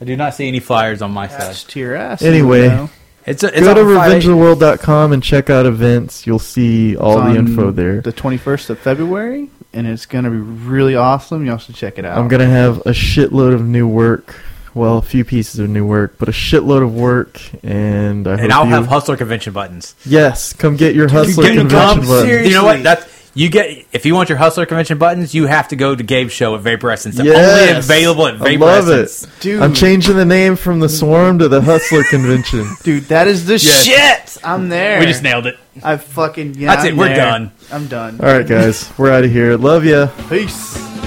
I 0.00 0.04
do 0.04 0.16
not 0.16 0.34
see 0.34 0.48
any 0.48 0.60
flyers 0.60 1.00
on 1.00 1.12
my 1.12 1.28
side. 1.28 1.40
attached 1.42 1.70
to 1.70 1.80
your 1.80 1.94
ass. 1.94 2.22
Anyway. 2.22 2.64
you 2.64 2.68
know? 2.68 2.90
It's, 3.30 3.42
a, 3.42 3.48
it's 3.48 3.60
Go 3.60 3.70
on 3.70 3.76
to 3.76 3.94
518. 3.94 4.30
revengeoftheworld.com 4.30 5.12
and 5.12 5.22
check 5.22 5.50
out 5.50 5.66
events. 5.66 6.26
You'll 6.26 6.38
see 6.38 6.96
all 6.96 7.12
It's 7.18 7.22
the 7.22 7.28
on 7.30 7.36
info 7.48 7.70
there. 7.70 8.00
The 8.00 8.12
21st 8.12 8.70
of 8.70 8.78
February, 8.78 9.50
and 9.72 9.86
it's 9.86 10.06
gonna 10.06 10.30
be 10.30 10.36
really 10.36 10.96
awesome. 10.96 11.44
You 11.46 11.52
all 11.52 11.58
should 11.58 11.74
check 11.76 11.98
it 11.98 12.04
out. 12.04 12.18
I'm 12.18 12.28
going 12.28 12.40
to 12.40 12.46
have 12.48 12.78
a 12.78 12.90
shitload 12.90 13.54
of 13.54 13.66
new 13.66 13.86
work. 13.88 14.34
Well, 14.72 14.98
a 14.98 15.02
few 15.02 15.24
pieces 15.24 15.58
of 15.58 15.68
new 15.68 15.84
work, 15.84 16.14
but 16.18 16.28
a 16.28 16.32
shitload 16.32 16.82
of 16.84 16.94
work. 16.94 17.40
And 17.64 18.28
I 18.28 18.32
And 18.34 18.52
hope 18.52 18.52
I'll 18.52 18.66
you- 18.66 18.74
have 18.74 18.86
Hustler 18.86 19.16
Convention 19.16 19.52
buttons. 19.52 19.96
Yes, 20.06 20.52
come 20.52 20.76
get 20.76 20.94
your 20.94 21.08
Hustler 21.08 21.44
Convention 21.44 21.68
come 21.70 22.00
button. 22.06 22.44
You 22.46 22.52
know 22.52 22.64
what? 22.64 22.82
That's 22.84 23.04
you 23.40 23.48
get 23.48 23.86
if 23.92 24.04
you 24.04 24.14
want 24.14 24.28
your 24.28 24.38
Hustler 24.38 24.66
Convention 24.66 24.98
buttons, 24.98 25.34
you 25.34 25.46
have 25.46 25.68
to 25.68 25.76
go 25.76 25.94
to 25.94 26.02
Gabe's 26.04 26.32
show 26.32 26.54
at 26.56 26.62
Vaporescence. 26.62 27.14
They're 27.14 27.34
only 27.34 27.78
available 27.78 28.26
at 28.26 28.34
I 28.42 28.56
love 28.56 28.84
Vaporescence. 28.84 29.24
it. 29.36 29.40
Dude. 29.40 29.62
I'm 29.62 29.72
changing 29.74 30.16
the 30.16 30.24
name 30.24 30.56
from 30.56 30.80
the 30.80 30.88
Swarm 30.88 31.38
to 31.38 31.48
the 31.48 31.60
Hustler 31.60 32.04
Convention. 32.04 32.66
Dude, 32.82 33.04
that 33.04 33.28
is 33.28 33.46
the 33.46 33.54
Yes. 33.54 33.84
shit. 34.34 34.44
I'm 34.44 34.68
there. 34.68 35.00
We 35.00 35.06
just 35.06 35.22
nailed 35.22 35.46
it. 35.46 35.58
I 35.82 35.96
fucking 35.96 36.54
yeah. 36.56 36.74
That's 36.74 36.84
it, 36.86 36.92
I'm 36.92 36.96
we're 36.98 37.08
there. 37.08 37.16
done. 37.16 37.52
I'm 37.72 37.86
done. 37.86 38.20
All 38.20 38.26
right, 38.26 38.46
guys, 38.46 38.92
we're 38.98 39.10
out 39.10 39.24
of 39.24 39.30
here. 39.30 39.56
Love 39.56 39.84
ya. 39.86 40.08
Peace. 40.28 40.99